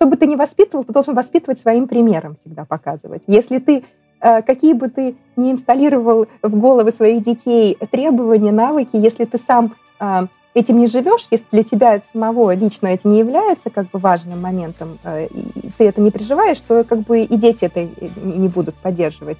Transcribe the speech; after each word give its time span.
что 0.00 0.06
бы 0.06 0.16
ты 0.16 0.26
ни 0.26 0.34
воспитывал, 0.34 0.84
ты 0.84 0.94
должен 0.94 1.14
воспитывать 1.14 1.58
своим 1.58 1.86
примером 1.86 2.36
всегда 2.40 2.64
показывать. 2.64 3.22
Если 3.26 3.58
ты 3.58 3.84
э, 4.22 4.40
какие 4.40 4.72
бы 4.72 4.88
ты 4.88 5.14
ни 5.36 5.52
инсталлировал 5.52 6.26
в 6.40 6.58
головы 6.58 6.90
своих 6.90 7.22
детей 7.22 7.76
требования, 7.90 8.50
навыки, 8.50 8.96
если 8.96 9.26
ты 9.26 9.36
сам 9.36 9.74
э, 10.00 10.26
этим 10.54 10.78
не 10.78 10.86
живешь, 10.86 11.28
если 11.30 11.44
для 11.52 11.64
тебя 11.64 12.00
самого 12.14 12.54
лично 12.54 12.86
это 12.86 13.06
не 13.08 13.18
является 13.18 13.68
как 13.68 13.90
бы 13.90 13.98
важным 13.98 14.40
моментом, 14.40 14.98
э, 15.04 15.26
и 15.26 15.70
ты 15.76 15.84
это 15.84 16.00
не 16.00 16.10
переживаешь, 16.10 16.62
то 16.66 16.82
как 16.82 17.00
бы 17.00 17.20
и 17.20 17.36
дети 17.36 17.66
это 17.66 17.86
не 18.22 18.48
будут 18.48 18.76
поддерживать. 18.76 19.36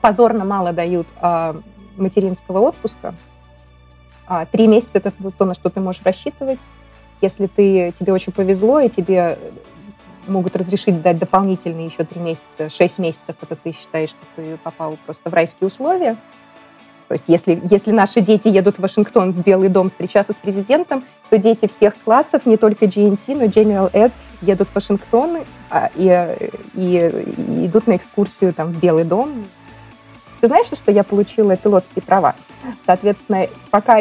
Позорно 0.00 0.46
мало 0.46 0.72
дают 0.72 1.08
а, 1.20 1.56
материнского 1.96 2.60
отпуска. 2.60 3.14
А, 4.26 4.46
три 4.46 4.66
месяца— 4.66 4.90
это 4.94 5.12
то, 5.36 5.44
на 5.44 5.54
что 5.54 5.68
ты 5.68 5.80
можешь 5.80 6.02
рассчитывать. 6.04 6.60
Если 7.24 7.46
ты, 7.46 7.94
тебе 7.98 8.12
очень 8.12 8.32
повезло, 8.32 8.80
и 8.80 8.90
тебе 8.90 9.38
могут 10.26 10.56
разрешить 10.56 11.00
дать 11.00 11.18
дополнительные 11.18 11.86
еще 11.86 12.04
три 12.04 12.20
месяца, 12.20 12.68
шесть 12.68 12.98
месяцев, 12.98 13.36
это 13.40 13.56
ты 13.56 13.72
считаешь, 13.72 14.10
что 14.10 14.18
ты 14.36 14.58
попал 14.58 14.98
просто 15.06 15.30
в 15.30 15.32
райские 15.32 15.68
условия. 15.68 16.16
То 17.08 17.14
есть 17.14 17.24
если, 17.26 17.62
если 17.70 17.92
наши 17.92 18.20
дети 18.20 18.48
едут 18.48 18.76
в 18.76 18.80
Вашингтон, 18.80 19.32
в 19.32 19.42
Белый 19.42 19.70
дом 19.70 19.88
встречаться 19.88 20.34
с 20.34 20.36
президентом, 20.36 21.02
то 21.30 21.38
дети 21.38 21.66
всех 21.66 21.94
классов, 22.04 22.44
не 22.44 22.58
только 22.58 22.84
GNT, 22.84 23.36
но 23.36 23.44
General 23.44 23.90
Ed, 23.92 24.12
едут 24.42 24.68
в 24.68 24.74
Вашингтон 24.74 25.38
а, 25.70 25.90
и, 25.94 26.52
и, 26.74 27.26
и 27.36 27.66
идут 27.66 27.86
на 27.86 27.96
экскурсию 27.96 28.52
там, 28.52 28.68
в 28.68 28.78
Белый 28.78 29.04
дом. 29.04 29.46
Ты 30.42 30.48
знаешь, 30.48 30.66
что 30.66 30.92
я 30.92 31.04
получила 31.04 31.56
пилотские 31.56 32.02
права? 32.02 32.34
Соответственно, 32.84 33.46
пока 33.70 33.96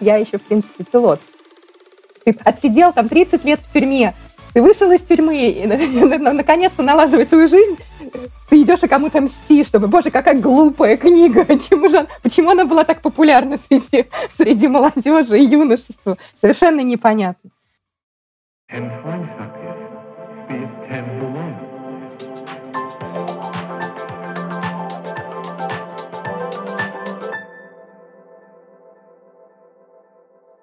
я 0.00 0.16
еще, 0.16 0.38
в 0.38 0.42
принципе, 0.42 0.84
пилот. 0.84 1.20
Ты 2.28 2.36
отсидел 2.44 2.92
там 2.92 3.08
30 3.08 3.44
лет 3.44 3.60
в 3.60 3.72
тюрьме, 3.72 4.14
ты 4.52 4.60
вышел 4.60 4.90
из 4.92 5.00
тюрьмы 5.02 5.50
и 5.50 5.66
наконец-то 6.18 6.82
налаживать 6.82 7.28
свою 7.28 7.48
жизнь, 7.48 7.78
ты 8.50 8.62
идешь 8.62 8.82
и 8.82 8.88
кому-то 8.88 9.20
мстишь, 9.20 9.66
чтобы, 9.66 9.88
боже, 9.88 10.10
какая 10.10 10.38
глупая 10.38 10.96
книга, 10.96 11.44
почему, 11.46 11.88
же, 11.88 12.06
почему 12.22 12.50
она 12.50 12.64
была 12.66 12.84
так 12.84 13.00
популярна 13.00 13.56
среди, 13.56 14.06
среди 14.36 14.68
молодежи 14.68 15.38
и 15.38 15.44
юношества, 15.44 16.18
совершенно 16.34 16.80
непонятно. 16.80 17.50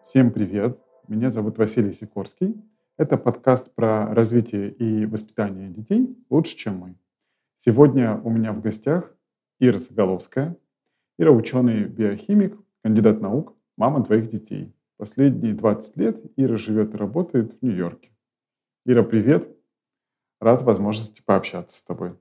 Всем 0.03 0.31
привет! 0.31 0.84
Меня 1.08 1.30
зовут 1.30 1.59
Василий 1.59 1.92
Сикорский. 1.92 2.56
Это 2.98 3.17
подкаст 3.17 3.73
про 3.75 4.11
развитие 4.16 4.72
и 4.72 5.06
воспитание 5.06 5.70
детей 5.70 6.17
лучше, 6.31 6.56
чем 6.56 6.78
мы. 6.78 6.95
Сегодня 7.58 8.20
у 8.23 8.31
меня 8.31 8.53
в 8.53 8.62
гостях 8.62 9.12
Ира 9.59 9.78
Заголовская. 9.78 10.58
Ира– 11.20 11.31
ученый-биохимик, 11.31 12.58
кандидат 12.84 13.22
наук, 13.22 13.56
мама 13.78 14.03
двоих 14.03 14.31
детей. 14.31 14.73
Последние 14.97 15.53
20 15.53 15.97
лет 15.97 16.17
Ира 16.38 16.58
живет 16.58 16.95
и 16.95 16.97
работает 16.97 17.53
в 17.53 17.62
Нью-Йорке. 17.62 18.09
Ира, 18.86 19.03
привет! 19.03 19.47
Рад 20.42 20.64
возможности 20.64 21.22
пообщаться 21.23 21.78
с 21.78 21.84
тобой. 21.84 22.16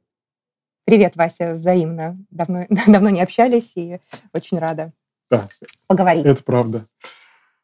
Привет, 0.85 1.17
Вася, 1.17 1.55
взаимно. 1.55 2.19
Давно, 2.31 2.67
давно 2.87 3.09
не 3.09 3.23
общались 3.23 3.77
и 3.77 4.01
очень 4.35 4.59
рада 4.59 4.93
да, 5.31 5.48
поговорить. 5.87 6.27
Это 6.27 6.45
правда. 6.45 6.87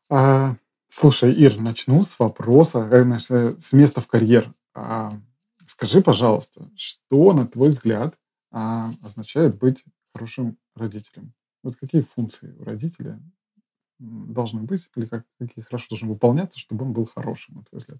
А, 0.08 0.54
Слушай, 0.90 1.32
Ир, 1.32 1.60
начну 1.60 2.02
с 2.02 2.18
вопроса, 2.18 2.80
э, 2.80 3.54
с 3.60 3.72
места 3.72 4.00
в 4.00 4.08
карьер. 4.08 4.52
А, 4.74 5.12
скажи, 5.64 6.00
пожалуйста, 6.00 6.68
что, 6.76 7.32
на 7.32 7.46
твой 7.46 7.68
взгляд, 7.68 8.18
а, 8.50 8.90
означает 9.00 9.56
быть 9.56 9.84
хорошим 10.12 10.58
родителем? 10.74 11.32
Вот 11.62 11.76
какие 11.76 12.02
функции 12.02 12.56
у 12.58 12.64
родителя 12.64 13.20
должны 14.00 14.62
быть 14.62 14.88
или 14.96 15.06
как, 15.06 15.24
какие 15.38 15.64
хорошо 15.64 15.86
должны 15.90 16.08
выполняться, 16.08 16.58
чтобы 16.58 16.84
он 16.84 16.92
был 16.92 17.06
хорошим, 17.06 17.56
на 17.56 17.62
твой 17.62 17.78
взгляд? 17.78 17.98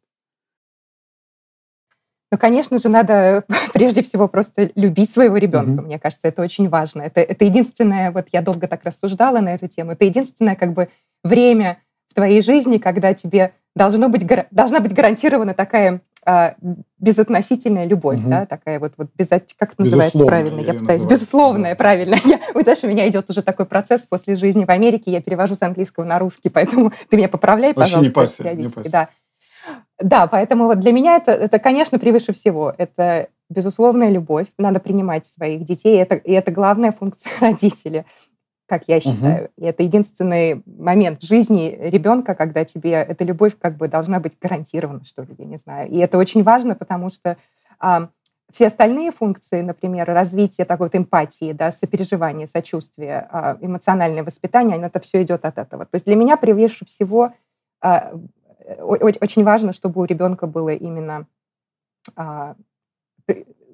Ну, 2.33 2.39
конечно 2.39 2.79
же, 2.79 2.89
надо 2.89 3.45
прежде 3.73 4.03
всего 4.03 4.27
просто 4.27 4.73
любить 4.75 5.11
своего 5.12 5.37
ребенка. 5.37 5.83
Mm-hmm. 5.83 5.87
Мне 5.87 5.99
кажется, 6.00 6.27
это 6.27 6.43
очень 6.43 6.69
важно. 6.69 7.03
Это, 7.03 7.21
это 7.21 7.45
единственное, 7.45 8.11
вот 8.11 8.27
я 8.33 8.43
долго 8.43 8.67
так 8.67 8.83
рассуждала 8.83 9.41
на 9.41 9.55
эту 9.55 9.69
тему, 9.69 9.93
это 9.93 10.05
единственное 10.05 10.56
как 10.56 10.73
бы 10.73 10.89
время, 11.23 11.81
в 12.10 12.15
твоей 12.15 12.43
жизни, 12.43 12.78
когда 12.78 13.15
тебе 13.15 13.53
должно 13.75 14.09
быть, 14.09 14.26
должна 14.50 14.81
быть 14.81 14.93
гарантирована 14.93 15.54
такая 15.54 16.03
а, 16.26 16.54
безотносительная 16.98 17.87
любовь, 17.87 18.21
угу. 18.21 18.28
да, 18.28 18.44
такая 18.44 18.78
вот, 18.78 18.93
вот 18.98 19.09
без, 19.16 19.28
как 19.28 19.72
это 19.72 19.82
называется 19.82 20.22
правильно, 20.25 20.60
я 20.60 20.75
пытаюсь, 20.75 21.04
безусловная, 21.04 21.72
да. 21.72 21.76
правильно. 21.76 22.16
Я, 22.25 22.41
вот 22.53 22.65
знаешь, 22.65 22.82
у 22.82 22.88
меня 22.88 23.09
идет 23.09 23.31
уже 23.31 23.43
такой 23.43 23.65
процесс 23.65 24.03
после 24.03 24.37
жизни 24.37 24.65
в 24.65 24.70
Америке, 24.70 25.10
я 25.10 25.22
перевожу 25.22 25.54
с 25.54 25.62
английского 25.62 26.04
на 26.04 26.19
русский, 26.19 26.50
поэтому 26.50 26.93
ты 27.09 27.16
меня 27.16 27.28
поправляй, 27.28 27.72
Вообще 27.72 27.94
пожалуйста, 27.94 28.09
не 28.09 28.12
парься. 28.12 28.54
Не 28.54 28.69
парься. 28.69 28.91
Да. 28.91 29.09
Да, 29.99 30.26
поэтому 30.26 30.65
вот 30.65 30.81
для 30.81 30.93
меня 30.93 31.16
это, 31.16 31.32
это, 31.32 31.59
конечно, 31.59 31.99
превыше 31.99 32.32
всего. 32.32 32.75
Это 32.76 33.28
безусловная 33.50 34.09
любовь. 34.09 34.47
Надо 34.59 34.81
принимать 34.81 35.26
своих 35.26 35.65
детей. 35.65 36.00
Это, 36.00 36.15
и 36.15 36.32
это 36.32 36.50
главная 36.50 36.93
функция 36.93 37.31
родителя 37.41 38.04
как 38.70 38.84
я 38.86 39.00
считаю. 39.00 39.47
Угу. 39.47 39.53
И 39.56 39.64
это 39.64 39.82
единственный 39.82 40.62
момент 40.64 41.20
в 41.22 41.26
жизни 41.26 41.76
ребенка, 41.82 42.36
когда 42.36 42.64
тебе 42.64 42.92
эта 42.92 43.25
любовь 43.25 43.56
как 43.60 43.76
бы 43.76 43.88
должна 43.88 44.20
быть 44.20 44.38
гарантирована, 44.41 45.03
что 45.04 45.22
ли, 45.22 45.34
я 45.38 45.44
не 45.44 45.56
знаю. 45.56 45.91
И 45.91 45.98
это 45.98 46.19
очень 46.19 46.44
важно, 46.44 46.76
потому 46.76 47.10
что 47.10 47.36
а, 47.81 48.10
все 48.53 48.69
остальные 48.69 49.10
функции, 49.10 49.60
например, 49.60 50.06
развитие 50.06 50.64
такой 50.64 50.86
вот 50.86 50.94
эмпатии, 50.94 51.50
да, 51.53 51.72
сопереживания, 51.72 52.47
сочувствия, 52.47 53.28
а, 53.32 53.58
эмоциональное 53.60 54.22
воспитание, 54.22 54.81
это 54.81 55.00
все 55.00 55.20
идет 55.25 55.44
от 55.44 55.58
этого. 55.58 55.84
То 55.84 55.97
есть 55.97 56.06
для 56.06 56.14
меня 56.14 56.37
превыше 56.37 56.84
всего 56.84 57.32
а, 57.81 58.12
очень 58.78 59.42
важно, 59.42 59.72
чтобы 59.72 60.00
у 60.00 60.04
ребенка 60.04 60.47
было 60.47 60.69
именно 60.69 61.26
а, 62.14 62.54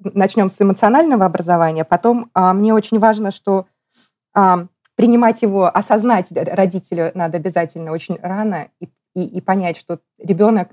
начнем 0.01 0.49
с 0.49 0.59
эмоционального 0.59 1.25
образования, 1.25 1.85
потом 1.85 2.31
а, 2.33 2.51
мне 2.53 2.73
очень 2.73 2.97
важно, 2.97 3.29
что 3.29 3.67
а, 4.39 4.67
принимать 4.97 5.43
его, 5.43 5.67
осознать 5.67 6.31
родителю 6.31 7.11
надо 7.13 7.37
обязательно 7.37 7.91
очень 7.91 8.17
рано 8.21 8.67
и, 8.81 8.89
и, 9.15 9.23
и 9.37 9.41
понять, 9.41 9.77
что 9.77 9.99
ребенок 10.17 10.69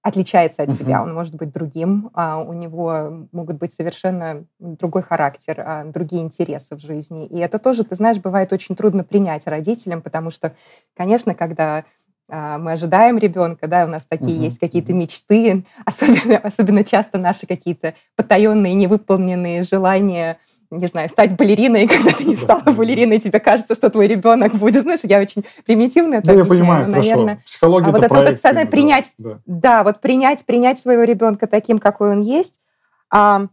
отличается 0.00 0.62
от 0.62 0.70
uh-huh. 0.70 0.78
тебя, 0.78 1.02
он 1.02 1.12
может 1.12 1.34
быть 1.34 1.52
другим, 1.52 2.10
а 2.14 2.40
у 2.40 2.52
него 2.52 3.28
могут 3.32 3.58
быть 3.58 3.72
совершенно 3.72 4.44
другой 4.58 5.02
характер, 5.02 5.60
а, 5.60 5.84
другие 5.84 6.22
интересы 6.22 6.76
в 6.76 6.80
жизни. 6.80 7.26
И 7.26 7.38
это 7.38 7.58
тоже, 7.58 7.84
ты 7.84 7.94
знаешь, 7.96 8.18
бывает 8.18 8.52
очень 8.52 8.74
трудно 8.74 9.04
принять 9.04 9.46
родителям, 9.46 10.02
потому 10.02 10.30
что, 10.30 10.54
конечно, 10.96 11.34
когда 11.34 11.84
а, 12.28 12.58
мы 12.58 12.72
ожидаем 12.72 13.18
ребенка, 13.18 13.66
да, 13.66 13.84
у 13.84 13.88
нас 13.88 14.06
такие 14.06 14.38
uh-huh. 14.38 14.44
есть 14.44 14.58
какие-то 14.60 14.92
мечты, 14.92 15.64
особенно, 15.84 16.38
особенно 16.38 16.84
часто 16.84 17.18
наши 17.18 17.46
какие-то 17.46 17.94
потаенные, 18.14 18.74
невыполненные 18.74 19.64
желания– 19.64 20.38
не 20.78 20.86
знаю, 20.86 21.08
стать 21.08 21.36
балериной, 21.36 21.86
когда 21.88 22.10
ты 22.12 22.24
не 22.24 22.36
стала 22.36 22.62
балериной, 22.62 23.20
тебе 23.20 23.40
кажется, 23.40 23.74
что 23.74 23.90
твой 23.90 24.06
ребенок 24.06 24.54
будет, 24.54 24.82
знаешь, 24.82 25.00
я 25.02 25.20
очень 25.20 25.44
примитивно 25.64 26.16
это 26.16 26.28
да, 26.28 26.32
я 26.32 26.44
понимаю, 26.44 26.86
но, 26.86 26.96
наверное, 26.96 27.34
хорошо. 27.34 27.42
Психология 27.46 27.88
а 27.88 27.92
вот 27.92 28.02
это, 28.02 28.14
это, 28.14 28.48
это 28.48 28.70
принять, 28.70 29.12
да. 29.18 29.38
да, 29.46 29.84
вот 29.84 30.00
принять, 30.00 30.44
принять 30.44 30.78
своего 30.78 31.02
ребенка 31.02 31.46
таким, 31.46 31.78
какой 31.78 32.10
он 32.10 32.20
есть. 32.20 32.60
А, 33.10 33.46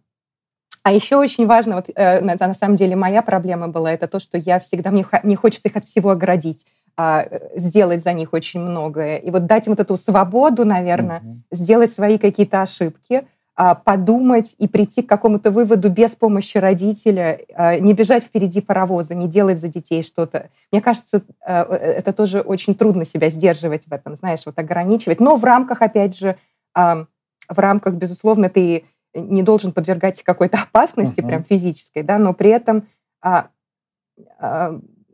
а 0.84 0.92
еще 0.94 1.18
очень 1.18 1.46
важно, 1.46 1.76
вот 1.76 1.90
э, 1.94 2.22
на, 2.22 2.36
на 2.40 2.54
самом 2.54 2.76
деле 2.76 2.96
моя 2.96 3.22
проблема 3.22 3.68
была, 3.68 3.92
это 3.92 4.08
то, 4.08 4.20
что 4.20 4.38
я 4.38 4.60
всегда, 4.60 4.92
мне, 4.92 5.06
мне 5.24 5.36
хочется 5.36 5.68
их 5.68 5.76
от 5.76 5.86
всего 5.86 6.12
оградить 6.12 6.66
а, 6.96 7.28
сделать 7.56 8.04
за 8.04 8.14
них 8.14 8.34
очень 8.34 8.62
многое. 8.62 9.18
И 9.18 9.30
вот 9.30 9.46
дать 9.46 9.68
им 9.68 9.74
вот 9.74 9.80
эту 9.80 9.98
свободу, 9.98 10.66
наверное, 10.66 11.20
угу. 11.20 11.42
сделать 11.52 11.92
свои 11.92 12.18
какие-то 12.18 12.62
ошибки– 12.62 13.24
подумать 13.76 14.56
и 14.58 14.70
прийти 14.70 15.02
к 15.02 15.10
какому-то 15.10 15.52
выводу 15.52 15.90
без 15.90 16.12
помощи 16.12 16.58
родителя, 16.58 17.42
а, 17.54 17.78
не 17.78 17.94
бежать 17.94 18.24
впереди 18.24 18.62
паровоза, 18.62 19.16
не 19.16 19.28
делать 19.28 19.60
за 19.60 19.68
детей 19.68 20.02
что-то. 20.02 20.50
Мне 20.72 20.82
кажется, 20.82 21.24
а, 21.42 21.66
э, 21.66 21.76
это 21.76 22.14
тоже 22.14 22.40
очень 22.40 22.74
трудно 22.74 23.04
себя 23.04 23.30
сдерживать 23.30 23.86
в 23.86 23.92
этом, 23.92 24.16
знаешь, 24.16 24.46
вот 24.46 24.58
ограничивать. 24.58 25.20
Но 25.20 25.36
в 25.36 25.44
рамках, 25.44 25.82
опять 25.82 26.18
же, 26.18 26.38
в 26.74 27.08
рамках, 27.50 27.96
безусловно, 27.96 28.50
ты 28.50 28.86
не 29.14 29.44
должен 29.44 29.74
подвергать 29.74 30.24
какой-то 30.24 30.58
опасности, 30.70 31.20
uh-huh. 31.20 31.28
прям 31.28 31.44
физической, 31.44 32.04
да, 32.04 32.18
но 32.18 32.34
при 32.34 32.52
этом, 32.52 32.88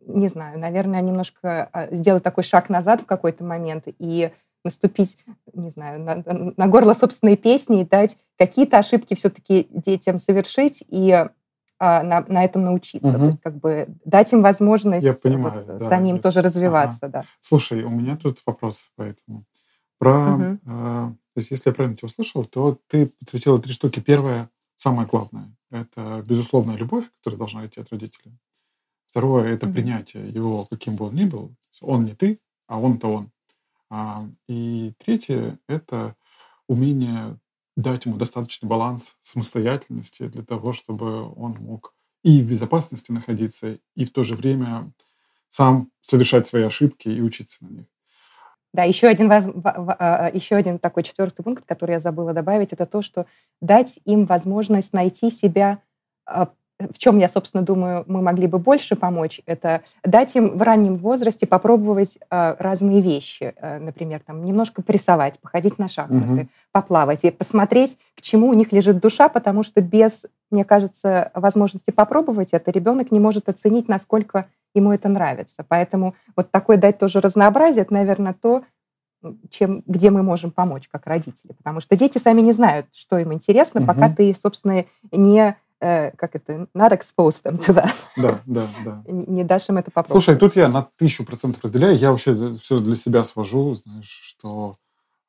не 0.06 0.27
знаю, 0.27 0.59
наверное, 0.59 1.01
немножко 1.01 1.88
сделать 1.89 2.21
такой 2.21 2.44
шаг 2.44 2.69
назад 2.69 3.01
в 3.01 3.06
какой-то 3.07 3.44
момент 3.44 3.86
и 3.88 4.30
наступить, 4.66 5.18
не 5.54 5.70
знаю, 5.70 6.02
на, 6.02 6.24
на 6.58 6.68
горло 6.68 6.94
собственной 6.94 7.38
песни 7.38 7.82
и 7.82 7.86
дать 7.86 8.18
какие-то 8.38 8.78
ошибки 8.78 9.14
все-таки 9.14 9.68
детям 9.72 10.20
совершить 10.20 10.84
и 10.90 11.26
а, 11.78 12.04
на, 12.04 12.26
на 12.28 12.44
этом 12.44 12.64
научиться. 12.64 13.10
Угу. 13.10 13.18
То 13.18 13.26
есть 13.26 13.42
как 13.42 13.60
бы 13.60 13.88
дать 14.06 14.32
им 14.32 14.42
возможность 14.42 15.06
Я 15.06 15.14
понимаю, 15.14 15.64
вот, 15.66 15.78
да, 15.80 15.90
самим 15.90 16.20
тоже 16.20 16.42
развиваться. 16.42 17.00
Ага. 17.02 17.12
Да. 17.12 17.26
Слушай, 17.42 17.84
у 17.84 17.90
меня 17.90 18.16
тут 18.16 18.42
вопрос 18.46 18.92
поэтому. 18.96 19.46
Про 19.98 20.36
угу. 20.36 20.44
э, 20.44 20.58
То 20.66 21.16
есть, 21.38 21.52
если 21.52 21.70
я 21.70 21.74
правильно 21.74 21.98
тебя 21.98 22.08
услышал, 22.08 22.46
то 22.46 22.78
ты 22.88 23.08
подсветила 23.20 23.62
три 23.62 23.74
штуки. 23.74 24.00
Первое, 24.00 24.50
самое 24.78 25.08
главное, 25.08 25.56
это 25.70 26.24
безусловная 26.28 26.76
любовь, 26.76 27.06
которая 27.18 27.40
должна 27.40 27.66
идти 27.66 27.82
от 27.82 27.92
родителей. 27.92 28.38
Второе– 29.08 29.54
это 29.54 29.68
mm-hmm. 29.68 29.74
принятие 29.74 30.30
его, 30.30 30.66
каким 30.66 30.96
бы 30.96 31.06
он 31.06 31.16
ни 31.16 31.26
был. 31.26 31.56
Он 31.82 32.06
не 32.06 32.14
ты, 32.14 32.40
а 32.68 32.80
он-то 32.80 33.08
он. 33.12 33.32
А, 33.90 34.28
и 34.48 34.94
третье– 34.98 35.60
это 35.68 36.16
умение 36.68 37.40
дать 37.76 38.06
ему 38.06 38.18
достаточный 38.18 38.68
баланс 38.68 39.16
самостоятельности 39.22 40.28
для 40.28 40.44
того, 40.44 40.74
чтобы 40.74 41.32
он 41.34 41.58
мог 41.60 41.94
и 42.24 42.42
в 42.42 42.50
безопасности 42.50 43.12
находиться, 43.12 43.78
и 43.96 44.06
в 44.06 44.12
то 44.12 44.24
же 44.24 44.36
время 44.36 44.92
сам 45.50 45.92
совершать 46.02 46.48
свои 46.48 46.64
ошибки 46.64 47.08
и 47.08 47.22
учиться 47.22 47.64
на 47.64 47.70
них. 47.70 47.86
Да, 48.74 48.84
еще 48.84 49.08
один, 49.08 49.32
а, 49.32 50.30
еще 50.34 50.56
один 50.56 50.80
такой 50.80 51.04
четвертый 51.04 51.44
пункт, 51.44 51.64
который 51.66 51.92
я 51.92 52.00
забыла 52.00 52.34
добавить, 52.34 52.74
это 52.74 52.86
то, 52.86 53.02
что 53.02 53.26
дать 53.62 54.00
им 54.04 54.26
возможность 54.26 54.92
найти 54.92 55.31
себя 55.31 55.80
а, 56.26 56.50
в 56.80 56.98
чем 56.98 57.19
я, 57.19 57.30
собственно, 57.30 57.63
думаю, 57.63 58.04
мы 58.07 58.22
могли 58.22 58.48
бы 58.48 58.60
больше 58.60 58.95
помочь, 58.95 59.42
это 59.45 59.81
дать 60.04 60.36
им 60.36 60.57
в 60.57 60.62
раннем 60.62 60.95
возрасте 60.98 61.48
попробовать 61.48 62.18
э, 62.30 62.56
разные 62.60 63.01
вещи. 63.01 63.54
Э, 63.57 63.80
например, 63.80 64.22
там, 64.25 64.44
немножко 64.44 64.81
порисовать, 64.81 65.39
походить 65.39 65.80
на 65.80 65.88
шахматы, 65.88 66.42
угу. 66.42 66.48
поплавать 66.74 67.24
и 67.24 67.31
посмотреть, 67.31 67.98
к 68.16 68.22
чему 68.22 68.48
у 68.50 68.54
них 68.54 68.74
лежит 68.74 69.00
душа, 69.00 69.30
потому 69.30 69.63
что 69.63 69.81
без, 69.81 70.25
мне 70.51 70.66
кажется, 70.66 71.31
возможности 71.33 71.92
попробовать 71.92 72.50
это 72.51 72.72
ребенок 72.72 73.12
не 73.12 73.21
может 73.21 73.48
оценить, 73.48 73.88
насколько 73.88 74.48
ему 74.74 74.92
это 74.92 75.07
нравится. 75.07 75.66
Поэтому 75.68 76.16
вот 76.36 76.51
такое 76.51 76.75
дать 76.75 76.98
тоже 76.98 77.21
разнообразие, 77.21 77.83
это, 77.83 77.94
наверное, 77.94 78.33
то, 78.33 78.63
чем, 79.50 79.81
где 79.88 80.10
мы 80.10 80.24
можем 80.24 80.51
помочь 80.51 80.89
как 80.92 81.07
родители. 81.07 81.54
Потому 81.54 81.80
что 81.80 81.95
дети 81.95 82.18
сами 82.18 82.42
не 82.42 82.51
знают, 82.51 82.88
что 82.94 83.18
им 83.18 83.31
интересно, 83.31 83.80
угу. 83.80 83.88
пока 83.88 84.10
ты, 84.10 84.36
собственно, 84.38 84.83
не 85.13 85.56
Э, 85.56 85.65
как 85.80 86.36
это, 86.36 86.68
not 86.75 86.92
expose 86.92 87.44
them 87.44 87.60
to 87.60 87.74
that. 87.74 87.94
Да, 88.16 88.42
да, 88.45 88.69
да. 88.83 89.04
Не 89.07 89.44
дашь 89.44 89.69
им 89.69 89.77
это 89.77 89.92
попробовать. 89.92 90.24
Слушай, 90.24 90.39
тут 90.39 90.56
я 90.56 90.69
на 90.69 90.83
тысячу 90.98 91.25
процентов 91.25 91.63
разделяю. 91.63 91.98
Я 91.98 92.12
вообще 92.12 92.56
все 92.62 92.80
для 92.80 92.95
себя 92.95 93.24
свожу, 93.24 93.75
знаешь, 93.75 94.07
что 94.07 94.77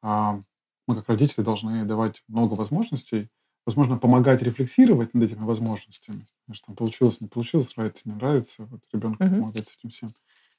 а, 0.03 0.41
мы 0.87 0.95
как 0.97 1.09
родители 1.09 1.43
должны 1.43 1.85
давать 1.85 2.23
много 2.29 2.55
возможностей, 2.55 3.29
возможно, 3.67 3.99
помогать 3.99 4.43
рефлексировать 4.43 5.15
над 5.15 5.25
этими 5.25 5.45
возможностями. 5.45 6.25
Знаешь, 6.47 6.61
там 6.61 6.77
получилось, 6.77 7.21
не 7.21 7.29
получилось, 7.29 7.77
нравится, 7.77 8.09
не 8.09 8.15
нравится. 8.15 8.67
Вот 8.67 8.83
ребенку 8.93 9.23
uh-huh. 9.23 9.31
помогать 9.31 9.69
с 9.69 9.77
этим 9.77 9.91
всем. 9.91 10.15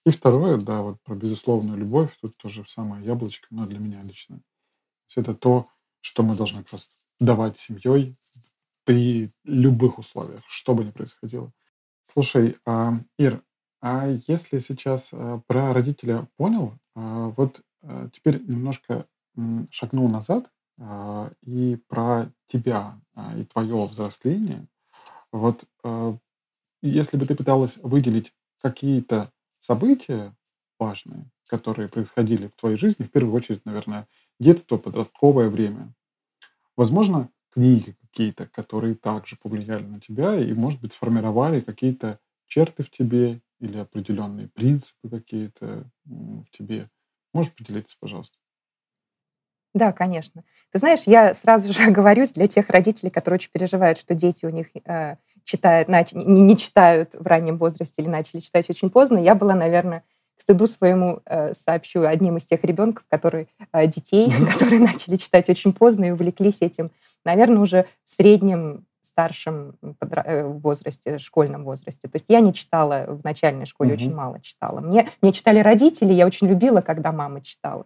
И 0.06 0.12
второе, 0.12 0.58
да, 0.58 0.82
вот 0.82 1.02
про 1.04 1.16
безусловную 1.16 1.78
любовь, 1.78 2.16
тут 2.22 2.38
тоже 2.38 2.64
самое 2.68 3.06
яблочко, 3.06 3.48
но 3.50 3.66
для 3.66 3.80
меня 3.80 4.02
лично. 4.04 4.38
То 4.38 4.44
есть 5.08 5.18
это 5.18 5.34
то, 5.34 5.68
что 6.02 6.24
мы 6.24 6.36
должны 6.36 6.64
просто 6.64 6.94
давать 7.20 7.58
семьей, 7.58 8.16
при 8.88 9.34
любых 9.44 10.00
условиях, 10.00 10.40
что 10.48 10.74
бы 10.74 10.86
ни 10.86 10.92
происходило. 10.92 11.52
Слушай, 12.04 12.56
а, 12.66 12.94
Ир, 13.20 13.44
а 13.82 14.08
если 14.30 14.60
сейчас 14.60 15.10
а, 15.12 15.42
про 15.46 15.74
родителя 15.74 16.30
понял, 16.38 16.80
а, 16.96 17.28
вот 17.36 17.62
теперь 18.14 18.42
немножко 18.42 19.06
шагнул 19.70 20.10
назад 20.10 20.50
и 21.46 21.78
про 21.88 22.26
тебя 22.48 23.00
и 23.38 23.46
твое 23.46 23.86
взросление. 23.86 24.68
Вот 25.32 25.64
если 26.82 27.18
бы 27.18 27.26
ты 27.26 27.36
пыталась 27.36 27.78
выделить 27.78 28.34
какие-то 28.62 29.32
события 29.60 30.36
важные, 30.80 31.30
которые 31.48 31.88
происходили 31.88 32.48
в 32.48 32.56
твоей 32.56 32.78
жизни, 32.78 33.04
в 33.04 33.12
первую 33.12 33.36
очередь, 33.36 33.64
наверное, 33.64 34.08
детство, 34.40 34.78
подростковое 34.78 35.50
время, 35.50 35.94
возможно, 36.76 37.30
книги 37.58 37.96
какие-то, 38.02 38.46
которые 38.46 38.94
также 38.94 39.36
повлияли 39.36 39.84
на 39.84 40.00
тебя 40.00 40.36
и, 40.36 40.54
может 40.54 40.80
быть, 40.80 40.94
сформировали 40.94 41.60
какие-то 41.60 42.20
черты 42.46 42.84
в 42.84 42.92
тебе 42.92 43.42
или 43.60 43.80
определенные 43.80 44.48
принципы 44.48 45.10
какие-то 45.10 45.90
в 46.06 46.46
тебе. 46.56 46.88
Можешь 47.34 47.56
поделиться, 47.56 47.98
пожалуйста? 48.00 48.38
Да, 49.74 49.92
конечно. 49.92 50.44
Ты 50.72 50.78
знаешь, 50.78 51.02
я 51.08 51.34
сразу 51.34 51.74
же 51.74 51.82
оговорюсь 51.88 52.34
для 52.34 52.48
тех 52.48 52.70
родителей, 52.70 53.10
которые 53.10 53.38
очень 53.38 53.52
переживают, 53.52 53.98
что 53.98 54.14
дети 54.14 54.46
у 54.46 54.52
них 54.52 54.68
э, 54.86 55.16
читают, 55.44 55.88
нач... 55.88 56.14
не, 56.14 56.42
не 56.44 56.58
читают 56.58 57.16
в 57.16 57.26
раннем 57.26 57.58
возрасте 57.58 58.04
или 58.04 58.08
начали 58.08 58.40
читать 58.40 58.70
очень 58.70 58.92
поздно. 58.92 59.18
Я 59.18 59.34
была, 59.34 59.56
наверное, 59.56 60.04
к 60.38 60.42
стыду 60.42 60.68
своему 60.68 61.22
э, 61.26 61.56
сообщу 61.56 62.04
одним 62.04 62.38
из 62.38 62.46
тех 62.46 62.64
ребенков, 62.64 63.04
которые, 63.10 63.48
э, 63.74 63.88
детей, 63.88 64.28
mm-hmm. 64.30 64.54
которые 64.54 64.80
начали 64.92 65.16
читать 65.16 65.50
очень 65.50 65.74
поздно 65.74 66.06
и 66.06 66.12
увлеклись 66.12 66.62
этим 66.62 66.92
наверное, 67.26 67.60
уже 67.62 67.86
в 68.04 68.10
среднем 68.10 68.86
старшем 69.18 69.76
э, 69.82 70.44
возрасте, 70.44 71.18
школьном 71.18 71.64
возрасте. 71.64 72.08
То 72.08 72.18
есть 72.18 72.26
я 72.28 72.40
не 72.40 72.54
читала 72.54 73.06
в 73.08 73.24
начальной 73.24 73.66
школе, 73.66 73.94
угу. 73.94 74.02
очень 74.02 74.14
мало 74.14 74.40
читала. 74.42 74.80
Мне, 74.80 75.10
мне 75.22 75.34
читали 75.34 75.60
родители, 75.60 76.14
я 76.14 76.28
очень 76.28 76.48
любила, 76.48 76.82
когда 76.82 77.12
мама 77.12 77.42
читала. 77.42 77.86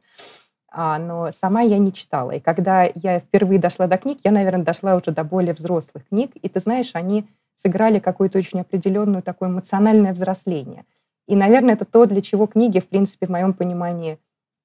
А, 0.73 0.97
но 0.97 1.31
сама 1.31 1.61
я 1.61 1.77
не 1.77 1.93
читала. 1.93 2.31
И 2.31 2.39
когда 2.39 2.83
я 2.95 3.19
впервые 3.19 3.59
дошла 3.59 3.87
до 3.87 3.97
книг, 3.97 4.19
я, 4.23 4.31
наверное, 4.31 4.65
дошла 4.65 4.95
уже 4.95 5.11
до 5.11 5.23
более 5.23 5.53
взрослых 5.53 6.07
книг. 6.07 6.31
И 6.35 6.49
ты 6.49 6.59
знаешь, 6.59 6.91
они 6.93 7.27
сыграли 7.55 7.99
какую-то 7.99 8.37
очень 8.37 8.61
определенную 8.61 9.21
такое 9.21 9.49
эмоциональное 9.49 10.13
взросление. 10.13 10.85
И, 11.27 11.35
наверное, 11.35 11.75
это 11.75 11.85
то, 11.85 12.05
для 12.05 12.21
чего 12.21 12.47
книги, 12.47 12.79
в 12.79 12.87
принципе, 12.87 13.27
в 13.27 13.29
моем 13.29 13.53
понимании, 13.53 14.17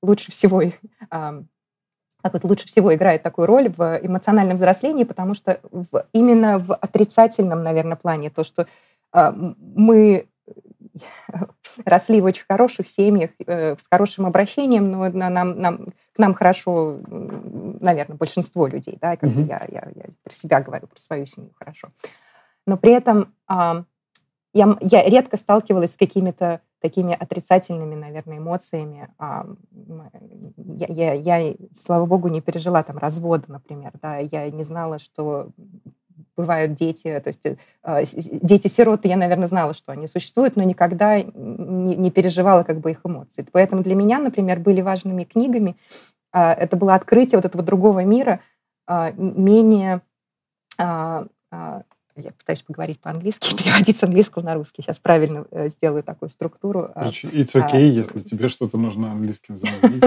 лучше 0.03 0.33
всего 0.33 0.63
как 2.27 2.43
вот 2.43 2.45
лучше 2.45 2.67
всего 2.67 2.95
играет 2.95 3.23
такую 3.23 3.47
роль 3.47 3.69
в 3.69 4.01
эмоциональном 4.03 4.57
взрослении, 4.57 5.05
потому 5.05 5.35
что 5.35 5.61
в, 5.71 6.07
именно 6.13 6.59
в 6.59 6.75
отрицательном, 6.75 7.63
наверное, 7.63 7.97
плане 7.97 8.31
то, 8.31 8.45
что 8.45 8.67
э, 9.13 9.33
мы 9.33 10.27
росли 11.85 12.21
в 12.21 12.25
очень 12.25 12.45
хороших 12.49 12.89
семьях, 12.89 13.31
э, 13.47 13.77
с 13.77 13.87
хорошим 13.89 14.27
обращением, 14.27 14.91
но 14.91 15.09
нам, 15.09 15.59
нам, 15.61 15.87
к 16.13 16.19
нам 16.19 16.35
хорошо, 16.35 16.99
наверное, 17.07 18.17
большинство 18.17 18.67
людей, 18.67 18.99
да, 19.01 19.17
как 19.17 19.31
mm-hmm. 19.31 19.47
я, 19.47 19.67
я, 19.69 19.89
я 19.95 20.05
про 20.23 20.33
себя 20.33 20.61
говорю, 20.61 20.87
про 20.89 21.01
свою 21.01 21.27
семью 21.27 21.53
хорошо. 21.59 21.89
Но 22.67 22.77
при 22.77 22.93
этом 22.93 23.33
э, 23.49 23.85
я, 24.53 24.77
я 24.81 25.09
редко 25.09 25.37
сталкивалась 25.37 25.93
с 25.93 25.97
какими-то 25.97 26.61
такими 26.81 27.15
отрицательными, 27.15 27.95
наверное, 27.95 28.39
эмоциями. 28.39 29.09
Я, 30.57 31.15
я, 31.15 31.39
я, 31.41 31.55
слава 31.75 32.07
богу, 32.07 32.29
не 32.29 32.41
пережила 32.41 32.83
там 32.83 32.99
развода, 32.99 33.45
например. 33.49 33.93
Да? 34.03 34.19
Я 34.19 34.51
не 34.51 34.65
знала, 34.65 34.99
что 34.99 35.51
бывают 36.37 36.75
дети, 36.75 37.21
то 37.21 37.29
есть 37.29 37.47
э, 37.47 38.05
дети-сироты, 38.43 39.09
я, 39.09 39.17
наверное, 39.17 39.49
знала, 39.49 39.73
что 39.73 39.93
они 39.93 40.07
существуют, 40.07 40.57
но 40.57 40.63
никогда 40.63 41.23
не, 41.23 42.11
переживала 42.11 42.63
как 42.63 42.81
бы 42.81 42.91
их 42.91 43.01
эмоции. 43.05 43.47
Поэтому 43.53 43.83
для 43.83 43.95
меня, 43.95 44.19
например, 44.19 44.61
были 44.61 44.83
важными 44.83 45.25
книгами. 45.25 45.77
Э, 46.33 46.53
это 46.53 46.77
было 46.77 46.95
открытие 46.95 47.39
вот 47.39 47.47
этого 47.47 47.65
другого 47.65 48.05
мира, 48.05 48.41
менее 48.89 50.03
я 52.17 52.33
пытаюсь 52.33 52.63
поговорить 52.63 53.01
по-английски, 53.01 53.55
переводить 53.57 53.97
с 53.99 54.03
английского 54.03 54.43
на 54.43 54.55
русский. 54.55 54.83
Сейчас 54.83 54.99
правильно 54.99 55.47
э, 55.51 55.69
сделаю 55.69 56.03
такую 56.03 56.31
структуру. 56.31 56.91
А, 56.95 57.09
it's 57.09 57.55
okay, 57.55 57.75
а, 57.75 57.79
если 57.79 58.21
тебе 58.21 58.49
что-то 58.49 58.79
нужно 58.79 59.13
английским 59.13 59.59
заменить. 59.59 60.03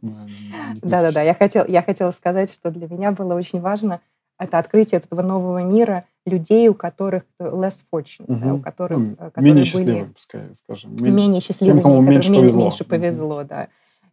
Да-да-да, 0.82 1.22
я 1.22 1.34
хотела, 1.34 1.66
я 1.66 1.82
хотела 1.82 2.10
сказать, 2.10 2.52
что 2.52 2.70
для 2.70 2.88
меня 2.88 3.12
было 3.12 3.34
очень 3.34 3.60
важно 3.60 4.00
это 4.38 4.58
открытие 4.58 5.00
этого 5.00 5.22
нового 5.22 5.62
мира 5.62 6.04
людей, 6.26 6.68
у 6.68 6.74
которых 6.74 7.22
less 7.38 7.76
fortune, 7.92 8.24
угу. 8.26 8.40
да, 8.44 8.54
у 8.54 8.60
которых 8.60 8.98
ну, 8.98 9.16
э, 9.18 9.30
менее 9.40 9.64
счастливые, 9.64 10.06
пускай 10.06 10.54
скажем, 10.54 10.96
менее, 10.96 11.12
менее 11.12 11.40
счастливые, 11.40 11.82
кому 11.82 12.00
меньше 12.00 12.32
повезло. 12.32 12.62
меньше 12.62 12.84
повезло, 12.84 13.36
угу. 13.38 13.48
да. 13.48 13.68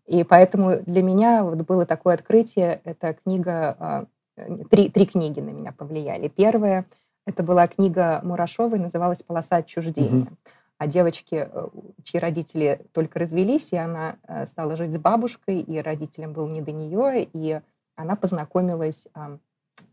И 0.05 0.24
поэтому 0.24 0.77
для 0.86 1.01
меня 1.03 1.43
вот 1.43 1.60
было 1.60 1.86
такое 1.86 2.15
открытие. 2.15 2.81
Это 2.84 3.13
книга, 3.13 3.75
а, 3.79 4.05
три, 4.70 4.89
три 4.89 5.05
книги 5.05 5.39
на 5.39 5.51
меня 5.51 5.72
повлияли. 5.72 6.27
Первая 6.27 6.86
это 7.25 7.44
была 7.44 7.68
книга 7.68 8.22
Мурашовой, 8.24 8.80
называлась 8.80 9.24
«Полоса 9.24 9.58
отчуждения». 9.58 10.24
Угу. 10.24 10.38
О 10.78 10.88
девочке, 10.88 11.50
э, 11.51 11.68
чьи 12.04 12.20
родители 12.20 12.88
только 12.92 13.20
развелись, 13.20 13.72
и 13.72 13.78
она 13.78 14.16
э, 14.28 14.48
стала 14.48 14.75
жить 14.75 14.94
с 14.94 14.98
бабушкой, 14.98 15.60
и 15.60 15.80
родителям 15.80 16.34
был 16.34 16.48
не 16.48 16.62
до 16.62 16.72
нее, 16.72 17.30
и 17.34 17.62
она 17.96 18.16
познакомилась 18.16 19.08
а, 19.13 19.38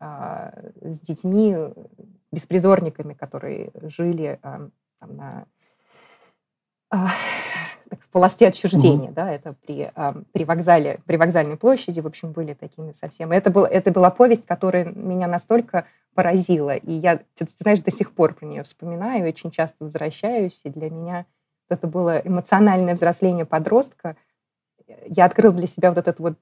а, 0.01 0.53
с 0.81 0.99
детьми, 1.01 1.55
беспризорниками, 2.33 3.13
которые 3.13 3.71
жили 3.83 4.39
а, 4.43 4.71
там, 4.99 5.17
на 5.17 5.47
в 7.91 8.09
полости 8.11 8.45
отчуждения, 8.45 9.09
угу. 9.09 9.15
да, 9.15 9.31
это 9.33 9.55
при, 9.67 9.91
при 10.33 10.45
вокзале, 10.45 11.01
при 11.07 11.17
вокзальной 11.17 11.57
площади, 11.57 12.01
в 12.01 12.07
общем, 12.07 12.33
были 12.33 12.55
такими 12.55 12.93
совсем. 12.93 13.33
Это, 13.33 13.51
был, 13.51 13.65
это 13.65 13.91
была 13.91 14.11
повесть, 14.11 14.47
которая 14.47 14.85
меня 14.85 15.27
настолько 15.27 15.87
поразила, 16.15 16.75
и 16.75 16.93
я, 16.93 17.19
ты, 17.35 17.47
ты 17.47 17.53
знаешь, 17.61 17.81
до 17.81 17.91
сих 17.91 18.13
пор 18.13 18.35
про 18.35 18.47
нее 18.47 18.63
вспоминаю, 18.63 19.27
очень 19.27 19.51
часто 19.51 19.85
возвращаюсь, 19.85 20.61
и 20.65 20.71
для 20.71 20.91
меня 20.91 21.27
это 21.69 21.87
было 21.87 22.19
эмоциональное 22.19 22.95
взросление 22.95 23.45
подростка. 23.45 24.17
Я 25.07 25.27
открыла 25.27 25.55
для 25.55 25.67
себя 25.67 25.91
вот 25.91 25.99
этот 25.99 26.19
вот 26.19 26.35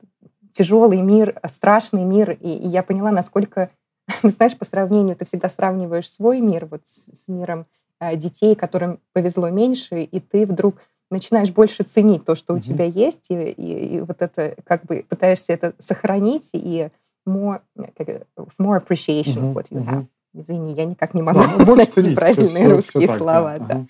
тяжелый 0.53 1.03
мир, 1.03 1.39
страшный 1.49 2.05
мир, 2.05 2.31
и, 2.31 2.49
и 2.49 2.67
я 2.69 2.83
поняла, 2.83 3.11
насколько, 3.11 3.71
знаешь, 4.23 4.57
по 4.57 4.65
сравнению, 4.65 5.17
ты 5.17 5.25
всегда 5.25 5.51
сравниваешь 5.51 6.11
свой 6.11 6.41
мир 6.41 6.67
вот 6.67 6.83
с, 6.87 7.25
с 7.25 7.29
миром 7.29 7.67
э, 8.01 8.17
детей, 8.17 8.55
которым 8.55 9.01
повезло 9.13 9.51
меньше, 9.51 10.03
и 10.03 10.21
ты 10.21 10.47
вдруг 10.47 10.77
начинаешь 11.11 11.51
больше 11.53 11.83
ценить 11.83 12.25
то, 12.25 12.35
что 12.35 12.55
mm-hmm. 12.55 12.59
у 12.59 12.61
тебя 12.61 12.85
есть, 12.85 13.31
и, 13.31 13.35
и, 13.35 13.97
и 13.97 14.01
вот 14.01 14.23
это 14.23 14.57
как 14.65 14.85
бы 14.85 15.05
пытаешься 15.09 15.53
это 15.53 15.75
сохранить 15.79 16.51
и 16.53 16.89
more, 17.27 17.61
как, 17.97 18.09
more 18.59 18.83
appreciation 18.83 19.53
mm-hmm. 19.53 19.55
what 19.55 19.69
you 19.71 19.85
have. 19.85 20.03
Mm-hmm. 20.03 20.07
Извини, 20.39 20.75
я 20.75 20.85
никак 20.85 21.15
не 21.15 21.23
могу 21.23 21.41
да, 21.41 21.65
ну, 21.65 21.75
найти 21.77 22.15
правильные 22.15 22.51
все, 22.51 22.75
русские 22.75 23.09
все 23.09 23.17
слова. 23.17 23.57
Так, 23.57 23.67
да. 23.67 23.75
Да. 23.75 23.87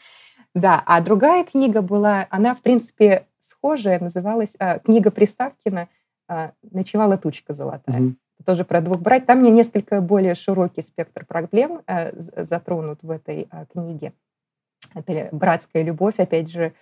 да, 0.54 0.82
а 0.86 1.00
другая 1.00 1.44
книга 1.44 1.82
была, 1.82 2.26
она, 2.30 2.54
в 2.54 2.60
принципе, 2.60 3.26
схожая, 3.40 3.98
называлась 3.98 4.54
а, 4.58 4.78
книга 4.78 5.10
Приставкина 5.10 5.88
а, 6.28 6.52
«Ночевала 6.70 7.18
тучка 7.18 7.52
золотая». 7.52 8.00
Mm-hmm. 8.00 8.14
Тоже 8.44 8.64
про 8.64 8.80
двух 8.80 8.98
брать. 8.98 9.26
Там 9.26 9.40
мне 9.40 9.50
несколько 9.50 10.00
более 10.00 10.34
широкий 10.34 10.82
спектр 10.82 11.24
проблем 11.24 11.80
а, 11.86 12.12
затронут 12.14 13.00
в 13.02 13.10
этой 13.10 13.48
а, 13.50 13.64
книге. 13.66 14.12
Это 14.94 15.28
братская 15.32 15.82
любовь, 15.82 16.14
опять 16.18 16.50
же, 16.50 16.72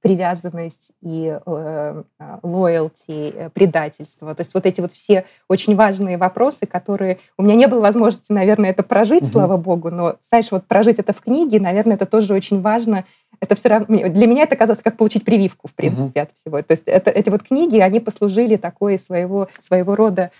привязанность 0.00 0.92
и 1.02 1.38
э, 1.44 2.02
лоялти, 2.42 3.32
э, 3.34 3.50
предательство. 3.50 4.34
То 4.34 4.42
есть 4.42 4.54
вот 4.54 4.64
эти 4.64 4.80
вот 4.80 4.92
все 4.92 5.26
очень 5.48 5.74
важные 5.74 6.16
вопросы, 6.16 6.66
которые... 6.66 7.18
У 7.36 7.42
меня 7.42 7.56
не 7.56 7.66
было 7.66 7.80
возможности, 7.80 8.32
наверное, 8.32 8.70
это 8.70 8.82
прожить, 8.82 9.22
угу. 9.22 9.30
слава 9.30 9.56
богу, 9.56 9.90
но, 9.90 10.16
знаешь, 10.22 10.50
вот 10.52 10.66
прожить 10.66 10.98
это 10.98 11.12
в 11.12 11.20
книге, 11.20 11.60
наверное, 11.60 11.96
это 11.96 12.06
тоже 12.06 12.32
очень 12.32 12.60
важно. 12.60 13.04
Это 13.40 13.54
все 13.56 13.68
равно... 13.68 14.08
Для 14.08 14.26
меня 14.26 14.44
это 14.44 14.56
казалось 14.56 14.82
как 14.82 14.96
получить 14.96 15.24
прививку, 15.24 15.68
в 15.68 15.74
принципе, 15.74 16.22
угу. 16.22 16.28
от 16.28 16.38
всего. 16.38 16.62
То 16.62 16.72
есть 16.72 16.84
это, 16.86 17.10
эти 17.10 17.28
вот 17.28 17.42
книги, 17.42 17.78
они 17.78 17.98
послужили 18.00 18.56
такой 18.56 18.98
своего, 18.98 19.48
своего 19.60 19.96
рода... 19.96 20.30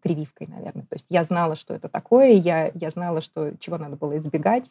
Прививкой, 0.00 0.46
наверное. 0.46 0.84
То 0.84 0.94
есть 0.94 1.06
я 1.08 1.24
знала, 1.24 1.56
что 1.56 1.74
это 1.74 1.88
такое, 1.88 2.32
я, 2.32 2.70
я 2.74 2.90
знала, 2.90 3.20
что, 3.20 3.52
чего 3.58 3.78
надо 3.78 3.96
было 3.96 4.16
избегать, 4.18 4.70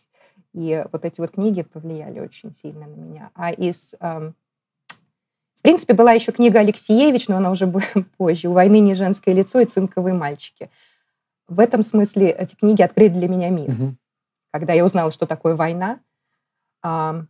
и 0.53 0.83
вот 0.91 1.05
эти 1.05 1.21
вот 1.21 1.31
книги 1.31 1.61
повлияли 1.61 2.19
очень 2.19 2.55
сильно 2.55 2.87
на 2.87 2.95
меня. 2.95 3.29
А 3.35 3.51
из... 3.51 3.95
Эм, 3.99 4.35
в 5.57 5.61
принципе, 5.61 5.93
была 5.93 6.13
еще 6.13 6.31
книга 6.31 6.59
Алексеевич, 6.61 7.27
но 7.27 7.37
она 7.37 7.51
уже 7.51 7.67
позже. 8.17 8.49
«У 8.49 8.53
войны 8.53 8.79
не 8.79 8.95
женское 8.95 9.33
лицо» 9.33 9.59
и 9.59 9.65
«Цинковые 9.65 10.13
мальчики». 10.13 10.69
В 11.47 11.59
этом 11.59 11.83
смысле 11.83 12.29
эти 12.29 12.55
книги 12.55 12.81
открыли 12.81 13.09
для 13.09 13.27
меня 13.27 13.49
мир. 13.49 13.71
Угу. 13.71 13.95
Когда 14.51 14.73
я 14.73 14.85
узнала, 14.85 15.11
что 15.11 15.25
такое 15.25 15.55
война, 15.55 15.99
э, 16.83 17.23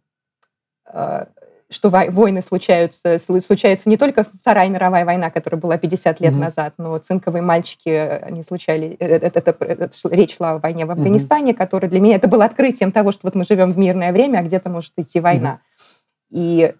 э, 0.85 1.25
что 1.71 1.89
войны 1.89 2.41
случаются, 2.41 3.19
случаются 3.19 3.89
не 3.89 3.97
только 3.97 4.25
Вторая 4.41 4.69
мировая 4.69 5.05
война, 5.05 5.29
которая 5.29 5.61
была 5.61 5.77
50 5.77 6.19
лет 6.19 6.33
mm-hmm. 6.33 6.37
назад, 6.37 6.73
но 6.77 6.97
цинковые 6.97 7.43
мальчики, 7.43 7.89
они 7.89 8.43
случали, 8.43 8.95
это, 8.99 9.27
это, 9.27 9.39
это, 9.51 9.65
это, 9.65 9.91
речь 10.09 10.35
шла 10.35 10.51
о 10.51 10.57
войне 10.57 10.85
в 10.85 10.91
Афганистане, 10.91 11.51
mm-hmm. 11.51 11.57
которая 11.57 11.89
для 11.89 11.99
меня, 11.99 12.15
это 12.15 12.27
было 12.27 12.45
открытием 12.45 12.91
того, 12.91 13.11
что 13.11 13.21
вот 13.27 13.35
мы 13.35 13.45
живем 13.45 13.71
в 13.71 13.77
мирное 13.77 14.11
время, 14.11 14.39
а 14.39 14.43
где-то 14.43 14.69
может 14.69 14.93
идти 14.97 15.19
война. 15.19 15.59
Mm-hmm. 15.59 16.29
И 16.31 16.73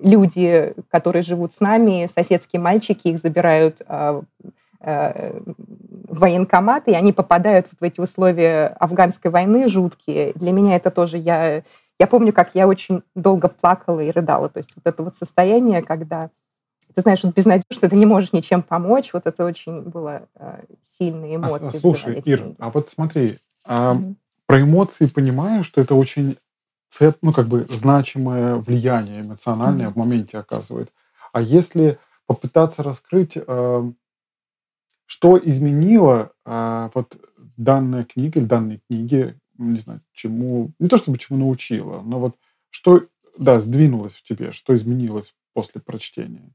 люди, 0.00 0.74
которые 0.90 1.22
живут 1.22 1.52
с 1.52 1.60
нами, 1.60 2.08
соседские 2.12 2.60
мальчики, 2.60 3.08
их 3.08 3.18
забирают 3.18 3.82
э, 3.88 4.22
э, 4.80 5.40
в 6.08 6.18
военкоматы, 6.18 6.92
и 6.92 6.94
они 6.94 7.12
попадают 7.12 7.66
вот 7.70 7.80
в 7.80 7.82
эти 7.82 8.00
условия 8.00 8.68
афганской 8.78 9.30
войны 9.30 9.68
жуткие. 9.68 10.32
Для 10.34 10.52
меня 10.52 10.76
это 10.76 10.90
тоже, 10.90 11.18
я 11.18 11.62
я 11.98 12.06
помню, 12.06 12.32
как 12.32 12.54
я 12.54 12.66
очень 12.66 13.02
долго 13.14 13.48
плакала 13.48 14.00
и 14.00 14.10
рыдала. 14.10 14.48
То 14.48 14.58
есть 14.58 14.70
вот 14.76 14.86
это 14.86 15.02
вот 15.02 15.16
состояние, 15.16 15.82
когда 15.82 16.30
ты 16.94 17.02
знаешь, 17.02 17.22
вот 17.22 17.34
безнадежно, 17.34 17.66
что 17.70 17.88
ты 17.88 17.96
не 17.96 18.06
можешь 18.06 18.32
ничем 18.32 18.62
помочь, 18.62 19.12
вот 19.12 19.26
это 19.26 19.44
очень 19.44 19.82
было 19.82 20.22
э, 20.34 20.64
сильные 20.82 21.34
а, 21.34 21.36
эмоции. 21.36 21.76
А, 21.76 21.80
слушай, 21.80 22.20
Ир, 22.24 22.54
а 22.58 22.70
вот 22.70 22.88
смотри, 22.88 23.38
а, 23.64 23.94
mm-hmm. 23.94 24.14
про 24.46 24.60
эмоции 24.60 25.06
понимаю, 25.06 25.64
что 25.64 25.80
это 25.80 25.94
очень 25.94 26.38
цеп, 26.88 27.18
ну, 27.20 27.32
как 27.32 27.46
бы 27.46 27.66
значимое 27.68 28.56
влияние 28.56 29.20
эмоциональное 29.20 29.88
mm-hmm. 29.88 29.92
в 29.92 29.96
моменте 29.96 30.38
оказывает. 30.38 30.92
А 31.32 31.40
если 31.40 31.98
попытаться 32.26 32.82
раскрыть, 32.82 33.36
э, 33.36 33.92
что 35.06 35.40
изменило 35.42 36.32
э, 36.44 36.90
вот 36.94 37.18
данная 37.56 38.04
книга 38.04 38.40
или 38.40 38.46
данные 38.46 38.80
книги 38.88 39.38
не 39.58 39.78
знаю, 39.78 40.00
чему, 40.12 40.72
не 40.78 40.88
то 40.88 40.96
чтобы 40.96 41.18
чему 41.18 41.38
научила, 41.38 42.00
но 42.00 42.18
вот 42.18 42.36
что, 42.70 43.02
да, 43.38 43.60
сдвинулось 43.60 44.16
в 44.16 44.22
тебе, 44.22 44.52
что 44.52 44.74
изменилось 44.74 45.34
после 45.52 45.80
прочтения. 45.80 46.52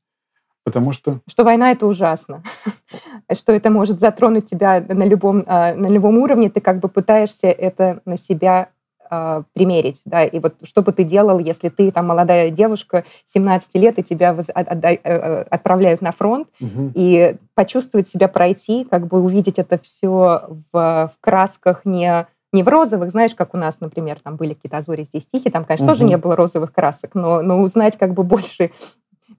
Потому 0.63 0.93
что... 0.93 1.19
Что 1.27 1.43
война— 1.43 1.71
это 1.73 1.85
ужасно. 1.85 2.41
что 3.33 3.51
это 3.51 3.69
может 3.69 3.99
затронуть 3.99 4.49
тебя 4.49 4.79
на 4.87 5.03
любом, 5.03 5.43
а, 5.45 5.75
на 5.75 5.87
любом 5.87 6.17
уровне. 6.17 6.49
Ты 6.49 6.61
как 6.61 6.79
бы 6.79 6.87
пытаешься 6.87 7.47
это 7.47 8.01
на 8.05 8.17
себя 8.17 8.69
а, 9.09 9.43
примерить, 9.53 10.01
да, 10.05 10.23
и 10.23 10.39
вот 10.39 10.55
что 10.63 10.81
бы 10.81 10.91
ты 10.91 11.03
делал, 11.03 11.37
если 11.37 11.69
ты 11.69 11.91
там 11.91 12.07
молодая 12.07 12.49
девушка, 12.49 13.03
17 13.27 13.75
лет, 13.75 13.99
и 13.99 14.03
тебя 14.03 14.35
э, 14.35 14.95
э, 15.03 15.41
отправляют 15.43 16.01
на 16.01 16.11
фронт, 16.11 16.47
угу. 16.59 16.91
и 16.95 17.35
почувствовать 17.53 18.07
себя 18.07 18.27
пройти, 18.27 18.85
как 18.89 19.07
бы 19.07 19.21
увидеть 19.21 19.59
это 19.59 19.77
все 19.77 20.47
в, 20.47 20.71
в 20.71 21.13
красках 21.19 21.81
не 21.85 22.25
не 22.53 22.63
в 22.63 22.67
розовых, 22.67 23.11
знаешь, 23.11 23.35
как 23.35 23.53
у 23.53 23.57
нас, 23.57 23.81
например, 23.81 24.19
там 24.23 24.37
были 24.37 24.53
какие-то 24.53 24.77
«Азори 24.77 25.03
здесь 25.03 25.25
тихие», 25.25 25.51
там, 25.51 25.65
конечно, 25.65 25.87
угу. 25.87 25.93
тоже 25.93 26.05
не 26.05 26.17
было 26.17 26.35
розовых 26.35 26.71
красок, 26.71 27.15
но, 27.15 27.41
но 27.41 27.59
узнать 27.59 27.97
как 27.97 28.13
бы 28.13 28.23
больше 28.23 28.71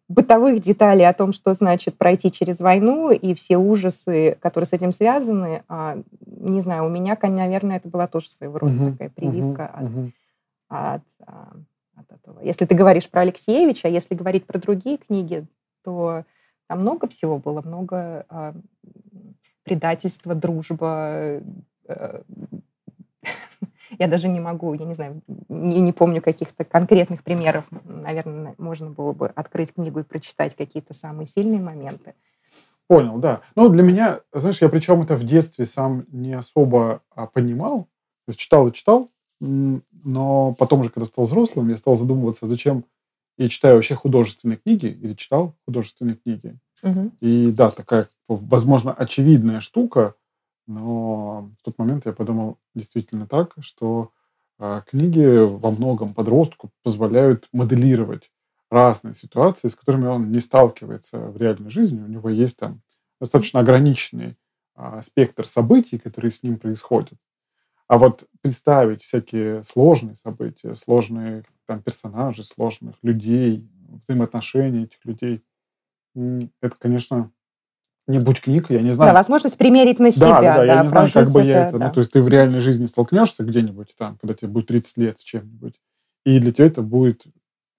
бытовых 0.09 0.61
деталей 0.61 1.09
о 1.09 1.15
том, 1.15 1.33
что 1.33 1.55
значит 1.55 1.97
пройти 1.97 2.31
через 2.31 2.61
войну 2.61 3.11
и 3.11 3.33
все 3.33 3.57
ужасы, 3.57 4.37
которые 4.41 4.67
с 4.67 4.73
этим 4.73 4.93
связаны, 4.93 5.63
а, 5.69 5.99
не 6.27 6.61
знаю, 6.61 6.85
у 6.87 6.89
меня, 6.89 7.17
наверное, 7.23 7.77
это 7.77 7.89
была 7.89 8.07
тоже 8.07 8.29
своего 8.29 8.59
рода 8.59 8.75
uh 8.75 8.93
такая 8.93 9.09
прививка 9.09 9.71
uh 9.81 10.11
от, 10.69 11.01
от, 11.01 11.03
а, 11.27 11.53
от 11.97 12.13
этого. 12.13 12.41
Если 12.43 12.67
ты 12.67 12.75
говоришь 12.75 13.09
про 13.09 13.23
Алексеевича, 13.23 13.89
а 13.89 13.91
если 13.91 14.15
говорить 14.15 14.45
про 14.45 14.59
другие 14.59 14.99
книги, 14.99 15.47
то 15.85 16.25
там 16.67 16.81
много 16.81 17.09
всего 17.09 17.39
было, 17.39 17.63
много 17.63 18.27
предательства, 19.65 20.35
дружба, 20.35 21.41
э, 21.89 22.23
я 23.99 24.09
даже 24.09 24.29
не 24.29 24.41
могу, 24.41 24.75
я 24.75 24.85
не 24.85 24.95
знаю, 24.95 25.23
не, 25.49 25.81
не 25.81 25.93
помню 25.93 26.21
каких-то 26.21 26.65
конкретных 26.65 27.23
примеров. 27.23 27.65
Наверное, 27.85 28.55
можно 28.59 28.91
было 28.91 29.13
бы 29.13 29.29
открыть 29.29 29.73
книгу 29.75 30.01
и 30.01 30.05
прочитать 30.05 30.55
какие-то 30.55 30.95
самые 30.95 31.27
сильные 31.27 31.61
моменты. 31.61 32.15
Понял, 32.87 33.19
да. 33.19 33.41
Ну, 33.57 33.69
для 33.71 33.83
меня, 33.83 34.21
знаешь, 34.33 34.61
я 34.61 34.69
причем 34.69 35.03
это 35.03 35.17
в 35.17 35.25
детстве 35.25 35.65
сам 35.65 36.05
не 36.09 36.35
особо 36.35 37.01
а, 37.15 37.27
понимал. 37.27 37.85
То 38.27 38.31
есть 38.31 38.39
читал 38.39 38.69
и 38.69 38.73
читал, 38.73 39.11
но 39.41 40.55
потом 40.59 40.81
уже, 40.81 40.91
когда 40.91 41.07
стал 41.07 41.25
взрослым, 41.25 41.69
я 41.69 41.77
стал 41.77 41.97
задумываться, 41.97 42.47
зачем 42.47 42.85
я 43.37 43.49
читаю 43.49 43.77
вообще 43.77 43.95
художественные 43.95 44.59
книги 44.59 44.87
или 44.87 45.15
читал 45.15 45.57
художественные 45.67 46.17
книги. 46.17 46.57
Угу. 46.83 47.13
И 47.21 47.51
да, 47.51 47.71
такая, 47.71 48.09
возможно, 48.29 48.93
очевидная 48.93 49.61
штука, 49.61 50.15
но 50.67 51.51
в 51.59 51.63
тот 51.63 51.79
момент 51.79 52.07
я 52.07 52.13
подумал 52.13 52.59
действительно 52.75 53.27
так, 53.27 53.55
что 53.61 54.13
э, 54.59 54.83
книги 54.87 55.39
во 55.39 55.71
многом 55.71 56.15
подростку 56.15 56.71
позволяют 56.83 57.49
моделировать 57.53 58.31
разные 58.71 59.15
ситуации, 59.15 59.69
с 59.69 59.75
которыми 59.75 60.07
он 60.07 60.31
не 60.31 60.41
сталкивается 60.41 61.19
в 61.19 61.37
реальной 61.37 61.71
жизни. 61.71 62.03
У 62.03 62.09
него 62.09 62.29
есть 62.29 62.59
там 62.59 62.83
достаточно 63.21 63.61
ограниченный 63.61 64.37
э, 64.77 65.03
спектр 65.03 65.47
событий, 65.47 65.99
которые 65.99 66.31
с 66.31 66.43
ним 66.43 66.59
происходят. 66.59 67.19
А 67.87 67.99
вот 67.99 68.25
представить 68.41 69.03
всякие 69.03 69.63
сложные 69.63 70.17
события, 70.17 70.75
сложные 70.75 71.45
там, 71.67 71.83
персонажи, 71.83 72.43
сложных 72.43 72.97
людей, 73.03 73.69
взаимоотношения 74.03 74.85
этих 74.85 75.05
людей, 75.05 75.45
это, 76.15 76.77
конечно, 76.79 77.31
не 78.07 78.19
будь 78.19 78.41
книг, 78.41 78.71
я 78.71 78.81
не 78.81 78.93
знаю. 78.93 79.11
Да, 79.11 79.15
возможность 79.15 79.57
примерить 79.57 79.99
на 79.99 80.13
себя. 80.13 80.29
Да, 80.29 80.41
да, 80.41 80.57
да 80.59 80.65
я 80.65 80.83
не 80.83 80.89
знаю, 80.89 81.11
как 81.13 81.31
бы 81.31 81.41
это, 81.41 81.49
я 81.49 81.67
это... 81.67 81.79
Да. 81.79 81.87
Ну, 81.87 81.93
то 81.93 82.01
есть 82.01 82.13
ты 82.13 82.23
в 82.23 82.29
реальной 82.29 82.61
жизни 82.61 82.87
столкнешься 82.87 83.45
где-нибудь 83.45 83.95
там, 83.97 84.19
когда 84.19 84.35
тебе 84.35 84.49
будет 84.49 84.67
30 84.67 84.97
лет 84.99 85.19
с 85.19 85.25
чем-нибудь, 85.25 85.81
и 86.25 86.39
для 86.39 86.53
тебя 86.53 86.67
это 86.67 86.83
будет 86.83 87.25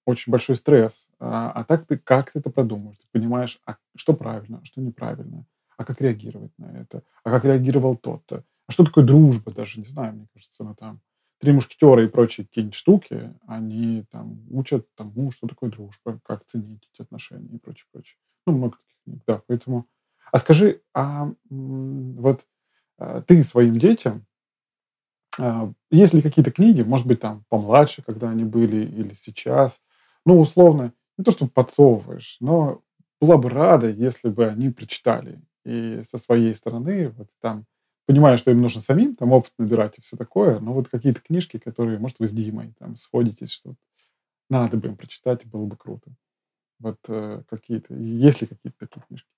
очень 0.04 0.30
большой 0.30 0.56
стресс. 0.56 1.08
А, 1.18 1.50
а 1.52 1.64
так 1.64 1.86
ты 1.86 1.96
как 1.98 2.32
ты 2.32 2.40
это 2.40 2.50
продумаешь? 2.50 2.98
Ты 2.98 3.06
понимаешь, 3.12 3.60
а 3.66 3.76
что 3.94 4.14
правильно, 4.14 4.60
а 4.62 4.64
что 4.64 4.80
неправильно, 4.80 5.46
а 5.76 5.84
как 5.84 6.00
реагировать 6.00 6.52
на 6.58 6.66
это, 6.76 7.02
а 7.22 7.30
как 7.30 7.44
реагировал 7.44 7.96
тот-то. 7.96 8.44
А 8.66 8.72
что 8.72 8.84
такое 8.84 9.04
дружба 9.04 9.52
даже, 9.52 9.78
не 9.78 9.86
знаю, 9.86 10.14
мне 10.14 10.26
кажется, 10.32 10.64
ну 10.64 10.74
там 10.74 11.00
три 11.38 11.52
мушкетера 11.52 12.02
и 12.02 12.08
прочие 12.08 12.46
какие-нибудь 12.46 12.74
штуки, 12.74 13.32
они 13.46 14.04
там 14.10 14.40
учат 14.50 14.92
тому, 14.94 15.30
что 15.30 15.46
такое 15.46 15.70
дружба, 15.70 16.18
как 16.24 16.44
ценить 16.46 16.88
эти 16.92 17.02
отношения 17.02 17.54
и 17.54 17.58
прочее, 17.58 17.86
прочее. 17.92 18.16
Ну, 18.46 18.54
много 18.54 18.78
таких 18.78 18.96
книг, 19.04 19.22
да. 19.26 19.42
Поэтому 19.46 19.86
а 20.32 20.38
скажи, 20.38 20.82
а 20.94 21.30
вот 21.50 22.46
э, 22.98 23.22
ты 23.26 23.42
своим 23.42 23.78
детям, 23.78 24.26
а, 25.38 25.72
есть 25.90 26.14
ли 26.14 26.22
какие-то 26.22 26.50
книги, 26.50 26.82
может 26.82 27.06
быть, 27.06 27.20
там 27.20 27.44
помладше, 27.48 28.02
когда 28.02 28.30
они 28.30 28.44
были, 28.44 28.84
или 28.86 29.14
сейчас, 29.14 29.82
ну, 30.24 30.40
условно, 30.40 30.92
не 31.18 31.24
то, 31.24 31.30
что 31.30 31.46
подсовываешь, 31.46 32.36
но 32.40 32.82
была 33.20 33.36
бы 33.36 33.48
рада, 33.48 33.90
если 33.90 34.28
бы 34.28 34.46
они 34.46 34.70
прочитали. 34.70 35.40
И 35.64 36.02
со 36.04 36.18
своей 36.18 36.54
стороны, 36.54 37.10
вот 37.10 37.28
там, 37.40 37.66
понимаю, 38.06 38.38
что 38.38 38.50
им 38.50 38.58
нужно 38.58 38.80
самим 38.80 39.16
там 39.16 39.32
опыт 39.32 39.52
набирать 39.58 39.98
и 39.98 40.02
все 40.02 40.16
такое, 40.16 40.60
но 40.60 40.72
вот 40.72 40.88
какие-то 40.88 41.20
книжки, 41.20 41.58
которые, 41.58 41.98
может, 41.98 42.18
вы 42.18 42.26
с 42.26 42.32
Димой 42.32 42.74
там 42.78 42.96
сходитесь, 42.96 43.50
что 43.50 43.74
надо 44.48 44.76
бы 44.76 44.88
им 44.88 44.96
прочитать, 44.96 45.44
было 45.46 45.64
бы 45.66 45.76
круто. 45.76 46.14
Вот 46.78 46.98
э, 47.08 47.42
какие-то, 47.48 47.94
есть 47.94 48.42
ли 48.42 48.46
какие-то 48.46 48.78
такие 48.78 49.02
книжки? 49.08 49.28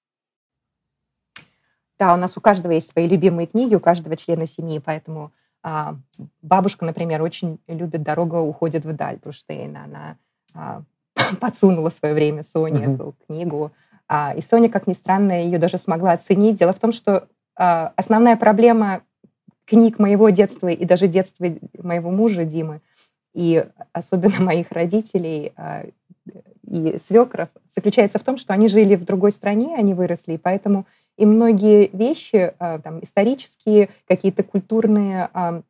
Да, 1.99 2.15
у 2.15 2.17
нас 2.17 2.37
у 2.37 2.41
каждого 2.41 2.73
есть 2.73 2.91
свои 2.91 3.09
любимые 3.09 3.47
книги, 3.47 3.75
у 3.75 3.81
каждого 3.81 4.17
члена 4.17 4.47
семьи, 4.47 4.79
поэтому 4.79 5.33
а, 5.63 5.97
бабушка, 6.43 6.85
например, 6.85 7.23
очень 7.23 7.59
любит 7.67 8.03
«Дорога 8.03 8.37
уходит 8.37 8.85
вдаль» 8.85 9.19
Бруштейна. 9.23 9.85
Она 9.85 10.17
а, 10.55 10.83
подсунула 11.41 11.91
в 11.91 11.95
свое 11.95 12.15
время 12.15 12.45
Соне 12.45 12.85
uh-huh. 12.85 12.95
эту 12.95 13.15
книгу. 13.27 13.73
А, 14.07 14.35
и 14.37 14.41
Соня, 14.41 14.69
как 14.69 14.87
ни 14.87 14.95
странно, 14.95 15.45
ее 15.45 15.59
даже 15.59 15.79
смогла 15.79 16.13
оценить. 16.13 16.59
Дело 16.59 16.73
в 16.73 16.79
том, 16.79 16.93
что 16.93 17.29
а, 17.57 17.93
основная 17.97 18.37
проблема 18.37 19.03
книг 19.65 19.99
моего 19.99 20.31
детства 20.31 20.69
и 20.69 20.85
даже 20.85 21.09
детства 21.09 21.47
моего 21.83 22.11
мужа 22.11 22.45
Димы, 22.45 22.81
и 23.35 23.67
особенно 23.93 24.41
моих 24.45 24.71
родителей 24.73 25.53
а, 25.57 25.85
и 26.63 26.99
свекров, 26.99 27.49
заключается 27.75 28.19
в 28.19 28.23
том, 28.23 28.39
что 28.39 28.53
они 28.55 28.69
жили 28.69 28.95
в 28.95 29.05
другой 29.05 29.33
стране, 29.33 29.77
они 29.77 29.95
выросли, 29.95 30.35
и 30.35 30.39
поэтому 30.39 30.87
и 31.19 31.27
многие 31.27 31.91
вещи, 31.93 32.55
а, 32.59 32.79
там, 32.79 33.03
исторические, 33.03 33.91
какие-то 34.07 34.45
культурные 34.45 35.29
а, 35.35 35.63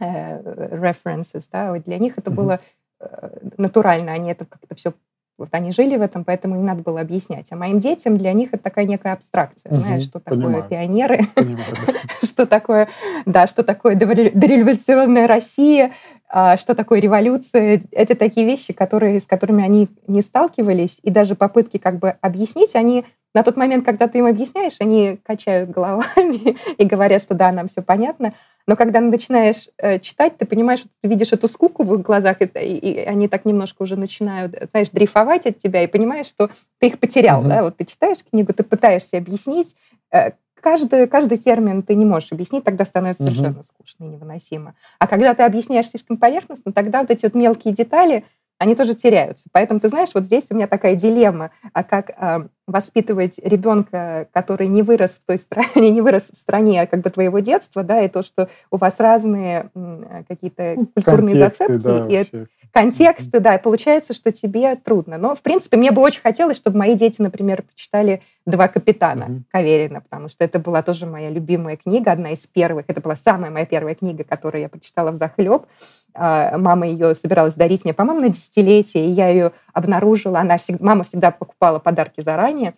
э, 0.00 0.40
references, 0.76 1.48
да, 1.50 1.72
для 1.78 1.98
них 1.98 2.18
это 2.18 2.30
mm-hmm. 2.30 2.34
было 2.34 2.60
э, 3.00 3.38
натурально, 3.56 4.12
они 4.12 4.32
это 4.32 4.44
как-то 4.44 4.74
все 4.74 4.92
вот 5.38 5.48
они 5.52 5.72
жили 5.72 5.96
в 5.96 6.02
этом, 6.02 6.24
поэтому 6.24 6.56
им 6.56 6.64
надо 6.64 6.82
было 6.82 7.00
объяснять. 7.00 7.48
А 7.50 7.56
моим 7.56 7.80
детям 7.80 8.16
для 8.16 8.32
них 8.32 8.50
это 8.52 8.62
такая 8.62 8.84
некая 8.84 9.14
абстракция, 9.14 9.72
угу, 9.72 9.80
знаешь, 9.80 10.04
что 10.04 10.20
такое 10.20 10.62
пионеры, 10.62 11.20
что 12.22 12.46
такое, 12.46 12.88
да, 13.24 13.46
что 13.46 13.64
такое 13.64 13.96
дореволюционная 13.96 15.26
Россия, 15.26 15.92
а, 16.28 16.56
что 16.56 16.74
такое 16.74 17.00
революция. 17.00 17.82
Это 17.90 18.14
такие 18.14 18.46
вещи, 18.46 18.72
которые, 18.72 19.20
с 19.20 19.26
которыми 19.26 19.64
они 19.64 19.88
не 20.06 20.22
сталкивались, 20.22 21.00
и 21.02 21.10
даже 21.10 21.34
попытки 21.34 21.78
как 21.78 21.98
бы 21.98 22.10
объяснить, 22.20 22.76
они 22.76 23.04
на 23.34 23.42
тот 23.42 23.56
момент, 23.56 23.84
когда 23.84 24.08
ты 24.08 24.18
им 24.18 24.26
объясняешь, 24.26 24.76
они 24.80 25.18
качают 25.24 25.70
головами 25.70 26.56
и 26.78 26.84
говорят, 26.84 27.22
что 27.22 27.34
да, 27.34 27.50
нам 27.52 27.68
все 27.68 27.82
понятно. 27.82 28.34
Но 28.66 28.76
когда 28.76 29.00
начинаешь 29.00 29.68
э, 29.78 29.98
читать, 29.98 30.36
ты 30.36 30.44
понимаешь, 30.46 30.80
что 30.80 30.88
ты 31.00 31.08
видишь 31.08 31.32
эту 31.32 31.48
скуку 31.48 31.82
в 31.82 31.94
их 31.94 32.02
глазах, 32.02 32.40
и, 32.40 32.44
и, 32.44 33.00
они 33.00 33.26
так 33.26 33.44
немножко 33.44 33.82
уже 33.82 33.96
начинают, 33.96 34.54
знаешь, 34.70 34.90
дрейфовать 34.90 35.46
от 35.46 35.58
тебя, 35.58 35.82
и 35.82 35.88
понимаешь, 35.88 36.26
что 36.26 36.50
ты 36.78 36.88
их 36.88 36.98
потерял. 36.98 37.42
Mm-hmm. 37.42 37.48
Да? 37.48 37.62
Вот 37.64 37.76
ты 37.76 37.84
читаешь 37.84 38.18
книгу, 38.30 38.52
ты 38.52 38.62
пытаешься 38.62 39.16
объяснить. 39.16 39.74
Э, 40.12 40.32
каждый, 40.60 41.08
каждый 41.08 41.38
термин 41.38 41.82
ты 41.82 41.96
не 41.96 42.04
можешь 42.04 42.30
объяснить, 42.30 42.62
тогда 42.62 42.84
становится 42.84 43.24
mm-hmm. 43.24 43.30
совершенно 43.30 43.62
скучно 43.64 44.04
и 44.04 44.08
невыносимо. 44.08 44.74
А 45.00 45.08
когда 45.08 45.34
ты 45.34 45.42
объясняешь 45.42 45.88
слишком 45.88 46.16
поверхностно, 46.16 46.72
тогда 46.72 47.00
вот 47.00 47.10
эти 47.10 47.24
вот 47.24 47.34
мелкие 47.34 47.74
детали, 47.74 48.24
они 48.62 48.76
тоже 48.76 48.94
теряются. 48.94 49.48
Поэтому, 49.50 49.80
ты 49.80 49.88
знаешь, 49.88 50.10
вот 50.14 50.24
здесь 50.24 50.46
у 50.50 50.54
меня 50.54 50.68
такая 50.68 50.94
дилемма, 50.94 51.50
а 51.72 51.82
как 51.82 52.10
э, 52.10 52.46
воспитывать 52.68 53.40
ребенка, 53.42 54.28
который 54.32 54.68
не 54.68 54.82
вырос 54.82 55.18
в 55.20 55.26
той 55.26 55.38
стране, 55.38 55.90
не 55.90 56.00
вырос 56.00 56.28
в 56.32 56.36
стране 56.36 56.86
как 56.86 57.00
бы 57.00 57.10
твоего 57.10 57.40
детства, 57.40 57.82
да, 57.82 58.00
и 58.02 58.08
то, 58.08 58.22
что 58.22 58.48
у 58.70 58.76
вас 58.76 59.00
разные 59.00 59.70
э, 59.74 60.22
какие-то 60.28 60.74
ну, 60.76 60.86
культурные 60.94 61.34
Контексты, 61.34 61.64
зацепки, 61.66 61.82
да, 61.82 62.06
и 62.06 62.18
вообще. 62.18 62.46
контексты, 62.72 63.40
да, 63.40 63.56
и 63.56 63.62
получается, 63.62 64.14
что 64.14 64.30
тебе 64.30 64.76
трудно. 64.76 65.18
Но, 65.18 65.34
в 65.34 65.40
принципе, 65.40 65.76
мне 65.76 65.90
бы 65.90 66.00
очень 66.00 66.22
хотелось, 66.22 66.56
чтобы 66.56 66.78
мои 66.78 66.94
дети, 66.94 67.20
например, 67.20 67.62
почитали 67.62 68.22
«Два 68.46 68.68
капитана» 68.68 69.24
mm-hmm. 69.24 69.42
Каверина, 69.50 70.00
потому 70.02 70.28
что 70.28 70.44
это 70.44 70.60
была 70.60 70.82
тоже 70.82 71.06
моя 71.06 71.30
любимая 71.30 71.76
книга, 71.76 72.12
одна 72.12 72.30
из 72.30 72.46
первых, 72.46 72.84
это 72.86 73.00
была 73.00 73.16
самая 73.16 73.50
моя 73.50 73.66
первая 73.66 73.96
книга, 73.96 74.22
которую 74.22 74.62
я 74.62 74.68
прочитала 74.68 75.10
в 75.10 75.16
захлеб. 75.16 75.66
А, 76.14 76.58
мама 76.58 76.86
ее 76.86 77.14
собиралась 77.14 77.54
дарить 77.54 77.84
мне, 77.84 77.94
по-моему, 77.94 78.22
на 78.22 78.28
десятилетие, 78.28 79.06
и 79.06 79.10
я 79.10 79.28
ее 79.28 79.52
обнаружила. 79.72 80.40
Она 80.40 80.58
всегда, 80.58 80.84
мама 80.84 81.04
всегда 81.04 81.30
покупала 81.30 81.78
подарки 81.78 82.20
заранее 82.20 82.74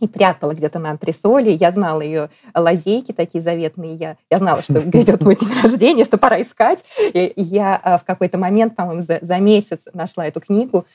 и 0.00 0.06
прятала 0.06 0.52
где-то 0.52 0.78
на 0.78 0.90
антресоле. 0.90 1.54
Я 1.54 1.70
знала 1.70 2.00
ее 2.00 2.30
лазейки 2.54 3.12
такие 3.12 3.42
заветные. 3.42 3.96
Я, 3.96 4.16
я 4.30 4.38
знала, 4.38 4.62
что 4.62 4.80
грядет 4.80 5.22
мой 5.22 5.36
день 5.36 5.50
рождения, 5.62 6.04
что 6.04 6.18
пора 6.18 6.40
искать. 6.40 6.84
И 7.12 7.32
я 7.36 7.76
а, 7.76 7.98
в 7.98 8.04
какой-то 8.04 8.38
момент, 8.38 8.76
по-моему, 8.76 9.02
за, 9.02 9.18
за 9.22 9.38
месяц 9.38 9.86
нашла 9.92 10.26
эту 10.26 10.40
книгу 10.40 10.86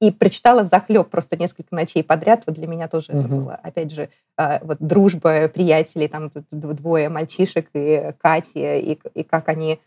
и 0.00 0.10
прочитала 0.10 0.62
в 0.62 0.66
захлеб 0.66 1.08
просто 1.08 1.36
несколько 1.36 1.74
ночей 1.74 2.02
подряд. 2.02 2.42
Вот 2.46 2.56
для 2.56 2.66
меня 2.66 2.88
тоже 2.88 3.12
это 3.12 3.28
было, 3.28 3.54
опять 3.62 3.92
же, 3.92 4.08
а, 4.36 4.60
вот 4.62 4.78
дружба 4.80 5.48
приятелей, 5.48 6.08
там 6.08 6.30
двое 6.50 7.08
мальчишек 7.08 7.68
и 7.74 8.12
Катя, 8.18 8.76
и, 8.76 8.98
и 9.14 9.22
как 9.22 9.48
они 9.48 9.80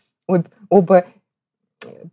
оба 0.68 1.04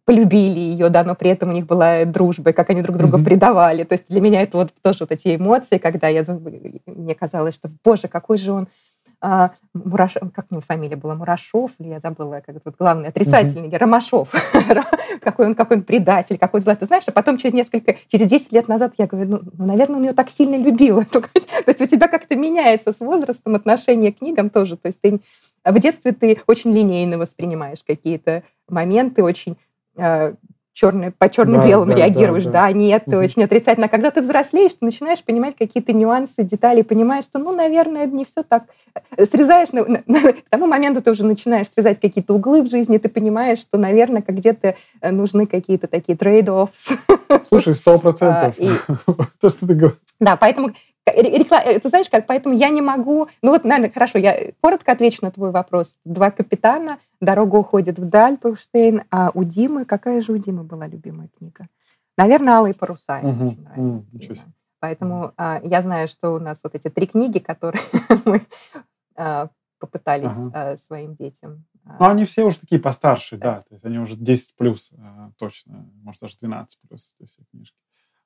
полюбили 0.05 0.59
ее, 0.59 0.89
да, 0.89 1.03
но 1.03 1.15
при 1.15 1.31
этом 1.31 1.49
у 1.49 1.53
них 1.53 1.65
была 1.65 2.05
дружба, 2.05 2.51
и 2.51 2.53
как 2.53 2.69
они 2.69 2.81
друг 2.81 2.97
друга 2.97 3.17
mm-hmm. 3.17 3.25
предавали. 3.25 3.83
То 3.83 3.93
есть 3.93 4.05
для 4.07 4.21
меня 4.21 4.41
это 4.41 4.57
вот 4.57 4.71
тоже 4.81 4.99
вот 5.01 5.11
эти 5.11 5.35
эмоции, 5.35 5.79
когда 5.79 6.07
я, 6.07 6.23
мне 6.85 7.15
казалось, 7.15 7.55
что, 7.55 7.69
боже, 7.83 8.07
какой 8.07 8.37
же 8.37 8.51
он 8.51 8.67
а, 9.21 9.51
Мураш... 9.73 10.13
как 10.33 10.45
у 10.51 10.55
него 10.55 10.61
фамилия 10.61 10.97
была, 10.97 11.15
Мурашов, 11.15 11.71
или 11.79 11.89
я 11.89 11.99
забыла, 11.99 12.43
как 12.45 12.57
вот 12.63 12.75
главный 12.77 13.09
отрицательный, 13.09 13.69
mm-hmm. 13.69 13.77
Ромашов, 13.77 14.31
какой 15.21 15.47
он, 15.47 15.55
какой 15.55 15.77
он 15.77 15.83
предатель, 15.83 16.37
какой 16.37 16.61
злой. 16.61 16.75
Ты 16.75 16.85
знаешь, 16.85 17.05
а 17.07 17.11
потом 17.11 17.37
через 17.37 17.53
несколько, 17.53 17.95
через 18.07 18.27
10 18.27 18.51
лет 18.51 18.67
назад 18.67 18.93
я 18.97 19.07
говорю, 19.07 19.29
ну, 19.29 19.39
ну 19.57 19.65
наверное, 19.65 19.97
он 19.97 20.03
ее 20.03 20.13
так 20.13 20.29
сильно 20.29 20.57
любил. 20.57 21.03
То 21.11 21.23
есть 21.65 21.81
у 21.81 21.85
тебя 21.85 22.07
как-то 22.07 22.35
меняется 22.35 22.91
с 22.91 22.99
возрастом 22.99 23.55
отношение 23.55 24.13
к 24.13 24.19
книгам 24.19 24.51
тоже. 24.51 24.77
То 24.77 24.87
есть 24.87 25.01
ты 25.01 25.19
в 25.71 25.79
детстве 25.79 26.11
ты 26.11 26.41
очень 26.47 26.73
линейно 26.73 27.17
воспринимаешь 27.17 27.83
какие-то 27.85 28.43
моменты, 28.67 29.23
очень 29.23 29.57
э, 29.97 30.33
черное, 30.75 31.13
по 31.17 31.29
черно-белым 31.29 31.89
да, 31.89 31.95
реагируешь, 31.95 32.43
да, 32.43 32.51
да. 32.51 32.61
да 32.67 32.71
нет, 32.73 33.03
угу. 33.07 33.17
очень 33.17 33.43
отрицательно. 33.43 33.87
А 33.87 33.89
когда 33.89 34.11
ты 34.11 34.21
взрослеешь, 34.21 34.73
ты 34.73 34.85
начинаешь 34.85 35.23
понимать 35.23 35.55
какие-то 35.57 35.93
нюансы, 35.93 36.43
детали, 36.43 36.81
понимаешь, 36.81 37.23
что, 37.23 37.39
ну, 37.39 37.55
наверное, 37.55 38.03
это 38.03 38.15
не 38.15 38.25
все 38.25 38.43
так. 38.43 38.65
Срезаешь, 39.17 39.71
на, 39.71 39.85
на, 39.85 40.03
на, 40.05 40.33
к 40.33 40.49
тому 40.49 40.67
моменту 40.67 41.01
ты 41.01 41.11
уже 41.11 41.25
начинаешь 41.25 41.69
срезать 41.69 41.99
какие-то 41.99 42.33
углы 42.33 42.61
в 42.61 42.69
жизни, 42.69 42.97
ты 42.97 43.07
понимаешь, 43.07 43.59
что, 43.59 43.77
наверное, 43.77 44.21
как 44.21 44.35
где-то 44.35 44.75
э, 45.01 45.11
нужны 45.11 45.47
какие-то 45.47 45.87
такие 45.87 46.17
trade-offs. 46.17 46.91
Слушай, 47.43 47.73
сто 47.73 47.97
процентов. 47.97 48.55
А, 48.59 49.13
То, 49.39 49.49
что 49.49 49.65
ты 49.65 49.73
говоришь. 49.73 49.99
Да, 50.19 50.35
поэтому 50.35 50.71
Рекла... 51.05 51.61
Э, 51.61 51.79
ты 51.79 51.89
знаешь 51.89 52.09
как, 52.09 52.25
поэтому 52.25 52.55
я 52.55 52.69
не 52.69 52.81
могу... 52.81 53.27
Ну 53.41 53.51
вот, 53.51 53.63
наверное, 53.63 53.91
хорошо, 53.91 54.17
я 54.17 54.51
коротко 54.61 54.91
отвечу 54.91 55.19
на 55.21 55.31
твой 55.31 55.51
вопрос. 55.51 55.97
Два 56.03 56.31
капитана, 56.31 56.99
дорога 57.21 57.57
уходит 57.57 57.99
вдаль, 57.99 58.37
Пруштейн, 58.37 59.03
а 59.11 59.31
у 59.33 59.43
Димы, 59.43 59.85
какая 59.85 60.21
же 60.21 60.31
у 60.33 60.37
Димы 60.37 60.63
была 60.63 60.87
любимая 60.87 61.29
книга? 61.37 61.67
Наверное, 62.17 62.55
«Алые 62.55 62.73
паруса». 62.73 63.19
Угу. 63.19 63.47
Очень 63.47 63.63
нравится. 64.13 64.45
Поэтому 64.79 65.33
а, 65.37 65.59
я 65.63 65.81
знаю, 65.81 66.07
что 66.07 66.33
у 66.35 66.39
нас 66.39 66.61
вот 66.63 66.75
эти 66.75 66.89
три 66.89 67.07
книги, 67.07 67.39
которые 67.39 67.81
мы 68.25 68.41
а, 69.15 69.49
попытались 69.79 70.31
ага. 70.31 70.51
а, 70.53 70.77
своим 70.77 71.15
детям. 71.15 71.65
А, 71.83 71.97
ну, 71.99 72.05
они 72.09 72.25
все 72.25 72.43
уже 72.43 72.59
такие 72.59 72.79
постарше, 72.79 73.37
да. 73.37 73.59
То 73.61 73.75
есть 73.75 73.85
они 73.85 73.99
уже 73.99 74.15
10 74.15 74.55
плюс 74.55 74.91
а, 74.97 75.31
точно, 75.37 75.89
может, 76.03 76.21
даже 76.21 76.37
12 76.39 76.79
плюс, 76.87 77.15
все 77.25 77.43
книжки. 77.51 77.77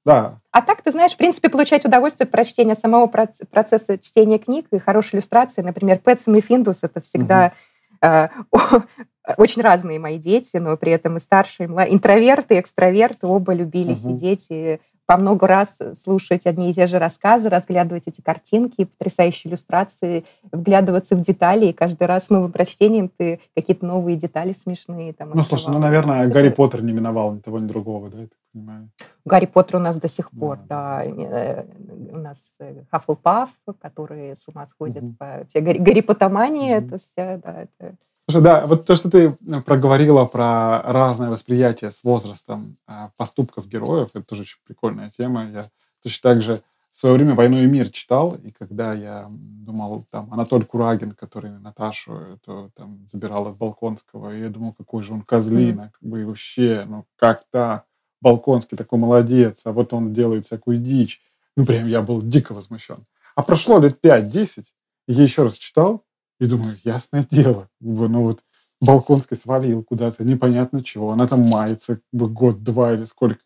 Да. 0.05 0.39
А 0.51 0.61
так, 0.61 0.81
ты 0.81 0.91
знаешь, 0.91 1.13
в 1.13 1.17
принципе, 1.17 1.49
получать 1.49 1.85
удовольствие 1.85 2.25
от 2.25 2.31
прочтения, 2.31 2.73
от 2.73 2.79
самого 2.79 3.07
процесса 3.07 3.97
чтения 3.97 4.39
книг 4.39 4.67
и 4.71 4.79
хорошей 4.79 5.15
иллюстрации. 5.15 5.61
Например, 5.61 5.99
Пэтсон 5.99 6.35
и 6.35 6.41
Финдус— 6.41 6.79
это 6.81 7.01
всегда 7.01 7.53
угу. 8.01 8.83
очень 9.37 9.61
разные 9.61 9.99
мои 9.99 10.17
дети, 10.17 10.57
но 10.57 10.77
при 10.77 10.91
этом 10.91 11.17
и 11.17 11.19
старшие, 11.19 11.67
и 11.67 11.69
младшие. 11.69 11.95
Интроверты 11.95 12.55
и 12.55 12.59
экстраверты 12.59 13.27
оба 13.27 13.53
любили 13.53 13.91
угу. 13.91 13.99
сидеть 13.99 14.47
и 14.49 14.79
по 15.09 15.17
много 15.17 15.47
раз 15.47 15.79
слушать 15.99 16.45
одни 16.45 16.69
и 16.69 16.73
те 16.75 16.85
же 16.85 16.99
рассказы, 16.99 17.49
разглядывать 17.49 18.03
эти 18.05 18.21
картинки, 18.21 18.85
потрясающие 18.85 19.49
иллюстрации, 19.49 20.23
вглядываться 20.51 21.15
в 21.15 21.21
детали, 21.21 21.65
и 21.65 21.73
каждый 21.73 22.05
раз 22.05 22.27
с 22.27 22.29
новым 22.29 22.51
прочтением 22.51 23.09
ты 23.09 23.39
какие-то 23.55 23.87
новые 23.87 24.17
детали 24.17 24.53
смешные. 24.53 25.13
Там, 25.13 25.31
ну, 25.33 25.41
слушай, 25.41 25.71
ну, 25.71 25.79
наверное, 25.79 26.25
это... 26.25 26.31
Гарри 26.31 26.49
Поттер 26.49 26.83
не 26.83 26.93
миновал 26.93 27.33
ни 27.33 27.39
того, 27.39 27.57
ни 27.57 27.65
другого, 27.65 28.11
да, 28.11 28.19
я 28.19 28.27
так 28.27 28.37
понимаю? 28.53 28.91
Гарри 29.25 29.47
Поттер 29.47 29.77
у 29.77 29.79
нас 29.79 29.97
до 29.97 30.07
сих 30.07 30.29
пор, 30.29 30.59
да. 30.69 31.03
да. 31.03 31.05
Э, 31.05 31.65
у 32.11 32.17
нас 32.17 32.59
Хаффлпаф, 32.91 33.49
которые 33.81 34.35
с 34.35 34.47
ума 34.47 34.67
сходят 34.67 35.03
угу. 35.03 35.15
по... 35.17 35.43
Все 35.49 35.61
Гарри, 35.61 35.79
Гарри 35.79 36.01
Поттомания, 36.01 36.77
угу. 36.77 36.85
это 36.85 36.99
все, 36.99 37.41
да, 37.43 37.63
это 37.63 37.95
Слушай, 38.29 38.43
да, 38.43 38.67
вот 38.67 38.85
то, 38.85 38.95
что 38.95 39.09
ты 39.09 39.35
э, 39.47 39.61
проговорила 39.61 40.23
про 40.25 40.83
разное 40.83 41.31
восприятие 41.31 41.89
с 41.89 42.03
возрастом 42.03 42.77
э, 42.87 43.09
поступков 43.17 43.67
героев, 43.67 44.11
это 44.13 44.23
тоже 44.23 44.43
очень 44.43 44.59
прикольная 44.67 45.09
тема. 45.09 45.49
Я 45.49 45.65
точно 46.03 46.29
так 46.29 46.41
же 46.43 46.61
в 46.91 46.97
свое 46.97 47.15
время 47.15 47.33
«Войну 47.33 47.57
и 47.57 47.65
мир» 47.65 47.89
читал, 47.89 48.35
и 48.35 48.51
когда 48.51 48.93
я 48.93 49.25
думал, 49.31 50.05
там, 50.11 50.31
Анатоль 50.31 50.63
Курагин, 50.63 51.13
который 51.13 51.49
Наташу 51.49 52.17
это, 52.35 52.69
там, 52.75 53.03
забирал 53.07 53.47
от 53.47 53.57
Балконского, 53.57 54.35
и 54.35 54.41
я 54.41 54.49
думал, 54.49 54.73
какой 54.73 55.01
же 55.01 55.13
он 55.13 55.23
козлина, 55.23 55.91
как 55.99 56.07
бы 56.07 56.23
вообще, 56.23 56.85
ну, 56.87 57.05
как 57.15 57.45
так? 57.49 57.85
Балконский 58.21 58.77
такой 58.77 58.99
молодец, 58.99 59.61
а 59.63 59.71
вот 59.71 59.91
он 59.91 60.13
делает 60.13 60.45
всякую 60.45 60.77
дичь. 60.77 61.19
Ну, 61.57 61.65
прям 61.65 61.87
я 61.87 62.03
был 62.03 62.21
дико 62.21 62.53
возмущен. 62.53 63.03
А 63.35 63.41
прошло 63.41 63.79
лет 63.79 63.97
5-10, 64.05 64.65
и 65.07 65.13
я 65.13 65.23
еще 65.23 65.41
раз 65.41 65.57
читал, 65.57 66.03
и 66.39 66.45
думаю, 66.45 66.75
ясное 66.83 67.25
дело, 67.29 67.67
ну 67.79 68.23
вот 68.23 68.41
Балконский 68.81 69.35
свалил 69.35 69.83
куда-то, 69.83 70.23
непонятно 70.23 70.83
чего. 70.83 71.11
Она 71.11 71.27
там 71.27 71.41
мается 71.41 71.99
год-два 72.13 72.93
или 72.93 73.05
сколько. 73.05 73.39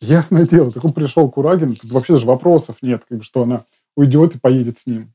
Ясное 0.00 0.46
дело, 0.46 0.72
так 0.72 0.84
он 0.84 0.92
пришел 0.92 1.30
Курагин, 1.30 1.76
тут 1.76 1.92
вообще 1.92 2.14
даже 2.14 2.26
вопросов 2.26 2.78
нет, 2.82 3.04
как 3.08 3.18
бы, 3.18 3.24
что 3.24 3.42
она 3.42 3.64
уйдет 3.96 4.34
и 4.34 4.38
поедет 4.38 4.78
с 4.78 4.86
ним. 4.86 5.12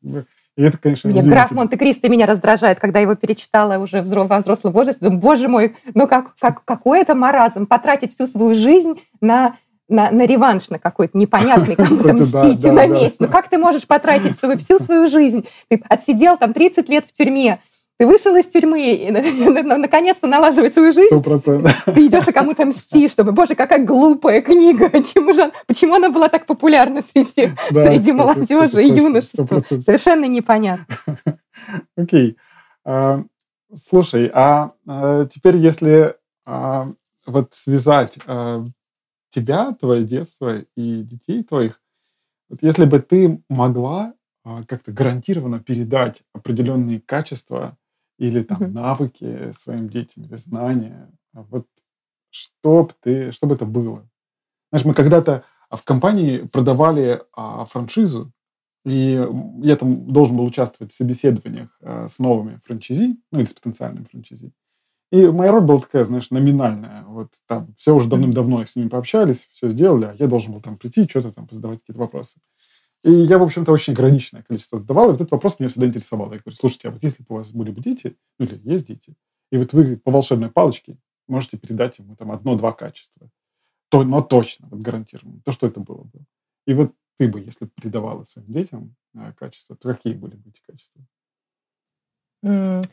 И 0.58 0.62
это, 0.62 0.78
конечно, 0.78 1.08
Нет, 1.10 1.26
граф 1.26 1.52
Монте-Кристо 1.52 2.10
меня 2.10 2.26
раздражает, 2.26 2.80
когда 2.80 3.00
его 3.00 3.16
перечитала 3.16 3.78
уже 3.78 4.02
во 4.02 4.40
взрослом 4.40 4.74
возрасте. 4.74 5.06
Думаю, 5.06 5.22
боже 5.22 5.48
мой, 5.48 5.76
ну 5.94 6.08
как, 6.08 6.36
как, 6.38 6.66
какой 6.66 7.02
это 7.02 7.16
маразм, 7.16 7.66
потратить 7.66 8.14
всю 8.14 8.28
свою 8.28 8.54
жизнь 8.54 9.00
на 9.22 9.56
на, 9.90 10.12
на 10.12 10.26
реванш 10.26 10.70
на 10.70 10.80
какой-то 10.80 11.18
непонятный, 11.18 11.76
кому 11.76 12.04
то 12.04 12.14
мстить 12.14 12.64
на 12.64 12.86
месте. 12.86 13.18
Ну 13.20 13.28
как 13.28 13.50
ты 13.50 13.58
можешь 13.58 13.86
потратить 13.88 14.38
свою, 14.38 14.58
всю 14.58 14.80
свою 14.80 15.08
жизнь? 15.08 15.46
Ты 15.68 15.82
отсидел 15.90 16.38
там 16.38 16.54
30 16.54 16.88
лет 16.90 17.06
в 17.06 17.12
тюрьме, 17.12 17.60
ты 18.00 18.08
вышел 18.08 18.34
из 18.38 18.46
тюрьмы, 18.46 18.94
и 18.94 19.12
наконец-то 19.12 20.26
налаживать 20.26 20.74
свою 20.74 20.94
жизнь. 20.94 21.14
100%. 21.14 21.70
Ты 21.94 22.08
идешь 22.08 22.28
и 22.30 22.32
кому-то 22.32 22.66
мстишь, 22.66 23.12
чтобы, 23.12 23.34
боже, 23.34 23.56
какая 23.56 23.86
глупая 23.86 24.42
книга. 24.42 24.90
Почему, 24.90 25.34
же, 25.34 25.52
почему 25.68 25.96
она 25.96 26.10
была 26.10 26.30
так 26.30 26.46
популярна 26.46 27.02
среди, 27.02 27.52
да, 27.72 27.88
среди 27.88 28.14
молодежи 28.14 28.84
и 28.84 28.88
юношества? 28.88 29.46
Совершенно 29.82 30.24
непонятно. 30.26 30.86
Окей. 31.98 32.38
А, 32.86 33.22
слушай, 33.76 34.32
а, 34.34 34.72
а 34.88 35.26
теперь 35.26 35.58
если 35.58 36.16
а, 36.46 36.88
вот 37.26 37.50
связать 37.54 38.18
тебя, 39.30 39.74
твое 39.74 40.04
детство 40.04 40.60
и 40.76 41.04
детей 41.04 41.44
твоих, 41.44 41.82
вот 42.50 42.64
если 42.64 42.86
бы 42.86 43.00
ты 43.00 43.44
могла 43.50 44.14
как-то 44.68 44.92
гарантированно 44.92 45.60
передать 45.60 46.24
определенные 46.34 47.02
качества 47.02 47.78
или 48.18 48.44
там 48.44 48.62
mm-hmm. 48.62 48.72
навыки 48.72 49.52
своим 49.58 49.90
детям, 49.90 50.26
или 50.26 50.36
знания. 50.36 51.10
А 51.34 51.44
вот 51.44 51.68
что 52.30 52.84
бы 52.84 52.94
ты, 53.02 53.32
что 53.32 53.48
бы 53.48 53.56
это 53.56 53.66
было? 53.66 54.08
Знаешь, 54.72 54.86
мы 54.86 54.94
когда-то 54.94 55.44
в 55.70 55.84
компании 55.84 56.40
продавали 56.40 57.22
а, 57.34 57.66
франшизу, 57.66 58.32
и 58.86 59.26
я 59.62 59.76
там 59.76 60.08
должен 60.08 60.38
был 60.38 60.46
участвовать 60.46 60.92
в 60.92 60.96
собеседованиях 60.96 61.70
а, 61.82 62.08
с 62.08 62.20
новыми 62.20 62.60
франчизи, 62.66 63.18
ну 63.32 63.40
или 63.40 63.46
с 63.46 63.54
потенциальными 63.54 64.06
франчизи. 64.06 64.52
И 65.12 65.26
моя 65.28 65.52
роль 65.52 65.64
была 65.64 65.80
такая, 65.80 66.06
знаешь, 66.06 66.30
номинальная. 66.30 67.04
Вот 67.06 67.34
там 67.48 67.74
все 67.78 67.96
уже 67.96 68.10
давным-давно 68.10 68.64
с 68.64 68.76
ними 68.76 68.90
пообщались, 68.90 69.48
все 69.52 69.70
сделали, 69.70 70.06
а 70.06 70.16
я 70.20 70.28
должен 70.28 70.54
был 70.54 70.62
там 70.62 70.78
прийти, 70.78 71.08
что-то 71.08 71.32
там 71.32 71.48
задавать 71.50 71.80
какие-то 71.80 72.00
вопросы. 72.00 72.40
И 73.04 73.12
я, 73.12 73.38
в 73.38 73.44
общем-то, 73.44 73.72
очень 73.72 73.94
ограниченное 73.94 74.44
количество 74.44 74.78
задавал, 74.78 75.06
и 75.06 75.12
вот 75.12 75.16
этот 75.16 75.32
вопрос 75.32 75.60
меня 75.60 75.70
всегда 75.70 75.88
интересовал. 75.88 76.32
Я 76.32 76.40
говорю, 76.40 76.56
слушайте, 76.56 76.90
а 76.90 76.92
вот 76.92 77.02
если 77.02 77.24
бы 77.24 77.28
у 77.30 77.38
вас 77.38 77.52
были 77.52 77.72
бы 77.72 77.82
дети, 77.82 78.18
ну 78.38 78.46
или 78.46 78.60
есть 78.64 78.88
дети, 78.88 79.16
и 79.52 79.58
вот 79.58 79.74
вы 79.74 79.98
по 79.98 80.12
волшебной 80.12 80.52
палочке 80.52 80.98
можете 81.28 81.58
передать 81.58 81.98
ему 81.98 82.16
там 82.16 82.32
одно-два 82.32 82.74
качества, 82.74 83.30
то, 83.90 84.04
но 84.04 84.22
точно, 84.22 84.68
вот 84.70 84.82
гарантированно, 84.82 85.42
то 85.44 85.52
что 85.52 85.66
это 85.66 85.80
было 85.80 86.04
бы? 86.04 86.26
И 86.68 86.74
вот 86.74 86.94
ты 87.18 87.28
бы, 87.28 87.40
если 87.40 87.66
бы 87.66 87.72
передавала 87.72 88.24
своим 88.24 88.52
детям 88.52 88.96
э, 89.16 89.34
качества, 89.34 89.76
то 89.76 89.94
какие 89.94 90.14
были 90.14 90.36
бы 90.36 90.50
эти 90.50 90.62
качества? 90.68 91.02
Mm. 92.44 92.84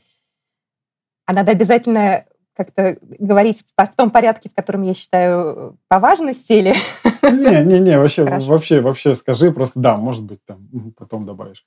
А 1.26 1.32
надо 1.32 1.52
обязательно 1.52 2.24
как-то 2.54 2.96
говорить 3.02 3.64
в 3.76 3.96
том 3.96 4.10
порядке, 4.10 4.48
в 4.48 4.54
котором 4.54 4.82
я 4.82 4.94
считаю 4.94 5.78
по 5.88 5.98
важности 5.98 6.52
или... 6.52 6.74
Не, 7.22 7.64
не, 7.64 7.80
не, 7.80 7.98
вообще, 7.98 8.24
вообще, 8.46 8.80
вообще 8.80 9.14
скажи 9.14 9.52
просто 9.52 9.78
да, 9.80 9.96
может 9.96 10.24
быть, 10.24 10.42
там 10.46 10.68
потом 10.96 11.24
добавишь. 11.24 11.66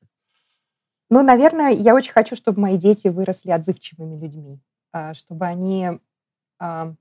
Ну, 1.11 1.21
наверное, 1.21 1.69
я 1.69 1.93
очень 1.93 2.13
хочу, 2.13 2.35
чтобы 2.35 2.61
мои 2.61 2.77
дети 2.77 3.07
выросли 3.07 3.51
отзывчивыми 3.51 4.19
людьми, 4.19 4.59
а, 4.91 5.13
чтобы 5.13 5.45
они 5.45 5.99
а, 6.59 6.93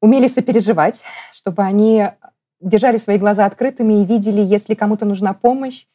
умели 0.00 0.28
сопереживать, 0.28 1.02
чтобы 1.32 1.62
они 1.62 2.08
держали 2.60 2.98
свои 2.98 3.18
глаза 3.18 3.46
открытыми 3.46 4.02
и 4.02 4.04
видели, 4.04 4.40
если 4.40 4.74
кому-то 4.74 5.04
нужна 5.04 5.34
помощь 5.34 5.86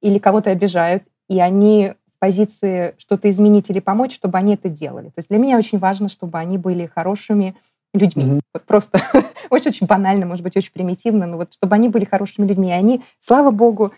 или 0.00 0.18
кого-то 0.18 0.50
обижают, 0.50 1.04
и 1.28 1.40
они 1.40 1.94
позиции 2.20 2.94
что-то 2.98 3.28
изменить 3.30 3.70
или 3.70 3.80
помочь, 3.80 4.14
чтобы 4.14 4.38
они 4.38 4.54
это 4.54 4.68
делали. 4.68 5.06
То 5.06 5.14
есть 5.16 5.30
для 5.30 5.38
меня 5.38 5.58
очень 5.58 5.78
важно, 5.78 6.08
чтобы 6.08 6.38
они 6.38 6.58
были 6.58 6.86
хорошими 6.86 7.56
людьми. 7.92 8.24
Mm-hmm. 8.24 8.40
Вот 8.54 8.64
просто 8.64 9.00
очень-очень 9.50 9.86
банально, 9.86 10.26
может 10.26 10.44
быть, 10.44 10.56
очень 10.56 10.72
примитивно, 10.72 11.26
но 11.26 11.38
вот 11.38 11.54
чтобы 11.54 11.74
они 11.74 11.88
были 11.88 12.04
хорошими 12.04 12.46
людьми. 12.46 12.68
И 12.68 12.72
они, 12.72 13.02
слава 13.18 13.50
богу, 13.50 13.92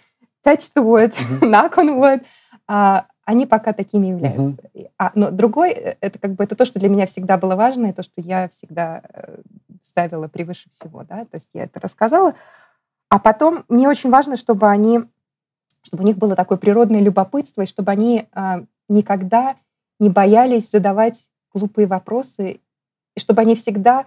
touch 0.46 0.70
the 0.74 0.82
wood, 0.82 1.12
mm-hmm. 1.12 1.40
knock 1.42 1.74
on 1.74 1.98
wood, 1.98 2.24
а, 2.68 3.06
они 3.24 3.44
пока 3.46 3.72
такими 3.72 4.06
являются. 4.06 4.62
Mm-hmm. 4.74 4.90
А, 4.98 5.10
но 5.14 5.30
другой, 5.30 5.72
э, 5.72 5.96
это 6.00 6.18
как 6.18 6.34
бы 6.34 6.44
это 6.44 6.54
то, 6.54 6.64
что 6.64 6.78
для 6.78 6.88
меня 6.88 7.06
всегда 7.06 7.36
было 7.36 7.56
важно, 7.56 7.86
и 7.86 7.92
то, 7.92 8.04
что 8.04 8.20
я 8.20 8.48
всегда 8.48 9.02
э, 9.12 9.38
ставила 9.82 10.28
превыше 10.28 10.70
всего. 10.70 11.02
Да? 11.02 11.24
То 11.24 11.34
есть 11.34 11.48
я 11.52 11.64
это 11.64 11.80
рассказала. 11.80 12.34
А 13.08 13.18
потом 13.18 13.64
мне 13.68 13.88
очень 13.88 14.10
важно, 14.10 14.36
чтобы 14.36 14.68
они 14.68 15.02
чтобы 15.82 16.04
у 16.04 16.06
них 16.06 16.16
было 16.16 16.36
такое 16.36 16.58
природное 16.58 17.00
любопытство, 17.00 17.62
и 17.62 17.66
чтобы 17.66 17.92
они 17.92 18.26
э, 18.34 18.64
никогда 18.88 19.56
не 19.98 20.08
боялись 20.08 20.70
задавать 20.70 21.28
глупые 21.52 21.86
вопросы, 21.86 22.60
и 23.14 23.20
чтобы 23.20 23.42
они 23.42 23.54
всегда 23.54 24.06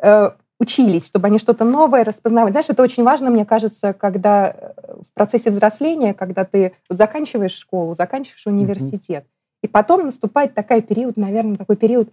э, 0.00 0.30
учились, 0.58 1.06
чтобы 1.06 1.26
они 1.26 1.38
что-то 1.38 1.64
новое 1.64 2.04
распознавали. 2.04 2.52
Знаешь, 2.52 2.70
это 2.70 2.82
очень 2.82 3.02
важно, 3.02 3.30
мне 3.30 3.44
кажется, 3.44 3.92
когда 3.92 4.48
э, 4.48 4.72
в 5.02 5.12
процессе 5.12 5.50
взросления, 5.50 6.14
когда 6.14 6.44
ты 6.44 6.74
вот 6.88 6.98
заканчиваешь 6.98 7.52
школу, 7.52 7.94
заканчиваешь 7.94 8.46
университет, 8.46 9.24
mm-hmm. 9.24 9.58
и 9.62 9.68
потом 9.68 10.06
наступает 10.06 10.54
такой 10.54 10.82
период, 10.82 11.16
наверное, 11.16 11.56
такой 11.56 11.76
период 11.76 12.10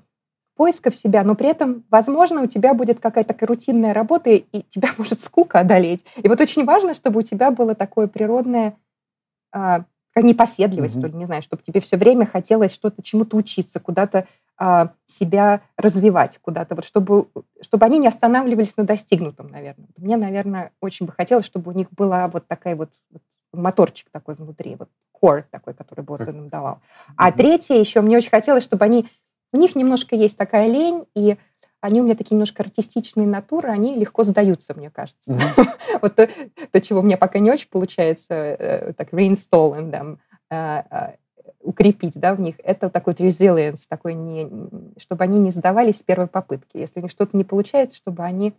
поисков 0.55 0.95
себя, 0.95 1.23
но 1.23 1.35
при 1.35 1.49
этом, 1.49 1.83
возможно, 1.89 2.41
у 2.41 2.47
тебя 2.47 2.73
будет 2.73 2.99
какая-то 2.99 3.35
рутинная 3.45 3.93
работа, 3.93 4.29
и 4.29 4.61
тебя 4.69 4.89
может 4.97 5.21
скука 5.21 5.59
одолеть. 5.59 6.05
И 6.21 6.27
вот 6.27 6.39
очень 6.41 6.65
важно, 6.65 6.93
чтобы 6.93 7.19
у 7.19 7.23
тебя 7.23 7.51
было 7.51 7.75
такое 7.75 8.07
природное 8.07 8.77
а, 9.51 9.85
непоседливость, 10.15 10.95
mm-hmm. 10.95 10.99
что 10.99 11.07
ли, 11.07 11.13
не 11.13 11.25
знаю, 11.25 11.41
чтобы 11.41 11.63
тебе 11.63 11.79
все 11.81 11.97
время 11.97 12.25
хотелось 12.25 12.73
что-то, 12.73 13.01
чему-то 13.01 13.37
учиться, 13.37 13.79
куда-то 13.79 14.27
а, 14.57 14.93
себя 15.07 15.61
развивать, 15.77 16.39
куда-то, 16.41 16.75
вот 16.75 16.85
чтобы, 16.85 17.27
чтобы 17.61 17.85
они 17.85 17.97
не 17.97 18.07
останавливались 18.07 18.77
на 18.77 18.83
достигнутом, 18.83 19.47
наверное. 19.47 19.87
Мне, 19.97 20.17
наверное, 20.17 20.71
очень 20.81 21.07
бы 21.07 21.11
хотелось, 21.11 21.45
чтобы 21.45 21.71
у 21.71 21.75
них 21.75 21.87
была 21.91 22.27
вот 22.27 22.47
такая 22.47 22.75
вот, 22.75 22.91
вот 23.11 23.21
моторчик 23.53 24.09
такой 24.11 24.35
внутри, 24.35 24.75
вот 24.75 24.89
core 25.19 25.43
такой, 25.49 25.73
который 25.73 26.01
бы 26.01 26.17
вот 26.17 26.27
им 26.27 26.49
давал. 26.49 26.79
А 27.17 27.29
mm-hmm. 27.29 27.35
третье 27.35 27.75
еще, 27.75 28.01
мне 28.01 28.17
очень 28.17 28.29
хотелось, 28.29 28.63
чтобы 28.63 28.85
они 28.85 29.09
у 29.53 29.57
них 29.57 29.75
немножко 29.75 30.15
есть 30.15 30.37
такая 30.37 30.67
лень, 30.67 31.05
и 31.15 31.37
они 31.79 32.01
у 32.01 32.03
меня 32.03 32.15
такие 32.15 32.35
немножко 32.35 32.63
артистичные 32.63 33.27
натуры, 33.27 33.69
они 33.69 33.95
легко 33.95 34.23
сдаются, 34.23 34.73
мне 34.73 34.89
кажется. 34.89 35.33
Mm-hmm. 35.33 35.99
вот 36.01 36.15
то, 36.15 36.29
то, 36.71 36.81
чего 36.81 36.99
у 36.99 37.03
меня 37.03 37.17
пока 37.17 37.39
не 37.39 37.51
очень 37.51 37.69
получается, 37.69 38.33
э, 38.33 38.93
так, 38.93 39.13
reinstall 39.13 39.77
in 39.77 39.91
them, 39.91 40.17
э, 40.49 40.83
э, 40.89 41.15
укрепить 41.59 42.13
да, 42.15 42.35
в 42.35 42.39
них, 42.39 42.55
это 42.63 42.89
такой 42.89 43.13
resilience, 43.13 43.81
такой 43.87 44.13
не, 44.13 44.49
чтобы 44.97 45.23
они 45.23 45.39
не 45.39 45.51
сдавались 45.51 45.99
с 45.99 46.03
первой 46.03 46.27
попытки. 46.27 46.77
Если 46.77 46.99
у 46.99 47.03
них 47.03 47.11
что-то 47.11 47.35
не 47.35 47.43
получается, 47.43 47.97
чтобы 47.97 48.23
они 48.23 48.53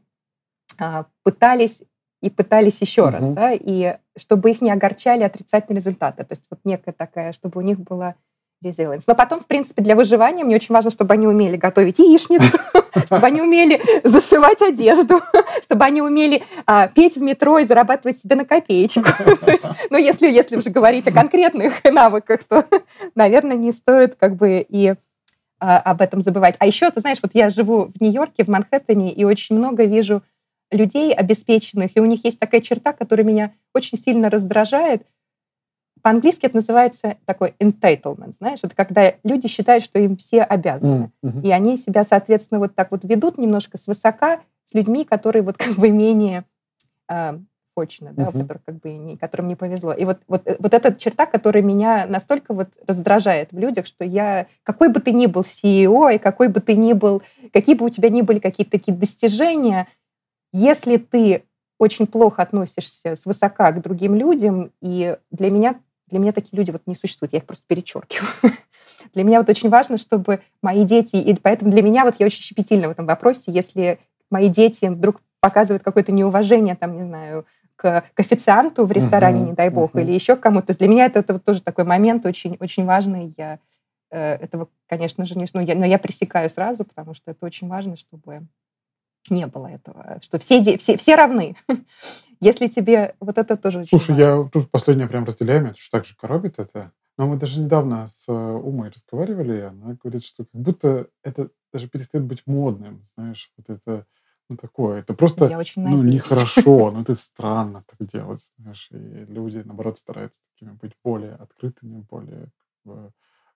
а, 0.79 1.07
пытались 1.23 1.83
и 2.21 2.31
пытались 2.31 2.81
еще 2.81 3.03
mm-hmm. 3.03 3.11
раз, 3.11 3.29
да, 3.31 3.53
и 3.53 3.99
чтобы 4.17 4.51
их 4.51 4.61
не 4.61 4.71
огорчали 4.71 5.23
отрицательные 5.23 5.81
результаты. 5.81 6.25
То 6.25 6.33
есть 6.33 6.45
вот 6.51 6.61
некая 6.65 6.93
такая, 6.93 7.33
чтобы 7.33 7.61
у 7.61 7.65
них 7.65 7.79
была 7.81 8.17
resilience. 8.64 9.05
Но 9.07 9.14
потом, 9.14 9.40
в 9.40 9.46
принципе, 9.46 9.83
для 9.83 9.94
выживания 9.94 10.44
мне 10.44 10.57
очень 10.57 10.74
важно, 10.74 10.90
чтобы 10.90 11.14
они 11.14 11.27
умели 11.27 11.57
готовить 11.57 11.98
яичницу, 11.98 12.59
чтобы 13.07 13.27
они 13.27 13.40
умели 13.40 13.81
зашивать 14.03 14.62
одежду, 14.62 15.20
чтобы 15.62 15.85
они 15.85 16.03
умели 16.03 16.42
а, 16.66 16.88
петь 16.88 17.16
в 17.16 17.22
метро 17.22 17.59
и 17.59 17.64
зарабатывать 17.64 18.18
себе 18.18 18.37
на 18.37 18.44
копеечку. 18.44 19.05
Ну, 19.90 19.98
если, 19.98 20.27
если 20.27 20.57
уже 20.57 20.70
говорить 20.70 21.07
о 21.07 21.12
конкретных 21.12 21.85
навыках, 21.85 22.44
то, 22.44 22.64
наверное, 23.14 23.57
не 23.57 23.72
стоит 23.72 24.16
как 24.16 24.37
бы 24.37 24.64
и 24.68 24.94
а, 25.61 25.79
об 25.79 26.00
этом 26.00 26.22
забывать. 26.22 26.57
А 26.59 26.66
еще, 26.66 26.90
ты 26.90 27.00
знаешь, 27.00 27.18
вот 27.22 27.33
я 27.35 27.50
живу 27.50 27.87
в 27.94 28.00
Нью-Йорке, 28.00 28.44
в 28.44 28.48
Манхэттене, 28.48 29.12
и 29.12 29.24
очень 29.24 29.57
много 29.57 29.85
вижу 29.85 30.22
людей 30.70 31.12
обеспеченных, 31.12 31.96
и 31.96 32.00
у 32.00 32.05
них 32.07 32.24
есть 32.24 32.40
такая 32.40 32.61
черта, 32.61 32.92
которая 32.92 33.27
меня 33.27 33.53
очень 33.74 33.98
сильно 33.98 34.31
раздражает– 34.31 35.03
по-английски 36.05 36.45
это 36.47 36.57
называется 36.57 37.17
такой 37.25 37.55
entitlement, 37.59 38.35
знаешь, 38.38 38.61
это 38.62 38.77
когда 38.77 39.14
люди 39.25 39.49
считают, 39.49 39.83
что 39.83 39.99
им 39.99 40.17
все 40.17 40.43
обязаны. 40.43 41.11
Mm-hmm. 41.25 41.43
И 41.43 41.51
они 41.51 41.79
себя, 41.79 42.05
соответственно, 42.05 42.61
вот 42.61 42.75
так 42.75 42.90
вот 42.90 43.05
ведут 43.05 43.38
немножко 43.38 43.79
свысока 43.79 44.40
с 44.64 44.75
людьми, 44.75 45.05
которые 45.05 45.43
вот 45.43 45.57
как 45.57 45.77
бы 45.77 45.90
менее 45.90 46.45
э, 47.09 47.38
unfortunate, 47.75 48.12
да, 48.14 48.25
uh-huh. 48.25 48.40
которых 48.40 48.64
как 48.64 48.81
бы 48.81 48.93
не, 48.93 49.17
которым 49.17 49.49
не 49.49 49.57
повезло. 49.57 49.93
И 49.93 50.05
вот, 50.05 50.19
вот, 50.29 50.47
вот 50.59 50.75
эта 50.75 50.95
черта, 50.95 51.27
которая 51.27 51.62
меня 51.62 52.07
настолько 52.07 52.55
вот 52.55 52.69
раздражает 52.87 53.53
в 53.53 53.59
людях, 53.59 53.87
что 53.87 54.05
я, 54.05 54.47
какой 54.62 54.88
бы 54.88 55.01
ты 55.01 55.12
ни 55.12 55.27
был 55.27 55.43
CEO, 55.43 56.14
и 56.14 56.19
какой 56.19 56.49
бы 56.49 56.61
ты 56.61 56.75
ни 56.75 56.93
был, 56.93 57.23
какие 57.53 57.75
бы 57.75 57.87
у 57.87 57.90
тебя 57.90 58.09
ни 58.09 58.23
были 58.23 58.38
какие-то 58.38 58.73
такие 58.73 58.97
достижения, 58.97 59.88
если 60.53 60.97
ты 60.97 61.45
очень 61.79 62.07
плохо 62.07 62.43
относишься 62.43 63.17
с 63.17 63.27
высока 63.27 63.73
к 63.73 63.83
другим 63.83 64.14
людям, 64.14 64.71
и 64.81 65.17
для 65.31 65.51
меня, 65.51 65.77
для 66.09 66.19
меня 66.19 66.33
такие 66.33 66.57
люди 66.59 66.71
вот 66.71 66.83
не 66.87 66.95
существуют, 66.95 67.33
я 67.33 67.38
их 67.38 67.47
просто 67.47 67.64
перечеркиваю. 67.67 68.31
Для 69.12 69.23
меня 69.23 69.38
вот 69.38 69.51
очень 69.51 69.69
важно, 69.69 69.99
чтобы 69.99 70.40
мои 70.62 70.85
дети, 70.85 71.17
и 71.17 71.35
поэтому 71.35 71.71
для 71.71 71.83
меня 71.83 72.05
вот 72.05 72.14
я 72.19 72.27
очень 72.27 72.43
щепетильна 72.43 72.88
в 72.88 72.93
этом 72.93 73.05
вопросе, 73.05 73.53
если 73.53 73.99
мои 74.31 74.49
дети 74.49 74.87
вдруг 74.87 75.21
показывают 75.40 75.83
какое-то 75.83 76.11
неуважение, 76.11 76.75
там, 76.75 76.97
не 76.97 77.05
знаю, 77.05 77.45
к, 77.77 78.05
к 78.14 78.21
официанту 78.21 78.87
в 78.87 78.93
ресторане, 78.93 79.43
uh-huh, 79.43 79.47
не 79.49 79.53
дай 79.53 79.69
бог, 79.69 79.95
uh-huh. 79.95 80.01
или 80.01 80.12
еще 80.12 80.37
кому-то. 80.37 80.69
То 80.69 80.71
есть 80.71 80.81
для 80.81 80.88
меня 80.88 81.05
это, 81.05 81.19
это 81.21 81.35
вот 81.35 81.45
тоже 81.45 81.61
такой 81.61 81.85
момент 81.85 82.25
очень, 82.25 82.57
очень 82.61 82.87
важный. 82.87 83.35
Я 83.37 83.59
э, 84.11 84.37
этого, 84.37 84.69
конечно 84.87 85.27
же, 85.27 85.37
не... 85.37 85.47
Ну, 85.53 85.61
я, 85.61 85.75
но 85.75 85.85
я 85.85 85.99
пресекаю 85.99 86.49
сразу, 86.49 86.85
потому 86.85 87.14
что 87.14 87.33
это 87.33 87.45
очень 87.45 87.69
важно, 87.69 87.97
чтобы 87.97 88.47
не 89.29 89.47
было 89.47 89.69
этого, 89.69 90.19
что 90.23 90.38
все, 90.38 90.62
все, 90.79 90.97
все 90.97 91.14
равны. 91.14 91.57
Если 92.40 92.68
тебе 92.68 93.14
вот 93.20 93.38
это 93.38 93.57
тоже 93.57 93.81
очень 93.81 93.88
Слушай, 93.90 94.11
важно. 94.12 94.23
я 94.23 94.49
тут 94.51 94.70
последнее 94.70 95.09
прям 95.09 95.25
разделяю, 95.25 95.62
меня 95.62 95.75
что 95.75 95.90
так 95.99 96.05
же 96.05 96.14
коробит 96.16 96.59
это. 96.59 96.92
Но 97.16 97.29
мы 97.29 97.37
даже 97.37 97.61
недавно 97.61 98.07
с 98.07 98.27
э, 98.29 98.33
Умой 98.33 98.90
разговаривали, 98.90 99.59
и 99.59 99.61
она 99.61 99.97
говорит, 100.03 100.25
что 100.25 100.44
как 100.44 100.61
будто 100.61 101.09
это 101.23 101.51
даже 101.73 101.88
перестает 101.88 102.27
быть 102.27 102.42
модным, 102.47 103.05
знаешь, 103.14 103.53
вот 103.57 103.70
это 103.70 104.07
ну, 104.49 104.57
такое. 104.57 105.01
Это 105.01 105.14
просто 105.14 105.47
Я 105.47 105.59
очень 105.59 105.83
ну, 105.83 106.03
нехорошо, 106.03 106.90
ну, 106.92 107.01
это 107.01 107.14
странно 107.14 107.85
так 107.87 108.09
делать, 108.09 108.53
знаешь. 108.59 108.88
И 108.90 108.97
люди, 108.97 109.59
наоборот, 109.64 109.99
стараются 109.99 110.40
такими 110.53 110.73
быть 110.73 110.92
более 111.03 111.35
открытыми, 111.35 112.01
более, 112.01 112.51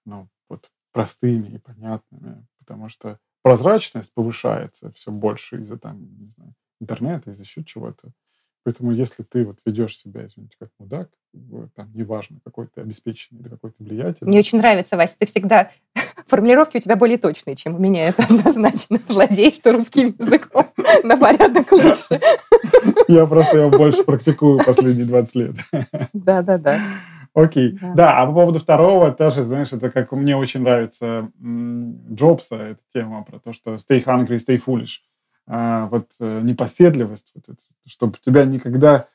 ну, 0.05 0.29
вот, 0.49 0.71
простыми 0.93 1.49
и 1.49 1.59
понятными, 1.59 2.47
потому 2.59 2.89
что 2.89 3.19
прозрачность 3.43 4.13
повышается 4.15 4.91
все 4.93 5.11
больше 5.11 5.61
из-за 5.61 5.79
там, 5.79 6.01
не 6.19 6.31
знаю, 6.31 6.55
интернета, 6.81 7.31
из-за 7.31 7.43
еще 7.43 7.65
чего-то. 7.65 8.11
Поэтому 8.65 8.93
если 8.93 9.23
ты 9.23 9.45
вот 9.45 9.59
ведешь 9.65 9.97
себя, 9.97 10.27
извините, 10.27 10.57
как 10.59 10.71
мудак, 10.79 11.09
там, 11.75 11.91
неважно, 11.95 12.39
какой 12.45 12.67
ты 12.67 12.81
обеспеченный 12.81 13.43
или 13.43 13.49
какой 13.49 13.71
ты 13.71 13.85
влиятельный. 13.85 14.31
Мне 14.31 14.39
очень 14.41 14.59
нравится, 14.59 14.97
Вася, 14.97 15.17
ты 15.19 15.27
всегда... 15.27 15.71
Формулировки 16.27 16.77
у 16.77 16.81
тебя 16.81 16.97
более 16.97 17.17
точные, 17.17 17.57
чем 17.57 17.77
у 17.77 17.79
меня, 17.79 18.09
это 18.09 18.23
однозначно. 18.29 19.01
Владеешь 19.09 19.59
ты 19.59 19.73
русским 19.73 20.15
языком 20.19 20.67
на 21.05 21.17
порядок 21.17 21.71
лучше. 21.73 22.21
Я 23.09 23.27
просто 23.27 23.59
его 23.59 23.71
больше 23.71 24.05
практикую 24.05 24.63
последние 24.65 25.07
20 25.07 25.35
лет. 25.37 25.55
Да-да-да. 26.13 26.81
Окей. 27.35 27.79
Да. 27.81 27.95
да, 27.95 28.19
а 28.19 28.27
по 28.27 28.33
поводу 28.33 28.59
второго, 28.59 29.13
тоже, 29.13 29.45
знаешь, 29.45 29.73
это 29.73 29.91
как 29.91 30.13
мне 30.13 30.37
очень 30.37 30.63
нравится 30.63 31.31
Джобса, 31.41 32.57
эта 32.57 32.81
тема 32.93 33.23
про 33.23 33.39
то, 33.39 33.53
что 33.53 33.75
stay 33.75 34.05
hungry, 34.05 34.39
stay 34.39 34.61
foolish. 34.65 34.99
А, 35.51 35.87
вот 35.87 36.13
э, 36.21 36.41
непоседливость, 36.43 37.31
вот 37.35 37.49
это, 37.49 37.59
чтобы 37.87 38.19
у 38.21 38.23
тебя 38.23 38.45
никогда 38.45 39.09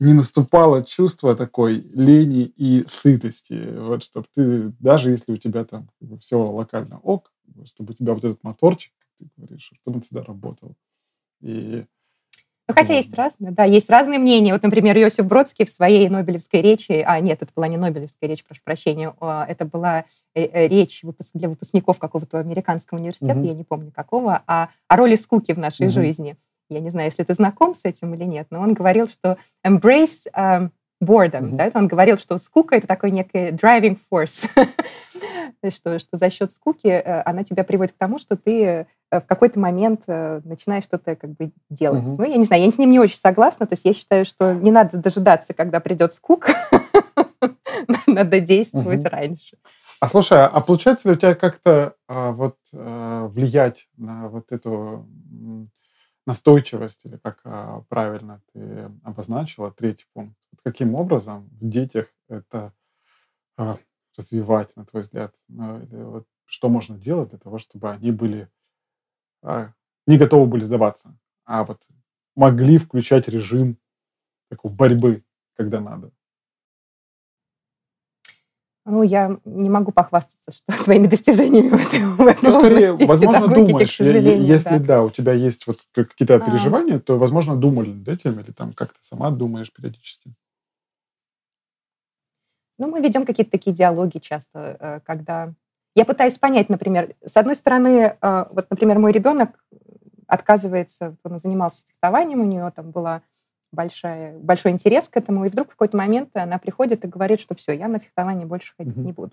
не 0.00 0.12
наступало 0.12 0.84
чувство 0.84 1.36
такой 1.36 1.76
лени 1.94 2.52
и 2.56 2.84
сытости. 2.88 3.76
Вот, 3.76 4.02
чтобы 4.02 4.26
ты, 4.34 4.72
даже 4.80 5.10
если 5.10 5.32
у 5.32 5.36
тебя 5.36 5.64
там 5.64 5.88
все 6.20 6.36
локально 6.36 6.98
ок, 6.98 7.32
чтобы 7.64 7.92
у 7.92 7.94
тебя 7.94 8.14
вот 8.14 8.24
этот 8.24 8.42
моторчик, 8.42 8.92
ты 9.18 9.28
говоришь, 9.36 9.70
чтобы 9.80 9.96
он 9.96 10.02
всегда 10.02 10.24
работал. 10.24 10.76
И 11.40 11.84
ну, 12.68 12.74
хотя 12.74 12.94
есть 12.94 13.14
разные, 13.14 13.50
да, 13.50 13.64
есть 13.64 13.88
разные 13.88 14.18
мнения. 14.18 14.52
Вот, 14.52 14.62
например, 14.62 14.96
Иосиф 14.98 15.26
Бродский 15.26 15.64
в 15.64 15.70
своей 15.70 16.08
Нобелевской 16.10 16.60
речи, 16.60 17.02
а 17.06 17.18
нет, 17.18 17.40
это 17.40 17.50
была 17.56 17.66
не 17.66 17.78
Нобелевская 17.78 18.28
речь, 18.28 18.44
прошу 18.44 18.60
прощения, 18.62 19.14
это 19.20 19.64
была 19.64 20.04
э, 20.34 20.44
э, 20.44 20.68
речь 20.68 21.02
для 21.32 21.48
выпускников 21.48 21.98
какого-то 21.98 22.38
американского 22.38 22.98
университета, 22.98 23.38
угу. 23.38 23.46
я 23.46 23.54
не 23.54 23.64
помню 23.64 23.90
какого, 23.90 24.42
а 24.46 24.68
о 24.86 24.96
роли 24.96 25.16
скуки 25.16 25.52
в 25.52 25.58
нашей 25.58 25.86
угу. 25.86 25.94
жизни. 25.94 26.36
Я 26.68 26.80
не 26.80 26.90
знаю, 26.90 27.06
если 27.06 27.24
ты 27.24 27.32
знаком 27.32 27.74
с 27.74 27.84
этим 27.84 28.14
или 28.14 28.24
нет, 28.24 28.48
но 28.50 28.60
он 28.60 28.74
говорил, 28.74 29.08
что 29.08 29.38
embrace 29.66 30.26
um, 30.36 30.68
boredom, 31.02 31.56
да, 31.56 31.70
он 31.74 31.88
говорил, 31.88 32.16
что 32.18 32.38
скука 32.38 32.76
это 32.76 32.86
такой 32.86 33.10
некий 33.10 33.50
driving 33.50 33.98
force, 34.10 34.48
что, 35.74 35.98
что 35.98 36.16
за 36.16 36.30
счет 36.30 36.52
скуки 36.52 36.86
э, 36.88 37.22
она 37.22 37.44
тебя 37.44 37.64
приводит 37.64 37.92
к 37.92 37.98
тому, 37.98 38.18
что 38.18 38.36
ты 38.36 38.86
в 39.10 39.22
какой-то 39.22 39.58
момент 39.58 40.02
начинаешь 40.06 40.84
что-то 40.84 41.16
как 41.16 41.30
бы 41.30 41.50
делать. 41.70 42.04
Mm-hmm. 42.04 42.16
Ну, 42.18 42.24
я 42.24 42.36
не 42.36 42.44
знаю, 42.44 42.62
я 42.62 42.70
с 42.70 42.76
ним 42.76 42.90
не 42.90 43.00
очень 43.00 43.16
согласна, 43.16 43.66
то 43.66 43.72
есть 43.72 43.86
я 43.86 43.94
считаю, 43.94 44.26
что 44.26 44.52
не 44.52 44.70
надо 44.70 44.98
дожидаться, 44.98 45.54
когда 45.54 45.80
придет 45.80 46.12
скука, 46.12 46.52
надо 48.06 48.40
действовать 48.40 49.00
mm-hmm. 49.00 49.08
раньше. 49.10 49.56
А 50.00 50.06
слушай, 50.06 50.44
а 50.44 50.60
получается 50.60 51.08
ли 51.08 51.14
у 51.14 51.18
тебя 51.18 51.34
как-то 51.34 51.94
а, 52.06 52.30
вот 52.30 52.56
а, 52.72 53.26
влиять 53.26 53.88
на 53.96 54.28
вот 54.28 54.52
эту 54.52 55.06
настойчивость, 56.28 57.00
или 57.06 57.16
как 57.16 57.40
а, 57.44 57.82
правильно 57.88 58.42
ты 58.52 58.90
обозначила, 59.02 59.72
третий 59.72 60.06
пункт. 60.12 60.36
Вот 60.52 60.60
каким 60.62 60.94
образом 60.94 61.48
в 61.52 61.68
детях 61.68 62.08
это 62.28 62.74
а, 63.56 63.78
развивать, 64.16 64.76
на 64.76 64.86
твой 64.86 65.02
взгляд? 65.02 65.34
Ну, 65.48 65.80
или 65.82 65.96
вот 65.96 66.26
что 66.46 66.68
можно 66.68 66.98
делать 66.98 67.30
для 67.30 67.38
того, 67.38 67.58
чтобы 67.58 67.90
они 67.90 68.12
были 68.12 68.50
а, 69.42 69.72
не 70.06 70.18
готовы 70.18 70.46
были 70.46 70.64
сдаваться, 70.64 71.18
а 71.44 71.64
вот 71.64 71.86
могли 72.36 72.78
включать 72.78 73.28
режим 73.28 73.78
такой 74.50 74.70
борьбы, 74.72 75.24
когда 75.56 75.80
надо? 75.80 76.12
Ну, 78.88 79.02
я 79.02 79.38
не 79.44 79.68
могу 79.68 79.92
похвастаться 79.92 80.50
что, 80.50 80.72
своими 80.82 81.06
достижениями 81.06 81.68
в 81.68 81.74
этой, 81.74 82.04
в 82.04 82.26
этой 82.26 82.42
ну, 82.42 82.50
скорее, 82.50 82.92
области 82.92 83.06
возможно, 83.06 83.48
думаешь, 83.48 84.00
если 84.00 84.78
да. 84.78 84.84
да, 84.84 85.02
у 85.02 85.10
тебя 85.10 85.32
есть 85.32 85.66
вот 85.66 85.80
какие-то 85.92 86.36
а. 86.36 86.40
переживания, 86.40 86.98
то, 86.98 87.18
возможно, 87.18 87.54
думали 87.54 87.90
над 87.90 88.08
этим, 88.08 88.40
или 88.40 88.50
там 88.50 88.72
как-то 88.72 88.98
сама 89.00 89.30
думаешь 89.30 89.72
периодически. 89.72 90.32
Ну, 92.78 92.88
мы 92.88 93.00
ведем 93.00 93.26
какие-то 93.26 93.50
такие 93.50 93.74
диалоги 93.74 94.18
часто, 94.18 94.76
э, 94.80 95.00
когда... 95.04 95.52
Я 95.94 96.04
пытаюсь 96.04 96.38
понять, 96.38 96.68
например, 96.68 97.14
с 97.26 97.36
одной 97.36 97.56
стороны, 97.56 98.16
э, 98.20 98.44
вот, 98.52 98.70
например, 98.70 98.98
мой 99.00 99.12
ребенок 99.12 99.50
отказывается, 100.26 101.16
он 101.24 101.38
занимался 101.40 101.84
фехтованием, 101.88 102.40
у 102.40 102.44
нее 102.44 102.72
там 102.74 102.90
была 102.90 103.22
большая, 103.72 104.38
большой 104.38 104.72
интерес 104.72 105.08
к 105.08 105.16
этому, 105.16 105.44
и 105.44 105.48
вдруг 105.48 105.68
в 105.68 105.70
какой-то 105.70 105.96
момент 105.96 106.30
она 106.34 106.58
приходит 106.58 107.04
и 107.04 107.08
говорит, 107.08 107.40
что 107.40 107.54
все, 107.54 107.72
я 107.72 107.88
на 107.88 107.98
фехтование 107.98 108.46
больше 108.46 108.74
ходить 108.76 108.96
mm-hmm. 108.96 109.04
не 109.04 109.12
буду. 109.12 109.32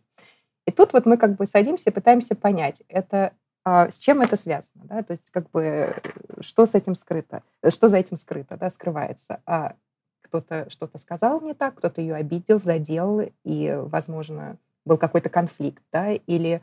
И 0.65 0.71
тут 0.71 0.93
вот 0.93 1.05
мы 1.05 1.17
как 1.17 1.35
бы 1.35 1.45
садимся 1.45 1.89
и 1.89 1.93
пытаемся 1.93 2.35
понять, 2.35 2.83
это 2.87 3.33
а, 3.63 3.89
с 3.89 3.97
чем 3.97 4.21
это 4.21 4.37
связано, 4.37 4.83
да, 4.85 5.01
то 5.01 5.13
есть 5.13 5.29
как 5.31 5.49
бы 5.49 5.95
что 6.39 6.65
с 6.65 6.75
этим 6.75 6.93
скрыто, 6.93 7.41
что 7.69 7.87
за 7.87 7.97
этим 7.97 8.17
скрыто, 8.17 8.57
да, 8.57 8.69
скрывается. 8.69 9.41
А 9.45 9.75
кто-то 10.21 10.69
что-то 10.69 10.97
сказал 10.97 11.41
не 11.41 11.53
так, 11.53 11.75
кто-то 11.75 12.01
ее 12.01 12.15
обидел, 12.15 12.59
задел, 12.59 13.21
и, 13.43 13.75
возможно, 13.75 14.57
был 14.85 14.97
какой-то 14.97 15.29
конфликт, 15.29 15.83
да, 15.91 16.11
или 16.11 16.61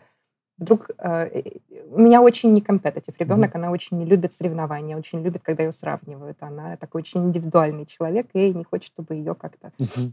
вдруг 0.58 0.90
э, 0.98 1.42
у 1.90 1.98
меня 1.98 2.22
очень 2.22 2.52
не 2.52 2.60
компетитив 2.60 3.14
ребенок, 3.18 3.52
mm-hmm. 3.52 3.58
она 3.58 3.70
очень 3.70 3.98
не 3.98 4.04
любит 4.04 4.32
соревнования, 4.32 4.96
очень 4.96 5.22
любит, 5.22 5.42
когда 5.42 5.64
ее 5.64 5.72
сравнивают. 5.72 6.38
Она 6.40 6.76
такой 6.76 7.02
очень 7.02 7.24
индивидуальный 7.24 7.86
человек 7.86 8.28
и 8.32 8.52
не 8.52 8.64
хочет, 8.64 8.92
чтобы 8.92 9.14
ее 9.14 9.34
как-то 9.34 9.72
mm-hmm. 9.78 10.12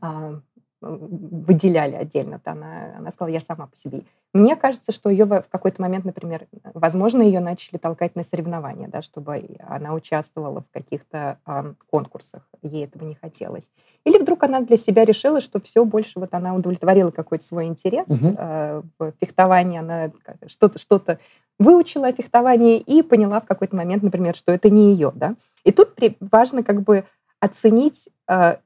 э, 0.00 0.40
выделяли 0.80 1.94
отдельно. 1.94 2.40
Она, 2.44 2.96
она 2.98 3.10
сказала, 3.10 3.32
я 3.32 3.40
сама 3.40 3.66
по 3.66 3.76
себе. 3.76 4.02
Мне 4.34 4.56
кажется, 4.56 4.92
что 4.92 5.08
ее 5.08 5.24
в 5.24 5.46
какой-то 5.48 5.80
момент, 5.80 6.04
например, 6.04 6.46
возможно, 6.74 7.22
ее 7.22 7.40
начали 7.40 7.78
толкать 7.78 8.14
на 8.14 8.24
соревнования, 8.24 8.88
да, 8.88 9.00
чтобы 9.00 9.56
она 9.66 9.94
участвовала 9.94 10.60
в 10.60 10.70
каких-то 10.72 11.38
э, 11.46 11.72
конкурсах. 11.90 12.42
Ей 12.62 12.84
этого 12.84 13.04
не 13.04 13.14
хотелось. 13.14 13.70
Или 14.04 14.18
вдруг 14.18 14.42
она 14.42 14.60
для 14.60 14.76
себя 14.76 15.04
решила, 15.04 15.40
что 15.40 15.60
все 15.60 15.84
больше 15.84 16.20
вот 16.20 16.34
она 16.34 16.54
удовлетворила 16.54 17.10
какой-то 17.10 17.44
свой 17.44 17.66
интерес 17.66 18.06
угу. 18.08 18.34
э, 18.36 18.82
в 18.98 19.12
фехтовании, 19.20 19.78
она 19.78 20.10
что-то 20.46 20.78
что-то 20.78 21.18
выучила 21.58 22.08
о 22.08 22.12
фехтовании 22.12 22.78
и 22.78 23.02
поняла 23.02 23.40
в 23.40 23.46
какой-то 23.46 23.74
момент, 23.74 24.02
например, 24.02 24.34
что 24.34 24.52
это 24.52 24.68
не 24.68 24.92
ее, 24.92 25.10
да. 25.14 25.36
И 25.64 25.72
тут 25.72 25.98
важно 26.20 26.62
как 26.62 26.82
бы 26.82 27.04
оценить 27.40 28.08
э, 28.28 28.56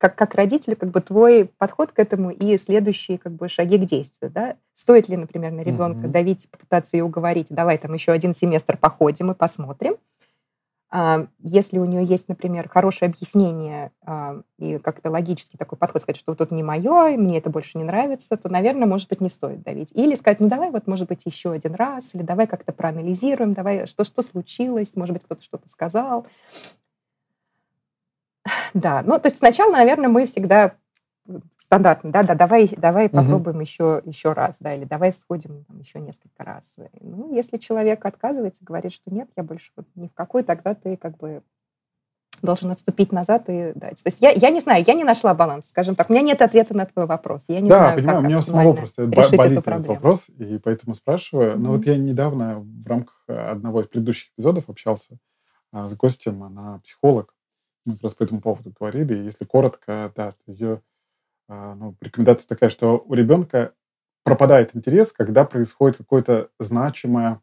как, 0.00 0.16
как 0.16 0.34
родителю, 0.34 0.76
как 0.76 0.90
бы 0.90 1.02
твой 1.02 1.44
подход 1.58 1.92
к 1.92 1.98
этому 1.98 2.30
и 2.30 2.56
следующие 2.56 3.18
как 3.18 3.32
бы 3.32 3.50
шаги 3.50 3.76
к 3.76 3.84
действию, 3.84 4.30
да? 4.30 4.56
Стоит 4.72 5.08
ли, 5.08 5.16
например, 5.18 5.52
на 5.52 5.60
ребенка 5.60 6.06
mm-hmm. 6.06 6.10
давить, 6.10 6.48
попытаться 6.50 6.96
ее 6.96 7.04
уговорить, 7.04 7.48
давай 7.50 7.76
там 7.76 7.92
еще 7.92 8.10
один 8.10 8.34
семестр 8.34 8.78
походим 8.78 9.30
и 9.30 9.34
посмотрим. 9.34 9.96
А, 10.92 11.26
если 11.38 11.78
у 11.78 11.84
нее 11.84 12.02
есть, 12.02 12.28
например, 12.28 12.68
хорошее 12.70 13.10
объяснение 13.10 13.92
а, 14.02 14.40
и 14.58 14.78
как-то 14.78 15.10
логический 15.10 15.58
такой 15.58 15.76
подход, 15.76 16.00
сказать, 16.00 16.16
что 16.16 16.32
вот 16.32 16.40
это 16.40 16.54
не 16.54 16.62
мое, 16.62 17.16
мне 17.18 17.36
это 17.36 17.50
больше 17.50 17.76
не 17.76 17.84
нравится, 17.84 18.38
то, 18.38 18.48
наверное, 18.48 18.88
может 18.88 19.08
быть, 19.10 19.20
не 19.20 19.28
стоит 19.28 19.62
давить. 19.62 19.90
Или 19.92 20.14
сказать, 20.14 20.40
ну 20.40 20.48
давай 20.48 20.70
вот, 20.70 20.86
может 20.86 21.08
быть, 21.08 21.26
еще 21.26 21.52
один 21.52 21.74
раз, 21.74 22.14
или 22.14 22.22
давай 22.22 22.46
как-то 22.46 22.72
проанализируем, 22.72 23.52
давай, 23.52 23.86
что, 23.86 24.04
что 24.04 24.22
случилось, 24.22 24.96
может 24.96 25.12
быть, 25.12 25.24
кто-то 25.24 25.42
что-то 25.42 25.68
сказал. 25.68 26.26
Да, 28.74 29.02
ну 29.04 29.18
то 29.18 29.26
есть 29.26 29.38
сначала, 29.38 29.72
наверное, 29.72 30.08
мы 30.08 30.26
всегда 30.26 30.74
стандартно, 31.58 32.10
да, 32.10 32.24
да, 32.24 32.34
давай, 32.34 32.68
давай 32.76 33.06
угу. 33.06 33.16
попробуем 33.16 33.60
еще, 33.60 34.02
еще 34.04 34.32
раз, 34.32 34.56
да, 34.58 34.74
или 34.74 34.84
давай 34.84 35.12
сходим 35.12 35.64
там, 35.64 35.78
еще 35.78 36.00
несколько 36.00 36.42
раз. 36.42 36.74
Ну, 37.00 37.32
если 37.34 37.58
человек 37.58 38.04
отказывается, 38.04 38.64
говорит, 38.64 38.92
что 38.92 39.14
нет, 39.14 39.28
я 39.36 39.44
больше 39.44 39.70
вот 39.76 39.86
ни 39.94 40.08
в 40.08 40.14
какой, 40.14 40.42
тогда 40.42 40.74
ты 40.74 40.96
как 40.96 41.16
бы 41.16 41.42
должен 42.42 42.70
отступить 42.70 43.12
назад 43.12 43.44
и 43.48 43.72
дать. 43.74 44.02
То 44.02 44.08
есть 44.08 44.20
я, 44.20 44.30
я 44.30 44.50
не 44.50 44.60
знаю, 44.60 44.82
я 44.86 44.94
не 44.94 45.04
нашла 45.04 45.34
баланс, 45.34 45.68
скажем 45.68 45.94
так. 45.94 46.10
У 46.10 46.12
меня 46.12 46.22
нет 46.22 46.42
ответа 46.42 46.74
на 46.74 46.86
твой 46.86 47.06
вопрос. 47.06 47.44
Я 47.48 47.60
не 47.60 47.68
да, 47.68 47.76
знаю, 47.76 47.96
понимаю, 47.96 48.16
как 48.16 48.24
у 48.24 48.28
меня 48.28 48.42
самого 48.42 48.72
просто 48.72 49.06
болит 49.06 49.58
этот 49.58 49.86
вопрос, 49.86 50.28
и 50.28 50.58
поэтому 50.58 50.94
спрашиваю. 50.94 51.52
Mm-hmm. 51.52 51.58
Но 51.58 51.70
вот 51.72 51.86
я 51.86 51.96
недавно 51.96 52.60
в 52.60 52.86
рамках 52.86 53.22
одного 53.28 53.82
из 53.82 53.88
предыдущих 53.88 54.32
эпизодов 54.32 54.68
общался 54.68 55.18
а, 55.72 55.88
с 55.88 55.94
гостем, 55.94 56.42
она 56.42 56.80
психолог. 56.82 57.34
Мы 57.86 57.94
как 57.94 58.04
раз 58.04 58.14
по 58.14 58.22
этому 58.22 58.40
поводу 58.40 58.72
говорили. 58.78 59.24
Если 59.24 59.44
коротко, 59.44 60.12
да, 60.14 60.32
то 60.32 60.52
ее 60.52 60.82
а, 61.48 61.74
ну, 61.74 61.96
рекомендация 62.00 62.46
такая, 62.48 62.70
что 62.70 63.02
у 63.06 63.14
ребенка 63.14 63.72
пропадает 64.22 64.76
интерес, 64.76 65.12
когда 65.12 65.44
происходит 65.44 65.96
какое-то 65.96 66.50
значимое 66.58 67.40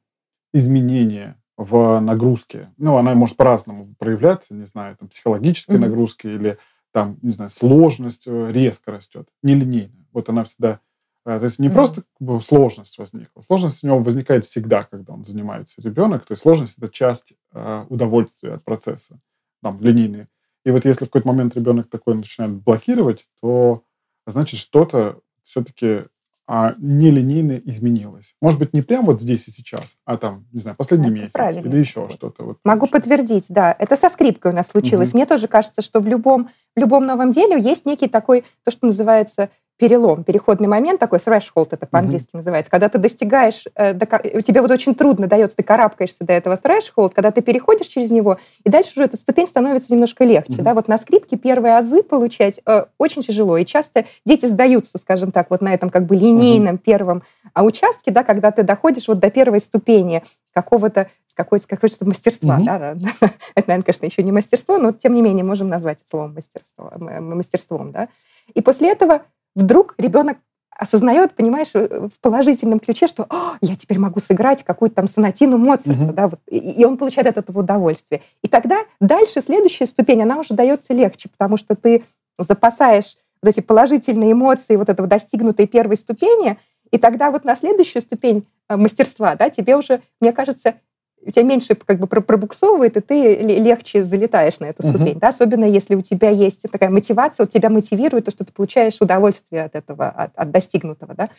изменение 0.54 1.36
в 1.58 2.00
нагрузке. 2.00 2.72
Ну, 2.78 2.98
она 2.98 3.16
может 3.16 3.36
по-разному 3.36 3.96
проявляться, 3.98 4.54
не 4.54 4.64
знаю, 4.64 4.96
там, 4.96 5.10
психологической 5.10 5.76
mm-hmm. 5.76 5.80
нагрузки 5.80 6.28
или 6.28 6.58
там, 6.92 7.18
не 7.22 7.32
знаю, 7.32 7.50
сложность 7.50 8.24
э, 8.28 8.52
резко 8.52 8.92
растет, 8.92 9.28
нелинейно. 9.44 10.06
Вот 10.14 10.30
она 10.30 10.44
всегда... 10.44 10.80
Э, 11.26 11.40
то 11.40 11.44
есть 11.44 11.60
не 11.60 11.68
mm-hmm. 11.68 11.74
просто 11.74 12.04
как 12.04 12.28
бы, 12.28 12.42
сложность 12.42 12.98
возникла. 12.98 13.42
Сложность 13.42 13.84
у 13.84 13.88
него 13.88 14.00
возникает 14.00 14.46
всегда, 14.46 14.84
когда 14.84 15.14
он 15.14 15.24
занимается 15.24 15.82
ребенок. 15.82 16.26
То 16.26 16.34
есть 16.34 16.44
сложность– 16.44 16.78
это 16.78 16.90
часть 16.90 17.34
э, 17.54 17.86
удовольствия 17.90 18.54
от 18.54 18.64
процесса, 18.64 19.20
там, 19.62 19.80
линейные. 19.82 20.28
И 20.66 20.72
вот 20.72 20.86
если 20.86 21.06
в 21.06 21.08
какой-то 21.08 21.28
момент 21.28 21.56
ребенок 21.56 21.90
такой 21.90 22.16
начинает 22.16 22.54
блокировать, 22.54 23.26
то 23.42 23.84
значит 24.26 24.60
что-то 24.60 25.22
все-таки 25.44 26.04
а, 26.50 26.76
нелинейно 26.78 27.62
изменилось. 27.66 28.36
Может 28.42 28.60
быть, 28.60 28.74
не 28.74 28.82
прямо 28.82 29.08
вот 29.08 29.22
здесь 29.22 29.48
и 29.48 29.52
сейчас, 29.52 29.98
а 30.06 30.18
там, 30.18 30.46
не 30.54 30.62
знаю, 30.62 30.78
последний 30.78 31.08
это 31.08 31.16
месяц 31.16 31.34
правильно. 31.34 31.70
или 31.70 31.78
еще 31.78 32.10
что-то. 32.10 32.44
Вот, 32.44 32.60
Могу 32.64 32.88
подтвердить, 32.88 33.46
да. 33.50 33.76
Это 33.78 33.98
со 33.98 34.10
скрипкой 34.10 34.54
у 34.54 34.56
нас 34.56 34.68
случилось. 34.68 35.10
Угу. 35.10 35.18
Мне 35.18 35.26
тоже 35.26 35.48
кажется, 35.48 35.82
что 35.82 36.00
в 36.00 36.08
любом, 36.08 36.50
в 36.76 36.80
любом 36.80 37.06
новом 37.06 37.32
деле 37.32 37.60
есть 37.60 37.86
некий 37.86 38.08
такой, 38.08 38.44
то, 38.64 38.72
что 38.72 38.86
называется 38.88 39.50
перелом, 39.78 40.24
переходный 40.24 40.68
момент, 40.68 41.00
такой 41.00 41.20
threshold 41.20 41.70
это 41.72 41.86
по-английски 41.86 42.30
mm-hmm. 42.30 42.38
называется, 42.38 42.72
когда 42.72 42.90
ты 42.90 42.98
достигаешь, 42.98 43.64
э, 43.76 43.94
до, 43.94 44.06
тебе 44.42 44.62
вот 44.62 44.72
очень 44.72 44.96
трудно 44.96 45.28
дается, 45.28 45.58
ты 45.58 45.64
карабкаешься 45.64 46.26
до 46.26 46.34
этого 46.34 46.56
threshold, 46.56 47.12
когда 47.14 47.32
ты 47.32 47.42
переходишь 47.42 47.88
через 47.88 48.10
него, 48.10 48.40
и 48.64 48.70
дальше 48.70 48.94
уже 48.96 49.04
эта 49.04 49.18
ступень 49.18 49.48
становится 49.48 49.94
немножко 49.94 50.24
легче. 50.24 50.54
Mm-hmm. 50.54 50.64
Да? 50.64 50.74
Вот 50.74 50.88
на 50.88 50.98
скрипке 50.98 51.38
первые 51.38 51.78
азы 51.78 52.02
получать 52.02 52.60
э, 52.66 52.86
очень 52.98 53.22
тяжело, 53.22 53.58
и 53.58 53.66
часто 53.66 54.06
дети 54.26 54.48
сдаются, 54.48 54.98
скажем 54.98 55.32
так, 55.32 55.52
вот 55.52 55.62
на 55.62 55.74
этом 55.74 55.92
как 55.92 56.06
бы 56.06 56.16
линейном 56.16 56.76
mm-hmm. 56.76 56.80
первом 56.80 57.24
а 57.54 57.64
участке, 57.64 58.12
да, 58.12 58.24
когда 58.24 58.52
ты 58.52 58.64
доходишь 58.64 59.08
вот 59.08 59.20
до 59.20 59.30
первой 59.32 59.62
ступени 59.62 60.24
какого-то 60.54 61.10
с 61.38 61.66
какой-то 61.66 61.68
какого-то 61.68 62.06
мастерства. 62.06 62.60
Mm-hmm. 62.60 62.66
Да, 62.66 62.96
да. 62.96 63.10
Это, 63.56 63.68
наверное, 63.68 63.84
конечно, 63.84 64.06
еще 64.06 64.24
не 64.24 64.32
мастерство, 64.32 64.78
но 64.78 64.92
тем 64.92 65.14
не 65.14 65.22
менее 65.22 65.44
можем 65.44 65.70
назвать 65.70 66.00
это 66.00 66.10
словом 66.10 66.34
мастерство, 66.34 66.92
мастерством. 66.98 67.92
Да? 67.92 68.10
И 68.54 68.62
после 68.62 68.92
этого 68.92 69.24
вдруг 69.56 69.96
ребенок 69.98 70.38
осознает, 70.78 71.34
понимаешь, 71.34 71.70
э, 71.74 72.08
в 72.14 72.20
положительном 72.22 72.80
ключе, 72.80 73.08
что 73.08 73.28
я 73.62 73.76
теперь 73.76 74.00
могу 74.00 74.20
сыграть 74.20 74.64
какую-то 74.64 74.96
там 74.96 75.08
сонатину 75.08 75.58
Моцарта, 75.58 76.04
угу. 76.04 76.14
да, 76.14 76.28
вот, 76.28 76.40
и, 76.48 76.86
он 76.86 76.98
получает 76.98 77.28
от 77.28 77.38
этого 77.38 77.60
удовольствие. 77.60 78.22
И 78.44 78.48
тогда 78.48 78.78
дальше 79.00 79.42
следующая 79.42 79.88
ступень, 79.88 80.22
она 80.22 80.38
уже 80.38 80.54
дается 80.54 80.94
легче, 80.94 81.30
потому 81.30 81.58
что 81.58 81.76
ты 81.76 82.04
запасаешь 82.38 83.18
вот 83.42 83.50
эти 83.50 83.60
положительные 83.60 84.34
эмоции 84.34 84.76
вот 84.76 84.90
этого 84.90 85.08
достигнутой 85.08 85.68
первой 85.68 85.98
ступени, 85.98 86.58
и 86.92 86.98
тогда 86.98 87.32
вот 87.32 87.44
на 87.44 87.56
следующую 87.56 88.02
ступень 88.02 88.46
э, 88.70 88.76
мастерства, 88.76 89.36
да, 89.36 89.50
тебе 89.50 89.76
уже, 89.76 90.02
мне 90.22 90.32
кажется, 90.32 90.76
у 91.26 91.32
тебя 91.32 91.44
меньше 91.44 91.76
как 91.76 92.00
бы 92.00 92.08
пробуксовывает, 92.08 92.96
и 92.98 93.02
ты 93.02 93.36
легче 93.36 94.04
залетаешь 94.04 94.60
на 94.60 94.66
эту 94.66 94.84
ступень. 94.84 95.16
Uh-huh. 95.16 95.20
Да? 95.20 95.30
Особенно 95.30 95.66
если 95.66 95.96
у 95.96 96.02
тебя 96.02 96.30
есть 96.30 96.64
такая 96.72 96.90
мотивация, 96.90 97.46
вот 97.46 97.52
тебя 97.52 97.70
мотивирует 97.70 98.26
то, 98.26 98.32
что 98.32 98.46
ты 98.46 98.54
получаешь 98.54 98.98
удовольствие 99.02 99.66
от 99.66 99.76
этого, 99.76 100.10
от, 100.10 100.32
от 100.36 100.52
достигнутого. 100.52 101.16
Да? 101.16 101.30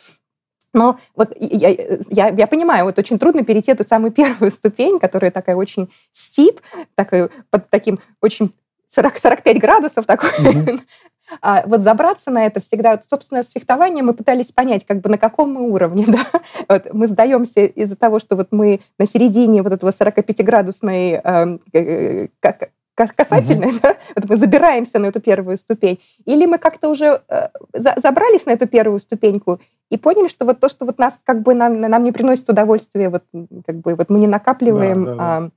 Но 0.73 0.99
вот 1.15 1.35
я, 1.39 1.69
я, 2.09 2.29
я 2.29 2.47
понимаю, 2.47 2.85
вот 2.85 2.99
очень 2.99 3.17
трудно 3.17 3.43
перейти 3.43 3.71
эту 3.71 3.87
самую 3.87 4.11
первую 4.11 4.51
ступень, 4.51 4.99
которая 4.99 5.31
такая 5.31 5.55
очень 5.55 5.89
стип, 6.11 6.61
такой, 6.95 7.29
под 7.49 7.69
таким 7.69 7.99
очень 8.21 8.53
40, 8.89 9.19
45 9.19 9.59
градусов 9.59 10.05
такой, 10.05 10.29
mm-hmm. 10.39 10.81
А 11.41 11.63
вот 11.65 11.81
забраться 11.81 12.31
на 12.31 12.45
это 12.45 12.59
всегда, 12.59 12.91
вот, 12.91 13.01
собственно, 13.09 13.43
с 13.43 13.51
фехтованием 13.51 14.07
мы 14.07 14.13
пытались 14.13 14.51
понять, 14.51 14.85
как 14.85 15.01
бы 15.01 15.09
на 15.09 15.17
каком 15.17 15.53
мы 15.53 15.69
уровне, 15.69 16.05
да. 16.07 16.25
Вот 16.67 16.93
мы 16.93 17.07
сдаемся 17.07 17.65
из-за 17.65 17.95
того, 17.95 18.19
что 18.19 18.35
вот 18.35 18.47
мы 18.51 18.81
на 18.97 19.07
середине 19.07 19.61
вот 19.61 19.73
этого 19.73 19.91
45-градусной 19.91 21.21
эм, 21.23 21.61
э, 21.73 22.27
как, 22.39 22.69
касательной, 23.15 23.69
угу. 23.69 23.79
да? 23.81 23.95
вот 24.15 24.29
мы 24.29 24.35
забираемся 24.35 24.99
на 24.99 25.05
эту 25.05 25.21
первую 25.21 25.57
ступень, 25.57 25.99
или 26.25 26.45
мы 26.45 26.57
как-то 26.57 26.89
уже 26.89 27.21
э, 27.29 27.47
за, 27.73 27.93
забрались 27.97 28.45
на 28.45 28.51
эту 28.51 28.67
первую 28.67 28.99
ступеньку 28.99 29.59
и 29.89 29.97
поняли, 29.97 30.27
что 30.27 30.45
вот 30.45 30.59
то, 30.59 30.69
что 30.69 30.85
вот 30.85 30.99
нас 30.99 31.19
как 31.23 31.41
бы 31.41 31.53
нам, 31.53 31.79
нам 31.79 32.03
не 32.03 32.11
приносит 32.11 32.49
удовольствия, 32.49 33.09
вот 33.09 33.23
как 33.65 33.77
бы 33.77 33.95
вот 33.95 34.09
мы 34.09 34.19
не 34.19 34.27
накапливаем 34.27 35.05
да, 35.05 35.15
да, 35.15 35.39
да. 35.39 35.51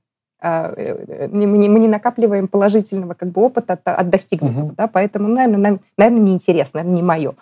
А, 0.45 0.73
э, 0.75 1.29
мы 1.31 1.57
не, 1.57 1.69
мы 1.69 1.79
не 1.79 1.87
накапливаем 1.87 2.49
положительного 2.49 3.13
как 3.13 3.29
бы 3.29 3.41
опыта 3.41 3.73
от, 3.73 3.87
от 3.87 4.09
достигнутого, 4.09 4.65
угу. 4.65 4.73
да, 4.75 4.87
поэтому, 4.87 5.29
наверное, 5.29 5.57
нам, 5.57 5.79
наверное, 5.97 6.19
неинтересно, 6.19 6.81
наверное, 6.81 6.97
не 6.97 7.01
мое. 7.01 7.35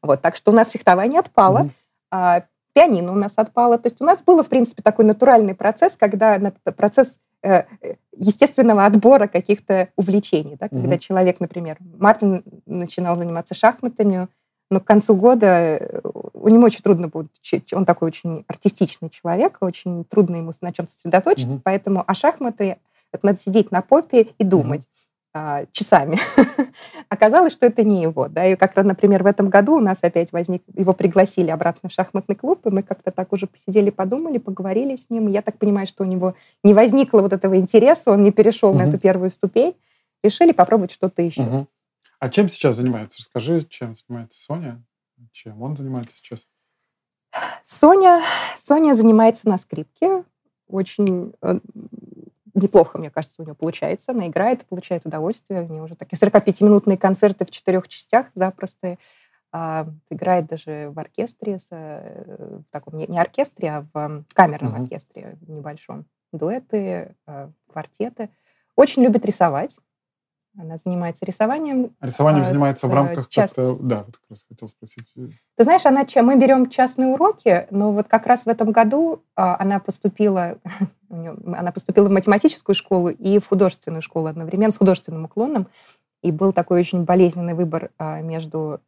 Вот, 0.00 0.22
так 0.22 0.34
что 0.34 0.50
у 0.50 0.54
нас 0.54 0.70
фехтование 0.70 1.20
отпало, 1.20 1.60
угу. 1.60 1.70
а, 2.10 2.44
пианино 2.72 3.12
у 3.12 3.16
нас 3.16 3.34
отпало, 3.36 3.76
то 3.76 3.88
есть 3.88 4.00
у 4.00 4.04
нас 4.06 4.22
был, 4.22 4.42
в 4.42 4.48
принципе, 4.48 4.82
такой 4.82 5.04
натуральный 5.04 5.54
процесс, 5.54 5.98
когда 5.98 6.40
процесс 6.74 7.18
э, 7.42 7.64
естественного 8.16 8.86
отбора 8.86 9.26
каких-то 9.26 9.90
увлечений, 9.96 10.56
да, 10.58 10.68
угу. 10.70 10.80
когда 10.80 10.96
человек, 10.96 11.40
например, 11.40 11.76
Мартин 11.98 12.44
начинал 12.64 13.16
заниматься 13.16 13.54
шахматами, 13.54 14.28
но 14.70 14.80
к 14.80 14.84
концу 14.84 15.14
года 15.14 15.46
э, 15.46 16.00
у 16.34 16.48
него 16.48 16.64
очень 16.64 16.82
трудно 16.82 17.08
будет, 17.08 17.30
он 17.72 17.84
такой 17.84 18.08
очень 18.08 18.44
артистичный 18.48 19.10
человек, 19.10 19.58
очень 19.60 20.04
трудно 20.04 20.36
ему 20.36 20.52
на 20.60 20.72
чем 20.72 20.88
сосредоточиться, 20.88 21.56
mm-hmm. 21.56 21.62
поэтому, 21.64 22.04
а 22.06 22.14
шахматы, 22.14 22.78
это 23.12 23.26
надо 23.26 23.38
сидеть 23.38 23.70
на 23.70 23.82
попе 23.82 24.28
и 24.38 24.44
думать. 24.44 24.82
Mm-hmm 24.82 24.98
часами. 25.72 26.18
Оказалось, 27.08 27.52
что 27.52 27.66
это 27.66 27.84
не 27.84 28.02
его. 28.02 28.28
Да? 28.28 28.46
И 28.46 28.56
как, 28.56 28.74
например, 28.76 29.22
в 29.22 29.26
этом 29.26 29.48
году 29.48 29.76
у 29.76 29.80
нас 29.80 29.98
опять 30.02 30.32
возник, 30.32 30.62
его 30.74 30.92
пригласили 30.92 31.50
обратно 31.50 31.88
в 31.88 31.92
шахматный 31.92 32.34
клуб, 32.34 32.66
и 32.66 32.70
мы 32.70 32.82
как-то 32.82 33.10
так 33.10 33.32
уже 33.32 33.46
посидели, 33.46 33.90
подумали, 33.90 34.38
поговорили 34.38 34.96
с 34.96 35.10
ним. 35.10 35.28
И 35.28 35.32
я 35.32 35.42
так 35.42 35.58
понимаю, 35.58 35.86
что 35.86 36.04
у 36.04 36.06
него 36.06 36.34
не 36.64 36.74
возникло 36.74 37.20
вот 37.20 37.32
этого 37.32 37.56
интереса, 37.56 38.10
он 38.10 38.22
не 38.22 38.32
перешел 38.32 38.70
угу. 38.70 38.78
на 38.78 38.82
эту 38.82 38.98
первую 38.98 39.30
ступень. 39.30 39.74
Решили 40.22 40.52
попробовать 40.52 40.92
что-то 40.92 41.22
еще. 41.22 41.42
Угу. 41.42 41.66
А 42.18 42.28
чем 42.28 42.48
сейчас 42.48 42.76
занимается? 42.76 43.18
Расскажи, 43.18 43.64
чем 43.68 43.94
занимается 43.94 44.40
Соня? 44.40 44.82
Чем 45.32 45.62
он 45.62 45.76
занимается 45.76 46.16
сейчас? 46.16 46.46
Соня, 47.64 48.22
Соня 48.58 48.94
занимается 48.94 49.48
на 49.48 49.58
скрипке. 49.58 50.24
Очень 50.68 51.34
э, 51.42 51.60
неплохо, 52.54 52.98
мне 52.98 53.10
кажется, 53.10 53.40
у 53.40 53.44
нее 53.44 53.54
получается. 53.54 54.12
Она 54.12 54.26
играет, 54.26 54.66
получает 54.66 55.06
удовольствие. 55.06 55.62
У 55.62 55.68
нее 55.68 55.82
уже 55.82 55.96
такие 55.96 56.18
45-минутные 56.18 56.96
концерты 56.98 57.44
в 57.44 57.50
четырех 57.50 57.88
частях 57.88 58.26
запросто. 58.34 58.98
А, 59.50 59.86
играет 60.10 60.46
даже 60.46 60.90
в 60.90 60.98
оркестре, 60.98 61.58
с, 61.58 61.68
э, 61.70 62.58
в 62.60 62.70
таком 62.70 62.98
не 62.98 63.18
оркестре, 63.18 63.70
а 63.70 63.86
в 63.94 64.24
камерном 64.34 64.74
uh-huh. 64.74 64.82
оркестре 64.82 65.38
небольшом. 65.46 66.04
Дуэты, 66.32 67.14
э, 67.26 67.48
квартеты. 67.66 68.28
Очень 68.76 69.04
любит 69.04 69.24
рисовать. 69.24 69.78
Она 70.60 70.76
занимается 70.76 71.24
рисованием. 71.24 71.94
Рисованием 72.00 72.42
а, 72.42 72.46
занимается 72.46 72.88
в 72.88 72.94
рамках 72.94 73.28
част... 73.28 73.54
как-то... 73.54 73.76
Да, 73.80 73.98
вот 73.98 74.16
как 74.16 74.30
раз 74.30 74.44
хотел 74.48 74.68
спросить. 74.68 75.06
Ты 75.14 75.64
знаешь, 75.64 75.86
она, 75.86 76.04
мы 76.22 76.36
берем 76.36 76.68
частные 76.68 77.08
уроки, 77.08 77.68
но 77.70 77.92
вот 77.92 78.08
как 78.08 78.26
раз 78.26 78.44
в 78.44 78.48
этом 78.48 78.72
году 78.72 79.22
а, 79.36 79.56
она 79.60 79.78
поступила, 79.78 80.58
она 81.10 81.70
поступила 81.70 82.08
в 82.08 82.10
математическую 82.10 82.74
школу 82.74 83.08
и 83.08 83.38
в 83.38 83.46
художественную 83.46 84.02
школу 84.02 84.26
одновременно 84.26 84.72
с 84.72 84.78
художественным 84.78 85.26
уклоном. 85.26 85.68
И 86.24 86.32
был 86.32 86.52
такой 86.52 86.80
очень 86.80 87.04
болезненный 87.04 87.54
выбор 87.54 87.90
а, 87.96 88.20
между 88.20 88.80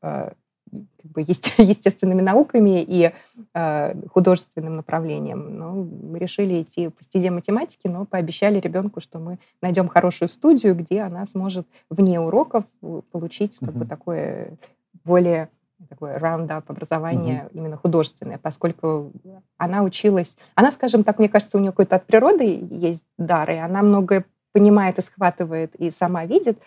как 1.02 1.10
бы, 1.12 1.20
естественными 1.58 2.20
науками 2.20 2.82
и 2.82 3.12
э, 3.54 4.06
художественным 4.08 4.76
направлением. 4.76 5.58
Но 5.58 5.72
мы 5.74 6.18
решили 6.18 6.62
идти 6.62 6.88
по 6.88 7.02
стезе 7.02 7.30
математики, 7.30 7.86
но 7.86 8.04
пообещали 8.04 8.60
ребенку, 8.60 9.00
что 9.00 9.18
мы 9.18 9.38
найдем 9.62 9.88
хорошую 9.88 10.28
студию, 10.28 10.74
где 10.74 11.02
она 11.02 11.26
сможет 11.26 11.66
вне 11.88 12.20
уроков 12.20 12.64
получить 13.10 13.58
как 13.58 13.72
бы, 13.72 13.86
такое 13.86 14.56
более 15.04 15.48
такое 15.88 16.18
раундап 16.18 16.70
образование 16.70 17.44
uh-huh. 17.44 17.58
именно 17.58 17.76
художественное, 17.76 18.38
поскольку 18.38 19.12
она 19.56 19.82
училась, 19.82 20.36
она, 20.54 20.72
скажем 20.72 21.04
так, 21.04 21.18
мне 21.18 21.30
кажется, 21.30 21.56
у 21.56 21.60
нее 21.60 21.70
какой-то 21.70 21.96
от 21.96 22.06
природы 22.06 22.68
есть 22.70 23.04
дар, 23.16 23.50
и 23.50 23.56
она 23.56 23.82
многое 23.82 24.26
понимает 24.52 24.98
и 24.98 25.02
схватывает, 25.02 25.74
и 25.76 25.90
сама 25.90 26.26
видит, 26.26 26.58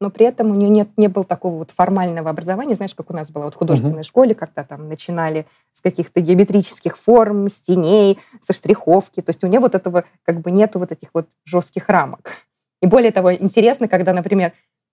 но 0.00 0.10
при 0.10 0.26
этом 0.26 0.50
у 0.50 0.54
нее 0.54 0.70
нет, 0.70 0.88
не 0.96 1.08
было 1.08 1.24
такого 1.24 1.58
вот 1.58 1.70
формального 1.70 2.30
образования, 2.30 2.74
знаешь, 2.74 2.94
как 2.94 3.10
у 3.10 3.12
нас 3.12 3.30
было 3.30 3.44
вот 3.44 3.54
в 3.54 3.58
художественной 3.58 4.00
uh-huh. 4.00 4.04
школе, 4.04 4.34
когда 4.34 4.64
там 4.64 4.88
начинали 4.88 5.46
с 5.72 5.80
каких-то 5.80 6.20
геометрических 6.20 6.96
форм, 6.96 7.48
с 7.48 7.60
теней, 7.60 8.18
со 8.40 8.54
штриховки. 8.54 9.20
То 9.20 9.30
есть 9.30 9.44
у 9.44 9.46
нее 9.46 9.60
вот 9.60 9.74
этого 9.74 10.04
как 10.24 10.40
бы 10.40 10.50
нету 10.50 10.78
вот 10.78 10.90
этих 10.90 11.10
вот 11.12 11.28
жестких 11.44 11.88
рамок. 11.88 12.32
И 12.80 12.86
более 12.86 13.12
того, 13.12 13.34
интересно, 13.34 13.88
когда, 13.88 14.14
например, 14.14 14.52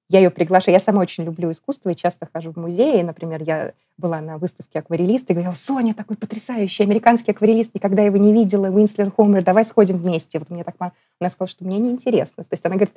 я 0.09 0.19
ее 0.19 0.29
приглашаю. 0.29 0.73
Я 0.73 0.79
сама 0.79 1.01
очень 1.01 1.25
люблю 1.25 1.51
искусство 1.51 1.89
и 1.89 1.95
часто 1.95 2.29
хожу 2.31 2.53
в 2.53 2.57
музеи. 2.57 3.01
Например, 3.01 3.43
я 3.43 3.73
была 3.97 4.21
на 4.21 4.37
выставке 4.37 4.79
акварелиста 4.79 5.33
и 5.33 5.35
говорила, 5.35 5.53
Соня, 5.53 5.93
такой 5.93 6.15
потрясающий 6.15 6.83
американский 6.83 7.31
акварелист, 7.31 7.75
никогда 7.75 8.03
его 8.03 8.15
не 8.17 8.31
видела, 8.31 8.67
Уинслер 8.67 9.11
Хомер, 9.11 9.43
давай 9.43 9.65
сходим 9.65 9.97
вместе. 9.97 10.39
Вот 10.39 10.49
мне 10.49 10.63
так... 10.63 10.75
Она 11.19 11.29
сказала, 11.29 11.49
что 11.49 11.65
мне 11.65 11.77
неинтересно. 11.77 12.43
То 12.43 12.53
есть 12.53 12.65
она 12.65 12.75
говорит, 12.75 12.95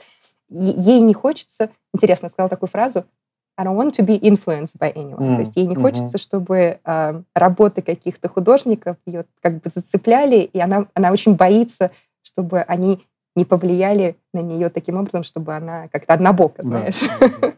ей 0.51 1.01
не 1.01 1.14
хочется... 1.14 1.70
Интересно, 1.94 2.28
сказала 2.28 2.48
такую 2.48 2.68
фразу, 2.68 3.05
I 3.57 3.64
don't 3.64 3.76
want 3.76 3.94
to 3.98 4.05
be 4.05 4.18
influenced 4.18 4.78
by 4.78 4.92
anyone. 4.94 5.18
Mm. 5.18 5.34
То 5.34 5.40
есть 5.40 5.57
ей 5.57 5.66
не 5.66 5.74
mm-hmm. 5.74 5.82
хочется, 5.82 6.18
чтобы 6.18 6.78
э, 6.82 7.22
работы 7.34 7.82
каких-то 7.82 8.28
художников 8.28 8.96
ее 9.05 9.26
как 9.42 9.61
бы 9.61 9.68
зацепляли, 9.68 10.36
и 10.36 10.59
она, 10.61 10.86
она 10.94 11.12
очень 11.12 11.34
боится, 11.34 11.90
чтобы 12.22 12.62
они 12.62 13.05
не 13.36 13.44
повлияли 13.44 14.16
на 14.32 14.40
нее 14.40 14.70
таким 14.70 14.96
образом, 14.96 15.22
чтобы 15.22 15.55
она 15.55 15.88
как-то 15.88 16.14
однобоко, 16.14 16.62
знаешь. 16.64 17.01
Да. 17.20 17.55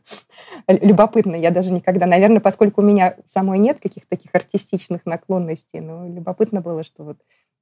Любопытно. 0.68 1.34
Я 1.34 1.51
даже 1.51 1.70
никогда, 1.70 2.07
наверное, 2.07 2.40
поскольку 2.40 2.82
у 2.82 2.84
меня 2.84 3.16
самой 3.24 3.59
нет 3.59 3.78
каких-то 3.80 4.09
таких 4.11 4.34
артистичных 4.34 5.07
наклонностей, 5.07 5.80
но 5.80 6.07
любопытно 6.07 6.61
было, 6.61 6.82
что 6.82 7.05
вот 7.05 7.18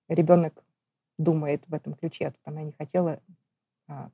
ребенок 0.08 0.54
думает 1.18 1.62
в 1.68 1.74
этом 1.74 1.94
ключе. 1.94 2.26
А 2.26 2.30
тут 2.30 2.40
она 2.44 2.62
не 2.62 2.72
хотела 2.72 3.20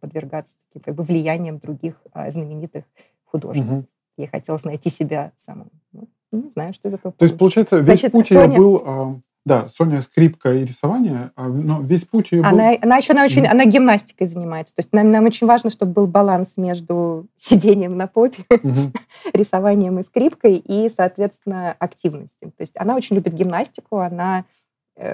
подвергаться 0.00 0.56
таким 0.68 0.82
как 0.82 0.94
бы 0.94 1.02
влиянием 1.02 1.58
других 1.58 1.94
а, 2.12 2.30
знаменитых 2.30 2.84
художников. 3.24 3.72
Угу. 3.72 3.86
Ей 4.18 4.26
хотелось 4.28 4.64
найти 4.64 4.90
себя 4.90 5.32
самым. 5.36 5.70
Ну, 5.92 6.08
не 6.32 6.50
знаю, 6.50 6.72
что 6.72 6.88
это. 6.88 7.10
То 7.10 7.24
есть, 7.24 7.36
получается, 7.36 7.78
весь 7.78 8.00
Значит, 8.00 8.12
путь 8.12 8.28
Соня... 8.28 8.48
ее 8.48 8.58
был 8.58 9.22
да, 9.46 9.68
Соня 9.68 10.02
скрипка 10.02 10.52
и 10.52 10.64
рисование, 10.64 11.30
а, 11.36 11.46
но 11.46 11.80
весь 11.80 12.04
путь 12.04 12.32
ее 12.32 12.42
был... 12.42 12.48
Она 12.48 12.96
еще 12.96 13.12
она 13.12 13.22
очень, 13.22 13.44
mm. 13.44 13.48
она 13.48 13.64
гимнастикой 13.64 14.26
занимается. 14.26 14.74
То 14.74 14.80
есть 14.80 14.92
нам, 14.92 15.12
нам 15.12 15.24
очень 15.24 15.46
важно, 15.46 15.70
чтобы 15.70 15.92
был 15.92 16.08
баланс 16.08 16.54
между 16.56 17.28
сидением 17.36 17.96
на 17.96 18.08
попе, 18.08 18.42
mm-hmm. 18.50 18.96
рисованием 19.34 20.00
и 20.00 20.02
скрипкой 20.02 20.56
и, 20.56 20.88
соответственно, 20.88 21.72
активностью. 21.78 22.50
То 22.50 22.62
есть 22.62 22.72
она 22.76 22.96
очень 22.96 23.14
любит 23.14 23.34
гимнастику, 23.34 23.98
она 23.98 24.46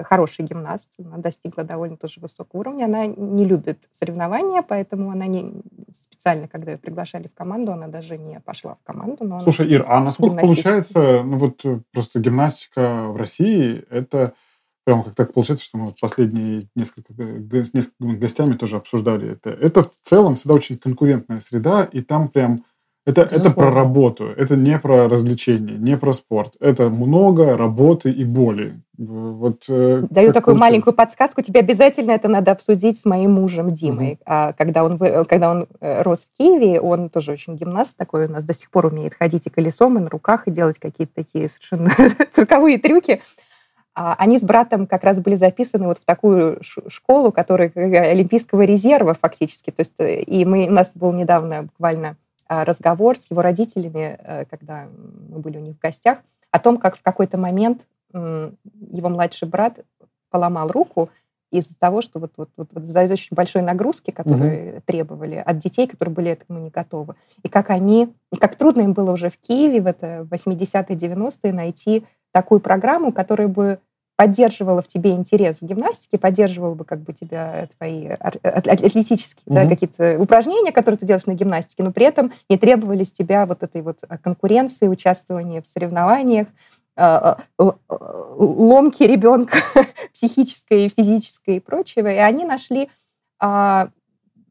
хороший 0.03 0.45
гимнаст, 0.45 0.93
она 0.97 1.17
достигла 1.17 1.63
довольно 1.63 1.97
тоже 1.97 2.19
высокого 2.19 2.61
уровня. 2.61 2.85
Она 2.85 3.05
не 3.05 3.45
любит 3.45 3.89
соревнования, 3.91 4.61
поэтому 4.61 5.11
она 5.11 5.27
не 5.27 5.61
специально, 5.91 6.47
когда 6.47 6.71
ее 6.71 6.77
приглашали 6.77 7.27
в 7.27 7.33
команду, 7.33 7.73
она 7.73 7.87
даже 7.87 8.17
не 8.17 8.39
пошла 8.39 8.75
в 8.75 8.83
команду. 8.85 9.25
Но 9.25 9.41
Слушай, 9.41 9.67
Ир, 9.67 9.85
а 9.87 9.99
насколько 9.99 10.37
получается, 10.37 11.23
ну 11.23 11.37
вот 11.37 11.65
э, 11.65 11.81
просто 11.91 12.19
гимнастика 12.19 13.07
в 13.09 13.17
России, 13.17 13.85
это 13.89 14.33
прям 14.85 15.03
как 15.03 15.15
так 15.15 15.33
получается, 15.33 15.65
что 15.65 15.77
мы 15.77 15.85
вот 15.87 15.99
последние 15.99 16.63
несколько, 16.75 17.13
с 17.13 17.73
несколькими 17.73 18.15
гостями 18.15 18.53
тоже 18.53 18.77
обсуждали 18.77 19.33
это. 19.33 19.49
Это 19.49 19.83
в 19.83 19.91
целом 20.01 20.35
всегда 20.35 20.55
очень 20.55 20.77
конкурентная 20.77 21.39
среда, 21.39 21.83
и 21.83 22.01
там 22.01 22.29
прям 22.29 22.65
это, 23.05 23.21
это 23.21 23.51
про 23.51 23.69
работу, 23.69 24.27
это 24.27 24.55
не 24.55 24.79
про 24.79 25.09
развлечение, 25.09 25.77
не 25.77 25.97
про 25.97 26.13
спорт. 26.13 26.53
Это 26.61 26.89
много 26.89 27.57
работы 27.57 28.09
и 28.11 28.23
боли. 28.23 28.81
Вот, 28.97 29.65
э, 29.67 30.03
Даю 30.09 30.31
такую 30.31 30.55
получилось. 30.55 30.59
маленькую 30.59 30.93
подсказку. 30.93 31.41
Тебе 31.41 31.59
обязательно 31.59 32.11
это 32.11 32.29
надо 32.29 32.51
обсудить 32.51 32.99
с 32.99 33.05
моим 33.05 33.33
мужем 33.33 33.73
Димой. 33.73 34.19
Угу. 34.25 34.53
Когда, 34.57 34.85
он, 34.85 34.97
когда 34.97 35.51
он 35.51 35.67
э, 35.81 36.01
рос 36.01 36.19
в 36.19 36.37
Киеве, 36.37 36.79
он 36.79 37.09
тоже 37.09 37.33
очень 37.33 37.57
гимнаст 37.57 37.97
такой, 37.97 38.27
у 38.27 38.31
нас 38.31 38.45
до 38.45 38.53
сих 38.53 38.71
пор 38.71 38.85
умеет 38.85 39.15
ходить 39.15 39.47
и 39.47 39.49
колесом, 39.49 39.97
и 39.97 40.01
на 40.01 40.09
руках, 40.09 40.47
и 40.47 40.51
делать 40.51 40.79
какие-то 40.79 41.13
такие 41.13 41.49
совершенно 41.49 41.91
цирковые 42.31 42.77
трюки. 42.77 43.21
А 43.95 44.15
они 44.17 44.39
с 44.39 44.43
братом 44.43 44.87
как 44.87 45.03
раз 45.03 45.19
были 45.19 45.35
записаны 45.35 45.87
вот 45.87 45.99
в 45.99 46.05
такую 46.05 46.61
школу, 46.87 47.31
которая 47.31 47.71
Олимпийского 47.75 48.61
резерва 48.61 49.15
фактически. 49.19 49.71
То 49.71 49.81
есть, 49.81 49.93
э, 49.99 50.21
и 50.21 50.45
мы, 50.45 50.67
у 50.67 50.71
нас 50.71 50.91
был 50.95 51.11
недавно 51.11 51.63
буквально 51.63 52.15
разговор 52.63 53.17
с 53.17 53.29
его 53.31 53.41
родителями, 53.41 54.17
э, 54.19 54.45
когда 54.45 54.87
мы 55.29 55.39
были 55.39 55.57
у 55.57 55.61
них 55.61 55.75
в 55.75 55.79
гостях, 55.79 56.19
о 56.51 56.59
том, 56.59 56.77
как 56.77 56.97
в 56.97 57.01
какой-то 57.01 57.37
момент 57.37 57.81
его 58.13 59.09
младший 59.09 59.47
брат 59.47 59.79
поломал 60.29 60.67
руку 60.69 61.09
из-за 61.53 61.75
того, 61.77 62.01
что 62.01 62.19
вот, 62.19 62.31
вот, 62.35 62.49
вот, 62.57 62.69
вот 62.71 62.83
за 62.83 63.01
очень 63.01 63.35
большой 63.35 63.61
нагрузки, 63.61 64.09
которые 64.09 64.73
угу. 64.73 64.81
требовали 64.85 65.35
от 65.35 65.59
детей, 65.59 65.87
которые 65.87 66.13
были 66.13 66.31
этому 66.31 66.59
не 66.59 66.71
готовы. 66.71 67.15
И 67.43 67.47
как 67.47 67.69
они, 67.69 68.11
и 68.31 68.37
как 68.37 68.55
трудно 68.55 68.81
им 68.81 68.93
было 68.93 69.11
уже 69.11 69.29
в 69.29 69.37
Киеве 69.37 69.81
в 69.81 69.85
это 69.85 70.27
80-е, 70.31 70.97
90-е 70.97 71.53
найти 71.53 72.05
такую 72.31 72.59
программу, 72.59 73.11
которая 73.11 73.47
бы 73.47 73.79
поддерживала 74.23 74.81
в 74.81 74.87
тебе 74.87 75.11
интерес 75.11 75.57
в 75.59 75.65
гимнастике, 75.65 76.17
поддерживала 76.17 76.75
бы 76.75 76.85
как 76.85 77.01
бы 77.01 77.11
тебя 77.11 77.67
твои 77.77 78.07
атлетические 78.07 79.43
mm-hmm. 79.45 79.53
да, 79.53 79.67
какие-то 79.67 80.17
упражнения, 80.17 80.71
которые 80.71 80.97
ты 80.97 81.05
делаешь 81.05 81.25
на 81.25 81.33
гимнастике, 81.33 81.83
но 81.83 81.91
при 81.91 82.05
этом 82.05 82.31
не 82.47 82.57
требовали 82.57 83.03
с 83.03 83.11
тебя 83.11 83.45
вот 83.45 83.63
этой 83.63 83.81
вот 83.81 83.97
а, 84.07 84.17
конкуренции, 84.17 84.87
участвования 84.87 85.61
в 85.61 85.67
соревнованиях, 85.67 86.47
а, 86.95 87.37
а, 87.59 87.75
ломки 88.37 89.03
ребенка 89.03 89.57
психической, 90.13 90.87
физической 90.87 91.57
и 91.57 91.59
прочего. 91.59 92.07
И 92.07 92.17
они 92.17 92.45
нашли 92.45 92.87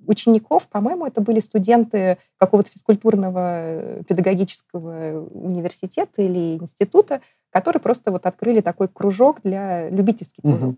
учеников, 0.06 0.68
по-моему, 0.68 1.06
это 1.06 1.22
были 1.22 1.40
студенты 1.40 2.18
какого-то 2.36 2.70
физкультурного 2.70 3.38
э, 3.38 4.02
педагогического 4.06 5.26
университета 5.30 6.20
или 6.20 6.56
института, 6.56 7.22
которые 7.52 7.80
просто 7.80 8.10
вот 8.10 8.26
открыли 8.26 8.60
такой 8.60 8.88
кружок 8.88 9.40
для 9.44 9.88
любительских 9.90 10.42
кружок. 10.42 10.70
Угу. 10.70 10.76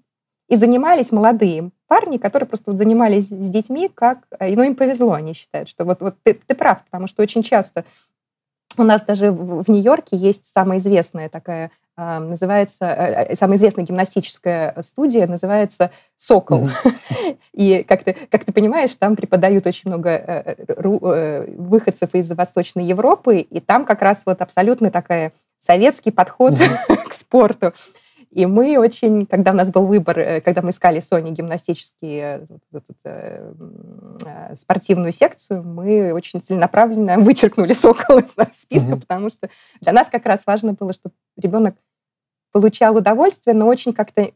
И 0.51 0.57
занимались 0.57 1.11
молодые 1.11 1.71
парни, 1.87 2.19
которые 2.19 2.47
просто 2.47 2.71
вот 2.71 2.79
занимались 2.79 3.29
с 3.29 3.49
детьми, 3.49 3.89
как... 3.89 4.27
Э, 4.39 4.55
ну, 4.55 4.63
им 4.63 4.75
повезло, 4.75 5.13
они 5.13 5.33
считают, 5.33 5.69
что 5.69 5.85
вот, 5.85 6.01
вот 6.01 6.17
ты, 6.23 6.35
ты 6.35 6.55
прав, 6.55 6.85
потому 6.85 7.07
что 7.07 7.23
очень 7.23 7.43
часто 7.43 7.85
у 8.77 8.83
нас 8.83 9.05
даже 9.05 9.31
в, 9.31 9.63
в 9.63 9.71
Нью-Йорке 9.71 10.17
есть 10.17 10.47
самая 10.47 10.79
известная 10.79 11.29
такая 11.29 11.71
а, 11.97 12.19
называется, 12.19 12.87
э, 12.87 13.27
э, 13.29 13.37
самая 13.37 13.57
известная 13.57 13.85
гимнастическая 13.85 14.75
студия 14.83 15.29
называется 15.29 15.93
«Сокол». 16.17 16.67
Mm-hmm. 16.67 17.39
И, 17.53 17.85
как 17.85 18.03
ты, 18.03 18.17
как 18.29 18.45
ты 18.45 18.53
понимаешь, 18.53 18.97
там 18.97 19.15
преподают 19.15 19.65
очень 19.69 19.91
много 19.91 20.57
выходцев 21.57 22.11
из 22.15 22.29
Восточной 22.33 22.85
Европы, 22.85 23.39
и 23.39 23.61
там 23.61 23.85
как 23.85 24.03
раз 24.03 24.25
вот 24.27 24.43
абсолютно 24.43 24.91
такая 24.91 25.33
советский 25.65 26.11
подход 26.11 26.55
к 27.09 27.13
спорту. 27.15 27.73
И 28.31 28.47
мы 28.47 28.79
очень, 28.79 29.27
когда 29.27 29.53
у 29.53 29.55
нас 29.55 29.71
был 29.71 29.87
выбор, 29.87 30.19
э, 30.19 30.41
когда 30.41 30.61
мы 30.61 30.71
искали 30.71 31.01
Sony 31.01 31.31
гимнастические 31.31 32.49
э, 32.73 32.81
э, 33.05 34.57
спортивную 34.57 35.13
секцию, 35.13 35.63
мы 35.63 36.13
очень 36.13 36.43
целенаправленно 36.43 37.19
вычеркнули 37.19 37.75
«Сокол» 37.75 38.19
из 38.19 38.35
списка, 38.53 38.89
mm-hmm. 38.89 39.01
потому 39.01 39.31
что 39.31 39.49
для 39.81 39.93
нас 39.93 40.09
как 40.09 40.27
раз 40.27 40.43
важно 40.47 40.73
было, 40.73 40.93
чтобы 40.93 41.15
ребенок 41.37 41.77
получал 42.51 42.97
удовольствие, 42.97 43.55
но 43.55 43.69
очень 43.69 43.93
как-то 43.93 44.33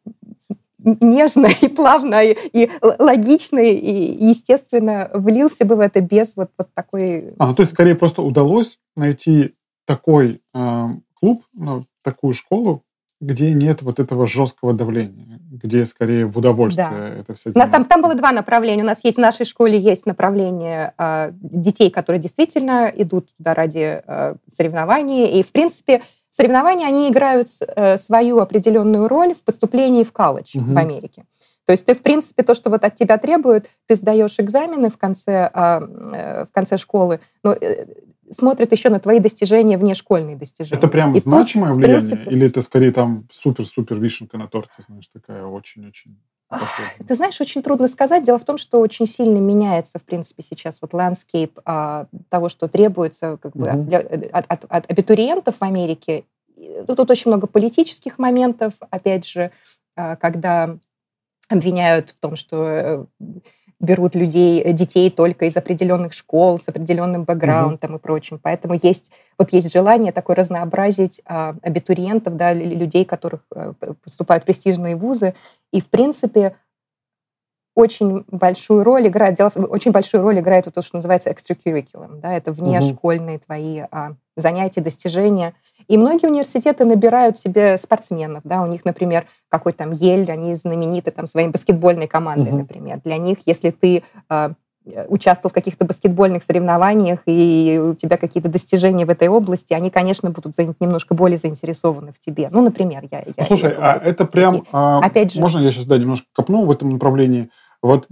нежно 0.79 1.49
и 1.61 1.66
плавно, 1.66 2.22
и, 2.22 2.37
и 2.53 2.70
логично, 3.01 3.59
и, 3.59 4.26
естественно, 4.26 5.11
влился 5.12 5.64
бы 5.64 5.74
в 5.74 5.81
это 5.81 6.01
без 6.01 6.37
вот, 6.37 6.51
вот 6.57 6.68
такой... 6.72 7.35
А, 7.39 7.49
ну, 7.49 7.55
то 7.55 7.62
есть, 7.62 7.72
скорее, 7.72 7.97
просто 7.97 8.22
удалось 8.22 8.79
найти 8.95 9.55
такой 9.87 10.41
э, 10.55 10.87
клуб, 11.21 11.45
ну, 11.55 11.83
такую 12.03 12.35
школу, 12.35 12.83
где 13.21 13.53
нет 13.53 13.83
вот 13.83 13.99
этого 13.99 14.27
жесткого 14.27 14.73
давления, 14.73 15.41
где 15.51 15.85
скорее 15.87 16.27
в 16.27 16.39
удовольствие 16.39 16.89
да. 16.89 17.09
это 17.09 17.35
все. 17.35 17.51
У 17.51 17.59
нас 17.59 17.71
там, 17.71 17.85
там 17.85 18.01
было 18.01 18.14
два 18.14 18.33
направления. 18.33 18.83
У 18.83 18.87
нас 18.87 19.01
есть 19.03 19.16
в 19.16 19.21
нашей 19.21 19.45
школе 19.45 19.79
есть 19.79 20.07
направление 20.07 20.95
э, 20.97 21.31
детей, 21.33 21.91
которые 21.91 22.21
действительно 22.21 22.93
идут 22.95 23.29
туда 23.37 23.55
ради 23.55 24.03
э, 24.07 24.35
соревнований. 24.55 25.41
И, 25.41 25.43
в 25.43 25.51
принципе, 25.51 26.03
соревнования, 26.31 26.87
они 26.87 27.11
играют 27.11 27.49
э, 27.61 27.99
свою 27.99 28.39
определенную 28.39 29.09
роль 29.09 29.35
в 29.35 29.43
поступлении 29.43 30.05
в 30.05 30.12
колледж 30.12 30.57
угу. 30.57 30.73
в 30.73 30.79
Америке. 30.79 31.25
То 31.66 31.73
есть 31.73 31.85
ты, 31.85 31.95
в 31.95 32.03
принципе, 32.03 32.43
то, 32.45 32.55
что 32.55 32.71
вот 32.71 32.85
от 32.85 32.95
тебя 32.95 33.19
требуют, 33.19 33.69
ты 33.87 33.97
сдаешь 33.97 34.39
экзамены 34.39 34.91
в 34.91 34.97
конце, 34.97 35.51
э, 35.53 36.45
в 36.45 36.53
конце 36.53 36.77
школы, 36.79 37.21
но 37.43 37.53
э, 37.53 37.85
смотрят 38.31 38.72
еще 38.72 38.89
на 38.89 39.01
твои 39.01 39.20
достижения, 39.20 39.79
внешкольные 39.79 40.37
достижения. 40.37 40.79
Это 40.79 40.89
прям 40.89 41.14
и 41.14 41.20
значимое 41.20 41.70
тут, 41.70 41.79
влияние? 41.79 42.09
Принципе... 42.09 42.31
Или 42.31 42.47
это 42.47 42.62
скорее 42.62 42.93
там 42.93 43.26
супер-супер 43.31 44.01
вишенка 44.01 44.39
на 44.39 44.49
торте, 44.49 44.72
знаешь, 44.87 45.09
такая 45.09 45.45
очень-очень... 45.45 46.18
Ты 47.07 47.14
знаешь, 47.14 47.39
очень 47.41 47.62
трудно 47.62 47.89
сказать. 47.89 48.24
Дело 48.24 48.39
в 48.39 48.45
том, 48.45 48.57
что 48.57 48.81
очень 48.81 49.07
сильно 49.07 49.37
меняется, 49.37 49.99
в 49.99 50.05
принципе, 50.05 50.43
сейчас 50.43 50.79
вот 50.81 50.95
landscape 50.95 51.59
а, 51.66 52.07
того, 52.31 52.49
что 52.49 52.68
требуется 52.68 53.37
как 53.37 53.55
бы, 53.55 53.68
угу. 53.68 53.83
для, 53.85 53.99
от, 53.99 54.47
от, 54.49 54.64
от 54.68 54.91
абитуриентов 54.91 55.57
в 55.59 55.62
Америке. 55.62 56.24
Тут, 56.87 56.97
тут 56.97 57.11
очень 57.11 57.31
много 57.31 57.47
политических 57.47 58.18
моментов, 58.18 58.72
опять 58.91 59.26
же, 59.26 59.51
а, 59.95 60.16
когда 60.16 60.79
обвиняют 61.49 62.11
в 62.11 62.16
том, 62.16 62.37
что 62.37 62.64
э, 62.64 63.05
берут 63.81 64.14
людей, 64.14 64.61
э, 64.61 64.72
детей 64.72 65.11
только 65.11 65.47
из 65.47 65.57
определенных 65.57 66.12
школ, 66.12 66.59
с 66.61 66.68
определенным 66.68 67.24
бэкграундом 67.24 67.91
угу. 67.91 67.99
и 67.99 68.01
прочим. 68.01 68.41
Поэтому 68.43 68.74
есть, 68.81 69.11
вот 69.39 69.53
есть 69.53 69.72
желание 69.72 70.12
такое 70.12 70.37
разнообразить 70.37 71.20
а, 71.24 71.55
абитуриентов, 71.62 72.37
да, 72.37 72.53
людей, 72.53 73.05
которых 73.05 73.43
а, 73.55 73.74
поступают 74.03 74.43
в 74.43 74.47
престижные 74.47 74.97
вузы. 74.97 75.35
И, 75.72 75.81
в 75.81 75.89
принципе, 75.89 76.57
очень 77.79 78.24
большую 78.26 78.83
роль 78.83 79.07
играет, 79.07 79.37
дело, 79.37 79.53
очень 79.55 79.93
большую 79.93 80.20
роль 80.20 80.41
играет 80.41 80.64
вот 80.66 80.74
то, 80.74 80.83
что 80.83 80.97
называется 80.97 81.31
extracurriculum, 81.31 82.18
да, 82.20 82.33
это 82.33 82.51
внешкольные 82.51 83.37
угу. 83.37 83.45
твои 83.47 83.83
а, 83.93 84.14
занятия, 84.37 84.81
достижения. 84.81 85.55
И 85.87 85.97
многие 85.97 86.26
университеты 86.26 86.85
набирают 86.85 87.39
себе 87.39 87.79
спортсменов, 87.79 88.41
да, 88.43 88.62
у 88.62 88.66
них, 88.66 88.85
например, 88.85 89.26
какой 89.49 89.72
там 89.72 89.93
Ель, 89.93 90.29
они 90.29 90.57
знамениты 90.57 91.12
там 91.12 91.29
своей 91.29 91.47
баскетбольной 91.47 92.09
командой, 92.09 92.49
угу. 92.49 92.59
например. 92.59 93.01
Для 93.05 93.16
них, 93.16 93.39
если 93.47 93.70
ты 93.70 94.03
а, 94.29 94.55
участвовал 95.09 95.51
в 95.51 95.55
каких-то 95.55 95.85
баскетбольных 95.85 96.43
соревнованиях, 96.43 97.20
и 97.26 97.81
у 97.81 97.95
тебя 97.95 98.16
какие-то 98.16 98.49
достижения 98.49 99.07
в 99.07 99.11
этой 99.11 99.29
области, 99.29 99.72
они, 99.72 99.91
конечно, 99.91 100.31
будут 100.31 100.55
немножко 100.81 101.14
более 101.14 101.39
заинтересованы 101.39 102.12
в 102.12 102.18
тебе. 102.18 102.49
Ну, 102.51 102.61
например, 102.61 103.05
я... 103.09 103.18
я 103.20 103.35
ну, 103.37 103.45
слушай, 103.45 103.72
а 103.79 104.01
это 104.05 104.24
прям... 104.24 104.57
И, 104.57 104.62
а, 104.72 104.99
опять 104.99 105.33
же... 105.33 105.41
Можно 105.41 105.61
я 105.61 105.70
сейчас, 105.70 105.87
да, 105.87 105.97
немножко 105.97 106.26
копну 106.35 106.64
в 106.64 106.70
этом 106.72 106.91
направлении? 106.91 107.51
Вот 107.83 108.07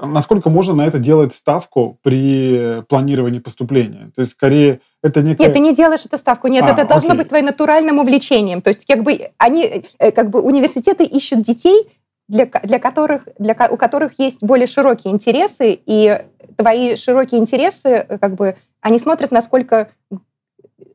насколько 0.00 0.50
можно 0.50 0.74
на 0.74 0.86
это 0.86 0.98
делать 0.98 1.34
ставку 1.34 1.98
при 2.02 2.82
планировании 2.88 3.38
поступления? 3.38 4.10
То 4.14 4.20
есть, 4.20 4.32
скорее, 4.32 4.80
это 5.02 5.22
некая... 5.22 5.44
Нет, 5.44 5.52
ты 5.54 5.58
не 5.58 5.74
делаешь 5.74 6.04
эту 6.04 6.18
ставку. 6.18 6.48
Нет, 6.48 6.64
а, 6.64 6.72
это 6.72 6.86
должно 6.86 7.14
быть 7.14 7.28
твоим 7.28 7.46
натуральным 7.46 7.98
увлечением. 7.98 8.60
То 8.60 8.68
есть, 8.68 8.84
как 8.84 9.02
бы, 9.02 9.30
они, 9.38 9.84
э, 9.98 10.12
как 10.12 10.30
бы, 10.30 10.40
университеты 10.40 11.04
ищут 11.04 11.42
детей, 11.42 11.88
для, 12.28 12.46
для 12.46 12.78
которых, 12.78 13.28
для, 13.38 13.54
у 13.70 13.76
которых 13.76 14.18
есть 14.18 14.42
более 14.42 14.66
широкие 14.66 15.14
интересы, 15.14 15.78
и 15.86 16.20
твои 16.56 16.96
широкие 16.96 17.40
интересы, 17.40 17.88
э, 17.88 18.18
как 18.18 18.34
бы, 18.34 18.56
они 18.80 18.98
смотрят, 18.98 19.30
насколько 19.30 19.90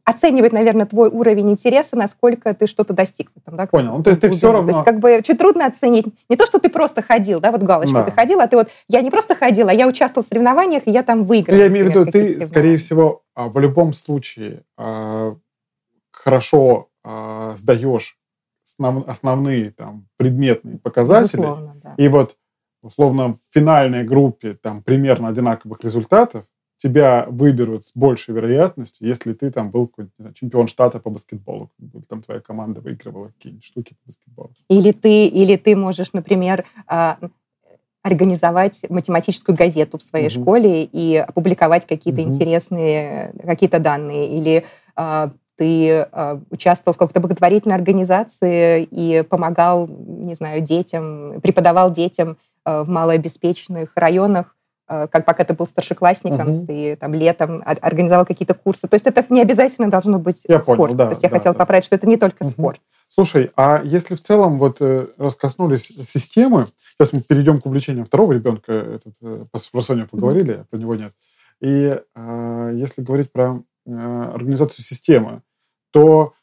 оценивать, 0.04 0.54
наверное, 0.54 0.86
твой 0.86 1.10
уровень 1.10 1.52
интереса, 1.52 1.96
насколько 1.96 2.54
ты 2.54 2.68
что-то 2.68 2.94
достиг. 2.94 3.32
Там, 3.46 3.56
да, 3.56 3.68
Понял. 3.68 3.98
Ну, 3.98 4.04
то 4.04 4.10
есть 4.10 4.22
ты 4.22 4.30
все 4.30 4.52
равно... 4.52 4.72
То 4.72 4.78
есть 4.78 4.86
как 4.86 5.00
бы 5.00 5.22
чуть 5.26 5.38
трудно 5.38 5.66
оценить. 5.66 6.06
Не 6.30 6.36
то, 6.36 6.46
что 6.46 6.60
ты 6.60 6.70
просто 6.70 7.02
ходил, 7.02 7.40
да, 7.40 7.52
вот 7.52 7.62
галочку 7.62 7.94
да. 7.94 8.04
ты 8.04 8.12
ходил, 8.12 8.40
а 8.40 8.48
ты 8.48 8.58
вот... 8.58 8.70
Я 8.88 9.02
не 9.02 9.12
просто 9.12 9.36
ходила, 9.36 9.72
а 9.72 9.74
я 9.74 9.88
участвовал 9.88 10.26
в 10.26 10.28
соревнованиях, 10.28 10.88
и 10.88 10.92
я 10.92 11.04
там 11.04 11.24
выиграл. 11.24 11.58
Я 11.58 11.68
имею 11.68 11.88
в 11.88 11.90
виду, 11.90 12.06
ты, 12.06 12.46
скорее 12.46 12.78
всего, 12.78 13.24
а, 13.36 13.50
в 13.50 13.60
любом 13.60 13.94
случае 13.94 14.64
а, 14.78 15.36
хорошо 16.12 16.90
а, 17.04 17.56
сдаешь 17.58 18.18
основные 18.78 19.72
там 19.72 20.08
предметные 20.18 20.78
показатели. 20.78 21.42
Безусловно, 21.42 21.76
да. 21.84 21.94
И 21.98 22.08
вот 22.08 22.38
условно 22.82 23.34
в 23.34 23.38
финальной 23.54 24.04
группе 24.04 24.54
там 24.54 24.82
примерно 24.82 25.28
одинаковых 25.28 25.84
результатов, 25.84 26.46
тебя 26.82 27.26
выберут 27.30 27.86
с 27.86 27.92
большей 27.94 28.34
вероятностью, 28.34 29.08
если 29.08 29.34
ты 29.34 29.52
там 29.52 29.70
был 29.70 29.92
знаю, 30.18 30.34
чемпион 30.34 30.68
штата 30.68 31.00
по 31.00 31.10
баскетболу, 31.10 31.70
там 32.10 32.24
твоя 32.24 32.40
команда 32.40 32.82
выигрывала 32.82 33.28
какие-нибудь 33.28 33.64
штуки 33.64 33.94
по 33.94 34.08
баскетболу. 34.08 34.52
Или 34.68 34.92
ты, 34.92 35.28
или 35.28 35.58
ты 35.58 35.76
можешь, 35.76 36.14
например, 36.14 36.66
а, 36.88 37.20
организовать 38.02 38.84
математическую 38.90 39.56
газету 39.56 40.00
в 40.00 40.02
своей 40.02 40.28
угу. 40.28 40.42
школе 40.42 40.84
и 40.84 41.18
опубликовать 41.18 41.86
какие-то 41.86 42.22
угу. 42.22 42.32
интересные 42.32 43.34
какие-то 43.46 43.80
данные, 43.80 44.36
или 44.36 44.66
а, 44.96 45.32
ты 45.58 46.08
а, 46.12 46.42
участвовал 46.50 46.96
в 46.96 46.98
какой-то 46.98 47.20
благотворительной 47.20 47.76
организации 47.76 48.88
и 48.90 49.22
помогал, 49.22 49.88
не 49.88 50.34
знаю, 50.34 50.62
детям, 50.62 51.42
преподавал 51.42 51.92
детям 51.92 52.38
в 52.66 52.88
малообеспеченных 52.88 53.92
районах 53.96 54.56
как 55.12 55.26
пока 55.26 55.44
ты 55.44 55.54
был 55.54 55.68
старшеклассником, 55.68 56.50
угу. 56.50 56.68
ты 56.68 56.96
там 56.96 57.14
летом 57.14 57.64
организовал 57.66 58.26
какие-то 58.26 58.54
курсы. 58.54 58.88
То 58.88 58.96
есть 58.96 59.06
это 59.06 59.24
не 59.30 59.42
обязательно 59.42 59.90
должно 59.90 60.20
быть 60.20 60.44
я 60.48 60.60
спорт. 60.60 60.78
Понял, 60.78 60.96
да, 60.96 61.06
То 61.06 61.12
есть 61.12 61.24
я 61.24 61.30
да, 61.30 61.38
хотела 61.38 61.54
да. 61.56 61.60
поправить, 61.60 61.86
что 61.86 61.96
это 61.96 62.08
не 62.08 62.18
только 62.18 62.44
угу. 62.44 62.52
спорт. 62.52 62.82
Слушай, 63.14 63.52
а 63.58 63.82
если 63.84 64.16
в 64.16 64.22
целом 64.22 64.58
вот 64.58 64.78
э, 64.80 65.08
раскоснулись 65.18 65.92
системы, 66.06 66.68
сейчас 66.98 67.12
мы 67.12 67.22
перейдем 67.22 67.60
к 67.60 67.66
увлечениям 67.66 68.06
второго 68.06 68.32
ребенка, 68.32 68.72
этот, 68.72 69.16
э, 69.22 69.46
про 69.52 69.82
Соню 69.82 70.08
поговорили, 70.08 70.54
mm 70.56 70.66
про 70.70 70.78
него 70.78 70.96
нет. 70.96 71.14
И 71.60 72.00
э, 72.16 72.72
если 72.74 73.02
говорить 73.02 73.32
про 73.32 73.62
э, 73.86 73.92
организацию 74.34 74.86
системы, 74.86 75.42
то 75.92 76.34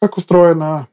как 0.00 0.16
устроена 0.16 0.86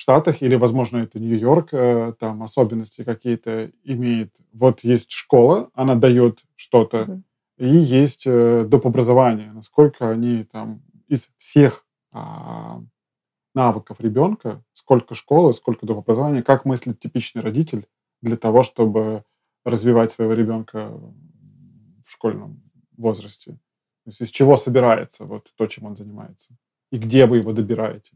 Штатах, 0.00 0.40
или, 0.40 0.54
возможно, 0.54 0.96
это 0.96 1.20
Нью-Йорк, 1.20 1.68
э, 1.74 2.14
там 2.18 2.42
особенности 2.42 3.04
какие-то 3.04 3.70
имеет. 3.84 4.34
Вот 4.54 4.80
есть 4.82 5.10
школа, 5.10 5.68
она 5.74 5.94
дает 5.94 6.38
что-то, 6.56 7.02
mm-hmm. 7.02 7.22
и 7.58 7.68
есть 7.68 8.22
э, 8.24 8.64
доп. 8.64 8.86
образование. 8.86 9.52
Насколько 9.52 10.08
они 10.08 10.44
там 10.44 10.80
из 11.06 11.28
всех 11.36 11.84
а, 12.12 12.82
навыков 13.54 13.98
ребенка, 14.00 14.64
сколько 14.72 15.14
школы, 15.14 15.52
сколько 15.52 15.84
доп. 15.84 15.98
образования, 15.98 16.42
как 16.42 16.64
мыслит 16.64 16.98
типичный 16.98 17.42
родитель 17.42 17.86
для 18.22 18.38
того, 18.38 18.62
чтобы 18.62 19.24
развивать 19.66 20.12
своего 20.12 20.32
ребенка 20.32 20.92
в 22.06 22.10
школьном 22.10 22.62
возрасте. 22.96 23.50
То 24.04 24.06
есть 24.06 24.22
из 24.22 24.30
чего 24.30 24.56
собирается 24.56 25.26
вот 25.26 25.52
то, 25.56 25.66
чем 25.66 25.84
он 25.84 25.94
занимается, 25.94 26.56
и 26.90 26.96
где 26.96 27.26
вы 27.26 27.36
его 27.36 27.52
добираете. 27.52 28.12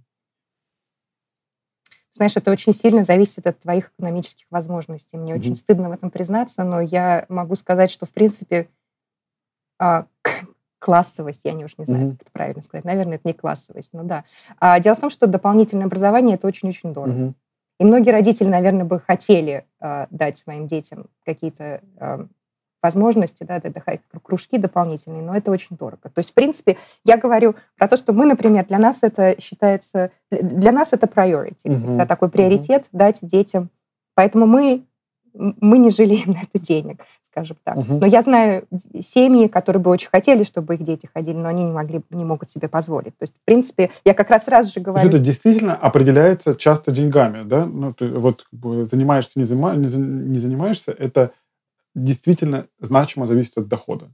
Знаешь, 2.14 2.36
это 2.36 2.52
очень 2.52 2.72
сильно 2.72 3.02
зависит 3.02 3.46
от 3.46 3.58
твоих 3.58 3.90
экономических 3.96 4.46
возможностей. 4.50 5.16
Мне 5.16 5.32
mm-hmm. 5.32 5.38
очень 5.38 5.56
стыдно 5.56 5.88
в 5.88 5.92
этом 5.92 6.10
признаться, 6.10 6.62
но 6.62 6.80
я 6.80 7.26
могу 7.28 7.56
сказать, 7.56 7.90
что, 7.90 8.06
в 8.06 8.10
принципе, 8.10 8.68
а, 9.80 10.06
классовость, 10.78 11.40
я 11.42 11.52
не 11.52 11.64
уж 11.64 11.76
не 11.76 11.86
знаю, 11.86 12.06
mm-hmm. 12.06 12.12
как 12.12 12.22
это 12.22 12.30
правильно 12.30 12.62
сказать, 12.62 12.84
наверное, 12.84 13.16
это 13.16 13.26
не 13.26 13.34
классовость, 13.34 13.90
но 13.92 14.04
да. 14.04 14.24
А, 14.60 14.78
дело 14.78 14.94
в 14.94 15.00
том, 15.00 15.10
что 15.10 15.26
дополнительное 15.26 15.86
образование 15.86 16.36
это 16.36 16.46
очень-очень 16.46 16.92
дорого. 16.92 17.18
Mm-hmm. 17.18 17.34
И 17.80 17.84
многие 17.84 18.10
родители, 18.10 18.46
наверное, 18.46 18.84
бы 18.84 19.00
хотели 19.00 19.66
а, 19.80 20.06
дать 20.10 20.38
своим 20.38 20.68
детям 20.68 21.06
какие-то 21.24 21.80
а, 21.98 22.26
возможности, 22.84 23.44
да, 23.44 23.56
это 23.56 23.72
кружки 24.22 24.58
дополнительные, 24.58 25.22
но 25.22 25.34
это 25.34 25.50
очень 25.50 25.74
дорого. 25.76 26.10
То 26.14 26.18
есть, 26.18 26.30
в 26.30 26.34
принципе, 26.34 26.76
я 27.02 27.16
говорю 27.16 27.54
про 27.78 27.88
то, 27.88 27.96
что 27.96 28.12
мы, 28.12 28.26
например, 28.26 28.66
для 28.66 28.78
нас 28.78 28.98
это 29.00 29.40
считается, 29.40 30.10
для 30.30 30.70
нас 30.70 30.92
это 30.92 31.06
priority, 31.06 31.72
всегда 31.72 32.04
uh-huh. 32.04 32.06
такой 32.06 32.28
приоритет 32.28 32.82
uh-huh. 32.82 32.98
дать 32.98 33.20
детям. 33.22 33.70
Поэтому 34.14 34.44
мы, 34.44 34.84
мы 35.32 35.78
не 35.78 35.88
жалеем 35.88 36.32
на 36.36 36.42
это 36.42 36.58
денег, 36.58 37.00
скажем 37.22 37.56
так. 37.64 37.78
Uh-huh. 37.78 38.00
Но 38.00 38.06
я 38.06 38.20
знаю 38.20 38.66
семьи, 39.00 39.48
которые 39.48 39.80
бы 39.82 39.90
очень 39.90 40.10
хотели, 40.10 40.44
чтобы 40.44 40.74
их 40.74 40.82
дети 40.82 41.08
ходили, 41.12 41.36
но 41.38 41.48
они 41.48 41.64
не 41.64 41.72
могли, 41.72 42.02
не 42.10 42.24
могут 42.26 42.50
себе 42.50 42.68
позволить. 42.68 43.16
То 43.16 43.22
есть, 43.22 43.34
в 43.34 43.44
принципе, 43.46 43.92
я 44.04 44.12
как 44.12 44.28
раз 44.28 44.44
сразу 44.44 44.70
же 44.70 44.80
говорю... 44.80 45.08
Это 45.08 45.18
действительно 45.18 45.74
определяется 45.74 46.54
часто 46.54 46.92
деньгами, 46.92 47.44
да? 47.44 47.64
Ну, 47.64 47.94
ты 47.94 48.10
вот 48.10 48.44
занимаешься, 48.52 49.38
не, 49.38 49.44
занимаешься, 49.44 49.98
не 49.98 50.38
занимаешься, 50.38 50.92
это 50.92 51.30
действительно 51.94 52.66
значимо 52.80 53.26
зависит 53.26 53.58
от 53.58 53.68
дохода. 53.68 54.10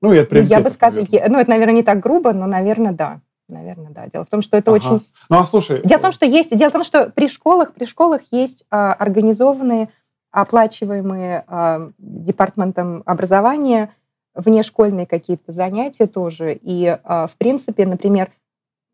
Ну, 0.00 0.12
и 0.12 0.18
от 0.18 0.28
приоритетов. 0.28 0.58
Ну, 0.58 0.64
я 0.64 0.68
бы 0.68 0.74
сказала, 0.74 1.06
ну, 1.28 1.38
это, 1.38 1.50
наверное, 1.50 1.74
не 1.74 1.82
так 1.82 2.00
грубо, 2.00 2.32
но, 2.32 2.46
наверное, 2.46 2.92
да. 2.92 3.20
Наверное, 3.48 3.90
да. 3.90 4.06
Дело 4.06 4.24
в 4.24 4.28
том, 4.28 4.42
что 4.42 4.56
это 4.56 4.70
ага. 4.70 4.76
очень... 4.76 5.06
Ну, 5.30 5.38
а 5.38 5.46
слушай... 5.46 5.80
Дело 5.82 5.98
в 5.98 6.02
том, 6.02 6.12
что 6.12 6.26
есть... 6.26 6.54
Дело 6.56 6.68
в 6.68 6.72
том, 6.72 6.84
что 6.84 7.10
при 7.10 7.28
школах, 7.28 7.72
при 7.72 7.86
школах 7.86 8.20
есть 8.30 8.64
а, 8.70 8.92
организованные, 8.92 9.88
оплачиваемые 10.30 11.44
а, 11.46 11.90
департаментом 11.98 13.02
образования 13.06 13.90
внешкольные 14.34 15.06
какие-то 15.06 15.52
занятия 15.52 16.06
тоже. 16.06 16.58
И, 16.60 16.98
а, 17.02 17.26
в 17.26 17.36
принципе, 17.36 17.86
например, 17.86 18.30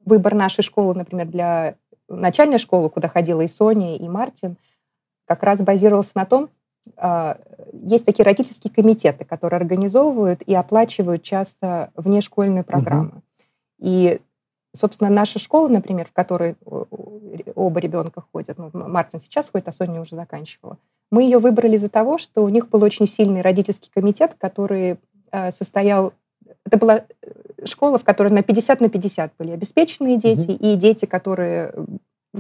выбор 0.05 0.35
нашей 0.35 0.63
школы, 0.63 0.95
например, 0.95 1.27
для 1.27 1.75
начальной 2.09 2.59
школы, 2.59 2.89
куда 2.91 3.09
ходила 3.09 3.41
и 3.41 3.49
Соня, 3.49 3.97
и 3.97 4.09
Мартин, 4.09 4.57
как 5.27 5.43
раз 5.43 5.61
базировался 5.63 6.13
на 6.15 6.27
том, 6.27 6.51
есть 7.73 8.05
такие 8.05 8.25
родительские 8.25 8.73
комитеты, 8.73 9.25
которые 9.25 9.59
организовывают 9.59 10.43
и 10.43 10.55
оплачивают 10.55 11.23
часто 11.23 11.91
внешкольные 11.97 12.65
программы. 12.65 13.09
Угу. 13.09 13.23
И, 13.81 14.21
собственно, 14.75 15.11
наша 15.11 15.39
школа, 15.39 15.69
например, 15.69 16.07
в 16.07 16.13
которой 16.13 16.57
оба 17.55 17.81
ребенка 17.81 18.25
ходят, 18.33 18.59
ну, 18.59 18.71
Мартин 18.73 19.21
сейчас 19.21 19.51
ходит, 19.51 19.69
а 19.69 19.73
Соня 19.73 20.01
уже 20.01 20.17
заканчивала, 20.17 20.79
мы 21.11 21.23
ее 21.23 21.39
выбрали 21.39 21.77
из-за 21.77 21.89
того, 21.89 22.19
что 22.19 22.43
у 22.43 22.49
них 22.49 22.69
был 22.69 22.83
очень 22.83 23.07
сильный 23.07 23.43
родительский 23.43 23.91
комитет, 23.95 24.35
который 24.39 24.99
э, 25.31 25.53
состоял... 25.53 26.13
Это 26.65 26.79
была 26.79 26.97
э, 26.97 27.67
школа, 27.67 27.99
в 27.99 28.05
которой 28.05 28.33
на 28.33 28.43
50 28.43 28.81
на 28.81 28.89
50 28.89 29.33
были 29.39 29.53
обеспеченные 29.53 30.17
дети 30.17 30.51
угу. 30.51 30.59
и 30.61 30.77
дети, 30.77 31.05
которые, 31.05 31.75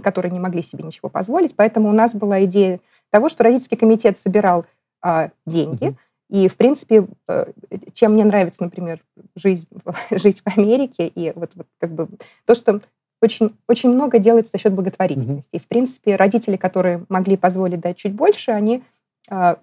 которые 0.02 0.32
не 0.32 0.40
могли 0.40 0.62
себе 0.62 0.84
ничего 0.84 1.08
позволить. 1.08 1.54
Поэтому 1.54 1.88
у 1.88 1.92
нас 1.92 2.14
была 2.14 2.44
идея 2.44 2.80
того, 3.14 3.28
что 3.28 3.44
родительский 3.44 3.76
комитет 3.76 4.18
собирал 4.18 4.66
а, 5.00 5.30
деньги. 5.46 5.84
Mm-hmm. 5.84 5.96
И, 6.30 6.48
в 6.48 6.56
принципе, 6.56 7.06
э, 7.28 7.52
чем 7.92 8.14
мне 8.14 8.24
нравится, 8.24 8.64
например, 8.64 9.04
жизнь, 9.36 9.68
жить 10.10 10.42
в 10.44 10.58
Америке, 10.58 11.06
и 11.06 11.32
вот, 11.36 11.52
вот 11.54 11.68
как 11.78 11.92
бы 11.92 12.08
то, 12.44 12.56
что 12.56 12.80
очень, 13.22 13.54
очень 13.68 13.90
много 13.90 14.18
делается 14.18 14.50
за 14.50 14.58
счет 14.58 14.72
благотворительности. 14.72 15.54
Mm-hmm. 15.54 15.58
И, 15.58 15.60
в 15.60 15.68
принципе, 15.68 16.16
родители, 16.16 16.56
которые 16.56 17.04
могли 17.08 17.36
позволить 17.36 17.78
дать 17.78 17.98
чуть 17.98 18.14
больше, 18.14 18.50
они 18.50 18.82
а, 19.30 19.58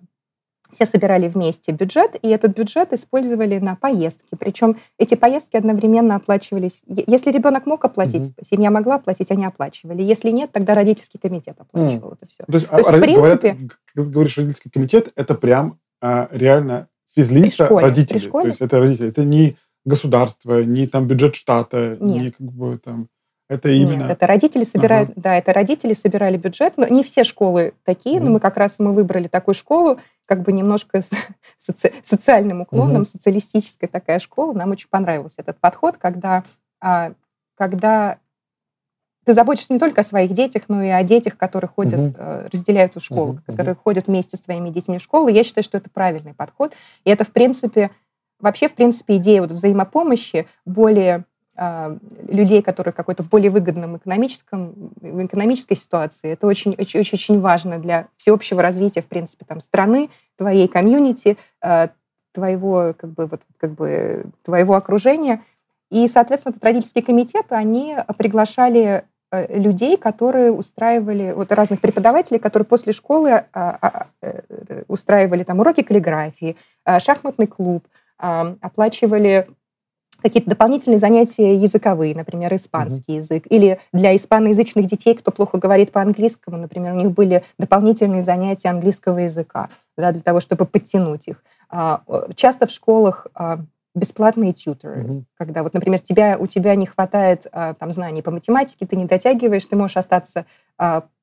все 0.72 0.86
собирали 0.86 1.28
вместе 1.28 1.72
бюджет, 1.72 2.16
и 2.22 2.30
этот 2.30 2.56
бюджет 2.56 2.94
использовали 2.94 3.60
на 3.60 3.76
поездки. 3.76 4.36
Причем 4.40 4.78
эти 4.98 5.16
поездки 5.16 5.58
одновременно 5.58 6.16
оплачивались. 6.16 6.82
Если 6.88 7.32
ребенок 7.32 7.66
мог 7.66 7.84
оплатить, 7.86 8.30
mm-hmm. 8.30 8.48
семья 8.50 8.72
могла 8.72 8.96
оплатить, 8.96 9.32
они 9.32 9.46
оплачивали. 9.46 10.02
Если 10.02 10.30
нет, 10.32 10.52
тогда 10.52 10.76
родительский 10.76 11.20
комитет 11.20 11.56
оплачивал 11.60 12.12
mm. 12.12 12.18
это 12.20 12.28
все. 12.28 12.44
То 12.46 12.54
есть, 12.54 12.68
То 12.68 12.78
есть 12.78 12.90
а, 12.90 12.98
в 12.98 13.00
принципе... 13.00 13.16
Говорят, 13.16 13.42
когда 13.42 14.06
ты 14.06 14.12
говоришь 14.12 14.38
родительский 14.38 14.72
комитет, 14.72 15.12
это 15.16 15.36
прям 15.36 15.80
а, 16.02 16.28
реально 16.32 16.88
физлица 17.14 17.68
родителей. 17.68 18.30
То 18.30 18.48
есть 18.48 18.62
это 18.62 18.80
родители. 18.80 19.10
Это 19.10 19.24
не 19.24 19.58
государство, 19.86 20.64
не 20.64 20.88
там 20.88 21.08
бюджет 21.08 21.36
штата, 21.36 21.98
нет. 22.00 22.22
не 22.22 22.32
как 22.32 22.52
бы 22.52 22.78
там... 22.78 23.08
Это 23.50 23.68
именно... 23.68 24.04
Нет, 24.04 24.12
это 24.12 24.28
родители 24.28 24.64
собирают, 24.64 25.10
ага. 25.10 25.22
да, 25.22 25.38
это 25.38 25.52
родители 25.52 25.94
собирали 25.94 26.38
бюджет, 26.38 26.76
но 26.78 26.88
не 26.88 27.04
все 27.04 27.26
школы 27.26 27.74
такие, 27.84 28.18
mm. 28.18 28.24
но 28.24 28.32
мы 28.32 28.40
как 28.40 28.56
раз 28.56 28.76
мы 28.80 28.94
выбрали 28.94 29.28
такую 29.28 29.56
школу, 29.56 30.00
как 30.32 30.44
бы 30.44 30.54
немножко 30.54 31.02
соци 31.58 31.92
социальным 32.04 32.62
уклоном, 32.62 33.02
mm. 33.02 33.06
социалистическая 33.06 33.88
такая 33.88 34.20
школа. 34.20 34.54
Нам 34.54 34.72
очень 34.72 34.88
понравился 34.88 35.36
этот 35.40 35.60
подход, 35.60 35.98
когда, 35.98 36.46
а, 36.80 37.12
когда 37.56 38.18
ты 39.26 39.34
заботишься 39.34 39.74
не 39.74 39.80
только 39.80 40.00
о 40.00 40.06
своих 40.06 40.32
детях, 40.32 40.64
но 40.70 40.82
и 40.82 40.88
о 40.88 41.04
детях, 41.04 41.36
которые 41.36 41.68
ходят, 41.68 42.00
mm-hmm. 42.00 42.50
разделяют 42.50 42.94
эту 42.94 43.02
школу, 43.02 43.34
mm-hmm. 43.34 43.46
которые 43.46 43.76
ходят 43.76 44.08
вместе 44.08 44.38
с 44.38 44.40
твоими 44.40 44.70
детьми 44.70 45.00
в 45.00 45.02
школу. 45.02 45.28
Я 45.28 45.44
считаю, 45.44 45.66
что 45.66 45.78
это 45.78 45.90
правильный 45.90 46.34
подход. 46.34 46.72
И 47.04 47.10
это, 47.10 47.26
в 47.26 47.32
принципе, 47.32 47.92
вообще, 48.40 48.70
в 48.70 48.74
принципе, 48.74 49.18
идея 49.18 49.42
вот 49.42 49.52
взаимопомощи 49.52 50.48
более 50.64 51.26
людей, 52.28 52.64
которые 52.64 52.92
какой-то 52.94 53.22
в 53.22 53.30
более 53.30 53.52
выгодном 53.52 53.98
экономическом, 53.98 54.92
в 55.00 55.26
экономической 55.26 55.76
ситуации. 55.76 56.32
Это 56.32 56.48
очень, 56.48 56.74
очень, 56.76 57.02
очень 57.02 57.40
важно 57.40 57.78
для 57.78 58.08
всеобщего 58.18 58.64
развития, 58.64 59.02
в 59.02 59.08
принципе, 59.08 59.46
там, 59.46 59.60
страны, 59.60 60.10
твоей 60.38 60.68
комьюнити, 60.68 61.38
а, 61.62 61.90
твоего, 62.34 62.96
как 62.98 63.12
бы, 63.12 63.28
вот, 63.28 63.42
как 63.58 63.74
бы, 63.74 64.24
твоего 64.44 64.74
окружения. 64.74 65.44
И, 65.92 66.08
соответственно, 66.08 66.52
этот 66.52 66.64
родительский 66.64 67.04
комитет, 67.04 67.46
они 67.50 67.96
приглашали 68.18 69.04
э, 69.32 69.60
людей, 69.60 69.98
которые 69.98 70.52
устраивали, 70.52 71.34
вот 71.34 71.52
разных 71.52 71.80
преподавателей, 71.80 72.40
которые 72.40 72.66
после 72.66 72.92
школы 72.92 73.44
а, 73.54 74.08
э, 74.22 74.84
устраивали 74.88 75.44
там 75.44 75.60
уроки 75.60 75.84
каллиграфии, 75.84 76.56
шахматный 77.00 77.48
клуб, 77.48 77.88
оплачивали 78.18 79.48
какие-то 80.22 80.50
дополнительные 80.50 81.00
занятия 81.00 81.56
языковые, 81.56 82.16
например, 82.16 82.54
испанский 82.56 83.14
mm-hmm. 83.14 83.18
язык, 83.18 83.44
или 83.50 83.80
для 83.92 84.16
испаноязычных 84.16 84.86
детей, 84.86 85.16
кто 85.16 85.32
плохо 85.32 85.58
говорит 85.58 85.92
по-английскому, 85.92 86.58
например, 86.58 86.94
у 86.94 86.98
них 86.98 87.12
были 87.12 87.44
дополнительные 87.58 88.24
занятия 88.24 88.70
английского 88.70 89.20
языка 89.20 89.70
да, 89.98 90.12
для 90.12 90.22
того, 90.22 90.40
чтобы 90.40 90.66
подтянуть 90.66 91.28
их. 91.28 91.44
А, 91.70 92.02
часто 92.36 92.68
в 92.68 92.72
школах 92.72 93.28
а, 93.34 93.60
бесплатные 93.96 94.52
тьютеры, 94.52 95.02
mm-hmm. 95.02 95.24
когда 95.38 95.64
вот, 95.64 95.74
например, 95.74 96.00
тебя, 96.00 96.38
у 96.38 96.48
тебя 96.48 96.76
не 96.76 96.86
хватает 96.86 97.48
а, 97.52 97.74
там 97.74 97.92
знаний 97.92 98.22
по 98.22 98.32
математике, 98.32 98.86
ты 98.86 98.96
не 98.96 99.06
дотягиваешь, 99.06 99.66
ты 99.66 99.76
можешь 99.76 99.98
остаться 99.98 100.46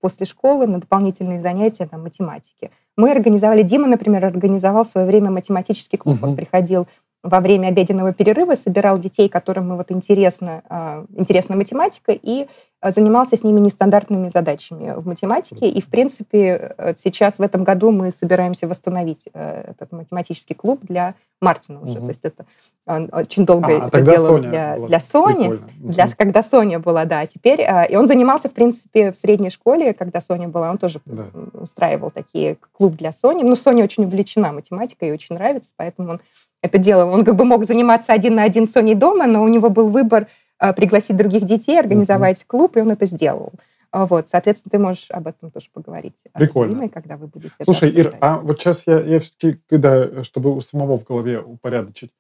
после 0.00 0.24
школы 0.24 0.68
на 0.68 0.78
дополнительные 0.78 1.40
занятия 1.40 1.88
там, 1.88 2.04
математики. 2.04 2.70
Мы 2.96 3.10
организовали, 3.10 3.62
Дима, 3.62 3.88
например, 3.88 4.24
организовал 4.24 4.84
в 4.84 4.88
свое 4.88 5.04
время 5.04 5.32
математический 5.32 5.98
клуб. 5.98 6.18
Mm-hmm. 6.18 6.28
Он 6.28 6.36
приходил 6.36 6.86
во 7.22 7.40
время 7.40 7.68
обеденного 7.68 8.12
перерыва 8.12 8.54
собирал 8.54 8.98
детей, 8.98 9.28
которым 9.28 9.76
вот 9.76 9.90
интересна, 9.90 10.62
а, 10.68 11.04
интересна 11.16 11.56
математика, 11.56 12.12
и 12.12 12.46
а, 12.80 12.92
занимался 12.92 13.36
с 13.36 13.42
ними 13.42 13.58
нестандартными 13.58 14.28
задачами 14.28 14.94
в 14.96 15.06
математике. 15.06 15.68
И, 15.68 15.80
в 15.80 15.88
принципе, 15.88 16.74
э, 16.78 16.94
сейчас 16.96 17.40
в 17.40 17.42
этом 17.42 17.64
году 17.64 17.90
мы 17.90 18.12
собираемся 18.12 18.68
восстановить 18.68 19.28
э, 19.34 19.72
этот 19.72 19.90
математический 19.90 20.54
клуб 20.54 20.80
для 20.82 21.16
Мартина 21.40 21.80
уже. 21.80 21.98
Угу. 21.98 22.00
То 22.02 22.08
есть 22.08 22.24
это 22.24 22.46
он 22.86 23.08
очень 23.10 23.44
долго 23.44 23.84
а, 23.84 23.88
это 23.88 24.00
делал 24.00 24.38
для, 24.38 24.78
для 24.78 25.00
Сони, 25.00 25.60
для, 25.78 26.04
угу. 26.04 26.12
когда 26.16 26.42
Соня 26.42 26.78
была, 26.78 27.04
да. 27.04 27.26
Теперь, 27.26 27.62
а, 27.62 27.82
и 27.82 27.96
он 27.96 28.06
занимался, 28.06 28.48
в 28.48 28.52
принципе, 28.52 29.10
в 29.10 29.16
средней 29.16 29.50
школе, 29.50 29.92
когда 29.92 30.20
Соня 30.20 30.48
была, 30.48 30.70
он 30.70 30.78
тоже 30.78 31.00
да. 31.04 31.26
устраивал 31.54 32.12
такие 32.12 32.58
клуб 32.72 32.94
для 32.94 33.10
Сони. 33.10 33.42
Но 33.42 33.56
Соня 33.56 33.82
очень 33.82 34.04
увлечена 34.04 34.52
математикой 34.52 35.08
и 35.08 35.12
очень 35.12 35.34
нравится, 35.34 35.70
поэтому 35.76 36.12
он 36.12 36.20
это 36.62 36.78
делал. 36.78 37.12
Он 37.12 37.24
как 37.24 37.36
бы 37.36 37.44
мог 37.44 37.64
заниматься 37.64 38.12
один 38.12 38.36
на 38.36 38.44
один 38.44 38.66
с 38.66 38.72
Соней 38.72 38.94
дома, 38.94 39.26
но 39.26 39.42
у 39.42 39.48
него 39.48 39.70
был 39.70 39.88
выбор 39.88 40.28
э, 40.60 40.72
пригласить 40.72 41.16
других 41.16 41.44
детей, 41.44 41.78
организовать 41.78 42.40
mm-hmm. 42.40 42.46
клуб, 42.46 42.76
и 42.76 42.80
он 42.80 42.90
это 42.90 43.06
сделал. 43.06 43.52
А, 43.90 44.06
вот, 44.06 44.28
соответственно, 44.28 44.70
ты 44.70 44.78
можешь 44.78 45.10
об 45.10 45.26
этом 45.26 45.50
тоже 45.50 45.68
поговорить 45.72 46.16
Прикольно. 46.34 46.72
с 46.72 46.74
Димой, 46.74 46.88
когда 46.90 47.16
вы 47.16 47.26
будете. 47.26 47.54
Слушай, 47.62 47.90
Ир, 47.90 48.16
а 48.20 48.38
вот 48.38 48.58
сейчас 48.58 48.82
я, 48.86 49.00
я 49.00 49.18
все-таки, 49.20 49.60
когда, 49.68 50.24
чтобы 50.24 50.54
у 50.54 50.60
самого 50.60 50.98
в 50.98 51.04
голове 51.04 51.40
упорядочить, 51.40 52.12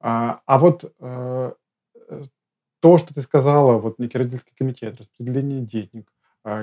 а, 0.00 0.40
а 0.46 0.58
вот 0.58 0.92
э, 1.00 1.52
то, 2.80 2.98
что 2.98 3.14
ты 3.14 3.20
сказала, 3.20 3.78
вот 3.78 3.98
некий 3.98 4.18
родительский 4.18 4.54
комитет, 4.56 4.98
распределение 4.98 5.60
денег, 5.60 6.08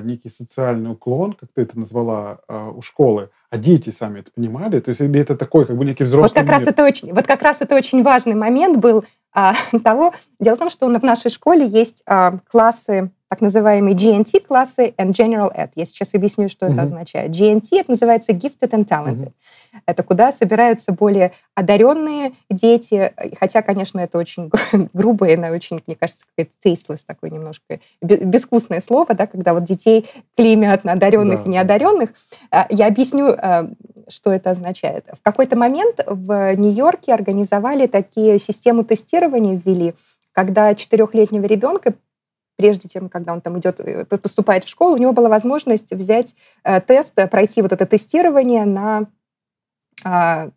некий 0.04 0.30
социальный 0.30 0.92
уклон, 0.92 1.34
как 1.34 1.50
ты 1.54 1.62
это 1.62 1.80
назвала, 1.80 2.40
а, 2.48 2.70
у 2.70 2.82
школы, 2.82 3.30
а 3.50 3.58
дети 3.58 3.90
сами 3.90 4.20
это 4.20 4.32
понимали? 4.32 4.80
То 4.80 4.90
есть 4.90 5.02
или 5.02 5.20
это 5.20 5.36
такой 5.36 5.66
как 5.66 5.78
бы 5.78 5.86
некий 5.86 6.04
взрослый 6.04 6.30
вот 6.30 6.34
как 6.34 6.46
момент? 6.46 6.66
Раз 6.66 6.74
это 6.74 6.84
очень, 6.84 7.14
вот 7.14 7.28
как 7.28 7.42
раз 7.42 7.58
это 7.62 7.76
очень 7.76 8.04
важный 8.04 8.36
момент 8.36 8.78
был 8.78 9.06
а, 9.34 9.54
того. 9.84 10.14
Дело 10.40 10.56
в 10.56 10.60
том, 10.60 10.70
что 10.70 10.88
в 10.88 11.04
нашей 11.04 11.32
школе 11.32 11.66
есть 11.68 12.04
а, 12.06 12.40
классы 12.50 13.12
так 13.36 13.42
называемые 13.42 13.98
GNT 13.98 14.46
классы 14.48 14.94
and 14.98 15.12
General 15.12 15.54
Ed. 15.54 15.72
Я 15.76 15.86
сейчас 15.86 16.14
объясню, 16.14 16.48
что 16.48 16.68
mm-hmm. 16.68 16.74
это 16.74 16.82
означает. 16.84 17.32
GNT 17.32 17.68
это 17.74 17.92
называется 17.92 18.32
Gifted 18.32 18.70
and 18.70 18.88
Talented. 18.88 19.34
Mm-hmm. 19.74 19.82
Это 19.86 20.04
куда 20.04 20.32
собираются 20.32 20.94
более 20.94 21.34
одаренные 21.54 22.32
дети, 22.50 23.14
хотя, 23.38 23.62
конечно, 23.62 24.00
это 24.00 24.18
очень 24.18 24.50
грубое, 24.94 25.36
и 25.36 25.50
очень, 25.50 25.82
мне 25.86 25.98
кажется, 25.98 26.24
какое-то 26.34 26.54
tasteless 26.64 27.02
такое 27.06 27.30
немножко 27.30 27.82
безвкусное 28.02 28.80
слово, 28.80 29.14
да, 29.16 29.28
когда 29.28 29.54
вот 29.54 29.66
детей 29.66 30.10
клеймят 30.38 30.86
на 30.86 30.94
одаренных 30.94 31.44
да. 31.44 31.46
и 31.46 31.50
неодаренных. 31.50 32.12
А, 32.52 32.68
я 32.70 32.88
объясню, 32.88 33.36
а, 33.38 33.70
что 34.08 34.32
это 34.32 34.52
означает. 34.52 35.08
В 35.12 35.22
какой-то 35.22 35.58
момент 35.58 36.00
в 36.08 36.56
Нью-Йорке 36.56 37.14
организовали 37.14 37.88
такие 37.88 38.40
систему 38.40 38.86
тестирования, 38.86 39.62
ввели, 39.66 39.94
когда 40.32 40.74
четырехлетнего 40.74 41.44
ребенка 41.44 41.96
прежде 42.56 42.88
чем, 42.90 43.10
когда 43.10 43.34
он 43.34 43.42
там 43.42 43.60
идет, 43.60 43.80
э, 43.80 44.06
поступает 44.06 44.64
в 44.64 44.70
школу, 44.70 44.96
у 44.96 44.98
него 44.98 45.14
была 45.14 45.30
возможность 45.30 45.92
взять 45.92 46.36
э, 46.64 46.82
тест, 46.82 47.14
э, 47.18 47.28
пройти 47.28 47.62
вот 47.62 47.72
это 47.72 47.86
тестирование 47.86 48.66
на... 48.66 49.08
Э, 50.04 50.50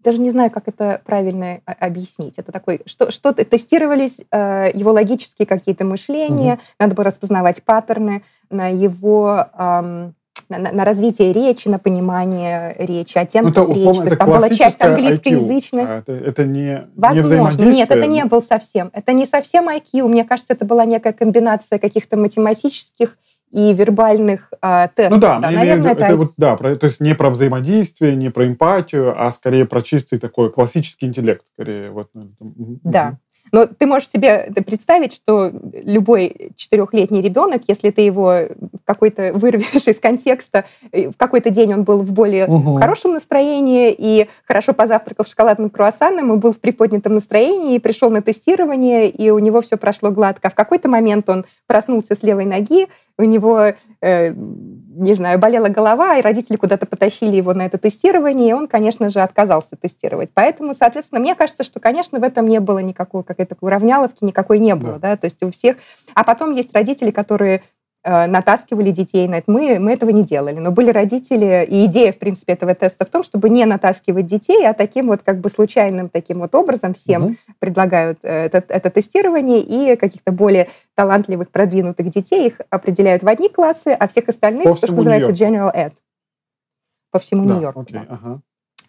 даже 0.00 0.18
не 0.18 0.30
знаю, 0.30 0.50
как 0.50 0.66
это 0.66 1.02
правильно 1.04 1.60
объяснить. 1.66 2.38
Это 2.38 2.52
такой, 2.52 2.80
что, 2.86 3.10
что 3.10 3.34
тестировались 3.34 4.20
э, 4.30 4.70
его 4.72 4.92
логические 4.92 5.46
какие-то 5.46 5.84
мышления, 5.84 6.54
угу. 6.54 6.62
надо 6.78 6.94
было 6.94 7.04
распознавать 7.04 7.62
паттерны 7.62 8.22
на 8.48 8.68
его... 8.68 9.46
Э, 9.54 10.12
на, 10.50 10.72
на 10.72 10.84
развитие 10.84 11.32
речи, 11.32 11.68
на 11.68 11.78
понимание 11.78 12.74
речи, 12.78 13.16
оттенков 13.16 13.56
ну, 13.56 13.62
это, 13.62 13.72
условно, 13.72 13.90
речи. 13.90 14.00
То 14.00 14.06
есть 14.08 14.18
там 14.18 14.28
была 14.28 14.50
часть 14.50 14.80
английскоязычная. 14.82 15.86
А 15.86 15.98
это, 15.98 16.12
это 16.12 16.44
не, 16.44 16.88
Возможно. 16.96 17.62
Не 17.62 17.72
Нет, 17.76 17.90
это 17.90 18.06
не 18.06 18.24
был 18.24 18.42
совсем. 18.42 18.90
Это 18.92 19.12
не 19.12 19.26
совсем 19.26 19.68
IQ. 19.68 20.08
Мне 20.08 20.24
кажется, 20.24 20.52
это 20.52 20.64
была 20.64 20.84
некая 20.84 21.12
комбинация 21.12 21.78
каких-то 21.78 22.16
математических 22.16 23.16
и 23.50 23.72
вербальных 23.74 24.52
э, 24.62 24.88
тестов. 24.94 25.16
Ну 25.16 25.20
да, 25.20 25.38
да 25.40 25.50
наверное, 25.50 25.92
это, 25.92 26.04
это 26.04 26.16
вот, 26.16 26.32
да, 26.36 26.56
про, 26.56 26.76
то 26.76 26.86
есть 26.86 27.00
не 27.00 27.14
про 27.14 27.30
взаимодействие, 27.30 28.14
не 28.14 28.30
про 28.30 28.46
эмпатию, 28.46 29.14
а 29.20 29.30
скорее 29.32 29.64
про 29.64 29.82
чистый 29.82 30.18
такой 30.18 30.52
классический 30.52 31.06
интеллект, 31.06 31.46
скорее. 31.46 31.90
Вот. 31.90 32.10
Да. 32.14 33.18
Но 33.52 33.66
ты 33.66 33.86
можешь 33.86 34.08
себе 34.08 34.52
представить, 34.66 35.14
что 35.14 35.50
любой 35.72 36.52
четырехлетний 36.56 37.20
ребенок, 37.20 37.62
если 37.68 37.90
ты 37.90 38.02
его 38.02 38.48
какой-то 38.84 39.32
вырвешь 39.34 39.86
из 39.86 39.98
контекста, 39.98 40.64
в 40.92 41.16
какой-то 41.16 41.50
день 41.50 41.74
он 41.74 41.84
был 41.84 42.02
в 42.02 42.12
более 42.12 42.46
угу. 42.46 42.76
хорошем 42.76 43.12
настроении 43.12 43.94
и 43.96 44.28
хорошо 44.44 44.72
позавтракал 44.72 45.24
шоколадным 45.24 45.70
круассаном, 45.70 46.32
и 46.32 46.36
был 46.36 46.52
в 46.52 46.58
приподнятом 46.58 47.14
настроении, 47.14 47.76
и 47.76 47.78
пришел 47.78 48.10
на 48.10 48.22
тестирование, 48.22 49.08
и 49.08 49.30
у 49.30 49.38
него 49.38 49.60
все 49.60 49.76
прошло 49.76 50.10
гладко. 50.10 50.48
А 50.48 50.50
в 50.50 50.54
какой-то 50.54 50.88
момент 50.88 51.28
он 51.28 51.44
проснулся 51.66 52.14
с 52.14 52.22
левой 52.22 52.44
ноги, 52.44 52.88
у 53.20 53.24
него, 53.24 53.74
э, 54.00 54.32
не 54.32 55.14
знаю, 55.14 55.38
болела 55.38 55.68
голова, 55.68 56.16
и 56.16 56.22
родители 56.22 56.56
куда-то 56.56 56.86
потащили 56.86 57.36
его 57.36 57.52
на 57.54 57.66
это 57.66 57.78
тестирование, 57.78 58.50
и 58.50 58.52
он, 58.52 58.66
конечно 58.66 59.10
же, 59.10 59.20
отказался 59.20 59.76
тестировать. 59.76 60.30
Поэтому, 60.34 60.74
соответственно, 60.74 61.20
мне 61.20 61.34
кажется, 61.34 61.64
что, 61.64 61.80
конечно, 61.80 62.18
в 62.18 62.22
этом 62.22 62.48
не 62.48 62.60
было 62.60 62.78
никакой 62.78 63.22
какой-то 63.22 63.56
уравняловки, 63.60 64.24
никакой 64.24 64.58
не 64.58 64.74
было, 64.74 64.94
да. 64.94 65.10
да, 65.10 65.16
то 65.16 65.26
есть 65.26 65.42
у 65.42 65.50
всех... 65.50 65.76
А 66.14 66.24
потом 66.24 66.54
есть 66.54 66.74
родители, 66.74 67.10
которые 67.10 67.62
натаскивали 68.02 68.90
детей 68.90 69.28
на 69.28 69.36
это. 69.36 69.50
Мы, 69.50 69.78
мы 69.78 69.92
этого 69.92 70.10
не 70.10 70.24
делали. 70.24 70.58
Но 70.58 70.70
были 70.70 70.90
родители, 70.90 71.66
и 71.68 71.84
идея, 71.86 72.12
в 72.12 72.18
принципе, 72.18 72.54
этого 72.54 72.74
теста 72.74 73.04
в 73.04 73.08
том, 73.10 73.22
чтобы 73.22 73.50
не 73.50 73.64
натаскивать 73.66 74.26
детей, 74.26 74.66
а 74.66 74.72
таким 74.72 75.08
вот 75.08 75.20
как 75.22 75.40
бы 75.40 75.50
случайным 75.50 76.08
таким 76.08 76.38
вот 76.38 76.54
образом 76.54 76.94
всем 76.94 77.24
угу. 77.24 77.36
предлагают 77.58 78.20
э, 78.22 78.46
это, 78.46 78.64
это 78.68 78.90
тестирование, 78.90 79.60
и 79.60 79.96
каких-то 79.96 80.32
более 80.32 80.68
талантливых, 80.94 81.50
продвинутых 81.50 82.08
детей 82.10 82.46
их 82.48 82.60
определяют 82.70 83.22
в 83.22 83.28
одни 83.28 83.48
классы, 83.48 83.88
а 83.88 84.08
всех 84.08 84.28
остальных, 84.28 84.64
то, 84.64 84.76
что 84.76 84.94
называется 84.94 85.30
general 85.30 85.70
ed. 85.74 85.92
по 87.10 87.18
всему 87.18 87.44
Да, 87.44 87.54
Нью-Йорку. 87.54 87.80
окей, 87.80 88.00
ага. 88.08 88.40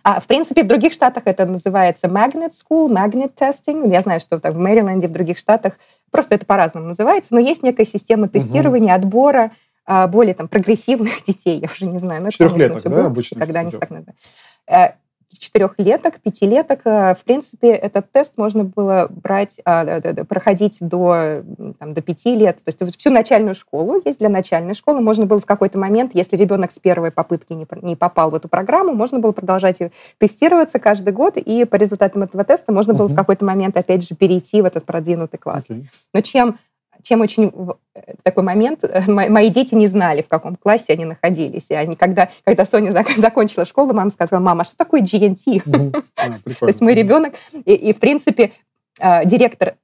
А, 0.03 0.19
в 0.19 0.25
принципе, 0.25 0.63
в 0.63 0.67
других 0.67 0.93
штатах 0.93 1.23
это 1.25 1.45
называется 1.45 2.07
magnet 2.07 2.51
school, 2.51 2.89
magnet 2.89 3.33
testing. 3.35 3.91
Я 3.91 4.01
знаю, 4.01 4.19
что 4.19 4.39
так 4.39 4.55
в 4.55 4.57
Мэриленде, 4.57 5.07
в 5.07 5.11
других 5.11 5.37
штатах 5.37 5.77
просто 6.09 6.35
это 6.35 6.45
по-разному 6.45 6.87
называется, 6.87 7.33
но 7.33 7.39
есть 7.39 7.63
некая 7.63 7.85
система 7.85 8.27
тестирования, 8.27 8.95
отбора 8.95 9.51
а, 9.85 10.07
более 10.07 10.33
там 10.33 10.47
прогрессивных 10.47 11.23
детей, 11.27 11.59
я 11.59 11.67
уже 11.71 11.85
не 11.85 11.99
знаю. 11.99 12.29
Четырехлеток, 12.31 12.83
да, 12.83 13.05
обычно 13.05 13.39
Когда 13.39 13.59
они 13.61 13.71
так 13.71 13.89
называют. 13.89 14.95
Четырехлеток, 15.37 16.19
пятилеток, 16.19 16.81
э, 16.85 17.15
в 17.15 17.23
принципе, 17.23 17.69
этот 17.71 18.11
тест 18.11 18.33
можно 18.37 18.63
было 18.63 19.07
брать, 19.09 19.59
а, 19.65 20.01
проходить 20.25 20.77
до, 20.79 21.43
там, 21.79 21.93
до 21.93 22.01
пяти 22.01 22.35
лет. 22.35 22.57
То 22.63 22.83
есть 22.83 22.99
всю 22.99 23.09
начальную 23.09 23.55
школу 23.55 24.01
есть 24.03 24.19
для 24.19 24.29
начальной 24.29 24.73
школы. 24.73 25.01
Можно 25.01 25.25
было 25.25 25.39
в 25.39 25.45
какой-то 25.45 25.77
момент, 25.79 26.11
если 26.13 26.35
ребенок 26.35 26.71
с 26.71 26.79
первой 26.79 27.11
попытки 27.11 27.53
не, 27.53 27.67
не 27.81 27.95
попал 27.95 28.31
в 28.31 28.35
эту 28.35 28.47
программу, 28.49 28.93
можно 28.93 29.19
было 29.19 29.31
продолжать 29.31 29.79
тестироваться 30.17 30.79
каждый 30.79 31.13
год, 31.13 31.37
и 31.37 31.65
по 31.65 31.75
результатам 31.75 32.23
этого 32.23 32.43
теста 32.43 32.71
можно 32.71 32.93
было 32.93 33.07
в 33.07 33.11
Мгм. 33.11 33.17
какой-то 33.17 33.45
момент, 33.45 33.77
опять 33.77 34.07
же, 34.07 34.15
перейти 34.15 34.61
в 34.61 34.65
этот 34.65 34.85
продвинутый 34.85 35.39
класс. 35.39 35.65
Окей. 35.69 35.89
Но 36.13 36.21
чем, 36.21 36.57
чем 37.03 37.21
очень 37.21 37.51
э, 37.95 38.01
такой 38.23 38.43
момент, 38.43 38.83
э, 38.83 39.01
мо- 39.07 39.29
мои 39.29 39.49
дети 39.49 39.75
не 39.75 39.87
знали, 39.87 40.21
в 40.21 40.27
каком 40.27 40.55
классе 40.55 40.93
они 40.93 41.05
находились. 41.05 41.67
И 41.69 41.73
они, 41.73 41.95
когда, 41.95 42.29
когда 42.43 42.65
Соня 42.65 42.91
зак- 42.91 43.17
закончила 43.19 43.65
школу, 43.65 43.93
мама 43.93 44.09
сказала, 44.11 44.39
мама, 44.41 44.61
а 44.61 44.65
что 44.65 44.77
такое 44.77 45.01
GNT? 45.01 45.61
А, 46.17 46.29
То 46.59 46.67
есть 46.67 46.81
мой 46.81 46.93
ребенок, 46.93 47.33
и, 47.65 47.73
и, 47.73 47.93
в 47.93 47.99
принципе, 47.99 48.51
э, 48.99 49.25
директор 49.25 49.75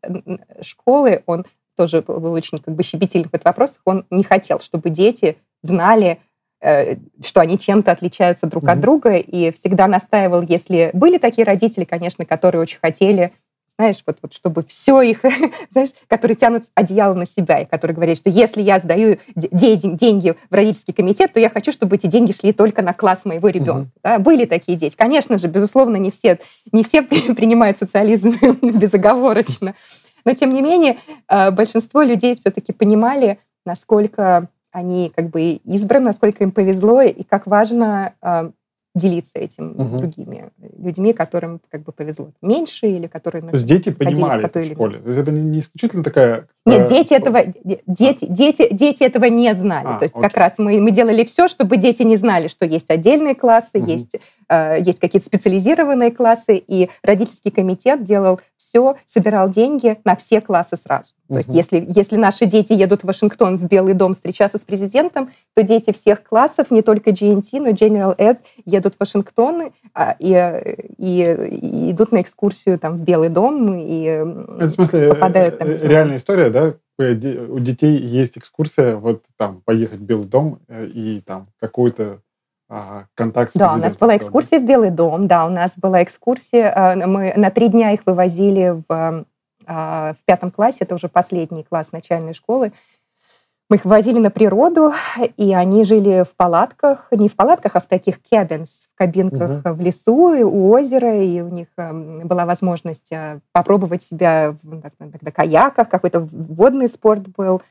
школы, 0.62 1.24
он 1.26 1.46
тоже 1.76 2.02
был 2.02 2.32
очень 2.34 2.58
как 2.60 2.74
бы 2.76 2.84
щепетильный 2.84 3.30
в 3.30 3.34
этот 3.34 3.46
вопрос, 3.46 3.80
он 3.86 4.06
не 4.10 4.24
хотел, 4.24 4.60
чтобы 4.60 4.90
дети 4.90 5.38
знали, 5.62 6.20
э, 6.62 6.96
что 7.24 7.42
они 7.42 7.60
чем-то 7.60 7.92
отличаются 7.92 8.48
друг 8.48 8.64
от 8.68 8.80
друга, 8.82 9.16
и 9.16 9.52
всегда 9.52 9.88
настаивал, 9.88 10.42
если 10.42 10.90
были 10.94 11.18
такие 11.20 11.46
родители, 11.46 11.84
конечно, 11.86 12.26
которые 12.26 12.62
очень 12.62 12.80
хотели, 12.82 13.32
знаешь, 13.78 13.98
вот, 14.06 14.18
вот 14.22 14.34
чтобы 14.34 14.64
все 14.68 15.02
их, 15.02 15.22
знаешь, 15.72 15.90
которые 16.08 16.36
тянут 16.36 16.64
одеяло 16.74 17.14
на 17.14 17.26
себя, 17.26 17.60
и 17.60 17.66
которые 17.66 17.96
говорят, 17.96 18.18
что 18.18 18.30
если 18.30 18.62
я 18.62 18.80
сдаю 18.80 19.20
де- 19.36 19.50
де- 19.52 19.76
деньги 19.76 20.36
в 20.50 20.54
родительский 20.54 20.94
комитет, 20.94 21.34
то 21.34 21.40
я 21.40 21.50
хочу, 21.50 21.72
чтобы 21.72 21.96
эти 21.96 22.08
деньги 22.08 22.32
шли 22.32 22.54
только 22.54 22.82
на 22.82 22.94
класс 22.94 23.24
моего 23.26 23.50
ребенка. 23.50 23.90
Да, 24.04 24.20
были 24.20 24.46
такие 24.46 24.78
дети. 24.78 24.96
Конечно 24.96 25.38
же, 25.38 25.48
безусловно, 25.48 25.98
не 25.98 26.10
все, 26.10 26.40
не 26.72 26.84
все 26.84 27.04
при- 27.04 27.34
принимают 27.36 27.78
социализм 27.78 28.36
безоговорочно. 28.62 29.76
Но, 30.26 30.34
тем 30.34 30.54
не 30.54 30.62
менее, 30.62 30.98
э, 31.30 31.52
большинство 31.52 32.02
людей 32.02 32.36
все-таки 32.36 32.74
понимали, 32.74 33.40
насколько 33.66 34.50
они 34.72 35.12
как 35.16 35.30
бы 35.30 35.54
избраны, 35.64 36.06
насколько 36.06 36.44
им 36.44 36.52
повезло, 36.52 37.02
и 37.02 37.24
как 37.24 37.48
важно 37.48 38.14
э, 38.22 38.52
делиться 38.98 39.34
этим 39.40 39.76
с 39.76 39.92
Мгм. 39.92 39.98
другими 40.00 40.50
людьми, 40.78 41.14
которым 41.14 41.62
как 41.70 41.84
бы 41.84 41.92
повезло 41.92 42.32
меньше 42.42 42.88
или 42.88 43.08
которые... 43.08 43.42
То 43.44 43.52
есть 43.54 43.66
дети 43.66 43.92
понимали 43.92 44.42
по 44.44 44.50
той 44.50 44.64
в 44.64 44.74
школе. 44.74 45.00
То 45.00 45.10
есть 45.10 45.22
это 45.22 45.32
не, 45.32 45.60
исключительно 45.60 46.04
такая... 46.04 46.48
Нет, 46.66 46.82
э, 46.86 46.90
дети 46.90 47.14
этого, 47.14 47.44
де- 47.64 47.82
дети, 47.86 48.26
дети, 48.28 48.68
дети 48.74 49.04
этого 49.04 49.26
не 49.26 49.54
знали. 49.56 49.88
А, 49.88 49.98
То 50.00 50.04
есть 50.04 50.16
как 50.16 50.26
окей. 50.26 50.40
раз 50.40 50.58
мы, 50.58 50.82
мы 50.82 50.92
делали 50.92 51.24
все, 51.24 51.48
чтобы 51.48 51.78
дети 51.78 52.04
не 52.04 52.18
знали, 52.18 52.48
что 52.48 52.66
есть 52.66 52.90
отдельные 52.90 53.36
классы, 53.36 53.78
Мгм. 53.80 53.88
есть, 53.88 54.16
э, 54.16 54.20
есть 54.50 55.00
какие-то 55.00 55.28
специализированные 55.28 56.12
классы, 56.12 56.58
и 56.58 56.90
родительский 57.04 57.52
комитет 57.52 58.04
делал 58.04 58.40
все, 58.58 58.96
собирал 59.06 59.50
деньги 59.50 59.98
на 60.04 60.16
все 60.16 60.42
классы 60.42 60.78
сразу. 60.78 61.14
То 61.30 61.38
есть 61.38 61.50
если, 61.52 61.86
если 61.88 62.16
наши 62.16 62.46
дети 62.46 62.74
едут 62.74 63.02
в 63.02 63.06
Вашингтон, 63.06 63.58
в 63.58 63.68
Белый 63.68 63.94
дом 63.94 64.14
встречаться 64.14 64.58
с 64.58 64.62
президентом, 64.62 65.32
то 65.56 65.64
дети 65.64 65.92
всех 65.92 66.24
классов, 66.24 66.72
не 66.72 66.82
только 66.82 67.12
GNT, 67.12 67.60
но 67.60 67.70
General 67.70 68.16
Ed, 68.18 68.38
едут 68.66 68.96
в 68.96 69.00
Вашингтон 69.00 69.72
а, 69.94 70.16
и, 70.20 70.34
э, 70.34 70.76
и, 70.98 71.22
и 71.62 71.92
идут 71.92 72.12
на 72.12 72.22
экскурсию 72.22 72.80
там, 72.80 72.98
в 72.98 73.02
Белый 73.02 73.30
дом, 73.30 73.78
и 73.78 74.08
м, 74.08 74.58
Это, 74.58 74.68
в 74.68 74.72
смысле, 74.72 75.00
э, 75.02 75.10
попадают 75.10 75.60
там, 75.60 75.68
э, 75.70 75.78
реальная 75.82 76.18
история, 76.18 76.50
да? 76.50 76.74
Э, 77.00 77.14
У 77.50 77.60
детей 77.60 77.98
есть 77.98 78.38
экскурсия, 78.38 78.96
вот 78.96 79.24
там, 79.38 79.62
поехать 79.66 80.00
в 80.00 80.04
Белый 80.04 80.28
дом 80.28 80.60
э, 80.68 80.86
и 80.88 81.22
там 81.22 81.48
какой-то 81.60 82.04
а, 82.04 82.20
контакт 83.16 83.54
с 83.54 83.56
Да, 83.56 83.74
у 83.74 83.78
нас 83.78 83.96
была 83.96 84.18
экскурсия 84.18 84.60
в 84.60 84.66
Белый 84.66 84.90
дом, 84.90 85.28
да, 85.28 85.46
у 85.46 85.50
нас 85.50 85.78
была 85.78 86.04
экскурсия, 86.04 86.72
э, 86.72 87.06
мы 87.06 87.34
на 87.36 87.50
три 87.50 87.70
дня 87.70 87.92
их 87.92 88.02
вывозили 88.06 88.82
в, 88.88 89.26
э, 89.66 90.14
в 90.14 90.26
пятом 90.26 90.52
классе, 90.52 90.80
это 90.82 90.96
уже 90.96 91.08
последний 91.08 91.64
класс 91.64 91.92
начальной 91.92 92.34
школы, 92.34 92.74
мы 93.70 93.76
их 93.76 93.86
вывозили 93.86 94.20
на 94.20 94.32
природу, 94.32 94.94
и 95.36 95.54
они 95.54 95.84
жили 95.84 96.24
в 96.24 96.36
палатках, 96.38 97.08
не 97.12 97.28
в 97.28 97.36
палатках, 97.36 97.76
а 97.76 97.82
в 97.82 97.88
таких 97.88 98.20
cabins, 98.32 98.88
в 98.94 98.98
кабинках 98.98 99.62
в 99.66 99.82
лесу, 99.82 100.34
и 100.34 100.42
у 100.42 100.70
озера, 100.70 101.22
и 101.22 101.42
у 101.42 101.50
них 101.50 101.68
эм, 101.78 102.28
была 102.28 102.46
возможность 102.46 103.12
э, 103.12 103.40
попробовать 103.52 104.04
себя 104.04 104.56
в 104.64 104.82
на 105.00 105.32
каяках, 105.32 105.90
какой-то 105.90 106.22
водный 106.22 106.88
спорт 106.88 107.28
был, 107.30 107.62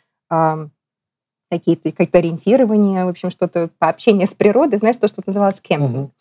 какие-то 1.50 1.90
какое-то 1.90 2.18
ориентирование, 2.18 3.04
в 3.04 3.08
общем, 3.08 3.30
что-то 3.30 3.70
пообщение 3.78 4.26
с 4.26 4.34
природой, 4.34 4.78
знаешь, 4.78 4.96
то, 4.96 5.08
что 5.08 5.22
называлось 5.24 5.60
кемпинг. 5.60 5.90
Мгм. 5.90 6.12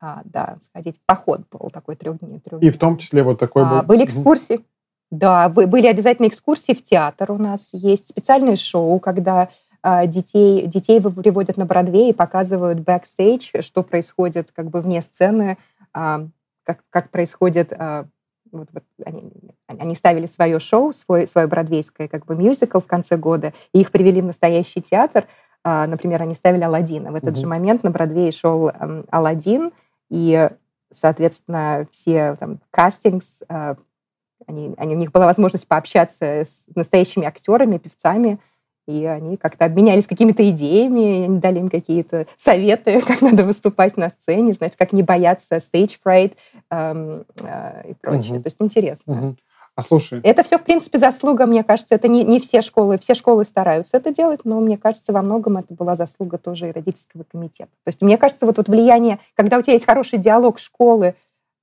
А, 0.00 0.22
да, 0.24 0.56
сходить 0.60 0.98
поход 1.06 1.42
был 1.50 1.70
такой 1.70 1.94
трехдневный. 1.96 2.42
И 2.60 2.70
в 2.70 2.78
том 2.78 2.96
числе 2.98 3.22
вот 3.22 3.38
такой 3.38 3.64
был... 3.64 3.76
А, 3.76 3.82
были 3.82 4.02
Мгм. 4.02 4.08
экскурсии. 4.08 4.64
Да, 5.10 5.48
бы- 5.48 5.66
были 5.66 5.86
обязательно 5.86 6.26
экскурсии 6.26 6.72
в 6.72 6.82
театр 6.82 7.30
у 7.32 7.38
нас. 7.38 7.70
Есть 7.72 8.08
специальное 8.08 8.56
шоу, 8.56 8.98
когда 8.98 9.48
а, 9.82 10.06
детей, 10.06 10.66
детей 10.66 11.00
приводят 11.00 11.56
на 11.56 11.66
Бродвей 11.66 12.10
и 12.10 12.14
показывают 12.14 12.80
бэкстейдж, 12.80 13.62
что 13.62 13.82
происходит 13.82 14.50
как 14.52 14.70
бы 14.70 14.80
вне 14.80 15.02
сцены, 15.02 15.58
а, 15.92 16.26
как, 16.64 16.82
как 16.90 17.10
происходит... 17.10 17.72
вот, 18.52 18.68
вот 18.72 18.84
они, 19.04 19.32
они 19.66 19.94
ставили 19.96 20.26
свое 20.26 20.60
шоу, 20.60 20.92
свой, 20.92 21.26
свое 21.26 21.46
бродвейское 21.46 22.06
как 22.06 22.26
бы 22.26 22.36
мюзикл 22.36 22.78
в 22.78 22.86
конце 22.86 23.16
года, 23.16 23.52
и 23.72 23.80
их 23.80 23.90
привели 23.90 24.20
в 24.20 24.26
настоящий 24.26 24.82
театр. 24.82 25.26
А, 25.64 25.86
Например, 25.86 26.22
они 26.22 26.34
ставили 26.34 26.62
Алладина. 26.62 27.10
В 27.10 27.14
этот 27.16 27.30
Мгм. 27.30 27.40
же 27.40 27.46
момент 27.46 27.82
на 27.82 27.90
Бродвее 27.90 28.30
шел 28.32 28.68
эм, 28.68 29.06
Алладин, 29.10 29.72
и, 30.10 30.50
соответственно, 30.90 31.86
все 31.90 32.36
там 32.36 32.60
кастингс, 32.70 33.42
а, 33.48 33.76
они, 34.46 34.74
они, 34.76 34.94
у 34.94 34.98
них 34.98 35.12
была 35.12 35.26
возможность 35.26 35.66
пообщаться 35.66 36.24
с 36.24 36.64
настоящими 36.74 37.24
актерами, 37.26 37.78
певцами, 37.78 38.38
и 38.86 39.04
они 39.04 39.36
как-то 39.36 39.64
обменялись 39.64 40.06
какими-то 40.06 40.48
идеями, 40.50 41.24
они 41.24 41.38
дали 41.38 41.58
им 41.58 41.70
какие-то 41.70 42.26
советы, 42.36 43.00
как 43.06 43.22
надо 43.22 43.44
выступать 43.44 43.96
на 43.96 44.10
сцене, 44.10 44.54
знаете, 44.54 44.76
как 44.76 44.92
не 44.92 45.02
бояться 45.02 45.56
stage 45.56 45.98
fright 46.04 46.34
эм, 46.70 47.24
э, 47.40 47.90
и 47.90 47.94
прочее. 47.94 48.34
Мгм. 48.34 48.42
То 48.42 48.46
есть 48.48 48.56
интересно. 48.60 49.14
Мгм. 49.14 49.36
А 49.74 49.80
слушай, 49.80 50.20
Это 50.22 50.42
все, 50.42 50.58
в 50.58 50.64
принципе, 50.64 50.98
заслуга, 50.98 51.46
мне 51.46 51.64
кажется, 51.64 51.94
это 51.94 52.06
не, 52.06 52.24
не 52.24 52.40
все 52.40 52.60
школы, 52.60 52.98
все 52.98 53.14
школы 53.14 53.46
стараются 53.46 53.96
это 53.96 54.12
делать, 54.12 54.40
но 54.44 54.60
мне 54.60 54.76
кажется, 54.76 55.14
во 55.14 55.22
многом 55.22 55.56
это 55.56 55.72
была 55.72 55.96
заслуга 55.96 56.36
тоже 56.36 56.68
и 56.68 56.72
родительского 56.72 57.24
комитета. 57.24 57.70
То 57.84 57.88
есть 57.88 58.02
мне 58.02 58.18
кажется, 58.18 58.44
вот, 58.44 58.58
вот 58.58 58.68
влияние, 58.68 59.18
когда 59.34 59.56
у 59.56 59.62
тебя 59.62 59.72
есть 59.72 59.86
хороший 59.86 60.18
диалог 60.18 60.58
школы 60.58 61.14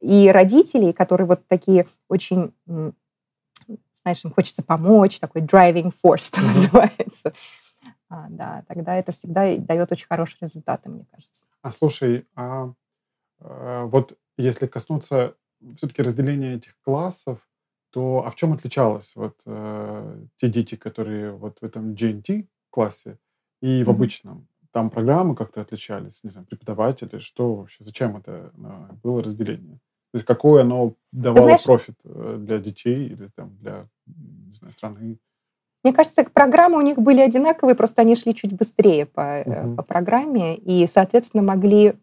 и 0.02 0.32
родителей, 0.32 0.92
которые 0.92 1.28
вот 1.28 1.42
такие 1.48 1.86
очень, 2.08 2.52
знаешь, 4.02 4.24
им 4.24 4.32
хочется 4.32 4.64
помочь, 4.64 5.20
такой 5.20 5.42
driving 5.42 5.94
force, 6.04 6.28
что 6.28 6.42
называется, 6.42 7.34
а, 8.10 8.28
да, 8.30 8.64
тогда 8.68 8.96
это 8.96 9.12
всегда 9.12 9.56
дает 9.58 9.92
очень 9.92 10.08
хорошие 10.08 10.40
результаты, 10.42 10.90
мне 10.90 11.06
кажется. 11.12 11.46
а 11.62 11.72
слушай, 11.72 12.28
а, 12.36 12.74
э, 13.40 13.84
вот 13.86 14.18
если 14.38 14.68
коснуться 14.68 15.36
все-таки 15.76 16.02
разделения 16.02 16.56
этих 16.56 16.80
классов, 16.82 17.40
то 17.92 18.24
а 18.26 18.32
в 18.32 18.36
чем 18.36 18.54
отличалось 18.54 19.16
вот 19.16 19.42
э, 19.46 20.26
те 20.38 20.48
дети, 20.48 20.76
которые 20.76 21.32
вот 21.32 21.60
в 21.60 21.66
этом 21.66 21.94
GNT 21.94 22.48
классе 22.70 23.18
и 23.62 23.84
в 23.84 23.90
обычном? 23.90 24.48
Там 24.72 24.92
программы 24.92 25.36
как-то 25.36 25.62
отличались, 25.62 26.24
не 26.24 26.30
знаю, 26.30 26.46
преподаватели, 26.46 27.18
что 27.18 27.56
вообще, 27.56 27.84
зачем 27.84 28.18
это 28.18 28.52
э, 28.56 28.94
было 29.04 29.24
разделение? 29.24 29.80
То 30.12 30.18
есть 30.18 30.26
какое 30.26 30.62
оно 30.64 30.94
давало 31.12 31.44
знаешь- 31.44 31.64
профит 31.64 31.96
э, 32.04 32.38
для 32.40 32.58
детей 32.60 33.08
или 33.08 33.30
там 33.36 33.56
для, 33.58 33.88
не 34.08 34.54
знаю, 34.56 34.72
страны? 34.74 35.18
Мне 35.84 35.94
кажется, 35.94 36.24
программы 36.26 36.78
у 36.78 36.82
них 36.82 36.98
были 36.98 37.22
одинаковые, 37.22 37.76
просто 37.76 38.02
они 38.02 38.16
шли 38.16 38.34
чуть 38.36 38.54
быстрее 38.54 39.06
по, 39.06 39.44
Мгм. 39.46 39.76
по 39.78 39.84
программе 39.84 40.56
и, 40.58 40.86
соответственно, 40.88 41.44
могли 41.44 41.94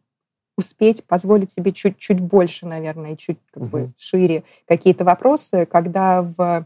успеть 0.57 1.05
позволить 1.05 1.53
себе 1.53 1.73
чуть-чуть 1.73 2.21
больше, 2.21 2.65
наверное, 2.67 3.13
и 3.13 3.17
чуть 3.19 3.39
как 3.51 3.65
бы 3.65 3.81
Мгм. 3.81 3.95
шире 3.99 4.45
какие-то 4.67 5.05
вопросы, 5.05 5.67
когда 5.67 6.23
в 6.23 6.65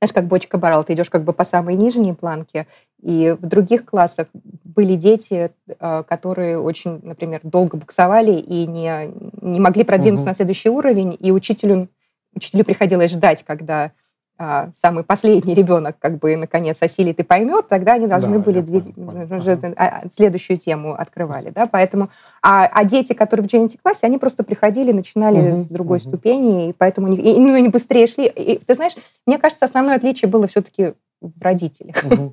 знаешь, 0.00 0.12
как 0.12 0.26
бочка 0.26 0.58
баррел, 0.58 0.84
ты 0.84 0.92
идешь 0.92 1.10
как 1.10 1.24
бы 1.24 1.32
по 1.32 1.44
самой 1.44 1.74
нижней 1.74 2.12
планке, 2.12 2.66
и 3.02 3.34
в 3.40 3.46
других 3.46 3.84
классах 3.84 4.26
были 4.64 4.94
дети, 4.94 5.50
э, 5.66 6.02
которые 6.06 6.58
очень, 6.58 7.00
например, 7.02 7.40
долго 7.42 7.76
буксовали 7.76 8.32
и 8.32 8.66
не, 8.66 9.10
не 9.40 9.60
могли 9.60 9.84
продвинуться 9.84 10.24
Мгм. 10.24 10.30
на 10.30 10.34
следующий 10.34 10.68
уровень, 10.68 11.16
и 11.18 11.30
учителю, 11.30 11.88
учителю 12.34 12.64
приходилось 12.64 13.12
ждать, 13.12 13.42
когда 13.42 13.92
самый 14.38 15.02
последний 15.02 15.54
ребенок 15.54 15.96
как 15.98 16.18
бы 16.18 16.36
наконец 16.36 16.76
осилит 16.80 17.18
и 17.18 17.22
поймет, 17.22 17.68
тогда 17.68 17.94
они 17.94 18.06
должны 18.06 18.38
да, 18.38 18.44
были 18.44 18.60
двиг... 18.60 18.84
уже 18.96 19.52
ага. 19.52 19.74
А, 19.76 20.02
следующую 20.14 20.58
тему 20.58 20.94
открывали, 20.94 21.50
да, 21.50 21.66
поэтому, 21.66 22.10
а, 22.42 22.66
а 22.66 22.84
дети, 22.84 23.14
которые 23.14 23.48
в 23.48 23.52
GNT 23.52 23.78
классе, 23.82 24.00
они 24.02 24.18
просто 24.18 24.44
приходили, 24.44 24.92
начинали 24.92 25.52
угу, 25.52 25.64
с 25.64 25.68
другой 25.68 25.98
угу. 25.98 26.08
ступени, 26.08 26.68
и 26.68 26.72
поэтому 26.74 27.12
и, 27.12 27.38
ну, 27.38 27.54
они 27.54 27.68
быстрее 27.68 28.06
шли. 28.06 28.26
И, 28.26 28.58
ты 28.58 28.74
знаешь, 28.74 28.94
мне 29.26 29.38
кажется, 29.38 29.64
основное 29.64 29.96
отличие 29.96 30.30
было 30.30 30.46
все-таки 30.48 30.92
в 31.22 31.42
родителях. 31.42 31.96
Угу. 32.04 32.32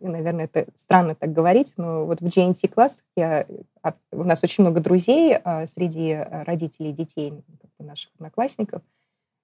Наверное, 0.02 0.44
это 0.44 0.66
странно 0.76 1.14
так 1.14 1.32
говорить, 1.32 1.72
но 1.78 2.04
вот 2.04 2.20
в 2.20 2.24
GNT 2.24 2.68
класс 2.68 2.98
я, 3.16 3.46
у 4.12 4.24
нас 4.24 4.40
очень 4.42 4.62
много 4.62 4.80
друзей 4.80 5.38
среди 5.74 6.18
родителей 6.46 6.92
детей 6.92 7.32
наших 7.78 8.10
одноклассников, 8.16 8.82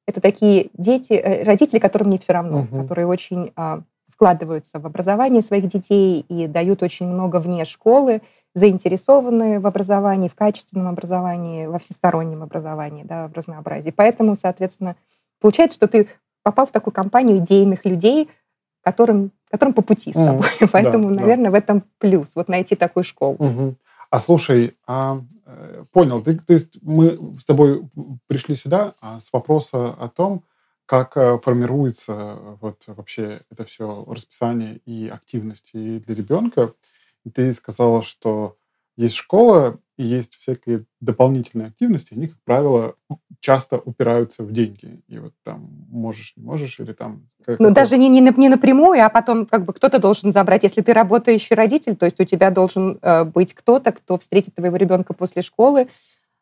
это 0.06 0.20
такие 0.20 0.70
дети, 0.74 1.12
э, 1.12 1.42
родители, 1.44 1.78
которым 1.78 2.10
не 2.10 2.18
все 2.18 2.32
равно, 2.32 2.60
угу. 2.60 2.82
которые 2.82 3.06
очень 3.06 3.52
а, 3.56 3.82
вкладываются 4.08 4.78
в 4.78 4.86
образование 4.86 5.42
своих 5.42 5.66
детей 5.68 6.24
и 6.28 6.46
дают 6.46 6.82
очень 6.82 7.06
много 7.06 7.38
вне 7.38 7.64
школы, 7.64 8.22
заинтересованы 8.54 9.60
в 9.60 9.66
образовании, 9.66 10.28
в 10.28 10.34
качественном 10.34 10.88
образовании, 10.88 11.66
во 11.66 11.78
всестороннем 11.78 12.42
образовании, 12.42 13.04
да, 13.04 13.28
в 13.28 13.34
разнообразии. 13.34 13.90
Поэтому, 13.90 14.34
соответственно, 14.34 14.96
получается, 15.40 15.76
что 15.76 15.88
ты 15.88 16.08
попал 16.42 16.66
в 16.66 16.70
такую 16.70 16.94
компанию 16.94 17.38
идейных 17.38 17.84
людей, 17.84 18.30
которым, 18.82 19.32
которым 19.50 19.74
по 19.74 19.82
пути 19.82 20.12
с 20.12 20.14
тобой. 20.14 20.46
Mm, 20.60 20.68
Поэтому, 20.72 21.08
да, 21.10 21.20
наверное, 21.20 21.46
да. 21.46 21.50
в 21.50 21.54
этом 21.54 21.82
плюс, 21.98 22.32
вот 22.34 22.48
найти 22.48 22.76
такую 22.76 23.04
школу. 23.04 23.36
Угу. 23.38 23.74
А 24.10 24.18
слушай, 24.18 24.76
а, 24.86 25.20
э, 25.46 25.84
понял, 25.92 26.22
ты, 26.22 26.38
то 26.38 26.52
есть 26.52 26.78
мы 26.82 27.38
с 27.38 27.44
тобой 27.44 27.88
пришли 28.26 28.54
сюда 28.54 28.94
а, 29.00 29.18
с 29.18 29.32
вопроса 29.32 29.88
о 29.90 30.08
том, 30.08 30.44
как 30.86 31.16
э, 31.16 31.38
формируется 31.38 32.38
вот 32.60 32.84
вообще 32.86 33.42
это 33.50 33.64
все 33.64 34.04
расписание 34.06 34.76
и 34.86 35.08
активности 35.08 35.98
для 35.98 36.14
ребенка. 36.14 36.74
Ты 37.34 37.52
сказала, 37.52 38.02
что 38.02 38.56
есть 38.96 39.16
школа 39.16 39.80
и 39.96 40.04
есть 40.04 40.36
всякие 40.36 40.84
дополнительные 41.00 41.68
активности, 41.68 42.14
они, 42.14 42.28
как 42.28 42.38
правило, 42.44 42.94
часто 43.40 43.78
упираются 43.78 44.42
в 44.42 44.52
деньги. 44.52 45.00
И 45.08 45.18
вот 45.18 45.32
там 45.42 45.86
можешь, 45.88 46.34
не 46.36 46.42
можешь, 46.42 46.78
или 46.80 46.92
там... 46.92 47.28
Ну, 47.58 47.70
даже 47.70 47.96
не, 47.96 48.08
не, 48.08 48.20
не 48.20 48.48
напрямую, 48.48 49.04
а 49.04 49.08
потом 49.08 49.46
как 49.46 49.64
бы 49.64 49.72
кто-то 49.72 49.98
должен 49.98 50.32
забрать. 50.32 50.64
Если 50.64 50.82
ты 50.82 50.92
работающий 50.92 51.54
родитель, 51.54 51.96
то 51.96 52.06
есть 52.06 52.20
у 52.20 52.24
тебя 52.24 52.50
должен 52.50 52.98
э, 53.00 53.24
быть 53.24 53.54
кто-то, 53.54 53.92
кто 53.92 54.18
встретит 54.18 54.54
твоего 54.54 54.76
ребенка 54.76 55.14
после 55.14 55.42
школы, 55.42 55.88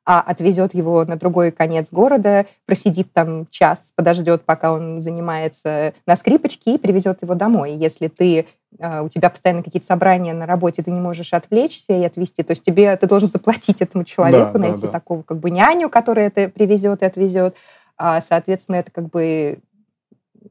а 0.07 0.21
отвезет 0.21 0.75
его 0.75 1.05
на 1.05 1.17
другой 1.17 1.51
конец 1.51 1.89
города, 1.91 2.47
просидит 2.67 3.13
там 3.13 3.47
час, 3.51 3.93
подождет, 3.97 4.43
пока 4.45 4.73
он 4.73 5.01
занимается 5.01 5.95
на 6.07 6.17
скрипочке 6.17 6.75
и 6.75 6.79
привезет 6.79 7.23
его 7.23 7.35
домой. 7.35 7.73
Если 7.73 8.09
ты 8.09 8.47
а, 8.79 9.03
у 9.03 9.09
тебя 9.09 9.31
постоянно 9.31 9.63
какие-то 9.63 9.87
собрания 9.87 10.35
на 10.35 10.47
работе, 10.47 10.83
ты 10.83 10.91
не 10.91 11.01
можешь 11.01 11.33
отвлечься 11.33 11.95
и 11.95 12.05
отвезти, 12.05 12.43
то 12.43 12.53
есть 12.53 12.65
тебе 12.65 12.97
ты 12.97 13.07
должен 13.07 13.29
заплатить 13.29 13.81
этому 13.81 14.05
человеку, 14.05 14.55
да, 14.55 14.59
найти 14.59 14.83
да, 14.83 14.87
да. 14.89 14.93
такого 14.93 15.23
как 15.23 15.39
бы 15.39 15.51
няню, 15.51 15.89
которая 15.89 16.27
это 16.27 16.49
привезет 16.49 17.03
и 17.03 17.07
отвезет. 17.07 17.57
А, 17.97 18.21
соответственно, 18.21 18.77
это 18.77 18.91
как 18.91 19.09
бы 19.09 19.59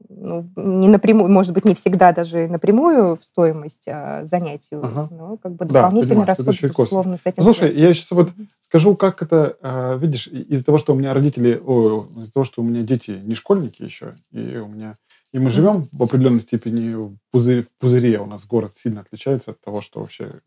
ну, 0.08 0.48
не 0.56 0.88
напрямую, 0.88 1.30
может 1.30 1.52
быть, 1.52 1.64
не 1.64 1.74
всегда 1.74 2.12
даже 2.12 2.48
напрямую 2.48 3.16
в 3.16 3.24
стоимость 3.24 3.88
а, 3.88 4.24
занятию, 4.24 4.84
ага. 4.84 5.08
но 5.10 5.36
как 5.36 5.52
бы 5.52 5.64
дополнительный 5.64 6.26
да, 6.26 6.34
расход, 6.34 6.54
безусловно, 6.60 7.16
с 7.16 7.22
этим. 7.24 7.42
Слушай, 7.42 7.68
связан. 7.68 7.82
я 7.82 7.94
сейчас 7.94 8.10
вот 8.10 8.32
скажу, 8.60 8.96
как 8.96 9.22
это, 9.22 9.56
а, 9.62 9.96
видишь, 9.96 10.26
из-за 10.26 10.64
того, 10.64 10.78
что 10.78 10.94
у 10.94 10.96
меня 10.96 11.14
родители, 11.14 11.54
из-за 12.20 12.32
того, 12.32 12.44
что 12.44 12.62
у 12.62 12.64
меня 12.64 12.82
дети 12.82 13.20
не 13.22 13.34
школьники 13.34 13.82
еще, 13.82 14.14
и 14.30 14.56
у 14.56 14.68
меня 14.68 14.94
и 15.34 15.40
мы 15.40 15.50
живем 15.50 15.88
в 15.90 16.00
определенной 16.00 16.40
степени 16.40 16.94
в 16.94 17.16
пузыре, 17.32 17.62
в 17.62 17.70
пузыре. 17.80 18.20
У 18.20 18.26
нас 18.26 18.46
город 18.46 18.76
сильно 18.76 19.00
отличается 19.00 19.50
от 19.50 19.60
того, 19.60 19.80
что 19.80 19.98
вообще... 19.98 20.40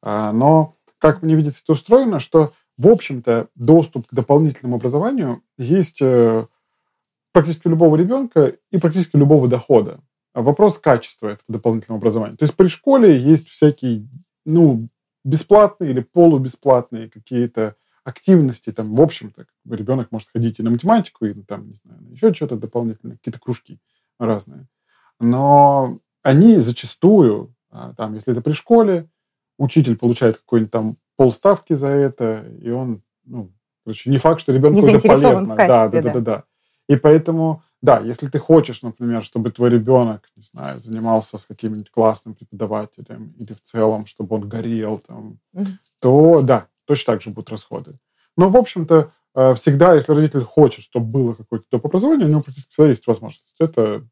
А, 0.00 0.32
но 0.32 0.76
как 0.96 1.20
мне 1.20 1.34
видится 1.34 1.60
это 1.62 1.72
устроено, 1.72 2.18
что, 2.18 2.50
в 2.78 2.88
общем-то, 2.88 3.48
доступ 3.56 4.06
к 4.06 4.14
дополнительному 4.14 4.76
образованию 4.76 5.42
есть 5.58 6.00
э, 6.00 6.46
практически 7.32 7.68
любого 7.68 7.96
ребенка 7.96 8.54
и 8.70 8.78
практически 8.78 9.16
любого 9.16 9.48
дохода. 9.48 10.00
А 10.34 10.42
вопрос 10.42 10.78
качества 10.78 11.28
этого 11.28 11.44
дополнительного 11.48 11.98
образования. 11.98 12.36
То 12.36 12.44
есть 12.44 12.54
при 12.54 12.68
школе 12.68 13.18
есть 13.18 13.48
всякие, 13.48 14.08
ну, 14.44 14.88
бесплатные 15.24 15.90
или 15.90 16.00
полубесплатные 16.00 17.10
какие-то 17.10 17.76
активности, 18.04 18.72
там, 18.72 18.94
в 18.94 19.00
общем-то, 19.00 19.46
ребенок 19.68 20.10
может 20.10 20.30
ходить 20.30 20.58
и 20.58 20.62
на 20.62 20.70
математику, 20.70 21.24
и 21.24 21.34
там, 21.42 21.68
не 21.68 21.74
знаю, 21.74 22.00
еще 22.10 22.34
что-то 22.34 22.56
дополнительное, 22.56 23.16
какие-то 23.16 23.38
кружки 23.38 23.78
разные. 24.18 24.66
Но 25.20 26.00
они 26.22 26.56
зачастую, 26.56 27.54
а, 27.70 27.94
там, 27.94 28.14
если 28.14 28.32
это 28.32 28.42
при 28.42 28.52
школе, 28.52 29.08
учитель 29.58 29.96
получает 29.96 30.38
какой-нибудь 30.38 30.72
там 30.72 30.96
полставки 31.16 31.74
за 31.74 31.88
это, 31.88 32.44
и 32.60 32.70
он, 32.70 33.02
ну, 33.24 33.52
короче, 33.84 34.10
не 34.10 34.18
факт, 34.18 34.40
что 34.40 34.52
ребенку 34.52 34.84
это 34.86 35.06
полезно. 35.06 35.54
да, 35.56 35.88
да, 35.88 35.88
да, 35.88 36.12
да, 36.12 36.20
да. 36.20 36.44
И 36.88 36.96
поэтому, 36.96 37.62
да, 37.80 38.00
если 38.00 38.28
ты 38.28 38.38
хочешь, 38.38 38.82
например, 38.82 39.22
чтобы 39.22 39.50
твой 39.50 39.70
ребенок, 39.70 40.30
не 40.36 40.42
знаю, 40.42 40.78
занимался 40.78 41.38
с 41.38 41.46
каким-нибудь 41.46 41.90
классным 41.90 42.34
преподавателем 42.34 43.34
или 43.38 43.52
в 43.52 43.62
целом, 43.62 44.06
чтобы 44.06 44.36
он 44.36 44.48
горел 44.48 44.98
там, 44.98 45.38
mm-hmm. 45.54 45.66
то 46.00 46.42
да, 46.42 46.66
точно 46.84 47.14
так 47.14 47.22
же 47.22 47.30
будут 47.30 47.50
расходы. 47.50 47.98
Но, 48.36 48.48
в 48.48 48.56
общем-то, 48.56 49.10
э, 49.34 49.54
всегда, 49.54 49.94
если 49.94 50.12
родитель 50.12 50.42
хочет, 50.42 50.84
чтобы 50.84 51.06
было 51.06 51.34
какое-то 51.34 51.66
топ 51.68 51.86
образование, 51.86 52.26
у 52.26 52.30
него 52.30 52.42
практически 52.42 52.72
всегда 52.72 52.88
есть 52.88 53.06
возможность. 53.06 53.54
Это 53.58 54.04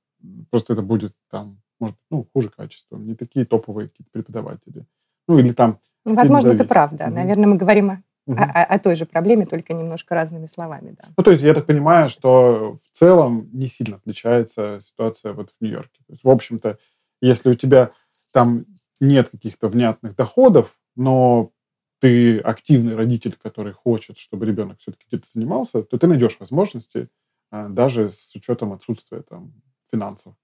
просто 0.51 0.75
это 0.75 0.83
будет 0.83 1.14
там, 1.31 1.61
может 1.79 1.97
ну, 2.11 2.27
хуже 2.33 2.51
качеством, 2.51 3.07
не 3.07 3.14
такие 3.14 3.45
топовые 3.47 3.89
какие-то 3.89 4.11
преподаватели. 4.12 4.87
Ну, 5.29 5.39
или 5.39 5.53
там... 5.53 5.79
Возможно, 6.05 6.51
это 6.51 6.64
правда. 6.64 7.05
Угу. 7.05 7.14
Наверное, 7.14 7.47
мы 7.47 7.57
говорим 7.57 7.91
о, 7.91 8.03
угу. 8.33 8.43
о, 8.43 8.64
о 8.64 8.78
той 8.78 8.97
же 8.97 9.07
проблеме, 9.07 9.47
только 9.47 9.72
немножко 9.72 10.14
разными 10.14 10.47
словами. 10.47 10.95
Да. 10.99 11.09
Ну, 11.16 11.22
то 11.22 11.31
есть 11.31 11.43
я 11.43 11.55
так 11.55 11.66
понимаю, 11.66 12.09
что 12.09 12.78
в 12.85 12.97
целом 12.97 13.49
не 13.53 13.68
сильно 13.68 13.97
отличается 13.97 14.78
ситуация 14.81 15.33
вот 15.33 15.51
в 15.51 15.61
Нью-Йорке. 15.61 16.01
То 16.07 16.12
есть, 16.12 16.24
в 16.24 16.28
общем-то, 16.28 16.78
если 17.20 17.51
у 17.51 17.55
тебя 17.55 17.91
там 18.33 18.66
нет 19.01 19.31
каких-то 19.31 19.68
внятных 19.68 20.14
доходов, 20.14 20.78
но 20.97 21.53
ты 22.01 22.39
активный 22.39 22.95
родитель, 22.95 23.37
который 23.41 23.72
хочет, 23.72 24.16
чтобы 24.16 24.47
ребенок 24.47 24.78
все-таки 24.78 25.07
где-то 25.09 25.28
занимался, 25.28 25.83
то 25.83 25.99
ты 25.99 26.07
найдешь 26.07 26.39
возможности 26.39 27.09
а, 27.51 27.68
даже 27.68 28.11
с 28.11 28.35
учетом 28.35 28.72
отсутствия 28.72 29.22
там 29.22 29.53
финансов. 29.91 30.35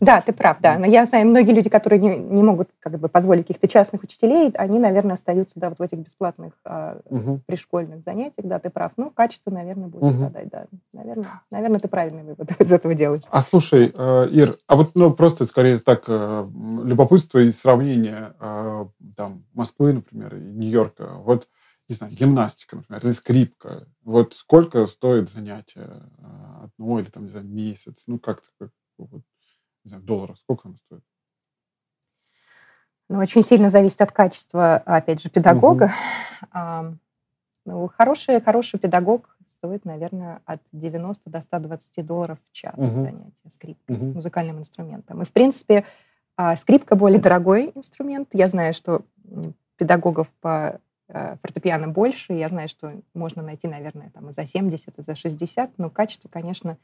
Да, 0.00 0.20
ты 0.20 0.32
прав, 0.32 0.58
да. 0.60 0.78
Но 0.78 0.86
я 0.86 1.06
знаю, 1.06 1.26
многие 1.26 1.52
люди, 1.52 1.70
которые 1.70 1.98
не, 1.98 2.16
не 2.18 2.42
могут 2.42 2.68
как 2.80 2.98
бы 2.98 3.08
позволить 3.08 3.46
каких-то 3.46 3.68
частных 3.68 4.02
учителей, 4.02 4.50
они, 4.54 4.78
наверное, 4.78 5.14
остаются 5.14 5.58
да, 5.58 5.68
вот 5.68 5.78
в 5.78 5.82
этих 5.82 5.98
бесплатных 5.98 6.52
а, 6.64 7.00
угу. 7.04 7.40
пришкольных 7.46 8.02
занятиях. 8.04 8.46
Да, 8.46 8.58
ты 8.58 8.70
прав. 8.70 8.92
Ну, 8.96 9.10
качество, 9.10 9.50
наверное, 9.50 9.88
будет 9.88 10.02
угу. 10.02 10.14
страдать, 10.14 10.48
да. 10.48 10.66
Наверное, 10.92 11.42
наверное, 11.50 11.80
ты 11.80 11.88
правильный 11.88 12.22
вывод 12.22 12.50
из 12.60 12.72
этого 12.72 12.94
делаешь. 12.94 13.22
А 13.30 13.40
слушай, 13.40 13.92
э, 13.96 14.28
Ир, 14.30 14.56
а 14.66 14.76
вот 14.76 14.90
ну, 14.94 15.12
просто 15.12 15.46
скорее 15.46 15.78
так 15.78 16.04
э, 16.08 16.46
любопытство 16.84 17.38
и 17.38 17.52
сравнение 17.52 18.34
э, 18.40 18.86
там, 19.16 19.44
Москвы, 19.54 19.92
например, 19.92 20.34
и 20.36 20.40
Нью-Йорка. 20.40 21.14
Вот 21.24 21.48
не 21.88 21.94
знаю, 21.94 22.12
гимнастика, 22.12 22.76
например, 22.76 23.04
или 23.04 23.12
скрипка. 23.12 23.86
Вот 24.02 24.34
сколько 24.34 24.86
стоит 24.86 25.30
занятие 25.30 26.02
одно 26.62 26.98
или 26.98 27.06
там, 27.06 27.24
не 27.24 27.30
знаю, 27.30 27.46
месяц? 27.46 28.04
Ну, 28.06 28.18
как-то, 28.18 28.48
как, 28.58 28.70
вот, 28.98 29.22
не 29.86 29.90
знаю, 29.90 30.04
долларов, 30.04 30.36
сколько 30.38 30.68
оно 30.68 30.76
стоит? 30.76 31.02
Ну, 33.08 33.18
очень 33.18 33.42
сильно 33.42 33.70
зависит 33.70 34.00
от 34.00 34.10
качества, 34.10 34.76
опять 34.78 35.22
же, 35.22 35.30
педагога. 35.30 35.84
Угу. 35.84 35.92
А, 36.52 36.92
ну, 37.64 37.88
хороший, 37.96 38.42
хороший 38.42 38.78
педагог 38.78 39.36
стоит, 39.56 39.86
наверное, 39.86 40.42
от 40.44 40.60
90 40.72 41.30
до 41.30 41.40
120 41.40 42.06
долларов 42.06 42.38
в 42.46 42.52
час 42.52 42.74
угу. 42.76 43.02
занятия 43.02 43.50
скрипкой, 43.50 43.96
угу. 43.96 44.04
музыкальным 44.16 44.58
инструментом. 44.58 45.22
И, 45.22 45.24
в 45.24 45.32
принципе, 45.32 45.84
а, 46.36 46.56
скрипка 46.56 46.94
более 46.94 47.20
дорогой 47.20 47.72
инструмент. 47.74 48.28
Я 48.32 48.48
знаю, 48.48 48.74
что 48.74 49.02
педагогов 49.76 50.28
по 50.40 50.78
э, 51.08 51.36
фортепиано 51.42 51.88
больше. 51.88 52.34
Я 52.34 52.48
знаю, 52.50 52.68
что 52.68 52.92
можно 53.14 53.42
найти, 53.42 53.66
наверное, 53.66 54.10
там 54.10 54.28
и 54.28 54.32
за 54.34 54.46
70, 54.46 54.98
и 54.98 55.02
за 55.02 55.14
60, 55.14 55.78
но 55.78 55.90
качество, 55.90 56.28
конечно, 56.28 56.76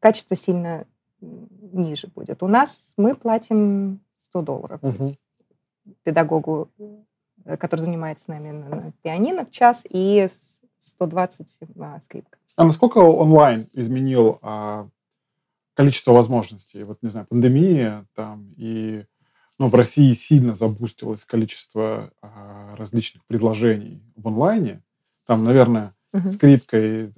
качество 0.00 0.36
сильно 0.36 0.86
ниже 1.20 2.08
будет. 2.08 2.42
У 2.42 2.48
нас 2.48 2.92
мы 2.96 3.14
платим 3.14 4.00
100 4.16 4.42
долларов 4.42 4.80
угу. 4.82 5.14
педагогу, 6.02 6.70
э, 7.44 7.56
который 7.56 7.82
занимается 7.82 8.24
с 8.24 8.28
нами 8.28 8.50
на 8.50 8.92
пианино 9.02 9.44
в 9.44 9.50
час, 9.50 9.84
и 9.88 10.26
120 10.78 11.58
а, 11.78 12.00
скрипка. 12.00 12.38
А 12.56 12.64
насколько 12.64 12.98
онлайн 12.98 13.68
изменил 13.72 14.38
а, 14.42 14.88
количество 15.74 16.12
возможностей? 16.12 16.82
Вот, 16.84 16.98
не 17.02 17.10
знаю, 17.10 17.26
пандемия 17.26 18.06
там 18.14 18.54
и 18.56 19.04
ну, 19.58 19.68
в 19.68 19.74
России 19.74 20.12
сильно 20.14 20.54
забустилось 20.54 21.26
количество 21.26 22.12
а, 22.22 22.74
различных 22.76 23.26
предложений 23.26 24.02
в 24.16 24.26
онлайне. 24.26 24.82
Там, 25.26 25.44
наверное, 25.44 25.94
угу. 26.14 26.30
скрипкой 26.30 27.12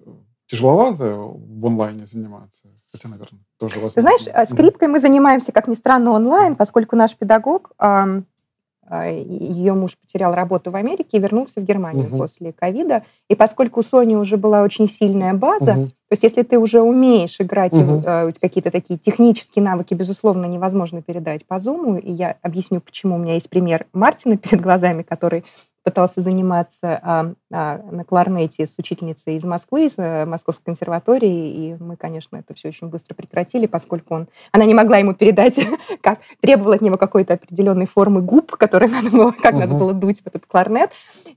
тяжеловато 0.53 1.17
в 1.17 1.67
онлайне 1.67 2.05
заниматься? 2.05 2.69
Хотя, 2.91 3.09
наверное, 3.09 3.41
тоже 3.59 3.81
возможно. 3.81 3.95
Ты 3.95 4.01
знаешь, 4.03 4.27
э, 4.27 4.47
скрипкой 4.47 4.89
мы 4.89 5.01
занимаемся, 5.01 5.51
как 5.51 5.67
ни 5.67 5.75
странно, 5.75 6.13
онлайн, 6.13 6.57
поскольку 6.57 6.95
наш 6.95 7.17
педагог 7.17 7.73
а, 7.79 9.07
ее 9.07 9.73
муж 9.73 9.97
потерял 9.97 10.35
работу 10.35 10.71
в 10.71 10.77
Америке 10.77 11.17
и 11.17 11.21
вернулся 11.21 11.61
в 11.61 11.65
Германию 11.65 12.09
угу. 12.09 12.19
после 12.19 12.53
ковида. 12.53 13.05
И 13.31 13.35
поскольку 13.35 13.81
у 13.81 13.83
Сони 13.83 14.17
уже 14.17 14.37
была 14.37 14.63
очень 14.63 14.87
сильная 14.87 15.33
база, 15.33 15.73
угу. 15.73 15.87
то 15.87 16.13
есть 16.13 16.23
если 16.25 16.43
ты 16.43 16.59
уже 16.59 16.83
умеешь 16.83 17.41
играть, 17.41 17.73
угу. 17.73 18.03
какие-то 18.39 18.71
такие 18.71 18.99
технические 18.99 19.65
навыки, 19.65 19.95
безусловно, 19.95 20.45
невозможно 20.45 21.01
передать 21.01 21.47
по 21.47 21.55
Zoom. 21.55 22.01
И 22.01 22.13
я 22.13 22.37
объясню, 22.43 22.83
почему. 22.83 23.15
У 23.15 23.19
меня 23.19 23.35
есть 23.35 23.49
пример 23.49 23.87
Мартина 23.95 24.37
перед 24.37 24.61
глазами, 24.61 25.03
который 25.03 25.45
пытался 25.83 26.22
заниматься 26.22 27.01
а, 27.03 27.33
а, 27.53 27.78
на 27.91 28.05
кларнете 28.05 28.66
с 28.66 28.78
учительницей 28.78 29.37
из 29.37 29.45
Москвы, 29.45 29.87
из 29.87 29.95
а, 29.99 30.26
Московской 30.26 30.66
консерватории, 30.66 31.53
и 31.53 31.76
мы, 31.83 31.97
конечно, 31.97 32.37
это 32.37 32.55
все 32.55 32.68
очень 32.68 32.89
быстро 32.89 33.14
прекратили, 33.14 33.66
поскольку 33.66 34.14
он, 34.14 34.28
она 34.53 34.64
не 34.64 34.74
могла 34.74 34.99
ему 34.99 35.14
передать, 35.14 35.59
как 36.01 36.20
требовала 36.41 36.76
от 36.76 36.83
него 36.83 36.97
какой-то 36.97 37.35
определенной 37.35 37.87
формы 37.87 38.22
губ, 38.22 38.53
которые 38.53 38.91
надо 38.91 39.11
было, 39.11 39.33
как 39.33 39.55
uh-huh. 39.55 39.59
надо 39.59 39.74
было 39.74 39.93
дуть 39.93 40.22
в 40.22 40.26
этот 40.26 40.47
кларнет, 40.47 40.91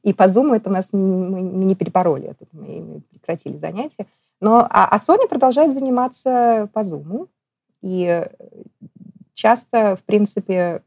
и 0.03 0.13
по 0.13 0.23
Zoom 0.23 0.55
это 0.55 0.69
нас 0.69 0.89
мы, 0.91 1.41
не 1.41 1.75
перебороли, 1.75 2.27
это 2.27 2.45
мы 2.51 3.01
прекратили 3.11 3.57
занятия. 3.57 4.05
Но, 4.41 4.67
а, 4.69 4.87
а 4.89 4.99
Соня 4.99 5.27
продолжает 5.27 5.73
заниматься 5.73 6.69
по 6.73 6.79
Zoom, 6.79 7.27
и 7.81 8.27
часто, 9.33 9.95
в 9.95 10.03
принципе, 10.03 10.81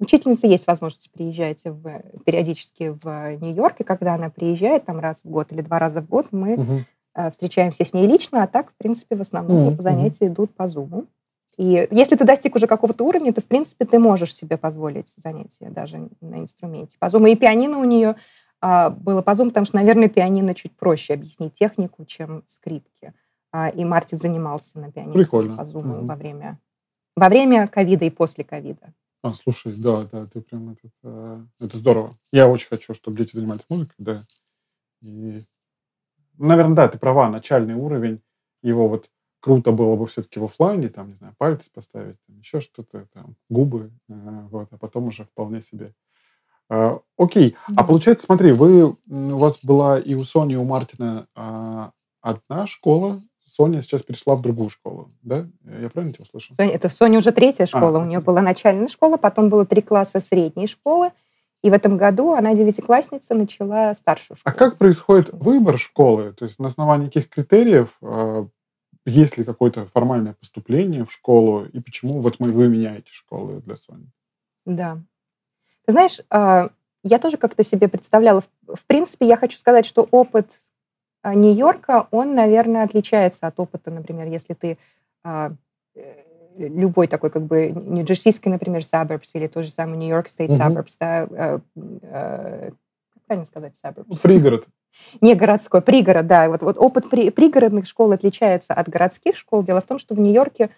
учительница 0.00 0.46
есть 0.46 0.66
возможность 0.66 1.10
приезжать 1.12 1.64
в, 1.64 2.02
периодически 2.24 2.96
в 3.02 3.36
Нью-Йорк, 3.40 3.80
и 3.80 3.84
когда 3.84 4.14
она 4.14 4.30
приезжает 4.30 4.86
там 4.86 5.00
раз 5.00 5.20
в 5.22 5.28
год 5.28 5.52
или 5.52 5.60
два 5.60 5.78
раза 5.78 6.00
в 6.00 6.08
год, 6.08 6.28
мы 6.30 6.54
угу. 6.54 7.30
встречаемся 7.30 7.84
с 7.84 7.92
ней 7.92 8.06
лично, 8.06 8.42
а 8.42 8.46
так, 8.46 8.70
в 8.70 8.74
принципе, 8.76 9.16
в 9.16 9.20
основном 9.20 9.68
угу. 9.68 9.82
занятия 9.82 10.28
идут 10.28 10.54
по 10.54 10.62
Zoom. 10.62 11.06
И 11.56 11.88
если 11.90 12.16
ты 12.16 12.24
достиг 12.24 12.54
уже 12.54 12.66
какого-то 12.66 13.04
уровня, 13.04 13.32
то, 13.32 13.40
в 13.40 13.46
принципе, 13.46 13.86
ты 13.86 13.98
можешь 13.98 14.34
себе 14.34 14.56
позволить 14.56 15.12
занятия 15.16 15.70
даже 15.70 16.08
на 16.20 16.36
инструменте 16.40 16.96
по 16.98 17.06
Zoom. 17.06 17.30
И 17.30 17.36
пианино 17.36 17.78
у 17.78 17.84
нее 17.84 18.16
а, 18.60 18.90
было 18.90 19.22
по 19.22 19.30
Zoom, 19.30 19.48
потому 19.48 19.66
что, 19.66 19.76
наверное, 19.76 20.08
пианино 20.08 20.54
чуть 20.54 20.76
проще 20.76 21.14
объяснить 21.14 21.54
технику, 21.54 22.04
чем 22.04 22.44
скрипки. 22.46 23.14
А, 23.52 23.70
и 23.70 23.84
Мартин 23.84 24.18
занимался 24.18 24.78
на 24.78 24.92
пианино 24.92 25.14
Прикольно. 25.14 25.56
по 25.56 25.62
Zoom 25.62 25.98
угу. 25.98 26.06
во 26.06 26.14
время 26.14 26.58
во 27.16 27.28
время 27.28 27.66
ковида 27.66 28.04
и 28.04 28.10
после 28.10 28.44
ковида. 28.44 28.92
А, 29.22 29.34
слушай, 29.34 29.74
да, 29.76 30.04
да, 30.04 30.26
ты 30.26 30.40
прям 30.40 30.70
это, 30.70 30.90
э, 31.02 31.40
это 31.60 31.76
здорово. 31.76 32.12
Я 32.30 32.48
очень 32.48 32.68
хочу, 32.68 32.94
чтобы 32.94 33.16
дети 33.16 33.34
занимались 33.34 33.64
музыкой, 33.68 33.96
да. 33.98 34.22
И, 35.00 35.42
наверное, 36.38 36.76
да, 36.76 36.88
ты 36.88 36.98
права, 36.98 37.28
начальный 37.28 37.74
уровень, 37.74 38.22
его 38.62 38.88
вот 38.88 39.10
круто 39.40 39.72
было 39.72 39.96
бы 39.96 40.06
все-таки 40.06 40.38
в 40.38 40.44
офлайне, 40.44 40.88
там, 40.88 41.08
не 41.08 41.14
знаю, 41.14 41.34
пальцы 41.38 41.70
поставить, 41.72 42.16
там, 42.26 42.38
еще 42.38 42.60
что-то, 42.60 43.06
там, 43.12 43.36
губы, 43.48 43.90
э, 44.08 44.48
вот, 44.50 44.68
а 44.70 44.76
потом 44.76 45.08
уже 45.08 45.24
вполне 45.24 45.62
себе. 45.62 45.94
Э, 46.68 46.98
окей, 47.16 47.50
mm-hmm. 47.50 47.74
а 47.76 47.84
получается, 47.84 48.26
смотри, 48.26 48.52
вы, 48.52 48.90
у 48.90 48.96
вас 49.08 49.64
была 49.64 49.98
и 49.98 50.14
у 50.14 50.24
Сони, 50.24 50.54
и 50.54 50.56
у 50.56 50.64
Мартина 50.64 51.26
э, 51.34 51.90
одна 52.20 52.66
школа 52.66 53.20
Соня 53.56 53.80
сейчас 53.80 54.02
перешла 54.02 54.36
в 54.36 54.42
другую 54.42 54.68
школу, 54.68 55.08
да? 55.22 55.46
Я 55.64 55.88
правильно 55.88 56.12
тебя 56.12 56.24
услышал? 56.24 56.54
Это 56.58 56.90
Соня 56.90 57.18
уже 57.18 57.32
третья 57.32 57.64
а, 57.64 57.66
школа. 57.66 58.00
А, 58.00 58.02
у 58.02 58.04
нее 58.04 58.20
была 58.20 58.42
начальная 58.42 58.88
школа, 58.88 59.16
потом 59.16 59.48
было 59.48 59.64
три 59.64 59.80
класса 59.80 60.20
средней 60.20 60.66
школы. 60.66 61.10
И 61.62 61.70
в 61.70 61.72
этом 61.72 61.96
году 61.96 62.34
она 62.34 62.54
девятиклассница 62.54 63.34
начала 63.34 63.94
старшую 63.94 64.36
а 64.36 64.38
школу. 64.38 64.54
А 64.54 64.58
как 64.58 64.76
происходит 64.76 65.30
выбор 65.32 65.78
школы? 65.78 66.34
То 66.34 66.44
есть 66.44 66.58
на 66.58 66.66
основании 66.66 67.06
каких 67.06 67.30
критериев 67.30 67.96
а, 68.02 68.46
есть 69.06 69.38
ли 69.38 69.44
какое-то 69.44 69.86
формальное 69.86 70.34
поступление 70.34 71.06
в 71.06 71.12
школу, 71.12 71.64
и 71.64 71.80
почему 71.80 72.20
вот 72.20 72.38
мы, 72.38 72.52
вы 72.52 72.68
меняете 72.68 73.10
школы 73.10 73.62
для 73.62 73.76
Сони? 73.76 74.10
Да. 74.66 74.98
Ты 75.86 75.92
знаешь, 75.92 76.20
а, 76.28 76.68
я 77.02 77.18
тоже 77.18 77.38
как-то 77.38 77.64
себе 77.64 77.88
представляла. 77.88 78.42
В 78.66 78.84
принципе, 78.86 79.26
я 79.26 79.38
хочу 79.38 79.56
сказать, 79.58 79.86
что 79.86 80.06
опыт 80.10 80.50
Нью-Йорка, 81.34 82.08
он, 82.10 82.34
наверное, 82.34 82.84
отличается 82.84 83.46
от 83.46 83.58
опыта, 83.58 83.90
например, 83.90 84.28
если 84.28 84.54
ты 84.54 84.78
а, 85.24 85.52
э, 85.94 86.22
любой 86.56 87.06
такой, 87.06 87.30
как 87.30 87.42
бы, 87.42 87.70
нью-джерсийский, 87.70 88.50
например, 88.50 88.82
suburbs, 88.82 89.30
или 89.34 89.46
тот 89.46 89.64
же 89.64 89.70
самый 89.70 89.96
Нью-Йорк 89.98 90.26
State 90.26 90.48
mm-hmm. 90.48 90.68
suburbs, 90.68 90.96
да, 91.00 91.28
э, 91.30 91.58
э, 92.02 92.70
как 93.14 93.22
правильно 93.26 93.46
сказать 93.46 93.74
suburbs? 93.82 94.20
Пригород. 94.22 94.66
Не 95.20 95.34
городской, 95.34 95.82
пригород, 95.82 96.26
да. 96.26 96.48
Вот, 96.48 96.62
вот 96.62 96.78
опыт 96.78 97.10
при, 97.10 97.30
пригородных 97.30 97.86
школ 97.86 98.12
отличается 98.12 98.72
от 98.72 98.88
городских 98.88 99.36
школ. 99.36 99.62
Дело 99.62 99.80
в 99.80 99.86
том, 99.86 99.98
что 99.98 100.14
в 100.14 100.18
Нью-Йорке 100.20 100.70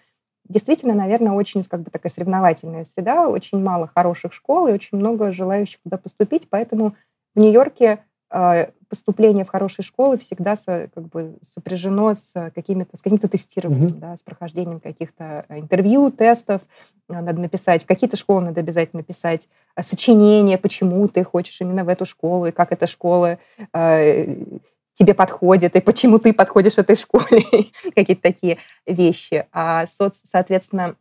действительно, 0.49 0.93
наверное, 0.93 1.31
очень 1.33 1.63
как 1.63 1.81
бы 1.81 1.91
такая 1.91 2.11
соревновательная 2.11 2.83
среда, 2.83 3.29
очень 3.29 3.61
мало 3.61 3.89
хороших 3.93 4.33
школ 4.33 4.67
и 4.67 4.73
очень 4.73 4.97
много 4.97 5.31
желающих 5.31 5.79
туда 5.83 5.97
поступить, 5.97 6.47
поэтому 6.49 6.95
в 7.35 7.39
Нью-Йорке 7.39 7.91
а, 7.93 7.99
поступление 8.89 9.45
в 9.45 9.49
хорошие 9.49 9.85
школы 9.85 10.17
всегда 10.17 10.55
со, 10.55 10.89
как 10.93 11.07
бы 11.07 11.37
сопряжено 11.53 12.15
с, 12.15 12.51
какими-то, 12.53 12.97
с 12.97 13.01
каким-то 13.01 13.29
тестированием, 13.29 13.91
mm-hmm. 13.91 13.99
да, 13.99 14.17
с 14.17 14.21
прохождением 14.21 14.79
каких-то 14.79 15.45
э, 15.47 15.59
интервью, 15.59 16.11
тестов. 16.11 16.61
А, 17.07 17.21
надо 17.21 17.39
написать, 17.39 17.85
какие-то 17.85 18.17
школы 18.17 18.41
надо 18.41 18.59
обязательно 18.61 19.03
писать, 19.03 19.47
а, 19.75 19.83
сочинение, 19.83 20.57
почему 20.57 21.07
ты 21.07 21.23
хочешь 21.23 21.61
именно 21.61 21.83
в 21.83 21.89
эту 21.89 22.05
школу, 22.05 22.47
и 22.47 22.51
как 22.51 22.71
эта 22.71 22.87
школа 22.87 23.37
э, 23.73 24.35
тебе 24.93 25.13
подходит, 25.13 25.75
и 25.75 25.81
почему 25.81 26.17
ты 26.17 26.33
подходишь 26.33 26.79
этой 26.79 26.95
школе, 26.95 27.43
какие-то 27.95 28.21
такие 28.21 28.57
вещи. 28.87 29.45
А, 29.51 29.85
соц, 29.85 30.19
соответственно, 30.23 30.95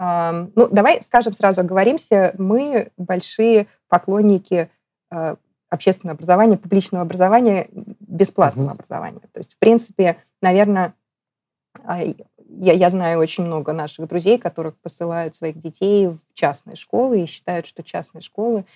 э, 0.00 0.48
ну, 0.56 0.68
давай 0.68 1.02
скажем 1.02 1.32
сразу, 1.34 1.60
оговоримся, 1.60 2.34
мы 2.36 2.90
большие 2.96 3.68
поклонники 3.88 4.70
общественного 5.72 6.14
образования, 6.14 6.58
публичного 6.58 7.02
образования, 7.02 7.66
бесплатного 7.72 8.68
mm-hmm. 8.68 8.72
образования. 8.72 9.20
То 9.32 9.38
есть, 9.38 9.54
в 9.54 9.58
принципе, 9.58 10.18
наверное, 10.42 10.94
а, 11.82 12.02
я, 12.02 12.72
я 12.74 12.90
знаю 12.90 13.18
очень 13.18 13.44
много 13.44 13.72
наших 13.72 14.06
друзей, 14.06 14.38
которых 14.38 14.76
посылают 14.76 15.34
своих 15.34 15.58
детей 15.58 16.08
в 16.08 16.18
частные 16.34 16.76
школы 16.76 17.22
и 17.22 17.26
считают, 17.26 17.66
что 17.66 17.82
частные 17.82 18.20
школы 18.20 18.66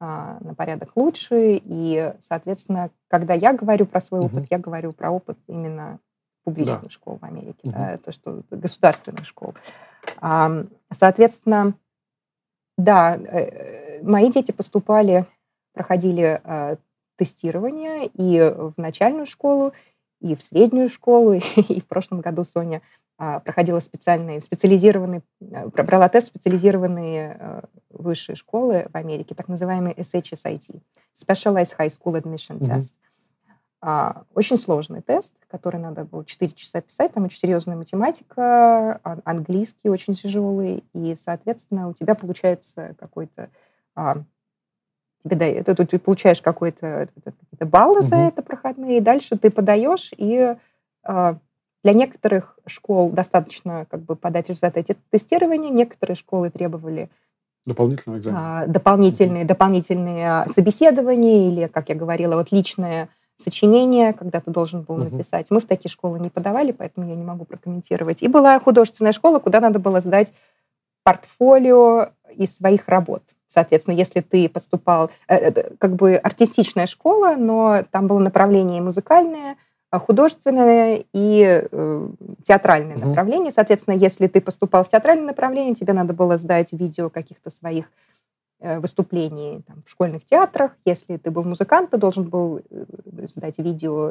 а, 0.00 0.38
на 0.40 0.54
порядок 0.54 0.92
лучше. 0.94 1.60
И, 1.62 2.14
соответственно, 2.26 2.88
когда 3.08 3.34
я 3.34 3.52
говорю 3.52 3.84
про 3.84 4.00
свой 4.00 4.20
опыт, 4.20 4.44
mm-hmm. 4.44 4.52
я 4.52 4.58
говорю 4.58 4.92
про 4.92 5.10
опыт 5.10 5.36
именно 5.48 5.98
публичных 6.44 6.84
да. 6.84 6.90
школ 6.90 7.18
в 7.20 7.24
Америке, 7.24 7.58
mm-hmm. 7.64 7.72
да, 7.72 7.98
то, 7.98 8.12
что 8.12 8.42
государственных 8.50 9.26
школ. 9.26 9.54
А, 10.22 10.64
соответственно, 10.90 11.74
да, 12.78 13.16
э, 13.16 14.02
мои 14.02 14.30
дети 14.32 14.52
поступали 14.52 15.26
проходили 15.76 16.40
э, 16.42 16.76
тестирование 17.16 18.06
и 18.14 18.40
в 18.40 18.72
начальную 18.78 19.26
школу, 19.26 19.74
и 20.22 20.34
в 20.34 20.42
среднюю 20.42 20.88
школу, 20.88 21.34
и 21.56 21.80
в 21.80 21.86
прошлом 21.86 22.22
году 22.22 22.44
Соня 22.44 22.80
э, 23.18 23.40
проходила 23.44 23.80
специальные, 23.80 24.40
специализированные, 24.40 25.20
э, 25.42 25.68
брала 25.68 26.08
тест 26.08 26.28
специализированные 26.28 27.36
э, 27.38 27.60
высшие 27.90 28.36
школы 28.36 28.86
в 28.90 28.96
Америке, 28.96 29.34
так 29.34 29.48
называемый 29.48 29.92
SHSIT, 29.92 30.80
Specialized 31.14 31.76
High 31.78 31.90
School 31.90 32.22
Admission 32.22 32.58
mm-hmm. 32.58 32.78
Test. 32.78 32.94
А, 33.82 34.24
очень 34.34 34.56
сложный 34.56 35.02
тест, 35.02 35.34
который 35.48 35.78
надо 35.78 36.04
было 36.04 36.24
4 36.24 36.50
часа 36.52 36.80
писать, 36.80 37.12
там 37.12 37.26
очень 37.26 37.38
серьезная 37.38 37.76
математика, 37.76 38.98
английский 39.24 39.90
очень 39.90 40.14
тяжелый, 40.14 40.82
и, 40.94 41.14
соответственно, 41.20 41.88
у 41.90 41.92
тебя 41.92 42.14
получается 42.14 42.96
какой-то 42.98 43.50
а, 43.94 44.24
тебе 45.24 45.36
дают, 45.36 45.66
ты, 45.66 45.74
ты 45.74 45.98
получаешь 45.98 46.40
какой-то 46.40 47.08
баллы 47.60 48.00
угу. 48.00 48.06
за 48.06 48.16
это 48.16 48.42
проходные, 48.42 48.98
и 48.98 49.00
дальше 49.00 49.36
ты 49.36 49.50
подаешь, 49.50 50.12
и 50.16 50.56
э, 51.04 51.34
для 51.82 51.92
некоторых 51.92 52.58
школ 52.66 53.10
достаточно 53.10 53.86
как 53.90 54.00
бы 54.00 54.16
подать 54.16 54.48
результаты 54.48 54.80
эти 54.80 54.96
тестирования, 55.10 55.70
некоторые 55.70 56.16
школы 56.16 56.50
требовали 56.50 57.10
дополнительные 57.64 58.20
экзамены. 58.20 58.64
Э, 58.64 58.66
дополнительные, 58.68 59.42
угу. 59.42 59.48
дополнительные 59.48 60.46
собеседования 60.48 61.48
или, 61.48 61.66
как 61.66 61.88
я 61.88 61.94
говорила, 61.94 62.36
вот 62.36 62.52
личное 62.52 63.08
сочинение, 63.36 64.12
когда 64.12 64.40
ты 64.40 64.50
должен 64.50 64.82
был 64.82 64.96
угу. 64.96 65.04
написать. 65.04 65.50
Мы 65.50 65.60
в 65.60 65.66
такие 65.66 65.90
школы 65.90 66.18
не 66.18 66.30
подавали, 66.30 66.72
поэтому 66.72 67.08
я 67.08 67.14
не 67.14 67.24
могу 67.24 67.44
прокомментировать. 67.44 68.22
И 68.22 68.28
была 68.28 68.58
художественная 68.58 69.12
школа, 69.12 69.40
куда 69.40 69.60
надо 69.60 69.78
было 69.78 70.00
сдать 70.00 70.32
портфолио 71.02 72.10
из 72.34 72.56
своих 72.56 72.88
работ. 72.88 73.22
Соответственно, 73.56 73.94
если 73.94 74.20
ты 74.20 74.50
поступал, 74.50 75.10
э, 75.28 75.36
э, 75.36 75.70
как 75.78 75.96
бы 75.96 76.16
артистичная 76.16 76.86
школа, 76.86 77.36
но 77.38 77.84
там 77.90 78.06
было 78.06 78.18
направление 78.18 78.82
музыкальное, 78.82 79.56
а, 79.90 79.98
художественное 79.98 81.04
и 81.14 81.66
э, 81.72 82.08
театральное 82.46 82.96
mm-hmm. 82.96 83.06
направление. 83.06 83.52
Соответственно, 83.52 83.94
если 83.94 84.26
ты 84.26 84.42
поступал 84.42 84.84
в 84.84 84.90
театральное 84.90 85.28
направление, 85.28 85.74
тебе 85.74 85.94
надо 85.94 86.12
было 86.12 86.36
сдать 86.36 86.72
видео 86.72 87.08
каких-то 87.08 87.48
своих 87.48 87.86
выступлений 88.58 89.60
там, 89.66 89.82
в 89.86 89.90
школьных 89.90 90.24
театрах. 90.24 90.72
Если 90.86 91.18
ты 91.18 91.30
был 91.30 91.44
музыкант, 91.44 91.90
ты 91.90 91.98
должен 91.98 92.24
был 92.24 92.62
сдать 93.28 93.58
видео, 93.58 94.10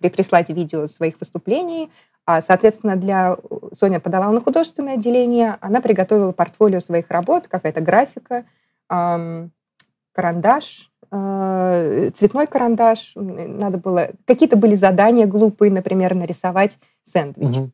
прислать 0.00 0.50
видео 0.50 0.88
своих 0.88 1.20
выступлений. 1.20 1.88
А, 2.24 2.40
соответственно, 2.40 2.96
для 2.96 3.36
Соня 3.72 4.00
подавала 4.00 4.32
на 4.32 4.40
художественное 4.40 4.94
отделение, 4.94 5.56
она 5.60 5.80
приготовила 5.80 6.32
портфолио 6.32 6.80
своих 6.80 7.08
работ, 7.10 7.46
какая-то 7.46 7.80
графика, 7.80 8.44
карандаш, 8.88 10.90
цветной 11.10 12.46
карандаш. 12.46 13.12
Надо 13.14 13.78
было... 13.78 14.10
Какие-то 14.24 14.56
были 14.56 14.74
задания 14.74 15.26
глупые, 15.26 15.70
например, 15.70 16.14
нарисовать 16.14 16.78
сэндвич. 17.04 17.58
Угу. 17.58 17.70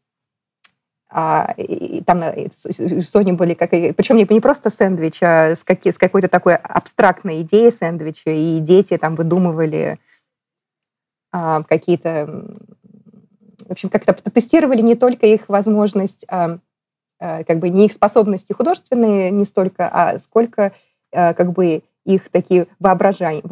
А, 1.15 1.53
и 1.59 2.03
там 2.03 2.23
у 2.23 3.03
Сони 3.03 3.33
были 3.33 3.53
как 3.53 3.71
причем 3.71 4.17
не, 4.17 4.27
не 4.29 4.41
просто 4.41 4.71
сэндвич, 4.71 5.23
а 5.23 5.55
с, 5.55 5.63
какие, 5.63 5.93
с 5.93 5.99
какой-то 5.99 6.29
такой 6.29 6.57
абстрактной 6.57 7.43
идеей 7.43 7.71
сэндвича, 7.71 8.31
и 8.31 8.61
дети 8.61 8.97
там 8.97 9.15
выдумывали 9.15 9.99
а, 11.31 11.63
какие-то, 11.65 12.47
в 13.67 13.71
общем, 13.71 13.91
как-то 13.91 14.15
тестировали 14.31 14.81
не 14.81 14.95
только 14.95 15.27
их 15.27 15.49
возможность, 15.49 16.25
а, 16.29 16.59
а, 17.19 17.45
как 17.45 17.59
бы 17.59 17.69
не 17.69 17.87
их 17.87 17.93
способности 17.93 18.55
художественные, 18.55 19.31
не 19.31 19.45
столько, 19.45 19.91
а 19.93 20.19
сколько 20.19 20.73
как 21.13 21.53
бы 21.53 21.83
их 22.05 22.29
такие 22.31 22.67
воображения, 22.81 23.43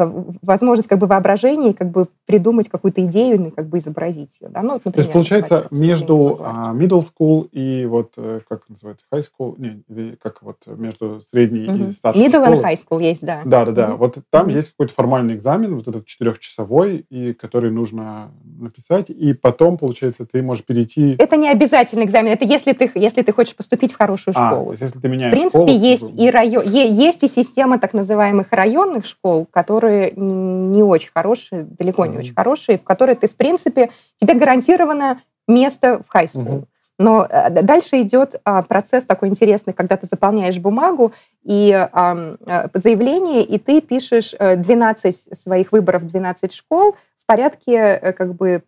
возможность 0.42 0.88
как 0.88 0.98
бы 0.98 1.06
воображения, 1.06 1.72
как 1.72 1.90
бы 1.90 2.06
придумать 2.26 2.68
какую-то 2.68 3.04
идею 3.06 3.46
и 3.46 3.50
как 3.50 3.68
бы 3.68 3.78
изобразить 3.78 4.38
ее. 4.40 4.48
Да? 4.48 4.62
Ну, 4.62 4.74
вот, 4.74 4.84
например, 4.84 4.94
То 4.94 5.00
есть, 5.00 5.12
получается, 5.12 5.66
между 5.70 6.40
а, 6.40 6.74
middle 6.74 7.00
school 7.00 7.48
и 7.52 7.86
вот, 7.86 8.12
э, 8.16 8.40
как 8.48 8.68
называется, 8.68 9.06
high 9.12 9.22
school, 9.22 9.54
не, 9.58 10.16
как 10.16 10.42
вот 10.42 10.58
между 10.66 11.20
средней 11.20 11.66
mm-hmm. 11.66 11.88
и 11.90 11.92
старшей 11.92 12.26
Middle 12.26 12.42
школой. 12.42 12.58
and 12.58 12.62
high 12.62 12.76
school 12.76 13.02
есть, 13.02 13.24
да. 13.24 13.42
Да, 13.44 13.64
да, 13.64 13.72
да. 13.72 13.88
Mm-hmm. 13.88 13.96
Вот 13.96 14.18
там 14.30 14.46
mm-hmm. 14.46 14.52
есть 14.52 14.70
какой-то 14.70 14.94
формальный 14.94 15.34
экзамен, 15.34 15.74
вот 15.74 15.88
этот 15.88 16.06
четырехчасовой, 16.06 17.06
и 17.08 17.32
который 17.32 17.70
нужно 17.70 18.30
написать, 18.58 19.10
и 19.10 19.32
потом, 19.32 19.78
получается, 19.78 20.26
ты 20.26 20.42
можешь 20.42 20.64
перейти... 20.64 21.16
Это 21.18 21.36
не 21.36 21.48
обязательный 21.48 22.04
экзамен, 22.04 22.32
это 22.32 22.44
если 22.44 22.72
ты, 22.72 22.90
если 22.94 23.22
ты 23.22 23.32
хочешь 23.32 23.54
поступить 23.54 23.92
в 23.92 23.96
хорошую 23.96 24.34
а, 24.36 24.50
школу. 24.50 24.70
А, 24.70 24.72
если 24.72 24.98
ты 24.98 25.08
меняешь 25.08 25.32
В 25.32 25.36
принципе, 25.36 25.58
школу, 25.58 25.84
есть, 25.84 26.12
и 26.18 26.30
район, 26.30 26.64
есть 26.66 27.22
и 27.22 27.28
система 27.28 27.78
так 27.78 27.92
называемых 27.92 28.39
самых 28.40 28.52
районных 28.52 29.06
школ, 29.06 29.46
которые 29.46 30.12
не 30.16 30.82
очень 30.82 31.10
хорошие, 31.14 31.64
далеко 31.64 32.06
не 32.06 32.16
очень 32.16 32.34
хорошие, 32.34 32.78
в 32.78 32.82
которые 32.82 33.16
ты, 33.16 33.28
в 33.28 33.36
принципе, 33.36 33.90
тебе 34.20 34.34
гарантировано 34.34 35.20
место 35.46 36.02
в 36.02 36.14
high 36.14 36.26
school. 36.26 36.64
Но 36.98 37.26
э, 37.28 37.62
дальше 37.62 38.02
идет 38.02 38.40
а, 38.44 38.62
процесс 38.62 39.06
такой 39.06 39.30
интересный, 39.30 39.72
когда 39.72 39.96
ты 39.96 40.06
заполняешь 40.06 40.58
бумагу 40.58 41.12
и 41.42 41.72
а, 41.72 42.36
заявление, 42.74 43.42
и 43.42 43.58
ты 43.58 43.80
пишешь 43.80 44.34
12 44.38 45.28
э, 45.30 45.34
своих 45.34 45.72
выборов, 45.72 46.06
12 46.06 46.52
школ 46.52 46.96
в 47.16 47.24
порядке 47.24 47.72
э, 47.72 48.12
как 48.12 48.34
бы 48.34 48.64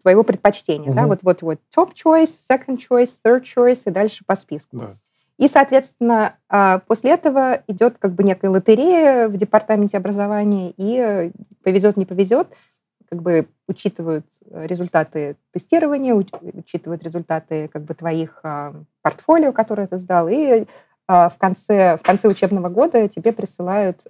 твоего 0.00 0.22
предпочтения. 0.22 0.90
Mm-hmm. 0.90 0.94
Да? 0.94 1.06
Вот, 1.06 1.18
вот, 1.22 1.42
вот 1.42 1.58
top 1.76 1.92
choice, 1.92 2.30
second 2.50 2.78
choice, 2.78 3.10
third 3.22 3.44
choice 3.44 3.82
и 3.84 3.90
дальше 3.90 4.24
по 4.26 4.34
списку. 4.34 4.76
Yeah. 4.78 4.96
И, 5.38 5.46
соответственно, 5.46 6.36
а, 6.48 6.80
после 6.80 7.12
этого 7.12 7.62
идет 7.68 7.98
как 7.98 8.12
бы 8.12 8.24
некая 8.24 8.50
лотерея 8.50 9.28
в 9.28 9.36
департаменте 9.36 9.96
образования, 9.96 10.74
и 10.76 11.30
повезет, 11.62 11.96
не 11.96 12.04
повезет, 12.04 12.48
как 13.08 13.22
бы 13.22 13.48
учитывают 13.68 14.26
результаты 14.50 15.36
тестирования, 15.52 16.14
учитывают 16.14 17.02
результаты 17.04 17.68
как 17.68 17.84
бы 17.84 17.94
твоих 17.94 18.40
а, 18.42 18.74
портфолио, 19.02 19.52
которые 19.52 19.86
ты 19.86 19.98
сдал, 19.98 20.28
и 20.28 20.66
а, 21.06 21.28
в 21.28 21.38
конце, 21.38 21.96
в 21.96 22.02
конце 22.02 22.28
учебного 22.28 22.68
года 22.68 23.08
тебе 23.08 23.32
присылают 23.32 24.06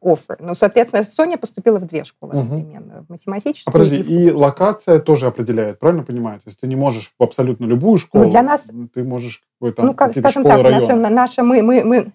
оффер. 0.00 0.36
Ну, 0.40 0.54
соответственно, 0.54 1.04
Соня 1.04 1.38
поступила 1.38 1.78
в 1.78 1.86
две 1.86 2.04
школы 2.04 2.32
угу. 2.32 2.40
одновременно, 2.40 3.04
в 3.06 3.10
математическую. 3.10 3.70
А 3.70 3.72
подожди, 3.72 3.96
и, 3.96 4.26
и 4.26 4.30
локация 4.30 4.98
тоже 4.98 5.26
определяет, 5.26 5.78
правильно 5.78 6.02
понимаю? 6.02 6.38
То 6.38 6.48
есть 6.48 6.60
ты 6.60 6.66
не 6.66 6.76
можешь 6.76 7.12
в 7.18 7.22
абсолютно 7.22 7.66
любую 7.66 7.98
школу, 7.98 8.24
ну, 8.24 8.30
для 8.30 8.42
нас, 8.42 8.70
ты 8.94 9.04
можешь 9.04 9.42
какой-то 9.58 9.82
Ну, 9.82 9.94
как, 9.94 10.16
скажем 10.16 10.44
так, 10.44 10.62
наша, 10.62 10.96
наша, 10.96 11.42
мы, 11.42 11.62
мы, 11.62 11.84
мы, 11.84 12.12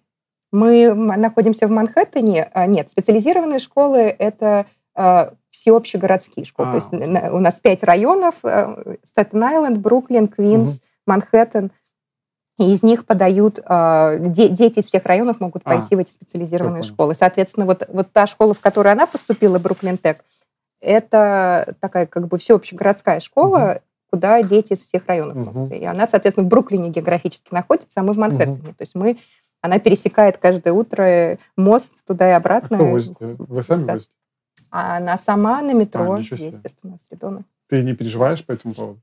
мы 0.51 0.93
находимся 0.93 1.67
в 1.67 1.71
Манхэттене. 1.71 2.49
А, 2.53 2.65
нет, 2.65 2.91
специализированные 2.91 3.59
школы– 3.59 3.99
это 4.19 4.65
э, 4.95 5.31
всеобщегородские 5.49 6.45
школы. 6.45 6.69
А. 6.69 6.71
То 6.71 6.77
есть 6.77 7.31
у 7.33 7.39
нас 7.39 7.59
пять 7.59 7.83
районов 7.83 8.35
Стэтен-Айленд, 8.43 9.77
Бруклин, 9.77 10.27
Квинс, 10.27 10.75
угу. 10.75 10.81
Манхэттен– 11.07 11.71
и 12.59 12.71
из 12.71 12.83
них 12.83 13.05
подают, 13.05 13.59
э, 13.59 14.17
дети 14.19 14.79
из 14.79 14.85
всех 14.85 15.05
районов 15.05 15.39
могут 15.39 15.63
а, 15.65 15.71
пойти 15.71 15.95
а, 15.95 15.97
в 15.97 15.99
эти 16.01 16.11
специализированные 16.11 16.83
школы. 16.83 17.15
Соответственно, 17.15 17.65
вот, 17.65 17.87
вот 17.87 18.11
та 18.11 18.27
школа, 18.27 18.53
в 18.53 18.59
которую 18.59 18.91
она 18.91 19.07
поступила, 19.07 19.57
Бруклин 19.57 19.97
Тек, 19.97 20.23
это 20.79 21.75
такая 21.79 22.05
как 22.05 22.27
бы 22.27 22.37
всеобщегородская 22.37 23.21
школа, 23.21 23.57
угу. 23.57 23.81
куда 24.11 24.43
дети 24.43 24.73
из 24.73 24.83
всех 24.83 25.07
районов 25.07 25.37
угу. 25.37 25.59
могут. 25.59 25.71
И 25.71 25.83
она, 25.83 26.07
соответственно, 26.07 26.45
в 26.45 26.49
Бруклине 26.49 26.89
географически 26.89 27.51
находится, 27.51 28.01
а 28.01 28.03
мы 28.03 28.13
в 28.13 28.17
Манхэттене. 28.17 28.57
Угу. 28.57 28.73
То 28.73 28.81
есть 28.81 28.93
мы, 28.93 29.17
она 29.61 29.79
пересекает 29.79 30.37
каждое 30.37 30.73
утро 30.73 31.39
мост 31.57 31.93
туда 32.05 32.29
и 32.29 32.33
обратно. 32.33 32.77
А? 32.77 32.83
Вы 33.19 33.63
сами 33.63 33.83
возите? 33.83 34.11
А 34.69 34.97
она 34.97 35.17
сама 35.17 35.61
на 35.61 35.73
метро 35.73 36.13
а, 36.13 36.19
ездит 36.19 36.73
у 36.83 36.87
нас 36.89 36.99
ребенок. 37.09 37.43
Ты 37.69 37.81
не 37.83 37.93
переживаешь 37.93 38.45
по 38.45 38.51
этому 38.51 38.73
поводу? 38.73 39.01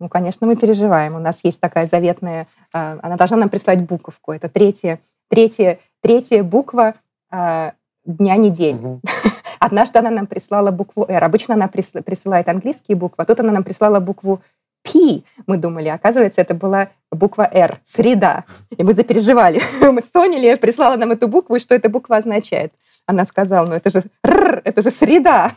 Ну, 0.00 0.08
конечно, 0.08 0.46
мы 0.46 0.56
переживаем. 0.56 1.16
У 1.16 1.18
нас 1.18 1.40
есть 1.42 1.60
такая 1.60 1.86
заветная... 1.86 2.46
Э, 2.72 2.98
она 3.02 3.16
должна 3.16 3.36
нам 3.36 3.48
прислать 3.48 3.80
буковку. 3.80 4.32
Это 4.32 4.48
третья, 4.48 5.00
третья, 5.28 5.78
третья 6.00 6.42
буква 6.42 6.94
э, 7.32 7.72
дня 8.04 8.36
недели. 8.36 8.76
Угу. 8.76 9.00
Однажды 9.58 9.98
она 9.98 10.10
нам 10.10 10.26
прислала 10.26 10.70
букву 10.70 11.04
«Р». 11.08 11.22
Обычно 11.22 11.54
она 11.54 11.68
присылает 11.68 12.48
английские 12.48 12.96
буквы, 12.96 13.22
а 13.22 13.24
тут 13.24 13.40
она 13.40 13.52
нам 13.52 13.64
прислала 13.64 13.98
букву 13.98 14.40
P. 14.82 15.22
Мы 15.46 15.56
думали, 15.56 15.88
оказывается, 15.88 16.40
это 16.40 16.54
была 16.54 16.88
буква 17.10 17.48
«Р», 17.52 17.80
среда. 17.84 18.44
И 18.70 18.82
мы 18.84 18.92
запереживали. 18.92 19.60
Мы 19.80 20.00
с 20.00 20.10
Соней 20.10 20.56
прислала 20.56 20.96
нам 20.96 21.10
эту 21.10 21.26
букву, 21.26 21.56
и 21.56 21.60
что 21.60 21.74
эта 21.74 21.88
буква 21.88 22.18
означает. 22.18 22.72
Она 23.06 23.24
сказала, 23.24 23.66
ну 23.66 23.74
это 23.74 23.90
же 23.90 24.04
«Р», 24.22 24.62
это 24.64 24.82
же 24.82 24.90
среда. 24.90 25.52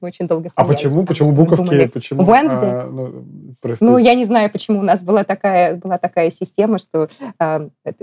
Мы 0.00 0.08
очень 0.08 0.26
долго 0.28 0.48
смеялись. 0.48 0.56
А 0.56 0.64
почему? 0.64 1.04
Почему 1.04 1.32
буковки? 1.32 1.62
Думали, 1.62 1.86
почему? 1.86 2.22
Wednesday. 2.22 2.82
А, 2.82 2.88
ну, 2.90 3.24
ну, 3.80 3.98
я 3.98 4.14
не 4.14 4.24
знаю, 4.24 4.50
почему 4.50 4.80
у 4.80 4.82
нас 4.82 5.02
была 5.02 5.24
такая, 5.24 5.76
была 5.76 5.98
такая 5.98 6.30
система, 6.30 6.78
что 6.78 7.08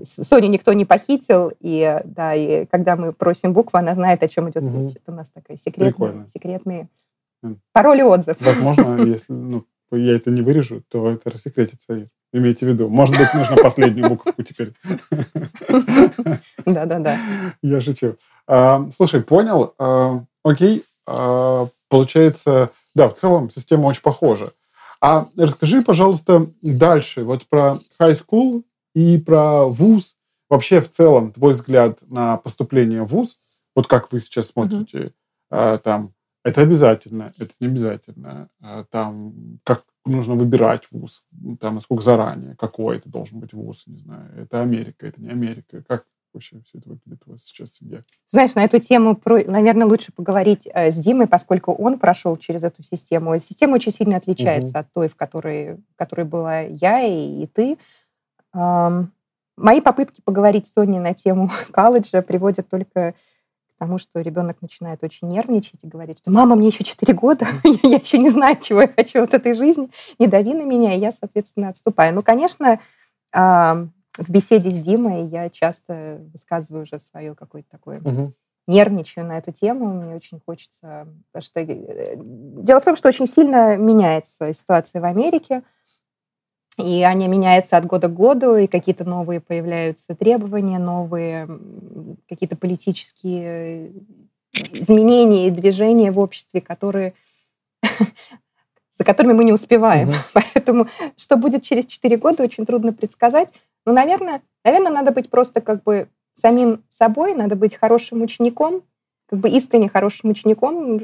Соню 0.03 0.49
никто 0.49 0.73
не 0.73 0.85
похитил, 0.85 1.51
и, 1.59 2.01
да, 2.03 2.33
и 2.35 2.65
когда 2.65 2.95
мы 2.95 3.13
просим 3.13 3.53
букву, 3.53 3.77
она 3.77 3.93
знает, 3.93 4.23
о 4.23 4.27
чем 4.27 4.49
идет 4.49 4.63
угу. 4.63 4.87
речь. 4.87 4.95
Это 4.95 5.11
у 5.11 5.15
нас 5.15 5.29
такая 5.29 5.57
секретная, 5.57 6.27
секретные 6.33 6.89
пароли 7.73 8.01
отзыв. 8.01 8.37
Возможно, 8.39 9.01
если 9.05 9.31
ну, 9.33 9.65
я 9.91 10.15
это 10.15 10.31
не 10.31 10.41
вырежу, 10.41 10.83
то 10.89 11.09
это 11.11 11.29
рассекретится. 11.29 12.09
Имейте 12.33 12.65
в 12.65 12.69
виду. 12.69 12.89
Может 12.89 13.17
быть, 13.17 13.33
нужно 13.33 13.55
последнюю 13.55 14.09
буковку 14.09 14.43
теперь. 14.43 14.73
Да-да-да. 16.65 17.17
Я 17.61 17.79
шучу. 17.79 18.17
А, 18.47 18.85
слушай, 18.93 19.21
понял. 19.21 19.73
А, 19.79 20.25
окей, 20.43 20.79
а, 20.79 20.96
получается, 21.07 22.71
да, 22.95 23.09
в 23.09 23.13
целом 23.13 23.49
система 23.49 23.85
очень 23.85 24.01
похожа. 24.01 24.51
А 24.99 25.27
расскажи, 25.37 25.81
пожалуйста, 25.81 26.47
дальше 26.61 27.23
вот 27.23 27.45
про 27.47 27.77
high 27.99 28.13
school 28.13 28.63
и 28.93 29.17
про 29.17 29.65
вуз. 29.65 30.15
Вообще, 30.49 30.81
в 30.81 30.89
целом, 30.89 31.31
твой 31.31 31.53
взгляд 31.53 31.99
на 32.07 32.37
поступление 32.37 33.03
в 33.03 33.07
вуз, 33.07 33.39
вот 33.75 33.87
как 33.87 34.11
вы 34.11 34.19
сейчас 34.19 34.47
смотрите, 34.47 35.13
mm-hmm. 35.51 35.79
там, 35.79 36.13
это 36.43 36.61
обязательно, 36.61 37.33
это 37.37 37.51
не 37.59 37.67
обязательно, 37.67 38.49
а, 38.61 38.85
там, 38.85 39.59
как 39.65 39.83
нужно 40.05 40.35
выбирать 40.35 40.87
вуз, 40.91 41.23
там, 41.59 41.75
насколько 41.75 42.01
заранее, 42.01 42.55
какой 42.55 42.97
это 42.97 43.09
должен 43.09 43.39
быть 43.39 43.53
вуз, 43.53 43.85
не 43.87 43.97
знаю, 43.97 44.31
это 44.37 44.61
Америка, 44.61 45.05
это 45.05 45.21
не 45.21 45.29
Америка, 45.29 45.83
как, 45.87 46.05
вообще 46.33 46.59
все 46.65 46.77
это 46.77 46.89
выглядит 46.89 47.21
у 47.25 47.31
вас 47.31 47.43
сейчас 47.43 47.73
семье? 47.73 48.01
Знаешь, 48.29 48.55
на 48.55 48.63
эту 48.63 48.79
тему, 48.79 49.15
про, 49.15 49.43
наверное, 49.43 49.87
лучше 49.87 50.11
поговорить 50.11 50.67
э, 50.73 50.91
с 50.91 50.95
Димой, 50.95 51.27
поскольку 51.27 51.73
он 51.73 51.99
прошел 51.99 52.37
через 52.37 52.63
эту 52.63 52.83
систему. 52.83 53.37
Система 53.39 53.75
очень 53.75 53.91
сильно 53.91 54.17
отличается 54.17 54.69
угу. 54.69 54.79
от 54.79 54.93
той, 54.93 55.09
в 55.09 55.15
которой, 55.15 55.75
в 55.75 55.95
которой 55.95 56.25
была 56.25 56.61
я 56.61 57.01
и, 57.03 57.43
и 57.43 57.47
ты. 57.47 57.77
Эм, 58.53 59.11
мои 59.57 59.81
попытки 59.81 60.21
поговорить 60.21 60.67
с 60.67 60.73
Соней 60.73 60.99
на 60.99 61.13
тему 61.13 61.51
колледжа 61.71 62.21
приводят 62.21 62.69
только 62.69 63.13
к 63.13 63.79
тому, 63.79 63.97
что 63.97 64.21
ребенок 64.21 64.61
начинает 64.61 65.03
очень 65.03 65.27
нервничать 65.27 65.83
и 65.83 65.87
говорить, 65.87 66.19
что 66.19 66.31
«мама, 66.31 66.55
мне 66.55 66.69
еще 66.69 66.83
4 66.83 67.13
года, 67.13 67.47
я 67.83 67.97
еще 67.97 68.17
не 68.17 68.29
знаю, 68.29 68.57
чего 68.61 68.81
я 68.81 68.87
хочу 68.87 69.21
от 69.21 69.33
этой 69.33 69.53
жизни, 69.53 69.89
не 70.19 70.27
дави 70.27 70.53
на 70.53 70.63
меня», 70.63 70.95
и 70.95 70.99
я, 70.99 71.11
соответственно, 71.11 71.69
отступаю. 71.69 72.13
Ну, 72.15 72.23
конечно, 72.23 72.79
в 74.17 74.29
беседе 74.29 74.69
с 74.69 74.79
Димой 74.81 75.27
я 75.27 75.49
часто 75.49 76.21
высказываю 76.33 76.83
уже 76.83 76.99
свое 76.99 77.35
какое-то 77.35 77.69
такое 77.69 77.99
угу. 77.99 78.33
нервничаю 78.67 79.25
на 79.25 79.37
эту 79.37 79.51
тему. 79.51 79.93
Мне 79.93 80.15
очень 80.15 80.39
хочется... 80.45 81.07
Потому 81.31 81.43
что... 81.43 81.59
Э, 81.59 82.15
дело 82.17 82.79
в 82.79 82.85
том, 82.85 82.95
что 82.95 83.09
очень 83.09 83.27
сильно 83.27 83.77
меняется 83.77 84.53
ситуация 84.53 85.01
в 85.01 85.05
Америке. 85.05 85.63
и 86.77 87.03
они 87.03 87.27
меняются 87.27 87.77
от 87.77 87.85
года 87.85 88.07
к 88.07 88.13
году, 88.13 88.55
и 88.55 88.67
какие-то 88.67 89.03
новые 89.03 89.39
появляются 89.39 90.15
требования, 90.15 90.79
новые 90.79 91.47
какие-то 92.27 92.55
политические 92.55 93.93
изменения 94.71 95.47
и 95.47 95.51
движения 95.51 96.11
в 96.11 96.19
обществе, 96.19 96.61
которые 96.61 97.13
за 98.97 99.03
которыми 99.03 99.33
мы 99.33 99.43
не 99.43 99.53
успеваем. 99.53 100.09
Угу. 100.09 100.17
Поэтому 100.33 100.87
что 101.15 101.37
будет 101.37 101.63
через 101.63 101.85
4 101.85 102.17
года, 102.17 102.43
очень 102.43 102.65
трудно 102.65 102.93
предсказать. 102.93 103.49
Но, 103.85 103.93
наверное, 103.93 104.41
наверное, 104.65 104.91
надо 104.91 105.11
быть 105.11 105.29
просто 105.29 105.61
как 105.61 105.83
бы 105.83 106.09
самим 106.33 106.83
собой, 106.89 107.33
надо 107.33 107.55
быть 107.55 107.75
хорошим 107.75 108.21
учеником, 108.21 108.83
как 109.27 109.39
бы 109.39 109.49
искренне 109.49 109.89
хорошим 109.89 110.31
учеником, 110.31 111.01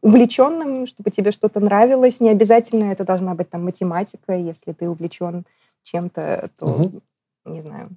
увлеченным, 0.00 0.86
чтобы 0.86 1.10
тебе 1.10 1.30
что-то 1.32 1.60
нравилось. 1.60 2.20
Не 2.20 2.30
обязательно 2.30 2.92
это 2.92 3.04
должна 3.04 3.34
быть 3.34 3.50
там 3.50 3.64
математика, 3.64 4.34
если 4.34 4.72
ты 4.72 4.88
увлечен 4.88 5.44
чем-то, 5.84 6.50
то, 6.58 6.66
угу. 6.66 7.00
не 7.44 7.62
знаю, 7.62 7.90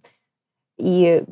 и 0.80 1.26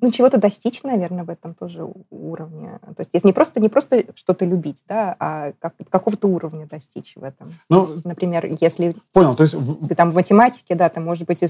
ну, 0.00 0.12
чего-то 0.12 0.38
достичь, 0.38 0.82
наверное, 0.84 1.24
в 1.24 1.30
этом 1.30 1.54
тоже 1.54 1.86
уровне. 2.10 2.78
То 2.82 3.00
есть 3.00 3.10
это 3.12 3.26
не 3.26 3.32
просто, 3.32 3.60
не 3.60 3.68
просто 3.68 4.04
что-то 4.14 4.44
любить, 4.44 4.84
да, 4.88 5.16
а 5.18 5.52
как, 5.58 5.74
какого-то 5.90 6.28
уровня 6.28 6.66
достичь 6.66 7.14
в 7.16 7.24
этом. 7.24 7.52
Ну, 7.68 7.88
Например, 8.04 8.46
если 8.60 8.94
понял, 9.12 9.34
то 9.34 9.42
есть... 9.42 9.56
ты 9.88 9.94
там 9.96 10.12
в 10.12 10.14
математике, 10.14 10.76
да, 10.76 10.88
ты, 10.88 11.00
может 11.00 11.26
быть, 11.26 11.40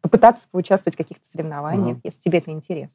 попытаться 0.00 0.46
поучаствовать 0.52 0.94
в 0.94 0.98
каких-то 0.98 1.26
соревнованиях, 1.26 1.96
ага. 1.96 2.00
если 2.04 2.20
тебе 2.20 2.38
это 2.38 2.52
интересно. 2.52 2.94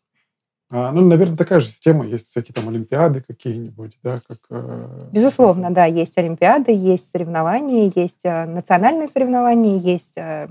А, 0.71 0.91
ну, 0.91 1.01
наверное, 1.01 1.37
такая 1.37 1.59
же 1.59 1.67
система. 1.67 2.05
Есть 2.05 2.27
всякие 2.27 2.53
там 2.53 2.67
олимпиады 2.67 3.21
какие-нибудь, 3.21 3.99
да, 4.01 4.19
как... 4.27 4.39
Э... 4.49 5.09
Безусловно, 5.11 5.69
да. 5.69 5.85
Есть 5.85 6.17
олимпиады, 6.17 6.71
есть 6.71 7.11
соревнования, 7.11 7.91
есть 7.95 8.21
э, 8.23 8.45
национальные 8.45 9.07
соревнования, 9.07 9.77
есть 9.77 10.17
э, 10.17 10.47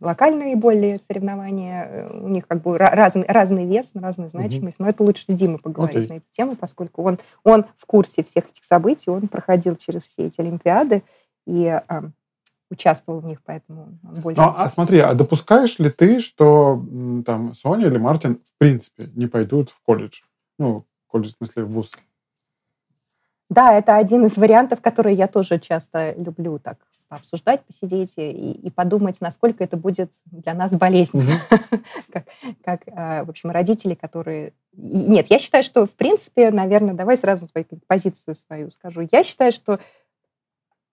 локальные 0.00 0.54
более 0.54 0.96
соревнования. 0.98 1.88
Э, 1.90 2.20
у 2.22 2.28
них 2.28 2.46
как 2.46 2.62
бы 2.62 2.78
разный, 2.78 3.24
разный 3.26 3.66
вес, 3.66 3.90
разная 3.94 4.28
значимость. 4.28 4.78
Угу. 4.78 4.84
Но 4.84 4.90
это 4.90 5.02
лучше 5.02 5.24
с 5.24 5.34
Димой 5.34 5.58
поговорить 5.58 6.06
okay. 6.06 6.08
на 6.08 6.16
эту 6.18 6.26
тему, 6.30 6.54
поскольку 6.54 7.02
он, 7.02 7.18
он 7.42 7.64
в 7.76 7.86
курсе 7.86 8.22
всех 8.22 8.44
этих 8.48 8.64
событий, 8.64 9.10
он 9.10 9.26
проходил 9.26 9.74
через 9.74 10.04
все 10.04 10.26
эти 10.26 10.40
олимпиады. 10.40 11.02
И 11.46 11.80
участвовал 12.70 13.20
в 13.20 13.26
них, 13.26 13.40
поэтому 13.44 13.98
больше. 14.02 14.40
Ну, 14.40 14.54
а 14.56 14.68
смотри, 14.68 15.00
а 15.00 15.14
допускаешь 15.14 15.78
ли 15.78 15.90
ты, 15.90 16.20
что 16.20 16.82
там 17.26 17.54
Соня 17.54 17.86
или 17.86 17.98
Мартин 17.98 18.40
в 18.44 18.58
принципе 18.58 19.10
не 19.14 19.26
пойдут 19.26 19.70
в 19.70 19.80
колледж? 19.82 20.20
Ну, 20.58 20.84
колледж 21.06 21.30
в 21.30 21.36
смысле 21.36 21.64
в 21.64 21.72
ВУЗ. 21.72 21.92
Да, 23.48 23.72
это 23.72 23.96
один 23.96 24.24
из 24.24 24.36
вариантов, 24.36 24.80
которые 24.80 25.16
я 25.16 25.26
тоже 25.26 25.58
часто 25.58 26.14
люблю 26.16 26.58
так 26.60 26.78
пообсуждать, 27.10 27.62
посидеть 27.64 28.12
и, 28.16 28.52
и 28.52 28.70
подумать, 28.70 29.20
насколько 29.20 29.64
это 29.64 29.76
будет 29.76 30.12
для 30.26 30.54
нас 30.54 30.72
болезненно. 30.76 31.40
Mm-hmm. 31.50 31.84
как, 32.12 32.24
как, 32.62 32.82
а, 32.86 33.24
в 33.24 33.30
общем, 33.30 33.50
родители, 33.50 33.94
которые... 33.94 34.52
Нет, 34.72 35.26
я 35.28 35.40
считаю, 35.40 35.64
что, 35.64 35.86
в 35.86 35.90
принципе, 35.90 36.52
наверное, 36.52 36.94
давай 36.94 37.16
сразу 37.16 37.48
свою 37.48 37.66
позицию 37.88 38.36
свою 38.36 38.70
скажу. 38.70 39.08
Я 39.10 39.24
считаю, 39.24 39.50
что 39.50 39.80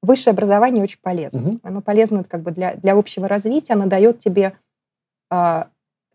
высшее 0.07 0.31
образование 0.31 0.84
очень 0.84 0.99
полезно. 1.01 1.49
Угу. 1.49 1.59
Оно 1.63 1.81
полезно 1.81 2.23
как 2.23 2.41
бы 2.41 2.51
для, 2.51 2.75
для 2.75 2.93
общего 2.93 3.27
развития, 3.27 3.73
оно 3.73 3.85
дает 3.85 4.19
тебе 4.19 4.53
э, 5.29 5.63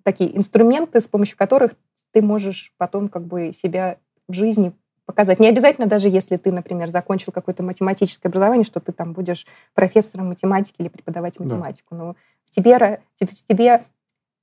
такие 0.02 0.36
инструменты, 0.36 1.00
с 1.00 1.06
помощью 1.06 1.36
которых 1.36 1.72
ты 2.12 2.22
можешь 2.22 2.72
потом 2.78 3.08
как 3.08 3.24
бы 3.24 3.52
себя 3.52 3.98
в 4.28 4.32
жизни 4.32 4.72
показать. 5.04 5.40
Не 5.40 5.48
обязательно 5.48 5.86
даже 5.86 6.08
если 6.08 6.36
ты, 6.36 6.50
например, 6.52 6.88
закончил 6.88 7.32
какое-то 7.32 7.62
математическое 7.62 8.28
образование, 8.28 8.64
что 8.64 8.80
ты 8.80 8.92
там 8.92 9.12
будешь 9.12 9.46
профессором 9.74 10.28
математики 10.28 10.76
или 10.78 10.88
преподавать 10.88 11.38
математику. 11.38 11.94
Да. 11.94 11.96
Но 11.96 12.16
в 12.44 12.50
тебе, 12.50 13.00
в 13.18 13.48
тебе 13.48 13.82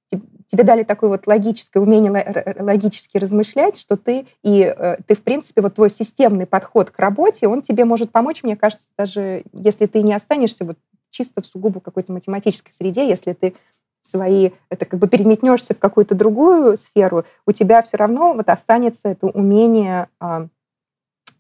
тебе 0.10 0.64
дали 0.64 0.84
такое 0.84 1.10
вот 1.10 1.28
логическое 1.28 1.80
умение 1.80 2.56
логически 2.60 3.18
размышлять, 3.18 3.80
что 3.80 3.98
ты 3.98 4.26
и 4.44 4.62
э, 4.62 4.98
ты, 5.06 5.16
в 5.16 5.22
принципе, 5.24 5.62
вот 5.62 5.76
твой 5.76 5.90
системный 5.90 6.46
подход 6.46 6.90
к 6.90 7.00
работе, 7.00 7.48
он 7.48 7.62
тебе 7.62 7.86
может 7.86 8.12
помочь, 8.12 8.44
мне 8.44 8.56
кажется, 8.56 8.88
даже 8.98 9.44
если 9.54 9.86
ты 9.86 10.02
не 10.02 10.14
останешься 10.14 10.66
вот 10.66 10.78
чисто 11.12 11.42
в 11.42 11.46
сугубо 11.46 11.80
какой-то 11.80 12.12
математической 12.12 12.72
среде, 12.72 13.08
если 13.08 13.34
ты 13.34 13.56
свои, 14.02 14.52
это 14.70 14.86
как 14.86 15.00
бы 15.00 15.08
переметнешься 15.08 15.74
в 15.74 15.80
какую-то 15.80 16.16
другую 16.16 16.78
сферу, 16.78 17.26
у 17.46 17.52
тебя 17.52 17.82
все 17.82 17.98
равно 17.98 18.34
вот 18.34 18.50
останется 18.50 19.10
это 19.10 19.28
умение 19.28 20.08
а, 20.20 20.48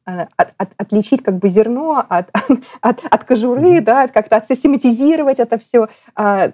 а, 0.05 0.27
от, 0.37 0.53
от, 0.57 0.69
отличить 0.77 1.23
как 1.23 1.37
бы 1.37 1.49
зерно 1.49 2.03
от, 2.07 2.29
от, 2.81 2.99
от 3.09 3.23
кожуры, 3.23 3.81
да, 3.81 4.07
как-то 4.07 4.37
отсистематизировать 4.37 5.39
это 5.39 5.57
все, 5.57 5.87
а, 6.15 6.49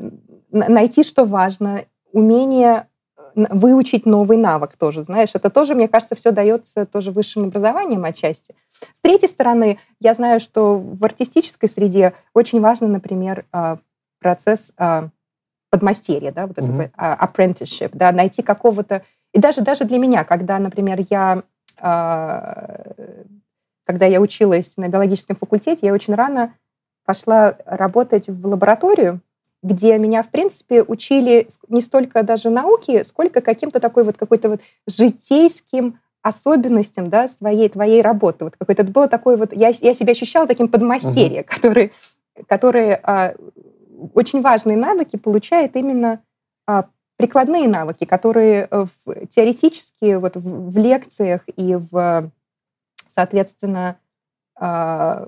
найти, 0.51 1.03
что 1.03 1.25
важно, 1.25 1.83
умение 2.15 2.87
э, 3.17 3.45
выучить 3.49 4.05
новый 4.05 4.37
навык 4.37 4.77
тоже, 4.77 5.03
знаешь, 5.03 5.31
это 5.33 5.49
тоже, 5.49 5.75
мне 5.75 5.87
кажется, 5.87 6.15
все 6.15 6.31
дается 6.31 6.85
тоже 6.85 7.11
высшим 7.11 7.45
образованием 7.45 8.03
отчасти. 8.05 8.55
С 8.93 9.01
третьей 9.01 9.27
стороны, 9.27 9.79
я 9.99 10.13
знаю, 10.13 10.39
что 10.39 10.79
в 10.79 11.03
артистической 11.03 11.69
среде 11.69 12.13
очень 12.33 12.61
важно, 12.61 12.87
например, 12.87 13.45
а, 13.51 13.77
процесс 14.19 14.71
а, 14.77 15.09
подмастерья, 15.69 16.31
да, 16.31 16.47
вот 16.47 16.57
mm-hmm. 16.57 16.91
это 16.95 17.25
apprenticeship, 17.25 17.91
да, 17.93 18.11
найти 18.11 18.41
какого-то... 18.41 19.03
И 19.33 19.39
даже, 19.39 19.61
даже 19.61 19.83
для 19.83 19.97
меня, 19.97 20.23
когда, 20.23 20.57
например, 20.59 21.05
я 21.09 21.43
когда 23.85 24.05
я 24.05 24.19
училась 24.19 24.77
на 24.77 24.87
биологическом 24.87 25.35
факультете, 25.35 25.85
я 25.85 25.93
очень 25.93 26.15
рано 26.15 26.53
пошла 27.05 27.55
работать 27.65 28.27
в 28.27 28.47
лабораторию, 28.47 29.21
где 29.65 29.97
меня, 29.97 30.21
в 30.21 30.29
принципе, 30.29 30.83
учили 30.83 31.47
не 31.67 31.81
столько 31.81 32.21
даже 32.21 32.49
науки, 32.49 33.03
сколько 33.03 33.41
каким-то 33.41 33.79
такой 33.79 34.03
вот 34.03 34.15
какой-то 34.15 34.49
вот 34.49 34.61
житейским 34.87 35.99
особенностям, 36.21 37.09
да, 37.09 37.27
своей, 37.27 37.69
твоей 37.69 38.01
работы. 38.01 38.45
Вот 38.45 38.55
какой-то 38.57 38.83
это 38.83 38.91
было 38.91 39.07
такое 39.07 39.37
вот, 39.37 39.53
я, 39.53 39.69
я 39.69 39.93
себя 39.93 40.11
ощущала 40.11 40.47
таким 40.47 40.67
подмастерье, 40.67 41.41
uh-huh. 41.41 41.55
который, 41.55 41.93
который 42.47 42.93
а, 42.93 43.35
очень 44.13 44.41
важные 44.41 44.77
навыки 44.77 45.17
получает 45.17 45.75
именно 45.75 46.21
а, 46.67 46.85
прикладные 47.17 47.67
навыки, 47.67 48.05
которые 48.05 48.67
в, 48.71 49.27
теоретически 49.27 50.15
вот 50.15 50.35
в, 50.35 50.71
в 50.71 50.77
лекциях 50.77 51.41
и 51.55 51.75
в, 51.75 52.31
соответственно, 53.07 53.97
а, 54.57 55.27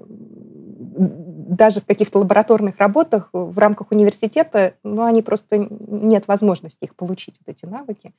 даже 1.47 1.81
в 1.81 1.85
каких-то 1.85 2.19
лабораторных 2.19 2.77
работах 2.77 3.29
в 3.31 3.57
рамках 3.57 3.91
университета, 3.91 4.73
ну, 4.83 5.03
они 5.03 5.21
просто 5.21 5.57
нет 5.57 6.27
возможности 6.27 6.83
их 6.83 6.95
получить, 6.95 7.35
вот 7.39 7.55
эти 7.55 7.65
навыки. 7.65 8.13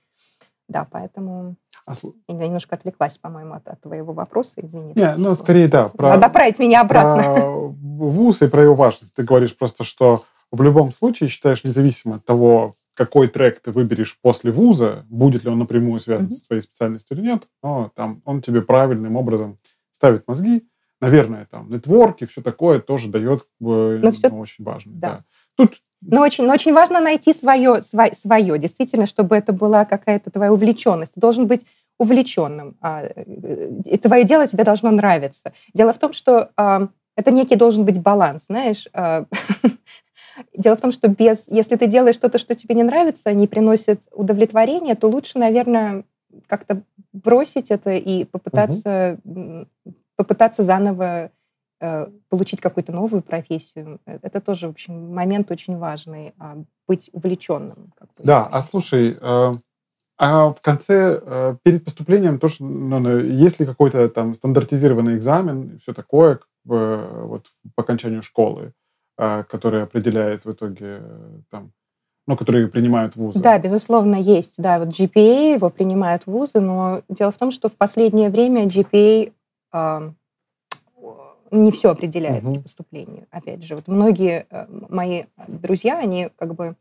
Да, 0.69 0.87
поэтому 0.91 1.57
а 1.87 1.93
я 2.29 2.47
немножко 2.47 2.77
отвлеклась, 2.77 3.17
по-моему, 3.17 3.55
от, 3.55 3.67
от 3.69 3.81
твоего 3.81 4.13
вопроса, 4.13 4.55
извини. 4.57 4.93
Не, 4.95 5.15
ну, 5.17 5.35
скорее, 5.35 5.69
да. 5.69 5.89
Про, 5.89 6.11
Надо 6.11 6.23
направить 6.23 6.59
меня 6.59 6.83
обратно. 6.83 7.23
Про 7.23 7.69
вуз 7.71 8.43
и 8.43 8.49
про 8.49 8.63
его 8.65 8.75
важность. 8.75 9.15
Ты 9.15 9.23
говоришь 9.23 9.57
просто, 9.57 9.85
что 9.85 10.25
в 10.51 10.61
любом 10.61 10.93
случае 10.93 11.31
считаешь, 11.31 11.65
независимо 11.65 12.17
от 12.17 12.25
того, 12.25 12.75
какой 12.93 13.29
трек 13.29 13.61
ты 13.61 13.71
выберешь 13.71 14.19
после 14.21 14.51
вуза, 14.51 15.07
будет 15.09 15.45
ли 15.45 15.51
он 15.51 15.59
напрямую 15.59 16.01
связан 16.01 16.27
mm-hmm. 16.27 16.33
с 16.33 16.47
твоей 16.47 16.63
специальностью 16.63 17.17
или 17.17 17.25
нет, 17.25 17.45
но 17.63 17.91
там 17.95 18.21
он 18.25 18.43
тебе 18.43 18.61
правильным 18.61 19.17
образом 19.17 19.59
ставит 19.93 20.27
мозги, 20.27 20.69
наверное, 21.01 21.47
там, 21.51 21.71
нетворки, 21.71 22.25
все 22.25 22.43
такое 22.43 22.81
тоже 22.81 23.09
дает 23.09 23.45
ну, 23.61 24.13
все... 24.13 24.29
ну, 24.31 24.41
очень 24.41 24.65
важно. 24.65 24.93
Да. 24.95 25.09
да. 25.09 25.23
Тут 25.57 25.81
но 26.01 26.21
очень, 26.21 26.45
но 26.45 26.53
очень 26.53 26.73
важно 26.73 27.01
найти 27.01 27.33
свое, 27.33 27.83
свое, 27.83 28.15
свое, 28.15 28.59
действительно, 28.59 29.07
чтобы 29.07 29.37
это 29.37 29.53
была 29.53 29.85
какая-то 29.85 30.31
твоя 30.31 30.53
увлеченность. 30.53 31.15
Ты 31.15 31.21
должен 31.21 31.47
быть 31.47 31.67
увлеченным. 31.99 32.77
А, 32.81 33.05
и 33.05 33.99
твое 33.99 34.25
дело 34.25 34.47
тебе 34.47 34.63
должно 34.63 34.91
нравиться. 34.93 35.53
Дело 35.75 35.93
в 35.93 35.99
том, 35.99 36.13
что 36.13 36.51
а, 36.57 36.89
это 37.17 37.33
некий 37.33 37.57
должен 37.57 37.85
быть 37.85 38.01
баланс, 38.01 38.47
знаешь. 38.47 38.87
А, 38.93 39.25
дело 40.57 40.77
в 40.77 40.81
том, 40.81 40.93
что 40.93 41.09
без, 41.09 41.49
если 41.49 41.75
ты 41.75 41.89
делаешь 41.89 42.15
что-то, 42.15 42.39
что 42.39 42.55
тебе 42.55 42.77
не 42.77 42.85
нравится, 42.85 43.33
не 43.33 43.49
приносит 43.49 44.03
удовлетворения, 44.13 44.95
то 44.95 45.09
лучше, 45.09 45.39
наверное, 45.39 46.05
как-то 46.47 46.83
бросить 47.13 47.73
это 47.73 47.91
и 47.91 48.23
попытаться 48.23 49.19
угу 49.25 49.67
попытаться 50.19 50.65
заново 50.65 51.31
э, 51.81 52.07
получить 52.29 52.61
какую-то 52.61 52.93
новую 52.93 53.23
профессию. 53.23 54.01
Э, 54.05 54.19
это 54.21 54.41
тоже, 54.41 54.67
в 54.67 54.71
общем, 54.71 55.15
момент 55.15 55.51
очень 55.51 55.79
важный, 55.79 56.35
а, 56.39 56.57
быть 56.89 57.09
увлеченным. 57.13 57.93
Да, 58.19 58.43
а 58.43 58.61
слушай, 58.61 59.17
э, 59.19 59.53
а 60.21 60.53
в 60.53 60.61
конце, 60.61 61.57
перед 61.63 61.85
поступлением, 61.85 62.41
тоже, 62.41 62.65
ну, 62.65 62.99
ну, 62.99 63.21
есть 63.21 63.61
ли 63.61 63.67
какой-то 63.67 64.09
там 64.09 64.35
стандартизированный 64.35 65.17
экзамен 65.17 65.79
все 65.79 65.95
такое, 65.95 66.41
вот 66.65 67.47
по 67.77 67.85
окончанию 67.85 68.25
школы, 68.25 68.73
который 69.17 69.85
определяет 69.85 70.45
в 70.45 70.51
итоге 70.51 71.03
там, 71.53 71.71
ну, 72.27 72.37
которые 72.37 72.67
принимают 72.67 73.15
вузы. 73.15 73.41
Да, 73.41 73.57
безусловно, 73.59 74.17
есть. 74.17 74.57
Да, 74.59 74.81
вот 74.81 74.89
GPA 74.89 75.55
его 75.55 75.71
принимают 75.71 76.27
вузы, 76.27 76.59
но 76.59 77.03
дело 77.09 77.31
в 77.31 77.39
том, 77.39 77.53
что 77.53 77.69
в 77.69 77.77
последнее 77.77 78.29
время 78.29 78.67
GPA 78.67 79.33
не 81.51 81.71
все 81.73 81.91
определяет 81.91 82.45
угу. 82.45 82.55
при 82.55 82.61
поступлении. 82.61 83.27
Опять 83.31 83.63
же, 83.63 83.77
вот 83.77 83.89
многие 83.89 84.47
э, 84.51 84.67
мои 84.89 85.25
друзья, 85.47 85.99
они 85.99 86.31
как 86.37 86.55
бы 86.55 86.77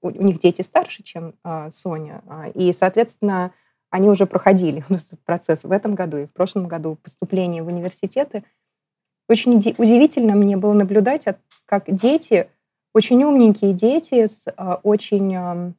у, 0.00 0.08
у 0.08 0.22
них 0.22 0.38
дети 0.40 0.62
старше, 0.62 1.02
чем 1.02 1.34
э, 1.44 1.70
Соня, 1.70 2.22
э, 2.28 2.52
и, 2.52 2.72
соответственно, 2.72 3.52
они 3.90 4.08
уже 4.08 4.26
проходили 4.26 4.84
этот 4.88 5.20
процесс 5.24 5.64
в 5.64 5.72
этом 5.72 5.94
году 5.94 6.18
и 6.18 6.26
в 6.26 6.32
прошлом 6.32 6.68
году 6.68 6.96
поступления 6.96 7.62
в 7.62 7.68
университеты. 7.68 8.44
Очень 9.28 9.56
удивительно 9.56 10.34
мне 10.34 10.56
было 10.56 10.72
наблюдать, 10.72 11.26
как 11.66 11.84
дети, 11.86 12.48
очень 12.94 13.22
умненькие 13.22 13.74
дети 13.74 14.26
с 14.26 14.44
э, 14.46 14.76
очень 14.82 15.74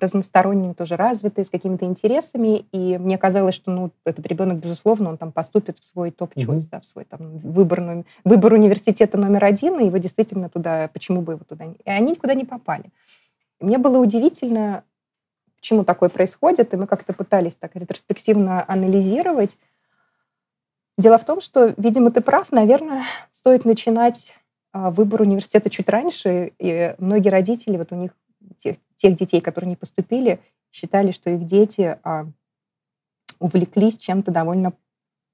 разносторонним, 0.00 0.74
тоже 0.74 0.96
развитые, 0.96 1.44
с 1.44 1.50
какими-то 1.50 1.84
интересами. 1.84 2.64
И 2.72 2.98
мне 2.98 3.18
казалось, 3.18 3.54
что 3.54 3.70
ну, 3.70 3.90
этот 4.04 4.26
ребенок, 4.26 4.58
безусловно, 4.58 5.10
он 5.10 5.18
там 5.18 5.32
поступит 5.32 5.78
в 5.78 5.84
свой 5.84 6.10
топ-чойс, 6.10 6.64
mm-hmm. 6.64 6.70
да, 6.70 6.80
в 6.80 6.86
свой 6.86 7.04
там, 7.04 7.36
выбор, 7.38 8.04
выбор 8.24 8.52
университета 8.52 9.18
номер 9.18 9.44
один, 9.44 9.78
и 9.80 9.86
его 9.86 9.98
действительно 9.98 10.48
туда, 10.48 10.88
почему 10.92 11.22
бы 11.22 11.34
его 11.34 11.44
туда... 11.44 11.66
И 11.66 11.90
они 11.90 12.12
никуда 12.12 12.34
не 12.34 12.44
попали. 12.44 12.90
И 13.60 13.64
мне 13.64 13.78
было 13.78 13.98
удивительно, 13.98 14.84
почему 15.56 15.84
такое 15.84 16.08
происходит, 16.08 16.72
и 16.72 16.76
мы 16.76 16.86
как-то 16.86 17.12
пытались 17.12 17.56
так 17.56 17.76
ретроспективно 17.76 18.64
анализировать. 18.66 19.56
Дело 20.98 21.18
в 21.18 21.24
том, 21.24 21.40
что, 21.40 21.74
видимо, 21.76 22.10
ты 22.10 22.20
прав, 22.20 22.52
наверное, 22.52 23.04
стоит 23.32 23.64
начинать 23.64 24.34
а, 24.72 24.90
выбор 24.90 25.22
университета 25.22 25.70
чуть 25.70 25.88
раньше, 25.88 26.52
и 26.58 26.94
многие 26.98 27.30
родители, 27.30 27.76
вот 27.76 27.92
у 27.92 27.96
них 27.96 28.12
тех, 28.58 28.76
тех 29.00 29.16
детей, 29.16 29.40
которые 29.40 29.70
не 29.70 29.76
поступили, 29.76 30.40
считали, 30.70 31.10
что 31.10 31.30
их 31.30 31.46
дети 31.46 31.98
а, 32.02 32.26
увлеклись 33.38 33.98
чем-то 33.98 34.30
довольно 34.30 34.72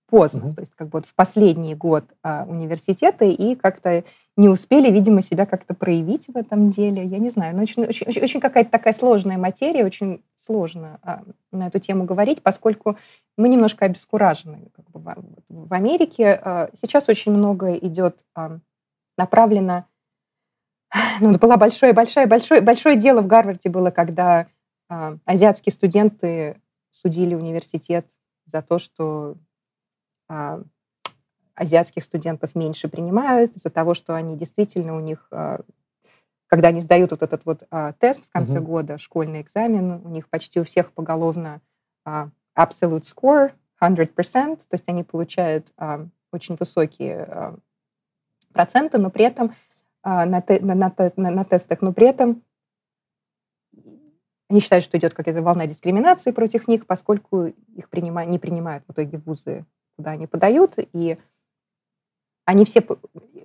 поздно, 0.09 0.47
mm-hmm. 0.47 0.55
то 0.55 0.61
есть 0.61 0.73
как 0.77 0.89
бы 0.89 0.99
вот 0.99 1.07
в 1.07 1.15
последний 1.15 1.75
год 1.75 2.05
а, 2.23 2.45
университета 2.49 3.25
и 3.25 3.57
как-то 3.57 4.05
не 4.37 4.49
успели, 4.49 4.91
видимо, 4.91 5.23
себя 5.23 5.47
как-то 5.47 5.75
проявить 5.75 6.29
в 6.29 6.37
этом 6.37 6.71
деле. 6.71 7.05
Я 7.05 7.19
не 7.19 7.31
знаю, 7.31 7.57
но 7.57 7.63
очень, 7.63 7.85
очень, 7.85 8.07
очень, 8.07 8.23
очень 8.23 8.41
какая-то 8.41 8.71
такая 8.71 8.93
сложная 8.93 9.39
материя, 9.39 9.85
очень 9.85 10.23
сложно 10.37 11.01
а, 11.03 11.23
на 11.51 11.67
эту 11.67 11.81
тему 11.81 12.05
говорить, 12.05 12.43
поскольку 12.43 12.97
мы 13.37 13.49
немножко 13.49 13.87
обескуражены 13.87 14.69
как 14.75 14.89
бы, 14.91 15.01
в, 15.01 15.67
в 15.67 15.73
Америке. 15.73 16.39
А, 16.43 16.71
сейчас 16.81 17.09
очень 17.09 17.33
много 17.33 17.75
идет 17.75 18.25
а, 18.35 18.59
направлено 19.17 19.87
ну, 21.21 21.31
это 21.31 21.39
было 21.39 21.57
большое, 21.57 21.93
большое, 21.93 22.27
большое, 22.27 22.61
большое 22.61 22.97
дело 22.97 23.23
в 23.23 23.27
Гарварде 23.27 23.69
было, 23.69 23.91
когда 23.91 24.47
э, 24.89 25.19
азиатские 25.25 25.73
студенты 25.73 26.61
судили 26.91 27.35
университет 27.35 28.07
за 28.47 28.63
то, 28.63 28.79
что 28.79 29.37
э, 30.29 30.63
азиатских 31.55 32.05
студентов 32.05 32.55
меньше 32.55 32.89
принимают, 32.89 33.55
из-за 33.57 33.71
того, 33.71 33.95
что 33.95 34.15
они 34.15 34.37
действительно 34.37 34.97
у 34.97 35.01
них, 35.01 35.27
э, 35.31 35.59
когда 36.47 36.69
они 36.69 36.81
сдают 36.81 37.11
вот 37.11 37.23
этот 37.23 37.45
вот 37.45 37.65
э, 37.71 37.93
тест 37.99 38.25
в 38.25 38.31
конце 38.31 38.59
mm-hmm. 38.59 38.63
года, 38.63 38.99
школьный 38.99 39.41
экзамен, 39.41 40.01
у 40.05 40.09
них 40.09 40.29
почти 40.29 40.61
у 40.61 40.65
всех 40.65 40.93
поголовно 40.93 41.61
э, 42.05 42.29
absolute 42.57 43.03
score 43.03 43.53
100%, 43.83 44.57
то 44.57 44.65
есть 44.73 44.85
они 44.87 45.03
получают 45.03 45.73
э, 45.79 46.07
очень 46.33 46.57
высокие 46.57 47.27
э, 47.29 47.57
проценты, 48.53 48.99
но 48.99 49.11
при 49.11 49.25
этом 49.25 49.55
на, 50.07 50.41
те, 50.41 50.61
на, 50.61 50.75
на, 50.75 50.95
на, 51.17 51.31
на 51.31 51.45
тестах, 51.45 51.83
но 51.83 51.93
при 51.93 52.07
этом 52.07 52.43
они 54.49 54.61
считают, 54.61 54.85
что 54.85 54.97
идет 54.97 55.13
какая-то 55.15 55.43
волна 55.43 55.67
дискриминации 55.67 56.31
против 56.31 56.69
них, 56.69 56.87
поскольку 56.87 57.47
их 57.47 57.91
принима, 57.91 58.25
не 58.25 58.39
принимают 58.39 58.85
в 58.87 58.93
итоге 58.93 59.19
вузы, 59.19 59.65
куда 59.97 60.13
они 60.13 60.27
подают, 60.27 60.75
и 60.93 61.19
они 62.45 62.65
все 62.65 62.87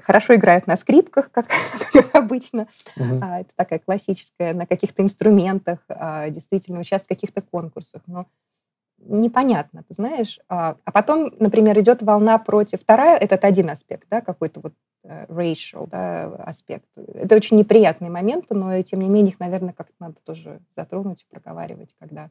хорошо 0.02 0.36
играют 0.36 0.68
на 0.68 0.78
скрипках, 0.78 1.32
как, 1.32 1.48
как 1.94 2.14
обычно. 2.14 2.68
Угу. 2.96 3.20
А, 3.22 3.42
это 3.42 3.50
такая 3.56 3.80
классическая, 3.80 4.54
на 4.54 4.68
каких-то 4.68 5.02
инструментах, 5.02 5.80
а, 5.88 6.30
действительно 6.30 6.80
участвуют 6.80 7.06
в 7.06 7.22
каких-то 7.22 7.42
конкурсах. 7.42 8.04
Но 8.06 8.28
непонятно, 9.06 9.84
ты 9.88 9.94
знаешь. 9.94 10.40
А, 10.48 10.76
а 10.84 10.92
потом, 10.92 11.34
например, 11.40 11.80
идет 11.80 12.02
волна 12.02 12.38
против... 12.38 12.82
Вторая, 12.82 13.18
этот 13.18 13.44
один 13.44 13.70
аспект, 13.70 14.08
да, 14.10 14.22
какой-то 14.22 14.60
вот 14.62 14.74
э, 15.04 15.26
racial 15.26 15.88
да, 15.90 16.26
аспект. 16.46 16.86
Это 16.96 17.36
очень 17.36 17.58
неприятные 17.58 18.12
моменты, 18.12 18.54
но, 18.54 18.82
тем 18.84 19.02
не 19.02 19.10
менее, 19.10 19.34
их, 19.34 19.40
наверное, 19.40 19.74
как-то 19.74 19.94
надо 20.00 20.16
тоже 20.24 20.60
затронуть, 20.76 21.26
проговаривать, 21.30 21.90
когда... 22.00 22.30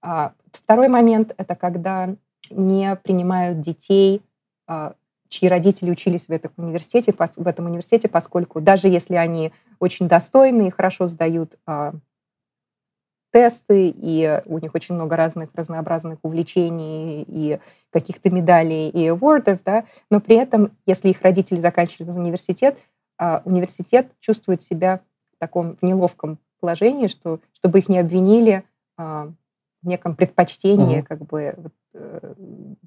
А, 0.00 0.32
второй 0.52 0.88
момент— 0.88 1.34
это 1.36 1.56
когда 1.56 2.14
не 2.50 2.94
принимают 2.96 3.60
детей, 3.60 4.22
а, 4.66 4.94
чьи 5.28 5.48
родители 5.48 5.90
учились 5.90 6.28
в 6.28 6.30
этом 6.30 6.52
университете, 6.56 7.12
в 7.12 7.46
этом 7.46 7.66
университете, 7.66 8.08
поскольку 8.08 8.60
даже 8.60 8.88
если 8.88 9.16
они 9.16 9.52
очень 9.78 10.08
достойные, 10.08 10.70
хорошо 10.70 11.06
сдают 11.06 11.58
тесты, 13.30 13.94
и 13.94 14.42
у 14.46 14.58
них 14.58 14.74
очень 14.74 14.94
много 14.94 15.16
разных 15.16 15.50
разнообразных 15.54 16.18
увлечений 16.22 17.24
и 17.26 17.60
каких-то 17.90 18.30
медалей 18.30 18.88
и 18.88 19.06
авордов, 19.08 19.58
да, 19.64 19.84
но 20.10 20.20
при 20.20 20.36
этом, 20.36 20.72
если 20.86 21.08
их 21.08 21.22
родители 21.22 21.60
заканчивают 21.60 22.16
университет, 22.16 22.78
а, 23.18 23.42
университет 23.44 24.10
чувствует 24.20 24.62
себя 24.62 25.00
в 25.34 25.38
таком 25.38 25.76
неловком 25.82 26.38
положении, 26.60 27.06
что, 27.06 27.40
чтобы 27.52 27.80
их 27.80 27.88
не 27.88 27.98
обвинили 27.98 28.64
а, 28.96 29.30
в 29.82 29.86
неком 29.86 30.16
предпочтении, 30.16 31.00
mm-hmm. 31.00 31.06
как 31.06 31.22
бы, 31.22 31.54
э, 31.94 32.34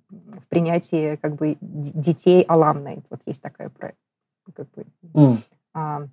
в 0.07 0.47
принятии 0.49 1.15
как 1.15 1.35
бы 1.35 1.57
детей 1.61 2.43
аламной. 2.43 3.01
Вот 3.09 3.21
есть 3.25 3.41
такая 3.41 3.69
как 4.53 4.69
бы, 4.71 4.85
mm 5.13 6.09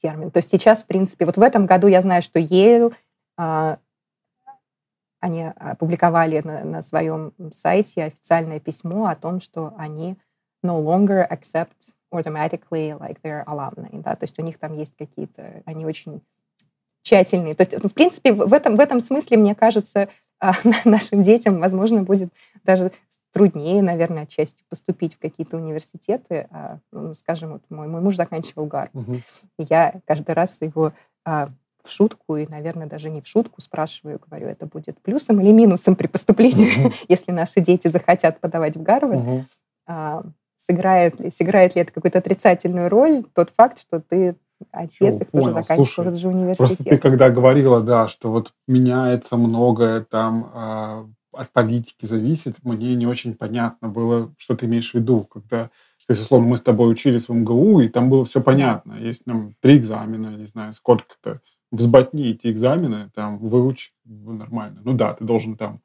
термин. 0.00 0.30
То 0.30 0.38
есть 0.38 0.50
сейчас, 0.50 0.82
в 0.82 0.86
принципе, 0.86 1.26
вот 1.26 1.36
в 1.36 1.42
этом 1.42 1.66
году 1.66 1.86
я 1.86 2.02
знаю, 2.02 2.22
что 2.22 2.38
Yale, 2.38 2.94
а, 3.36 3.78
они 5.20 5.44
опубликовали 5.44 6.40
на, 6.44 6.64
на 6.64 6.82
своем 6.82 7.32
сайте 7.52 8.04
официальное 8.04 8.60
письмо 8.60 9.06
о 9.06 9.16
том, 9.16 9.40
что 9.40 9.72
они 9.78 10.16
no 10.62 10.82
longer 10.82 11.26
accept 11.28 11.94
automatically 12.12 12.96
like 12.98 13.20
their 13.22 13.44
alumni, 13.46 14.02
да, 14.02 14.14
то 14.14 14.24
есть 14.24 14.38
у 14.38 14.42
них 14.42 14.58
там 14.58 14.74
есть 14.74 14.94
какие-то, 14.96 15.62
они 15.64 15.84
очень 15.84 16.22
тщательные. 17.02 17.54
То 17.54 17.62
есть, 17.62 17.84
в 17.84 17.94
принципе, 17.94 18.32
в 18.32 18.52
этом, 18.52 18.76
в 18.76 18.80
этом 18.80 19.00
смысле, 19.00 19.36
мне 19.36 19.54
кажется, 19.54 20.08
а, 20.40 20.52
нашим 20.84 21.22
детям, 21.22 21.60
возможно, 21.60 22.02
будет 22.02 22.30
даже 22.64 22.92
труднее, 23.34 23.82
наверное, 23.82 24.22
отчасти 24.22 24.62
поступить 24.68 25.14
в 25.14 25.18
какие-то 25.18 25.56
университеты. 25.56 26.46
А, 26.50 26.78
ну, 26.92 27.14
скажем, 27.14 27.54
вот 27.54 27.62
мой, 27.68 27.88
мой 27.88 28.00
муж 28.00 28.14
заканчивал 28.14 28.66
ГАР. 28.66 28.90
Угу. 28.94 29.16
Я 29.58 30.00
каждый 30.06 30.34
раз 30.34 30.58
его 30.60 30.92
а, 31.24 31.48
в 31.82 31.90
шутку, 31.90 32.36
и, 32.36 32.46
наверное, 32.46 32.86
даже 32.86 33.10
не 33.10 33.20
в 33.20 33.26
шутку 33.26 33.60
спрашиваю, 33.60 34.20
говорю, 34.24 34.46
это 34.46 34.66
будет 34.66 35.00
плюсом 35.02 35.40
или 35.40 35.50
минусом 35.50 35.96
при 35.96 36.06
поступлении, 36.06 36.86
угу. 36.86 36.94
если 37.08 37.32
наши 37.32 37.60
дети 37.60 37.88
захотят 37.88 38.38
подавать 38.38 38.76
в 38.76 38.82
Гарвард. 38.82 39.20
Угу. 39.20 39.44
А, 39.88 40.22
сыграет, 40.56 41.18
ли, 41.18 41.32
сыграет 41.32 41.74
ли 41.74 41.82
это 41.82 41.92
какую-то 41.92 42.18
отрицательную 42.18 42.88
роль, 42.88 43.24
тот 43.34 43.50
факт, 43.50 43.80
что 43.80 44.00
ты 44.00 44.36
отец, 44.70 45.20
и 45.20 45.24
тоже 45.24 45.52
заканчивал 45.52 46.08
этот 46.08 46.20
же 46.20 46.28
университет. 46.28 46.58
Просто 46.58 46.84
ты 46.84 46.98
когда 46.98 47.30
говорила, 47.30 47.80
да, 47.80 48.06
что 48.06 48.30
вот 48.30 48.52
меняется 48.68 49.36
многое 49.36 50.02
там, 50.02 51.16
от 51.36 51.52
политики 51.52 52.06
зависит, 52.06 52.56
мне 52.62 52.94
не 52.94 53.06
очень 53.06 53.34
понятно 53.34 53.88
было, 53.88 54.34
что 54.38 54.56
ты 54.56 54.66
имеешь 54.66 54.90
в 54.90 54.94
виду, 54.94 55.24
когда, 55.24 55.64
то 55.64 56.10
есть, 56.10 56.22
условно, 56.22 56.48
мы 56.48 56.56
с 56.56 56.62
тобой 56.62 56.90
учились 56.90 57.28
в 57.28 57.34
МГУ, 57.34 57.80
и 57.80 57.88
там 57.88 58.10
было 58.10 58.24
все 58.24 58.40
понятно. 58.40 58.94
Есть 58.94 59.24
там 59.24 59.54
три 59.60 59.76
экзамена, 59.76 60.36
не 60.36 60.46
знаю, 60.46 60.72
сколько-то. 60.72 61.40
Взботни 61.70 62.28
эти 62.28 62.48
экзамены, 62.50 63.10
там, 63.14 63.38
выучи 63.38 63.92
нормально. 64.04 64.80
Ну 64.84 64.94
да, 64.94 65.14
ты 65.14 65.24
должен 65.24 65.56
там 65.56 65.80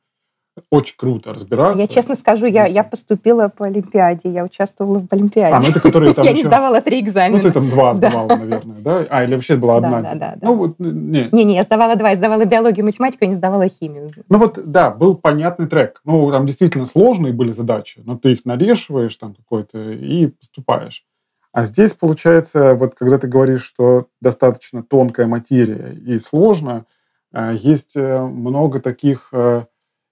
очень 0.70 0.96
круто 0.98 1.34
разбираться. 1.34 1.80
Я 1.80 1.88
честно 1.88 2.16
скажу, 2.16 2.46
я, 2.46 2.66
я 2.66 2.84
поступила 2.84 3.48
по 3.48 3.66
Олимпиаде, 3.66 4.30
я 4.30 4.44
участвовала 4.44 5.00
в 5.00 5.12
Олимпиаде. 5.12 5.56
А, 5.56 5.60
ну 5.62 5.70
это 5.70 5.80
которые 5.80 6.14
там 6.16 6.26
Я 6.26 6.34
не 6.34 6.44
сдавала 6.44 6.82
три 6.82 7.00
экзамена. 7.02 7.38
Ну 7.38 7.44
ты 7.44 7.52
там 7.52 7.70
два 7.70 7.94
сдавала, 7.96 8.28
наверное, 8.28 8.78
да? 8.80 9.06
А, 9.10 9.24
или 9.24 9.34
вообще 9.36 9.56
была 9.56 9.78
одна? 9.78 10.02
Да, 10.02 10.16
да, 10.16 10.36
да. 10.36 10.38
Ну 10.42 10.56
вот, 10.56 10.80
не. 10.80 11.30
Не, 11.32 11.44
не, 11.44 11.56
я 11.56 11.64
сдавала 11.64 11.96
два, 11.96 12.10
я 12.10 12.16
сдавала 12.16 12.46
биологию, 12.46 12.86
математику, 12.86 13.26
я 13.26 13.30
не 13.30 13.36
сдавала 13.36 13.68
химию. 13.68 14.12
Ну 14.30 14.38
вот, 14.38 14.60
да, 14.64 14.92
был 14.92 15.16
понятный 15.16 15.68
трек. 15.68 16.02
Ну, 16.06 16.32
там 16.32 16.46
действительно 16.46 16.86
сложные 16.86 17.34
были 17.34 17.52
задачи, 17.52 18.02
но 18.04 18.18
ты 18.18 18.34
их 18.34 18.46
нарешиваешь 18.46 19.16
там 19.18 19.34
какой-то 19.34 19.92
и 19.92 20.28
поступаешь. 20.28 21.06
А 21.52 21.66
здесь, 21.66 21.94
получается, 21.94 22.76
вот 22.76 22.96
когда 22.96 23.18
ты 23.18 23.28
говоришь, 23.28 23.64
что 23.64 24.08
достаточно 24.22 24.84
тонкая 24.84 25.26
материя 25.26 25.94
и 25.94 26.20
сложно, 26.20 26.86
э, 27.34 27.56
есть 27.60 27.96
э, 27.96 28.22
много 28.22 28.80
таких 28.80 29.30
э, 29.32 29.66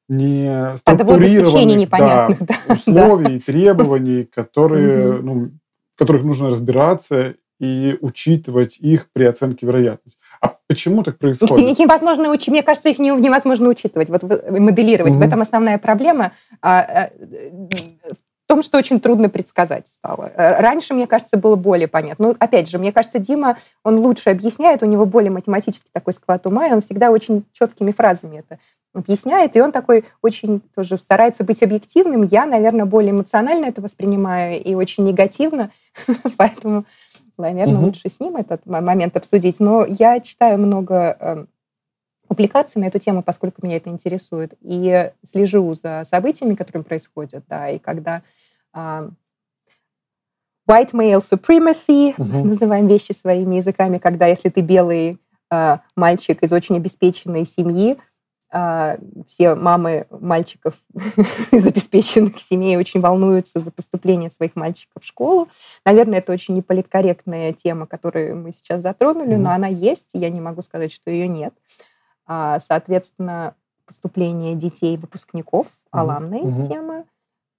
не 0.10 0.78
структурированных 0.78 1.90
да, 1.90 2.30
да. 2.40 2.74
условий, 2.74 3.40
требований, 3.40 4.24
которые, 4.34 5.22
ну, 5.22 5.52
в 5.96 6.00
которых 6.00 6.24
нужно 6.24 6.50
разбираться 6.50 7.36
и 7.60 7.98
учитывать 8.02 8.78
их 8.78 9.08
при 9.12 9.24
оценке 9.24 9.66
вероятности. 9.66 10.20
А 10.42 10.56
почему 10.68 11.04
так 11.04 11.18
происходит? 11.18 11.72
Их 11.72 11.80
невозможно 11.80 12.30
учить. 12.32 12.50
Мне 12.50 12.64
кажется, 12.64 12.90
их 12.90 13.00
невозможно 13.00 13.68
учитывать, 13.68 14.10
вот 14.10 14.24
моделировать. 14.24 15.14
Mm-hmm. 15.14 15.18
В 15.18 15.22
этом 15.22 15.42
основная 15.42 15.78
проблема. 15.80 16.34
А, 16.62 17.10
том, 18.48 18.64
что 18.64 18.78
очень 18.78 19.00
трудно 19.00 19.30
предсказать 19.30 19.88
стало. 19.88 20.32
Э, 20.36 20.60
раньше, 20.60 20.94
мне 20.94 21.06
кажется, 21.06 21.38
было 21.38 21.56
более 21.56 21.88
понятно. 21.88 22.30
Ну, 22.30 22.36
опять 22.40 22.70
же, 22.70 22.80
мне 22.80 22.92
кажется, 22.92 23.20
Дима, 23.20 23.58
он 23.84 23.98
лучше 23.98 24.30
объясняет, 24.30 24.82
у 24.82 24.86
него 24.86 25.06
более 25.06 25.32
математический 25.32 25.90
такой 25.92 26.14
склад 26.14 26.48
ума, 26.48 26.68
и 26.68 26.72
он 26.72 26.82
всегда 26.82 27.12
очень 27.12 27.46
четкими 27.52 27.92
фразами 27.92 28.40
это 28.40 28.60
объясняет, 28.98 29.56
и 29.56 29.62
он 29.62 29.72
такой 29.72 30.06
очень 30.22 30.62
тоже 30.76 30.98
старается 30.98 31.44
быть 31.44 31.64
объективным. 31.64 32.24
Я, 32.24 32.46
наверное, 32.46 32.86
более 32.86 33.12
эмоционально 33.12 33.66
это 33.66 33.82
воспринимаю 33.82 34.62
и 34.62 34.76
очень 34.76 35.06
негативно, 35.06 35.72
поэтому, 36.38 36.86
наверное, 37.38 37.76
угу. 37.76 37.86
лучше 37.86 38.10
с 38.10 38.20
ним 38.20 38.36
этот 38.36 38.66
момент 38.66 39.16
обсудить. 39.16 39.60
Но 39.60 39.86
я 39.86 40.20
читаю 40.20 40.58
много 40.60 41.18
эм, 41.20 41.48
публикаций 42.28 42.82
на 42.82 42.86
эту 42.86 43.00
тему, 43.00 43.24
поскольку 43.24 43.66
меня 43.66 43.78
это 43.78 43.90
интересует, 43.90 44.54
и 44.62 45.12
слежу 45.26 45.76
за 45.76 46.04
событиями, 46.06 46.56
которые 46.56 46.84
происходят, 46.84 47.44
да, 47.48 47.70
и 47.70 47.80
когда 47.80 48.22
uh, 48.76 49.10
white 50.68 50.92
male 50.92 51.22
supremacy, 51.22 52.16
uh-huh. 52.16 52.44
называем 52.44 52.88
вещи 52.88 53.14
своими 53.14 53.56
языками, 53.56 53.98
когда 53.98 54.28
если 54.28 54.50
ты 54.50 54.62
белый 54.62 55.18
uh, 55.52 55.80
мальчик 55.96 56.44
из 56.44 56.52
очень 56.52 56.76
обеспеченной 56.76 57.46
семьи, 57.46 57.98
uh, 58.54 59.00
все 59.28 59.56
мамы 59.56 60.08
мальчиков 60.10 60.76
из 61.52 61.66
обеспеченных 61.66 62.42
семей 62.42 62.78
очень 62.78 63.02
волнуются 63.02 63.60
за 63.60 63.72
поступление 63.72 64.30
своих 64.30 64.56
мальчиков 64.56 65.04
в 65.04 65.06
школу. 65.06 65.48
Наверное, 65.86 66.20
это 66.20 66.32
очень 66.32 66.56
неполиткорректная 66.56 67.54
тема, 67.54 67.86
которую 67.88 68.38
мы 68.38 68.52
сейчас 68.52 68.82
затронули, 68.82 69.36
uh-huh. 69.36 69.42
но 69.42 69.52
она 69.52 69.68
есть, 69.68 70.10
и 70.14 70.20
я 70.20 70.30
не 70.30 70.42
могу 70.42 70.62
сказать, 70.62 70.92
что 70.92 71.12
ее 71.12 71.28
нет. 71.28 71.54
А, 72.26 72.60
соответственно, 72.60 73.56
поступление 73.86 74.56
детей, 74.56 74.98
выпускников, 74.98 75.68
аламная 75.92 76.42
mm-hmm. 76.42 76.68
тема, 76.68 77.06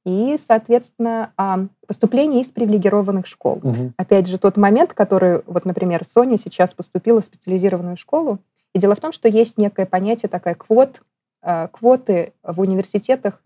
и, 0.05 0.36
соответственно, 0.39 1.32
а, 1.36 1.66
поступление 1.86 2.43
из 2.43 2.51
привилегированных 2.51 3.27
школ. 3.27 3.60
Угу. 3.62 3.93
Опять 3.98 4.27
же, 4.27 4.39
тот 4.39 4.56
момент, 4.56 4.94
который, 4.94 5.43
вот, 5.47 5.66
например, 5.66 6.05
Соня 6.06 6.39
сейчас 6.39 6.73
поступила 6.73 7.20
в 7.20 7.24
специализированную 7.24 7.98
школу, 7.98 8.39
и 8.74 8.78
дело 8.78 8.95
в 8.95 9.01
том, 9.01 9.12
что 9.12 9.28
есть 9.28 9.59
некое 9.59 9.86
понятие, 9.86 10.28
такая 10.28 10.55
квот, 10.55 11.03
а, 11.43 11.69
квоты 11.69 12.32
в 12.43 12.61
университетах, 12.61 13.40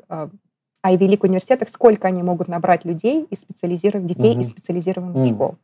Ivy 0.85 1.07
League 1.07 1.24
университетах, 1.24 1.69
сколько 1.69 2.09
они 2.09 2.23
могут 2.23 2.49
набрать 2.49 2.85
людей 2.85 3.24
из 3.31 3.39
специализированных 3.39 4.09
детей 4.09 4.32
угу. 4.32 4.40
из 4.40 4.51
специализированных 4.51 5.16
угу. 5.16 5.35
школ. 5.35 5.57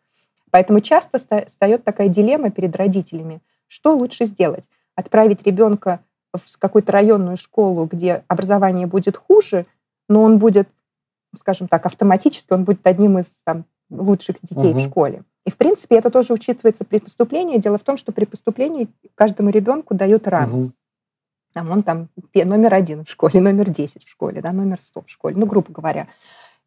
Поэтому 0.50 0.80
часто 0.80 1.18
встает 1.18 1.84
такая 1.84 2.08
дилемма 2.08 2.50
перед 2.50 2.74
родителями, 2.76 3.40
что 3.66 3.94
лучше 3.96 4.26
сделать 4.26 4.68
отправить 4.94 5.46
ребенка 5.46 6.00
в 6.32 6.58
какую-то 6.58 6.92
районную 6.92 7.36
школу, 7.36 7.86
где 7.86 8.24
образование 8.26 8.86
будет 8.86 9.16
хуже, 9.16 9.66
но 10.08 10.22
он 10.22 10.38
будет, 10.38 10.68
скажем 11.38 11.68
так, 11.68 11.86
автоматически, 11.86 12.52
он 12.52 12.64
будет 12.64 12.86
одним 12.86 13.18
из 13.18 13.26
там, 13.44 13.64
лучших 13.90 14.36
детей 14.42 14.70
угу. 14.70 14.78
в 14.78 14.82
школе. 14.82 15.22
И, 15.48 15.50
в 15.50 15.56
принципе, 15.56 15.96
это 15.96 16.10
тоже 16.10 16.34
учитывается 16.34 16.84
при 16.84 16.98
поступлении. 16.98 17.56
Дело 17.56 17.78
в 17.78 17.82
том, 17.82 17.96
что 17.96 18.12
при 18.12 18.26
поступлении 18.26 18.86
каждому 19.14 19.48
ребенку 19.48 19.94
дают 19.94 20.28
ранг. 20.28 20.52
Угу. 20.52 20.72
Там 21.54 21.70
он 21.70 21.82
там 21.82 22.08
номер 22.34 22.74
один 22.74 23.06
в 23.06 23.08
школе, 23.08 23.40
номер 23.40 23.70
10 23.70 24.04
в 24.04 24.10
школе, 24.10 24.42
да, 24.42 24.52
номер 24.52 24.78
100 24.78 25.04
в 25.06 25.08
школе, 25.10 25.36
ну, 25.38 25.46
грубо 25.46 25.72
говоря. 25.72 26.06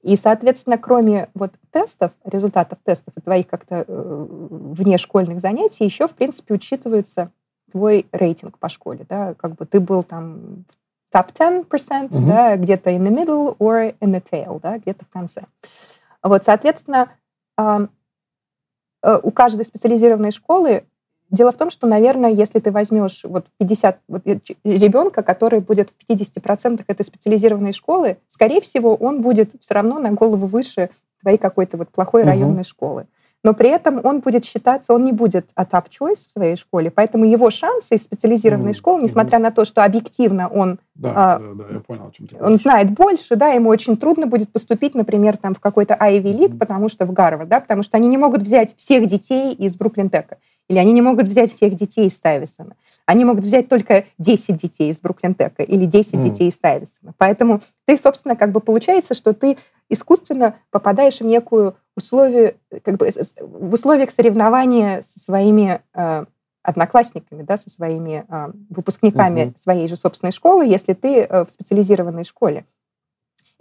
И, 0.01 0.15
соответственно, 0.15 0.79
кроме 0.79 1.29
вот 1.35 1.53
тестов, 1.69 2.11
результатов 2.23 2.79
тестов 2.83 3.13
и 3.15 3.21
твоих 3.21 3.45
как-то 3.45 3.85
э, 3.87 4.25
внешкольных 4.27 5.41
занятий, 5.41 5.85
еще, 5.85 6.07
в 6.07 6.15
принципе, 6.15 6.55
учитываются 6.55 7.29
твой 7.71 8.07
рейтинг 8.11 8.57
по 8.57 8.67
школе, 8.67 9.05
да, 9.07 9.35
как 9.35 9.57
бы 9.57 9.67
ты 9.67 9.79
был 9.79 10.01
там 10.01 10.65
top 11.13 11.31
10%, 11.37 11.69
mm-hmm. 11.69 12.25
да, 12.25 12.57
где-то 12.57 12.89
in 12.89 13.03
the 13.03 13.15
middle 13.15 13.55
or 13.59 13.95
in 13.99 14.11
the 14.11 14.23
tail, 14.23 14.59
да, 14.59 14.79
где-то 14.79 15.05
в 15.05 15.09
конце. 15.09 15.43
Вот, 16.23 16.45
соответственно, 16.45 17.09
э, 17.59 17.87
у 19.03 19.31
каждой 19.31 19.65
специализированной 19.65 20.31
школы 20.31 20.83
Дело 21.31 21.53
в 21.53 21.55
том, 21.55 21.71
что, 21.71 21.87
наверное, 21.87 22.29
если 22.29 22.59
ты 22.59 22.71
возьмешь 22.71 23.21
вот 23.23 23.45
50 23.57 24.01
вот, 24.09 24.23
ребенка, 24.65 25.23
который 25.23 25.61
будет 25.61 25.89
в 25.89 26.11
50% 26.11 26.83
этой 26.85 27.05
специализированной 27.05 27.71
школы, 27.71 28.17
скорее 28.27 28.59
всего, 28.59 28.95
он 28.95 29.21
будет 29.21 29.51
все 29.61 29.73
равно 29.73 29.97
на 29.97 30.11
голову 30.11 30.45
выше 30.45 30.89
твоей 31.21 31.37
какой-то 31.37 31.77
вот 31.77 31.89
плохой 31.89 32.23
районной 32.23 32.61
угу. 32.61 32.67
школы 32.67 33.07
но 33.43 33.53
при 33.53 33.69
этом 33.69 33.99
он 34.03 34.19
будет 34.19 34.45
считаться, 34.45 34.93
он 34.93 35.03
не 35.03 35.11
будет 35.11 35.49
а 35.55 35.63
top 35.63 35.85
choice 35.89 36.27
в 36.27 36.31
своей 36.31 36.55
школе, 36.55 36.91
поэтому 36.91 37.25
его 37.25 37.49
шансы 37.49 37.95
из 37.95 38.03
специализированной 38.03 38.71
mm-hmm. 38.71 38.75
школы, 38.75 39.03
несмотря 39.03 39.39
на 39.39 39.51
то, 39.51 39.65
что 39.65 39.83
объективно 39.83 40.47
он, 40.47 40.79
да, 40.95 41.13
а, 41.15 41.39
да, 41.39 41.63
да, 41.63 41.73
я 41.73 41.79
понял, 41.79 42.07
о 42.07 42.11
чем 42.11 42.27
ты 42.27 42.37
он 42.39 42.57
знает 42.57 42.91
больше, 42.91 43.35
да, 43.35 43.49
ему 43.49 43.69
очень 43.69 43.97
трудно 43.97 44.27
будет 44.27 44.51
поступить, 44.51 44.93
например, 44.93 45.37
там 45.37 45.55
в 45.55 45.59
какой-то 45.59 45.95
Ivy 45.95 46.23
League, 46.23 46.49
mm-hmm. 46.49 46.57
потому 46.57 46.89
что 46.89 47.05
в 47.05 47.13
Гарвард, 47.13 47.49
да, 47.49 47.59
потому 47.59 47.83
что 47.83 47.97
они 47.97 48.07
не 48.07 48.17
могут 48.17 48.43
взять 48.43 48.75
всех 48.77 49.07
детей 49.07 49.53
из 49.53 49.75
Бруклин 49.75 50.09
Тека, 50.09 50.37
или 50.69 50.77
они 50.77 50.91
не 50.91 51.01
могут 51.01 51.27
взять 51.27 51.51
всех 51.51 51.75
детей 51.75 52.07
из 52.07 52.15
Стайвисона. 52.15 52.75
Они 53.05 53.25
могут 53.25 53.43
взять 53.43 53.67
только 53.67 54.05
10 54.19 54.55
детей 54.57 54.91
из 54.91 55.01
Бруклин 55.01 55.35
Тека 55.35 55.63
или 55.63 55.85
10 55.85 56.13
mm. 56.13 56.23
детей 56.23 56.49
из 56.49 56.55
Стайвисона. 56.55 57.13
Поэтому 57.17 57.61
ты, 57.85 57.97
собственно, 57.97 58.35
как 58.35 58.51
бы 58.51 58.61
получается, 58.61 59.13
что 59.13 59.33
ты 59.33 59.57
искусственно 59.89 60.55
попадаешь 60.69 61.19
в 61.19 61.25
некую 61.25 61.75
условие, 61.95 62.55
как 62.83 62.97
бы 62.97 63.09
в 63.39 63.73
условиях 63.73 64.11
соревнования 64.11 65.03
со 65.03 65.19
своими 65.19 65.81
э, 65.93 66.25
одноклассниками, 66.63 67.43
да, 67.43 67.57
со 67.57 67.69
своими 67.69 68.25
э, 68.27 68.51
выпускниками 68.69 69.45
угу. 69.45 69.53
своей 69.61 69.87
же 69.87 69.95
собственной 69.95 70.31
школы, 70.31 70.65
если 70.65 70.93
ты 70.93 71.21
э, 71.21 71.45
в 71.45 71.49
специализированной 71.49 72.23
школе. 72.23 72.65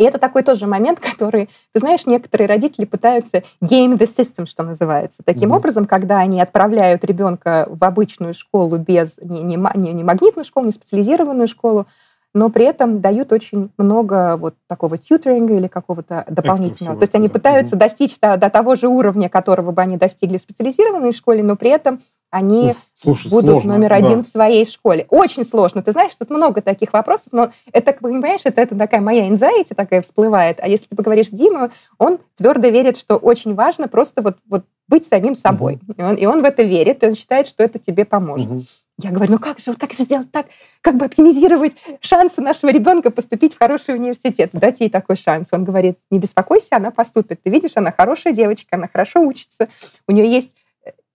И 0.01 0.03
это 0.03 0.19
такой 0.19 0.43
тоже 0.43 0.67
момент, 0.67 0.99
который, 1.01 1.51
ты 1.73 1.81
знаешь, 1.81 2.07
некоторые 2.07 2.49
родители 2.49 2.87
пытаются 2.87 3.43
game 3.63 3.99
the 3.99 4.07
system, 4.07 4.47
что 4.47 4.63
называется. 4.63 5.23
Таким 5.25 5.53
mm-hmm. 5.53 5.57
образом, 5.57 5.85
когда 5.85 6.19
они 6.19 6.41
отправляют 6.41 7.05
ребенка 7.05 7.67
в 7.69 7.85
обычную 7.85 8.33
школу 8.33 8.79
без 8.79 9.19
не, 9.23 9.43
не, 9.43 9.59
не, 9.75 9.93
не 9.93 10.05
магнитную 10.05 10.45
школу, 10.45 10.67
не 10.67 10.73
специализированную 10.73 11.49
школу, 11.49 11.87
но 12.35 12.49
при 12.49 12.65
этом 12.65 13.01
дают 13.01 13.33
очень 13.33 13.71
много 13.77 14.37
вот 14.37 14.55
такого 14.67 14.99
тьютеринга 14.99 15.55
или 15.55 15.67
какого-то 15.67 16.25
дополнительного. 16.29 16.97
То 16.97 17.03
есть 17.05 17.15
они 17.15 17.29
пытаются 17.29 17.77
да. 17.77 17.87
достичь 17.87 18.19
до, 18.21 18.37
до 18.37 18.51
того 18.51 18.77
же 18.77 18.89
уровня, 18.89 19.29
которого 19.29 19.73
бы 19.73 19.83
они 19.83 19.97
достигли 19.97 20.39
в 20.39 20.43
специализированной 20.43 21.13
школе, 21.13 21.43
но 21.43 21.57
при 21.57 21.71
этом 21.71 22.01
они 22.31 22.75
Слушай, 22.95 23.29
будут 23.29 23.51
сложно, 23.51 23.75
номер 23.75 23.93
один 23.93 24.19
да. 24.19 24.23
в 24.23 24.27
своей 24.29 24.65
школе. 24.65 25.07
Очень 25.11 25.45
сложно. 25.45 25.83
Ты 25.83 25.91
знаешь, 25.91 26.15
тут 26.17 26.31
много 26.31 26.63
таких 26.63 26.93
вопросов, 26.93 27.29
но 27.33 27.51
это, 27.73 27.93
понимаешь, 27.93 28.43
это, 28.45 28.61
это 28.61 28.77
такая 28.77 29.01
моя 29.01 29.29
anxiety 29.29 29.75
такая 29.75 30.01
всплывает. 30.01 30.59
А 30.61 30.69
если 30.69 30.87
ты 30.87 30.97
поговоришь 30.97 31.29
с 31.29 31.33
Димой, 31.33 31.71
он 31.99 32.19
твердо 32.37 32.69
верит, 32.69 32.97
что 32.97 33.17
очень 33.17 33.55
важно 33.55 33.89
просто 33.89 34.23
вот, 34.23 34.37
вот 34.49 34.65
быть 34.87 35.07
самим 35.07 35.35
собой. 35.35 35.81
Угу. 35.89 35.95
И, 35.97 36.03
он, 36.03 36.15
и 36.15 36.27
он 36.27 36.43
в 36.43 36.45
это 36.45 36.63
верит, 36.63 37.03
и 37.03 37.07
он 37.07 37.15
считает, 37.17 37.49
что 37.49 37.65
это 37.65 37.81
тебе 37.81 38.05
поможет. 38.05 38.49
Угу. 38.49 38.63
Я 39.03 39.11
говорю, 39.11 39.33
ну 39.33 39.39
как 39.39 39.59
же, 39.59 39.71
вот 39.71 39.81
как 39.81 39.93
же 39.93 40.03
сделать 40.03 40.31
так, 40.31 40.47
как 40.81 40.97
бы 40.97 41.07
оптимизировать 41.07 41.73
шансы 42.01 42.41
нашего 42.41 42.71
ребенка 42.71 43.11
поступить 43.11 43.55
в 43.55 43.59
хороший 43.59 43.95
университет, 43.95 44.51
дать 44.53 44.81
ей 44.81 44.91
такой 44.91 45.17
шанс. 45.17 45.49
Он 45.53 45.65
говорит, 45.65 45.99
не 46.11 46.19
беспокойся, 46.19 46.77
она 46.77 46.91
поступит. 46.91 47.43
Ты 47.43 47.51
видишь, 47.51 47.73
она 47.77 47.93
хорошая 47.93 48.33
девочка, 48.33 48.77
она 48.77 48.89
хорошо 48.89 49.21
учится, 49.21 49.69
у 50.07 50.13
нее 50.13 50.31
есть 50.31 50.57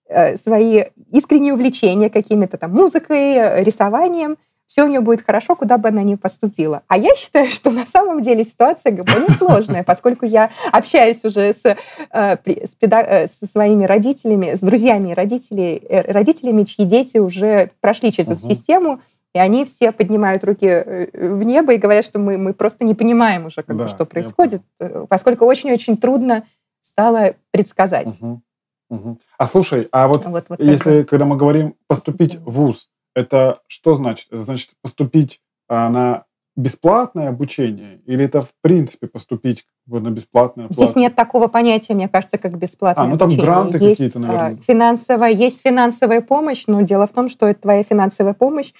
э, 0.08 0.36
свои 0.36 0.84
искренние 1.12 1.54
увлечения 1.54 2.10
какими-то 2.10 2.58
там 2.58 2.72
музыкой, 2.72 3.62
рисованием, 3.62 4.36
все 4.66 4.84
у 4.84 4.88
нее 4.88 5.00
будет 5.00 5.24
хорошо, 5.24 5.54
куда 5.54 5.78
бы 5.78 5.88
она 5.88 6.02
ни 6.02 6.16
поступила. 6.16 6.82
А 6.88 6.98
я 6.98 7.14
считаю, 7.14 7.50
что 7.50 7.70
на 7.70 7.86
самом 7.86 8.20
деле 8.20 8.44
ситуация 8.44 8.92
более 8.92 9.30
сложная, 9.38 9.84
поскольку 9.84 10.26
я 10.26 10.50
общаюсь 10.72 11.24
уже 11.24 11.54
с, 11.54 11.64
э, 11.64 11.76
с 12.10 12.74
педа... 12.74 13.00
Э, 13.02 13.28
со 13.28 13.46
своими 13.46 13.84
родителями, 13.84 14.56
с 14.56 14.60
друзьями 14.60 15.12
родителей, 15.12 15.82
э, 15.88 16.12
родителями, 16.12 16.64
чьи 16.64 16.84
дети 16.84 17.18
уже 17.18 17.70
прошли 17.80 18.12
через 18.12 18.30
эту 18.30 18.40
систему, 18.40 19.00
и 19.34 19.38
они 19.38 19.64
все 19.64 19.92
поднимают 19.92 20.44
руки 20.44 21.10
в 21.12 21.42
небо 21.42 21.74
и 21.74 21.78
говорят, 21.78 22.04
что 22.04 22.18
мы, 22.18 22.38
мы 22.38 22.54
просто 22.54 22.84
не 22.84 22.94
понимаем 22.94 23.46
уже, 23.46 23.62
как 23.62 23.76
да, 23.76 23.84
бы, 23.84 23.88
что 23.88 24.06
происходит, 24.06 24.62
поскольку 25.08 25.44
очень-очень 25.44 25.96
трудно 25.98 26.44
стало 26.82 27.34
предсказать. 27.50 28.16
Угу. 28.20 28.40
Угу. 28.88 29.18
А 29.38 29.46
слушай, 29.46 29.88
а 29.90 30.08
вот, 30.08 30.24
вот, 30.26 30.46
вот 30.48 30.60
если, 30.60 31.02
когда 31.02 31.24
мы 31.24 31.36
говорим 31.36 31.74
поступить 31.86 32.36
в 32.36 32.50
ВУЗ, 32.50 32.88
это 33.16 33.62
что 33.66 33.94
значит? 33.94 34.28
Это 34.30 34.42
значит 34.42 34.72
поступить 34.82 35.40
а, 35.68 35.88
на 35.88 36.24
бесплатное 36.54 37.30
обучение 37.30 38.00
или 38.06 38.24
это 38.24 38.42
в 38.42 38.50
принципе 38.60 39.08
поступить 39.08 39.64
на 39.86 40.10
бесплатное? 40.10 40.66
Платное? 40.66 40.86
Здесь 40.86 40.96
нет 40.96 41.16
такого 41.16 41.48
понятия, 41.48 41.94
мне 41.94 42.08
кажется, 42.08 42.38
как 42.38 42.58
бесплатное 42.58 43.06
А, 43.06 43.08
ну 43.08 43.16
там 43.16 43.28
обучение. 43.28 43.44
гранты 43.44 43.78
есть, 43.78 43.96
какие-то, 43.96 44.18
наверное. 44.18 44.56
Финансовая, 44.66 45.30
есть 45.30 45.62
финансовая 45.62 46.20
помощь, 46.20 46.64
но 46.66 46.82
дело 46.82 47.06
в 47.06 47.12
том, 47.12 47.30
что 47.30 47.52
твоя 47.54 47.82
финансовая 47.82 48.34
помощь 48.34 48.72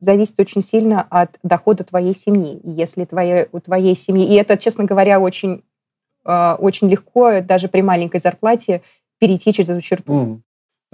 зависит 0.00 0.38
очень 0.40 0.62
сильно 0.62 1.06
от 1.08 1.38
дохода 1.44 1.84
твоей 1.84 2.16
семьи. 2.16 2.60
Если 2.64 3.04
твоя, 3.04 3.46
у 3.52 3.60
твоей 3.60 3.96
семьи... 3.96 4.26
И 4.26 4.34
это, 4.34 4.58
честно 4.58 4.84
говоря, 4.84 5.20
очень, 5.20 5.62
а, 6.24 6.56
очень 6.58 6.88
легко 6.88 7.40
даже 7.40 7.68
при 7.68 7.80
маленькой 7.80 8.20
зарплате 8.20 8.82
перейти 9.18 9.52
через 9.52 9.70
эту 9.70 9.80
черту. 9.80 10.12
Mm. 10.12 10.40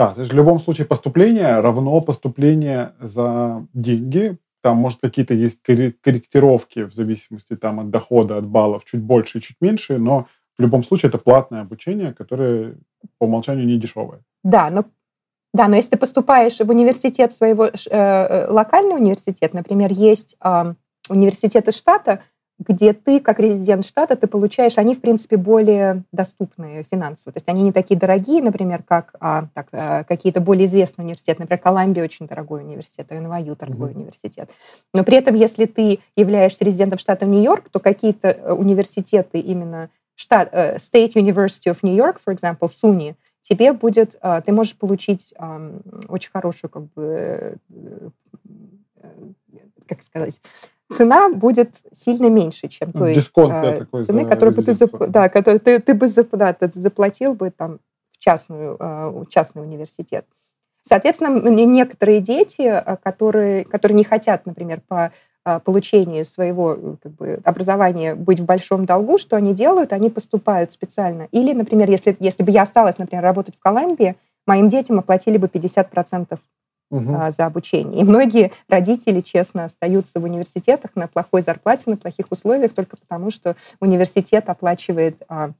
Да, 0.01 0.15
то 0.15 0.21
есть 0.21 0.33
в 0.33 0.35
любом 0.35 0.59
случае 0.59 0.87
поступление 0.87 1.61
равно 1.61 2.01
поступление 2.01 2.95
за 3.01 3.67
деньги, 3.75 4.39
там, 4.63 4.79
может, 4.79 4.99
какие-то 5.03 5.35
есть 5.35 5.61
корректировки 5.63 6.85
в 6.85 6.95
зависимости 6.95 7.55
там, 7.55 7.81
от 7.81 7.91
дохода, 7.91 8.39
от 8.39 8.47
баллов, 8.47 8.87
чуть 8.87 9.03
больше, 9.03 9.41
чуть 9.41 9.59
меньше, 9.61 9.99
но 9.99 10.27
в 10.57 10.63
любом 10.63 10.85
случае 10.85 11.11
это 11.11 11.19
платное 11.19 11.61
обучение, 11.61 12.15
которое 12.15 12.79
по 13.19 13.25
умолчанию 13.25 13.67
не 13.67 13.79
дешевое. 13.79 14.23
Да, 14.43 14.71
но 14.71 14.87
да, 15.53 15.69
но 15.69 15.77
если 15.77 15.91
ты 15.91 15.99
поступаешь 15.99 16.59
в 16.59 16.71
университет 16.71 17.35
своего, 17.35 17.67
э, 17.67 17.73
э, 17.91 18.51
локальный 18.51 18.97
университет, 18.97 19.53
например, 19.53 19.93
есть 19.93 20.35
э, 20.43 20.75
университеты 21.11 21.73
штата, 21.73 22.23
где 22.61 22.93
ты, 22.93 23.21
как 23.21 23.41
резидент 23.41 23.87
штата, 23.87 24.17
ты 24.17 24.27
получаешь, 24.27 24.77
они, 24.77 24.95
в 24.95 25.01
принципе, 25.01 25.39
более 25.39 26.05
доступные 26.13 26.85
финансово. 26.91 27.33
То 27.33 27.39
есть 27.39 27.49
они 27.49 27.63
не 27.63 27.73
такие 27.73 27.99
дорогие, 27.99 28.43
например, 28.43 28.83
как 28.87 29.15
а, 29.19 29.47
так, 29.55 29.69
а, 29.73 30.05
какие-то 30.05 30.43
более 30.43 30.67
известные 30.67 31.05
университеты. 31.05 31.41
Например, 31.41 31.63
Колумбия 31.63 32.05
очень 32.05 32.27
дорогой 32.27 32.63
университет, 32.63 33.07
а 33.11 33.15
NYU 33.15 33.57
дорогой 33.59 33.91
mm-hmm. 33.91 33.97
университет. 33.97 34.51
Но 34.93 35.05
при 35.05 35.17
этом, 35.17 35.35
если 35.35 35.65
ты 35.65 36.01
являешься 36.17 36.63
резидентом 36.63 36.99
штата 36.99 37.25
Нью-Йорк, 37.25 37.71
то 37.71 37.81
какие-то 37.81 38.29
э, 38.29 38.53
университеты 38.53 39.41
именно 39.41 39.89
штат, 40.15 40.53
uh, 40.53 40.77
State 40.77 41.15
University 41.15 41.73
of 41.73 41.79
New 41.83 41.95
York, 41.95 42.21
for 42.25 42.35
example, 42.35 42.69
SUNY, 42.69 43.15
тебе 43.41 43.73
будет, 43.73 44.21
ты 44.45 44.53
можешь 44.53 44.77
получить 44.77 45.33
очень 46.09 46.31
хорошую, 46.31 46.71
как 46.71 46.93
бы, 46.93 47.57
как 49.89 50.03
сказать, 50.03 50.41
цена 50.91 51.29
будет 51.31 51.77
сильно 51.93 52.29
меньше, 52.29 52.69
чем 52.69 52.93
той 52.93 53.15
Дисконт, 53.15 53.51
да, 53.51 53.77
такой 53.77 54.03
цены, 54.03 54.27
которую 54.27 54.57
бы 54.57 54.63
ты, 54.63 55.09
да, 55.09 55.29
которую 55.29 55.61
ты, 55.61 55.79
ты 55.79 55.95
бы 55.95 56.09
да, 56.33 56.53
ты 56.53 56.71
заплатил 56.75 57.35
бы 57.35 57.51
там 57.51 57.79
в 58.13 58.19
частную, 58.19 58.77
э, 58.79 59.25
частный 59.29 59.63
университет. 59.63 60.27
Соответственно, 60.83 61.49
некоторые 61.49 62.21
дети, 62.21 62.63
э, 62.63 62.97
которые, 63.03 63.65
которые 63.65 63.97
не 63.97 64.05
хотят, 64.05 64.47
например, 64.47 64.81
по 64.87 65.13
э, 65.45 65.61
получению 65.61 66.25
своего 66.25 66.97
как 67.03 67.13
бы, 67.13 67.41
образования 67.45 68.15
быть 68.15 68.41
в 68.41 68.45
большом 68.45 68.85
долгу, 68.85 69.19
что 69.19 69.37
они 69.37 69.55
делают? 69.55 69.93
Они 69.93 70.11
поступают 70.11 70.73
специально. 70.73 71.29
Или, 71.31 71.53
например, 71.53 71.89
если, 71.91 72.17
если 72.19 72.43
бы 72.43 72.51
я 72.51 72.63
осталась, 72.63 72.99
например, 72.99 73.23
работать 73.23 73.57
в 73.57 73.61
Колумбии, 73.61 74.17
моим 74.47 74.69
детям 74.69 74.99
оплатили 74.99 75.37
бы 75.37 75.47
50% 75.47 76.39
угу. 76.91 77.17
за 77.31 77.47
обучение. 77.47 78.01
И 78.01 78.05
многие 78.05 78.53
родители, 78.69 79.21
честно, 79.21 79.65
остаются 79.65 80.21
в 80.21 80.25
университетах 80.25 80.91
на 80.95 81.07
плохой 81.07 81.43
зарплате, 81.43 81.85
на 81.87 81.97
плохих 81.97 82.27
условиях 82.31 82.73
только 82.73 82.97
потому, 82.97 83.31
что 83.31 83.57
университет 83.81 84.49
оплачивает 84.49 85.23
а, 85.29 85.53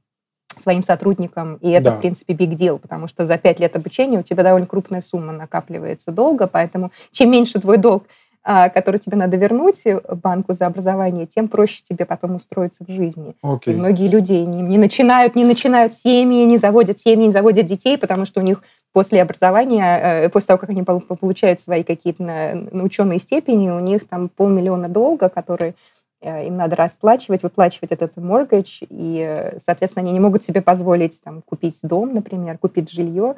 своим 0.59 0.83
сотрудникам, 0.83 1.57
и 1.57 1.71
это, 1.71 1.91
да. 1.91 1.97
в 1.97 2.01
принципе, 2.01 2.35
big 2.35 2.57
deal, 2.57 2.79
потому 2.79 3.09
что 3.09 3.27
за 3.27 3.39
пять 3.39 3.61
лет 3.61 3.77
обучения 3.77 4.19
у 4.19 4.23
тебя 4.23 4.43
довольно 4.43 4.67
крупная 4.67 5.03
сумма 5.03 5.33
накапливается 5.33 6.11
долго, 6.11 6.47
поэтому 6.47 6.91
чем 7.13 7.31
меньше 7.31 7.61
твой 7.61 7.79
долг, 7.79 8.05
а, 8.43 8.71
который 8.71 8.99
тебе 8.99 9.19
надо 9.19 9.37
вернуть 9.37 9.83
банку 10.23 10.55
за 10.55 10.67
образование, 10.67 11.27
тем 11.27 11.47
проще 11.47 11.83
тебе 11.87 12.07
потом 12.07 12.37
устроиться 12.37 12.85
в 12.85 12.91
жизни. 12.91 13.35
Okay. 13.45 13.73
И 13.73 13.75
многие 13.75 14.09
люди 14.09 14.33
не, 14.33 14.63
не 14.63 14.79
начинают, 14.79 15.37
не 15.37 15.45
начинают 15.45 15.93
семьи, 15.93 16.45
не 16.45 16.57
заводят 16.57 16.99
семьи, 16.99 17.27
не 17.27 17.33
заводят 17.33 17.67
детей, 17.67 17.99
потому 17.99 18.25
что 18.25 18.41
у 18.41 18.43
них 18.43 18.63
после 18.93 19.23
образования, 19.23 20.25
э, 20.25 20.29
после 20.29 20.49
того, 20.49 20.59
как 20.59 20.71
они 20.71 20.83
получают 20.83 21.61
свои 21.61 21.83
какие-то 21.83 22.69
ученые 22.73 23.19
степени, 23.19 23.71
у 23.71 23.81
них 23.81 24.09
там 24.09 24.29
полмиллиона 24.29 24.89
долга, 24.89 25.29
которые 25.29 25.75
э, 26.21 26.47
им 26.47 26.57
надо 26.57 26.77
расплачивать, 26.77 27.43
выплачивать 27.43 27.93
этот 27.93 28.17
mortgage, 28.17 28.87
и, 28.89 29.53
соответственно, 29.65 30.05
они 30.05 30.13
не 30.13 30.21
могут 30.21 30.45
себе 30.45 30.63
позволить 30.63 31.23
там, 31.23 31.43
купить 31.43 31.79
дом, 31.83 32.15
например, 32.15 32.59
купить 32.59 32.91
жилье, 32.91 33.37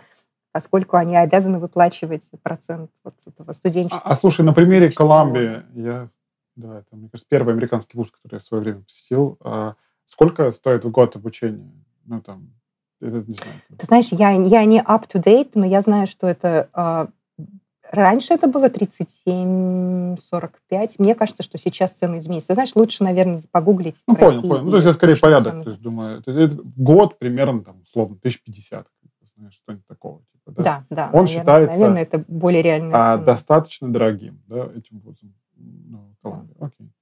поскольку 0.52 0.96
они 0.96 1.16
обязаны 1.16 1.58
выплачивать 1.58 2.28
процент 2.42 2.90
вот 3.04 3.14
этого 3.26 3.52
студенческого. 3.52 4.02
А, 4.04 4.10
а 4.10 4.14
слушай, 4.14 4.42
на 4.42 4.52
примере 4.52 4.90
Колумбии, 4.90 5.62
я, 5.74 6.08
да, 6.56 6.78
это, 6.78 6.96
мне 6.96 7.08
кажется, 7.08 7.28
первый 7.28 7.54
американский 7.54 7.96
вуз, 7.96 8.10
который 8.10 8.34
я 8.34 8.38
в 8.38 8.42
свое 8.42 8.62
время 8.62 8.80
посетил, 8.82 9.38
а 9.40 9.74
сколько 10.04 10.50
стоит 10.50 10.84
в 10.84 10.90
год 10.90 11.16
обучения? 11.16 11.72
Ну, 12.04 12.20
там, 12.20 12.52
это 13.06 13.24
не 13.28 13.34
знаю. 13.34 13.54
Ты 13.76 13.86
знаешь, 13.86 14.08
я, 14.10 14.30
я 14.30 14.64
не 14.64 14.80
up-to-date, 14.80 15.50
но 15.54 15.66
я 15.66 15.82
знаю, 15.82 16.06
что 16.06 16.28
это... 16.28 16.68
Э, 16.74 17.06
раньше 17.90 18.34
это 18.34 18.46
было 18.46 18.68
37-45. 18.68 20.94
Мне 20.98 21.14
кажется, 21.14 21.42
что 21.42 21.56
сейчас 21.58 21.92
цены 21.92 22.18
изменились. 22.18 22.44
Ты 22.44 22.54
знаешь, 22.54 22.74
лучше, 22.74 23.04
наверное, 23.04 23.40
погуглить. 23.50 24.02
Ну, 24.06 24.16
понял, 24.16 24.42
понял. 24.42 24.64
Ну, 24.64 24.70
то 24.70 24.76
есть 24.76 24.86
я 24.86 24.92
скорее 24.92 25.16
порядок. 25.16 25.64
То 25.64 25.70
есть, 25.70 25.82
думаю, 25.82 26.22
это, 26.24 26.56
год 26.76 27.18
примерно, 27.18 27.62
там, 27.62 27.80
условно, 27.82 28.16
1050. 28.16 28.86
Знаешь, 29.36 29.54
что-нибудь 29.54 29.86
такого. 29.86 30.22
Типа, 30.32 30.52
да? 30.52 30.62
да, 30.62 30.84
да. 30.90 31.04
Он 31.06 31.24
наверное, 31.24 31.26
считается 31.26 31.78
наверное, 31.78 32.02
это 32.02 32.24
более 32.28 32.62
реально. 32.62 33.12
А, 33.12 33.16
достаточно 33.16 33.92
дорогим, 33.92 34.42
да, 34.46 34.68
этим 34.76 35.00
вузом. 35.00 35.34
Ну, 35.56 36.14
Окей. 36.60 36.92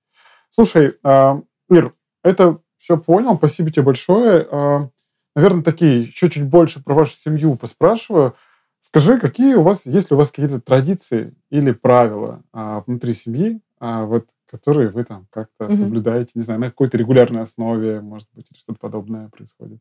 Слушай, 0.48 0.96
э, 1.02 1.42
Ир, 1.68 1.94
это 2.22 2.58
все 2.78 2.96
понял. 2.96 3.36
Спасибо 3.36 3.70
тебе 3.70 3.82
большое. 3.82 4.90
Наверное, 5.34 5.62
такие 5.62 6.02
еще 6.02 6.28
чуть 6.28 6.46
больше 6.46 6.82
про 6.82 6.94
вашу 6.94 7.12
семью 7.12 7.56
поспрашиваю. 7.56 8.34
Скажи, 8.80 9.20
какие 9.20 9.54
у 9.54 9.62
вас, 9.62 9.86
есть 9.86 10.10
ли 10.10 10.14
у 10.14 10.18
вас 10.18 10.30
какие-то 10.30 10.60
традиции 10.60 11.34
или 11.50 11.72
правила 11.72 12.42
а, 12.52 12.80
внутри 12.80 13.12
семьи, 13.12 13.60
а, 13.78 14.04
вот, 14.04 14.28
которые 14.46 14.88
вы 14.88 15.04
там 15.04 15.26
как-то 15.30 15.66
mm-hmm. 15.66 15.76
соблюдаете, 15.76 16.32
не 16.34 16.42
знаю, 16.42 16.60
на 16.60 16.66
какой-то 16.66 16.96
регулярной 16.96 17.42
основе, 17.42 18.00
может 18.00 18.28
быть, 18.32 18.50
или 18.50 18.58
что-то 18.58 18.80
подобное 18.80 19.28
происходит? 19.28 19.80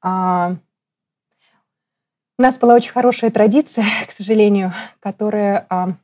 А, 0.00 0.56
у 2.38 2.42
нас 2.42 2.58
была 2.58 2.74
очень 2.74 2.92
хорошая 2.92 3.30
традиция, 3.30 3.84
к 4.08 4.12
сожалению, 4.12 4.72
которая 5.00 5.66
а, 5.68 5.96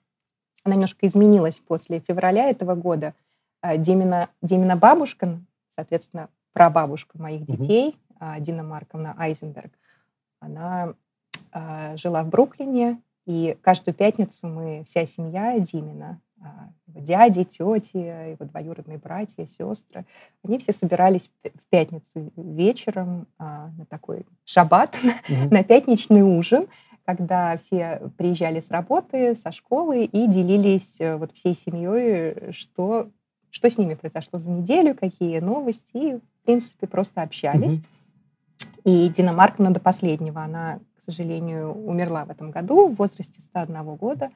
она 0.62 0.74
немножко 0.74 1.07
изменилась 1.07 1.61
после 1.66 2.01
февраля 2.01 2.51
этого 2.51 2.74
года. 2.74 3.15
А, 3.62 3.77
Димина, 3.77 4.28
Димина 4.43 4.77
бабушка, 4.77 5.40
соответственно, 5.74 6.28
прабабушка 6.52 7.20
моих 7.20 7.47
детей, 7.47 7.98
mm-hmm. 8.18 8.40
Дина 8.40 8.62
Марковна 8.62 9.14
Айзенберг, 9.18 9.72
она 10.40 10.94
а, 11.52 11.97
жила 11.97 12.22
в 12.22 12.28
Бруклине, 12.28 13.01
и 13.27 13.56
каждую 13.62 13.94
пятницу 13.94 14.47
мы, 14.47 14.85
вся 14.86 15.06
семья 15.06 15.59
Димина, 15.59 16.20
а, 16.43 16.70
дяди, 16.86 17.44
тети, 17.44 17.97
его 17.97 18.44
двоюродные 18.44 18.98
братья, 18.98 19.47
сестры, 19.47 20.06
они 20.43 20.59
все 20.59 20.72
собирались 20.72 21.31
в 21.43 21.68
пятницу 21.70 22.32
вечером 22.36 23.27
на 23.39 23.86
такой 23.89 24.27
шаббат, 24.44 24.97
mm-hmm. 25.02 25.52
на 25.52 25.62
пятничный 25.62 26.22
ужин, 26.22 26.66
когда 27.05 27.56
все 27.56 28.10
приезжали 28.16 28.60
с 28.60 28.70
работы, 28.70 29.35
со 29.35 29.52
школы 29.52 30.05
и 30.05 30.27
делились 30.27 30.97
э, 31.01 31.16
вот 31.16 31.32
всей 31.32 31.55
семьей, 31.55 32.52
что, 32.52 33.10
что 33.51 33.68
с 33.68 33.78
ними 33.78 33.94
произошло 33.94 34.39
за 34.39 34.48
неделю, 34.48 34.94
какие 34.94 35.40
новости, 35.40 35.90
и 35.94 36.20
принципе, 36.51 36.86
просто 36.86 37.22
общались. 37.22 37.74
Угу. 37.74 37.82
И 38.85 39.09
Дина 39.09 39.32
Марковна 39.32 39.70
до 39.72 39.81
последнего, 39.81 40.43
она, 40.43 40.81
к 40.98 41.05
сожалению, 41.05 41.72
умерла 41.72 42.24
в 42.24 42.31
этом 42.31 42.51
году 42.51 42.89
в 42.89 42.97
возрасте 42.97 43.40
101 43.40 43.94
года. 43.94 44.31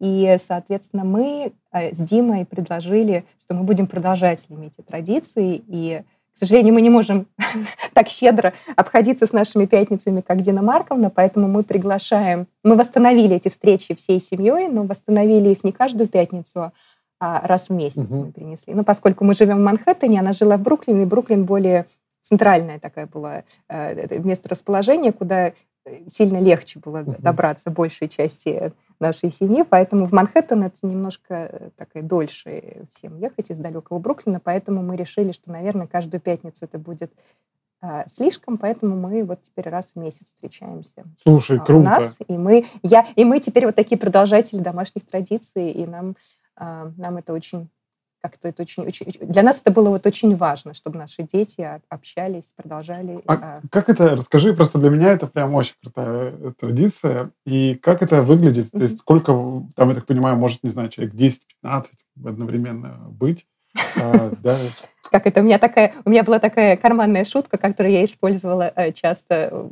И, 0.00 0.36
соответственно, 0.42 1.04
мы 1.04 1.52
э, 1.72 1.92
с 1.92 1.98
Димой 1.98 2.46
предложили, 2.46 3.24
что 3.42 3.54
мы 3.54 3.64
будем 3.64 3.86
продолжателями 3.86 4.66
эти 4.66 4.82
традиции. 4.86 5.62
И, 5.66 6.02
к 6.34 6.38
сожалению, 6.38 6.72
мы 6.72 6.80
не 6.80 6.88
можем 6.88 7.26
так 7.92 8.08
щедро 8.08 8.54
обходиться 8.76 9.26
с 9.26 9.32
нашими 9.32 9.66
пятницами, 9.66 10.22
как 10.22 10.40
Дина 10.40 10.62
Марковна, 10.62 11.10
поэтому 11.10 11.48
мы 11.48 11.62
приглашаем... 11.62 12.46
Мы 12.64 12.76
восстановили 12.76 13.36
эти 13.36 13.50
встречи 13.50 13.94
всей 13.94 14.20
семьей, 14.20 14.68
но 14.68 14.84
восстановили 14.84 15.50
их 15.50 15.64
не 15.64 15.72
каждую 15.72 16.08
пятницу, 16.08 16.72
раз 17.20 17.68
в 17.68 17.72
месяц 17.72 17.98
угу. 17.98 18.16
мы 18.16 18.32
принесли. 18.32 18.74
Ну, 18.74 18.82
поскольку 18.82 19.24
мы 19.24 19.34
живем 19.34 19.58
в 19.58 19.64
Манхэттене, 19.64 20.20
она 20.20 20.32
жила 20.32 20.56
в 20.56 20.62
Бруклине, 20.62 21.02
и 21.02 21.06
Бруклин 21.06 21.44
более 21.44 21.86
центральное 22.22 22.78
такое 22.78 23.06
было 23.06 23.44
э, 23.68 24.18
место 24.18 24.48
расположения, 24.48 25.12
куда 25.12 25.48
э, 25.48 25.52
сильно 26.10 26.38
легче 26.38 26.78
было 26.78 27.00
угу. 27.00 27.16
добраться 27.18 27.70
большей 27.70 28.08
части 28.08 28.72
нашей 29.00 29.32
семьи, 29.32 29.64
поэтому 29.68 30.06
в 30.06 30.12
Манхэттен 30.12 30.62
это 30.62 30.76
немножко 30.82 31.34
э, 31.34 31.70
такая 31.76 32.02
дольше 32.02 32.86
всем 32.94 33.18
ехать 33.18 33.50
из 33.50 33.58
далекого 33.58 33.98
Бруклина, 33.98 34.40
поэтому 34.40 34.82
мы 34.82 34.96
решили, 34.96 35.32
что, 35.32 35.50
наверное, 35.50 35.86
каждую 35.86 36.20
пятницу 36.20 36.64
это 36.64 36.78
будет 36.78 37.12
э, 37.82 38.04
слишком, 38.14 38.58
поэтому 38.58 38.96
мы 38.96 39.24
вот 39.24 39.40
теперь 39.42 39.70
раз 39.70 39.86
в 39.94 39.98
месяц 39.98 40.26
встречаемся. 40.26 41.04
Слушай, 41.22 41.58
а, 41.58 41.64
круто. 41.64 41.80
У 41.80 41.82
нас, 41.82 42.16
и 42.28 42.36
мы, 42.36 42.66
я, 42.82 43.06
и 43.16 43.24
мы 43.24 43.40
теперь 43.40 43.66
вот 43.66 43.74
такие 43.74 43.98
продолжатели 43.98 44.60
домашних 44.60 45.06
традиций, 45.06 45.70
и 45.70 45.86
нам 45.86 46.10
а, 46.10 46.14
нам 46.60 47.16
это 47.16 47.32
очень 47.32 47.68
как-то 48.22 48.48
это 48.48 48.62
очень, 48.62 48.84
очень, 48.84 49.06
для 49.20 49.42
нас 49.42 49.60
это 49.60 49.72
было 49.72 49.88
вот 49.90 50.06
очень 50.06 50.36
важно, 50.36 50.74
чтобы 50.74 50.98
наши 50.98 51.22
дети 51.22 51.80
общались, 51.88 52.52
продолжали. 52.54 53.20
А, 53.26 53.34
а 53.34 53.60
как 53.70 53.88
это? 53.88 54.14
Расскажи, 54.16 54.52
просто 54.52 54.78
для 54.78 54.90
меня 54.90 55.12
это 55.12 55.26
прям 55.26 55.54
очень 55.54 55.74
крутая 55.82 56.32
э, 56.32 56.52
традиция. 56.58 57.30
И 57.46 57.76
как 57.76 58.02
это 58.02 58.22
выглядит? 58.22 58.66
Mm-hmm. 58.66 58.78
То 58.78 58.82
есть 58.82 58.98
сколько, 58.98 59.32
там, 59.74 59.88
я 59.88 59.94
так 59.94 60.06
понимаю, 60.06 60.36
может, 60.36 60.62
не 60.62 60.70
знаю, 60.70 60.90
человек 60.90 61.14
10-15 61.14 61.84
одновременно 62.24 63.06
быть? 63.10 63.46
А, 64.00 64.30
как 65.10 65.26
это? 65.26 65.40
У 65.40 65.44
меня 65.44 65.58
такая, 65.58 65.94
у 66.04 66.10
меня 66.10 66.22
была 66.22 66.38
такая 66.38 66.76
карманная 66.76 67.24
шутка, 67.24 67.58
которую 67.58 67.92
я 67.92 68.04
использовала 68.04 68.72
э, 68.74 68.92
часто 68.92 69.68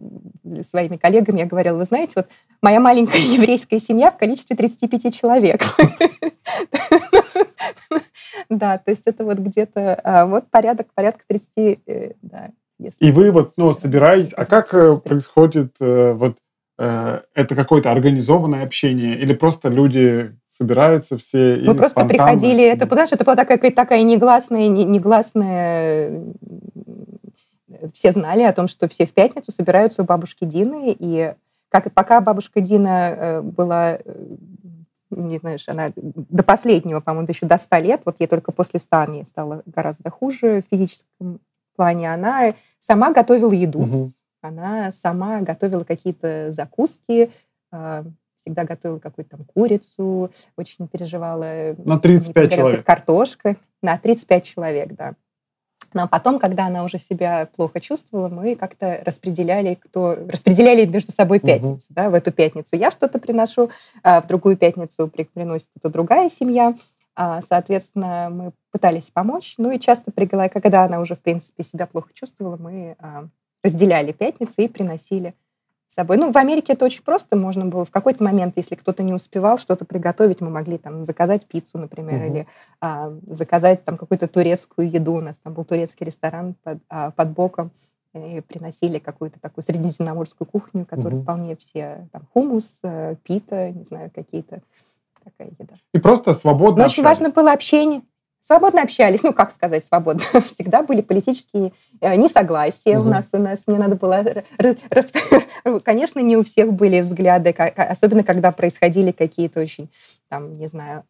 своими 0.68 0.96
коллегами, 0.96 1.40
я 1.40 1.46
говорила, 1.46 1.76
вы 1.76 1.84
знаете, 1.84 2.12
вот 2.16 2.28
моя 2.60 2.80
маленькая 2.80 3.18
еврейская 3.20 3.80
семья 3.80 4.10
в 4.10 4.18
количестве 4.18 4.56
35 4.56 5.14
человек. 5.14 5.62
Да, 8.48 8.78
то 8.78 8.90
есть 8.90 9.02
это 9.04 9.24
вот 9.24 9.38
где-то 9.38 10.00
а, 10.02 10.24
вот 10.24 10.48
порядок, 10.50 10.86
порядка 10.94 11.22
30, 11.26 11.80
э, 11.86 12.12
да. 12.22 12.50
И 13.00 13.10
вы 13.10 13.30
вот, 13.30 13.54
ну, 13.56 13.72
собираетесь, 13.72 14.32
а 14.34 14.46
как 14.46 14.72
э, 14.72 14.96
происходит 14.96 15.74
э, 15.80 16.12
вот 16.12 16.38
это 16.78 17.56
какое-то 17.56 17.90
организованное 17.90 18.62
общение 18.62 19.18
или 19.18 19.34
просто 19.34 19.68
люди 19.68 20.36
собираются 20.58 21.16
все 21.16 21.60
Мы 21.62 21.74
просто 21.74 22.00
спонтанно? 22.00 22.08
приходили, 22.08 22.64
это, 22.64 22.86
знаешь, 22.86 23.12
это 23.12 23.24
была 23.24 23.36
такая, 23.36 23.58
такая 23.70 24.02
негласная, 24.02 24.68
негласная 24.68 26.24
все 27.92 28.12
знали 28.12 28.42
о 28.42 28.52
том, 28.52 28.68
что 28.68 28.88
все 28.88 29.06
в 29.06 29.12
пятницу 29.12 29.52
собираются 29.52 30.02
у 30.02 30.04
бабушки 30.04 30.44
Дины, 30.44 30.94
и 30.98 31.34
как 31.68 31.92
пока 31.92 32.20
бабушка 32.20 32.60
Дина 32.60 32.88
э, 32.88 33.40
была, 33.42 33.98
э, 34.04 34.24
не 35.10 35.38
знаешь, 35.38 35.68
она 35.68 35.92
до 35.96 36.42
последнего, 36.42 37.00
по-моему, 37.00 37.28
еще 37.28 37.46
до 37.46 37.58
100 37.58 37.76
лет, 37.78 38.02
вот 38.04 38.16
ей 38.18 38.26
только 38.26 38.52
после 38.52 38.80
100 38.80 39.12
ей 39.12 39.24
стало 39.24 39.62
гораздо 39.66 40.10
хуже 40.10 40.62
в 40.62 40.74
физическом 40.74 41.40
плане, 41.76 42.12
она 42.12 42.54
сама 42.78 43.12
готовила 43.12 43.52
еду, 43.52 43.80
угу. 43.80 44.12
она 44.40 44.90
сама 44.92 45.40
готовила 45.40 45.84
какие-то 45.84 46.50
закуски, 46.50 47.30
э, 47.72 48.04
всегда 48.48 48.64
готовила 48.64 48.98
какую-то 48.98 49.36
там 49.36 49.44
курицу, 49.44 50.30
очень 50.56 50.88
переживала. 50.88 51.76
На 51.84 51.98
35 51.98 52.54
человек. 52.54 52.84
Картошка. 52.84 53.56
На 53.82 53.98
35 53.98 54.44
человек, 54.46 54.92
да. 54.94 55.14
Но 55.94 56.08
потом, 56.08 56.38
когда 56.38 56.66
она 56.66 56.84
уже 56.84 56.98
себя 56.98 57.48
плохо 57.56 57.80
чувствовала, 57.80 58.28
мы 58.28 58.56
как-то 58.56 59.02
распределяли, 59.06 59.74
кто 59.74 60.18
распределяли 60.28 60.84
между 60.84 61.12
собой 61.12 61.40
пятницу. 61.40 61.86
Угу. 61.88 61.94
Да, 61.94 62.10
в 62.10 62.14
эту 62.14 62.32
пятницу 62.32 62.76
я 62.76 62.90
что-то 62.90 63.18
приношу, 63.18 63.70
а 64.02 64.20
в 64.20 64.26
другую 64.26 64.56
пятницу 64.56 65.08
приносит 65.08 65.68
кто-то 65.76 65.92
другая 65.92 66.28
семья. 66.28 66.74
А, 67.14 67.40
соответственно, 67.42 68.28
мы 68.30 68.52
пытались 68.70 69.10
помочь. 69.10 69.54
Ну 69.58 69.70
и 69.70 69.78
часто, 69.78 70.12
когда 70.12 70.84
она 70.84 71.00
уже, 71.00 71.16
в 71.16 71.20
принципе, 71.20 71.64
себя 71.64 71.86
плохо 71.86 72.10
чувствовала, 72.12 72.56
мы 72.56 72.96
а, 72.98 73.28
разделяли 73.62 74.12
пятницы 74.12 74.64
и 74.64 74.68
приносили 74.68 75.34
с 75.88 75.94
собой. 75.94 76.18
Ну, 76.18 76.30
в 76.30 76.36
Америке 76.36 76.74
это 76.74 76.84
очень 76.84 77.02
просто. 77.02 77.34
Можно 77.34 77.64
было 77.64 77.84
в 77.84 77.90
какой-то 77.90 78.22
момент, 78.22 78.54
если 78.56 78.74
кто-то 78.74 79.02
не 79.02 79.14
успевал 79.14 79.58
что-то 79.58 79.86
приготовить, 79.86 80.40
мы 80.40 80.50
могли 80.50 80.76
там 80.76 81.04
заказать 81.04 81.46
пиццу, 81.46 81.78
например, 81.78 82.22
угу. 82.22 82.30
или 82.30 82.46
а, 82.80 83.12
заказать 83.26 83.84
там 83.84 83.96
какую-то 83.96 84.28
турецкую 84.28 84.90
еду. 84.90 85.14
У 85.14 85.20
нас 85.20 85.36
там 85.42 85.54
был 85.54 85.64
турецкий 85.64 86.06
ресторан 86.06 86.54
под, 86.62 86.78
а, 86.88 87.10
под 87.10 87.30
боком. 87.30 87.70
И 88.14 88.40
приносили 88.40 88.98
какую-то 88.98 89.38
такую 89.38 89.64
средиземноморскую 89.64 90.48
кухню, 90.48 90.86
которую 90.86 91.16
угу. 91.16 91.22
вполне 91.22 91.56
все, 91.56 92.08
там, 92.10 92.22
хумус, 92.32 92.78
э, 92.82 93.16
пита, 93.22 93.70
не 93.70 93.84
знаю, 93.84 94.10
какие-то 94.12 94.62
такая 95.22 95.52
еда. 95.58 95.74
И 95.92 95.98
просто 95.98 96.32
свободно 96.32 96.84
Но 96.84 96.86
очень 96.86 97.02
важно 97.02 97.28
было 97.28 97.52
общение 97.52 98.00
свободно 98.40 98.82
общались, 98.82 99.22
ну, 99.22 99.32
как 99.32 99.52
сказать 99.52 99.84
свободно, 99.84 100.24
всегда 100.48 100.82
были 100.82 101.00
политические 101.00 101.72
э, 102.00 102.16
несогласия 102.16 102.98
угу. 102.98 103.08
у 103.08 103.10
нас, 103.12 103.30
у 103.32 103.38
нас, 103.38 103.66
мне 103.66 103.78
надо 103.78 103.96
было, 103.96 104.24
рас, 104.90 105.12
конечно, 105.84 106.20
не 106.20 106.36
у 106.36 106.44
всех 106.44 106.72
были 106.72 107.00
взгляды, 107.00 107.50
особенно 107.50 108.24
когда 108.24 108.52
происходили 108.52 109.10
какие-то 109.10 109.60
очень, 109.60 109.90
там, 110.28 110.58
не 110.58 110.68
знаю, 110.68 111.04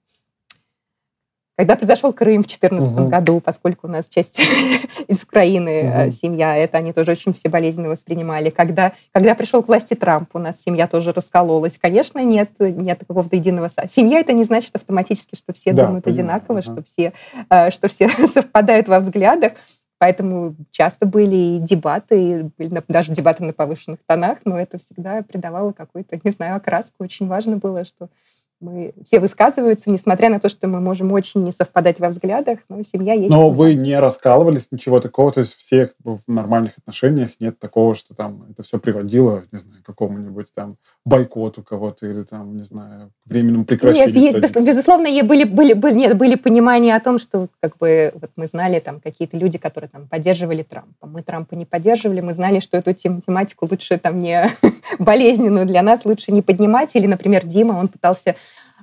когда 1.58 1.74
произошел 1.74 2.12
Крым 2.12 2.44
в 2.44 2.46
2014 2.46 2.96
угу. 2.96 3.08
году, 3.08 3.40
поскольку 3.40 3.88
у 3.88 3.90
нас 3.90 4.06
часть 4.06 4.38
из 5.08 5.24
Украины 5.24 6.04
угу. 6.04 6.12
семья, 6.12 6.56
это 6.56 6.78
они 6.78 6.92
тоже 6.92 7.10
очень 7.10 7.34
все 7.34 7.48
болезненно 7.48 7.88
воспринимали. 7.88 8.50
Когда, 8.50 8.92
когда 9.10 9.34
пришел 9.34 9.64
к 9.64 9.66
власти 9.66 9.94
Трамп, 9.94 10.30
у 10.34 10.38
нас 10.38 10.62
семья 10.62 10.86
тоже 10.86 11.12
раскололась. 11.12 11.76
Конечно, 11.76 12.22
нет, 12.22 12.50
нет 12.60 13.00
какого-то 13.00 13.34
единого... 13.34 13.68
Семья 13.90 14.20
это 14.20 14.34
не 14.34 14.44
значит 14.44 14.76
автоматически, 14.76 15.34
что 15.34 15.52
все 15.52 15.72
да, 15.72 15.86
думают 15.86 16.04
понимаю. 16.04 16.36
одинаково, 16.36 16.60
ага. 16.60 16.72
что, 16.72 16.82
все, 16.84 17.12
э, 17.50 17.70
что 17.72 17.88
все 17.88 18.08
совпадают 18.28 18.86
во 18.86 19.00
взглядах. 19.00 19.54
Поэтому 19.98 20.54
часто 20.70 21.06
были 21.06 21.56
и 21.56 21.58
дебаты, 21.58 22.52
были 22.56 22.84
даже 22.86 23.10
дебаты 23.10 23.42
на 23.42 23.52
повышенных 23.52 23.98
тонах, 24.06 24.38
но 24.44 24.60
это 24.60 24.78
всегда 24.78 25.22
придавало 25.22 25.72
какую-то, 25.72 26.20
не 26.22 26.30
знаю, 26.30 26.54
окраску. 26.54 27.02
Очень 27.02 27.26
важно 27.26 27.56
было, 27.56 27.84
что 27.84 28.10
мы 28.60 28.92
все 29.04 29.20
высказываются, 29.20 29.90
несмотря 29.90 30.30
на 30.30 30.40
то, 30.40 30.48
что 30.48 30.66
мы 30.66 30.80
можем 30.80 31.12
очень 31.12 31.44
не 31.44 31.52
совпадать 31.52 32.00
во 32.00 32.08
взглядах, 32.08 32.58
но 32.68 32.82
семья 32.82 33.14
есть. 33.14 33.30
Но 33.30 33.50
вы 33.50 33.74
не 33.74 33.98
раскалывались, 33.98 34.68
ничего 34.72 35.00
такого, 35.00 35.30
то 35.32 35.40
есть 35.40 35.54
все 35.54 35.92
в 36.02 36.20
нормальных 36.26 36.76
отношениях 36.78 37.30
нет 37.38 37.58
такого, 37.58 37.94
что 37.94 38.14
там 38.14 38.46
это 38.50 38.62
все 38.62 38.78
приводило, 38.78 39.44
не 39.52 39.58
знаю, 39.58 39.82
к 39.82 39.86
какому-нибудь 39.86 40.48
там 40.54 40.76
бойкоту 41.04 41.62
кого-то 41.62 42.06
или 42.06 42.24
там, 42.24 42.56
не 42.56 42.64
знаю, 42.64 43.12
временному 43.24 43.64
прекращению. 43.64 44.14
Нет, 44.14 44.36
есть, 44.36 44.56
безусловно, 44.56 45.08
были, 45.22 45.44
были, 45.44 45.72
были, 45.74 45.94
нет, 45.94 46.18
были 46.18 46.34
понимания 46.34 46.96
о 46.96 47.00
том, 47.00 47.18
что 47.18 47.48
как 47.60 47.76
бы 47.78 48.12
вот 48.14 48.30
мы 48.36 48.46
знали 48.46 48.80
там 48.80 49.00
какие-то 49.00 49.36
люди, 49.36 49.58
которые 49.58 49.88
там 49.88 50.08
поддерживали 50.08 50.62
Трампа. 50.62 51.06
Мы 51.06 51.22
Трампа 51.22 51.54
не 51.54 51.64
поддерживали, 51.64 52.20
мы 52.20 52.34
знали, 52.34 52.60
что 52.60 52.76
эту 52.76 52.92
тематику 52.92 53.68
лучше 53.70 53.98
там 53.98 54.18
не 54.18 54.50
болезненную 54.98 55.66
для 55.66 55.82
нас 55.82 56.04
лучше 56.04 56.32
не 56.32 56.42
поднимать. 56.42 56.94
Или, 56.94 57.06
например, 57.06 57.46
Дима, 57.46 57.72
он 57.72 57.88
пытался 57.88 58.36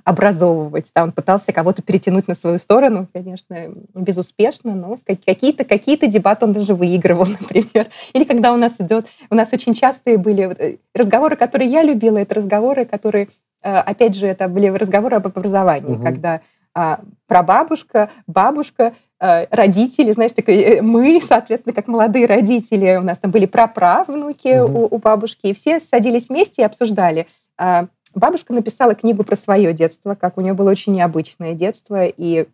образовывать. 0.04 0.90
Да, 0.94 1.02
он 1.02 1.10
пытался 1.10 1.52
кого-то 1.52 1.82
перетянуть 1.82 2.28
на 2.28 2.36
свою 2.36 2.58
сторону, 2.58 3.08
конечно, 3.12 3.74
безуспешно, 3.92 4.76
но 4.76 4.98
какие-то 5.04 5.64
какие 5.64 5.96
дебаты 6.06 6.44
он 6.44 6.52
даже 6.52 6.74
выигрывал, 6.74 7.26
например. 7.40 7.88
Или 8.12 8.22
когда 8.22 8.52
у 8.52 8.56
нас 8.56 8.74
идет... 8.78 9.06
У 9.30 9.34
нас 9.34 9.52
очень 9.52 9.74
частые 9.74 10.16
были 10.16 10.54
э, 10.56 10.76
разговоры, 10.94 11.34
которые 11.34 11.68
я 11.68 11.82
любила, 11.82 12.18
это 12.18 12.36
разговоры, 12.36 12.84
которые, 12.84 13.28
э, 13.62 13.74
опять 13.74 14.14
же, 14.14 14.28
это 14.28 14.46
были 14.46 14.68
разговоры 14.68 15.16
об 15.16 15.26
образовании, 15.26 15.96
угу. 15.96 16.04
когда 16.04 16.40
а, 16.78 17.00
прабабушка, 17.26 18.10
бабушка, 18.26 18.92
родители, 19.18 20.12
знаешь, 20.12 20.32
такой, 20.32 20.80
мы, 20.82 21.22
соответственно, 21.26 21.74
как 21.74 21.88
молодые 21.88 22.26
родители, 22.26 22.96
у 22.96 23.02
нас 23.02 23.18
там 23.18 23.30
были 23.30 23.46
праправнуки 23.46 24.60
угу. 24.60 24.80
у, 24.80 24.96
у 24.96 24.98
бабушки, 24.98 25.46
и 25.46 25.54
все 25.54 25.80
садились 25.80 26.28
вместе 26.28 26.62
и 26.62 26.64
обсуждали, 26.64 27.26
а, 27.56 27.86
Бабушка 28.16 28.54
написала 28.54 28.94
книгу 28.94 29.24
про 29.24 29.36
свое 29.36 29.74
детство, 29.74 30.14
как 30.14 30.38
у 30.38 30.40
нее 30.40 30.54
было 30.54 30.70
очень 30.70 30.94
необычное 30.94 31.52
детство, 31.52 32.06
и 32.06 32.46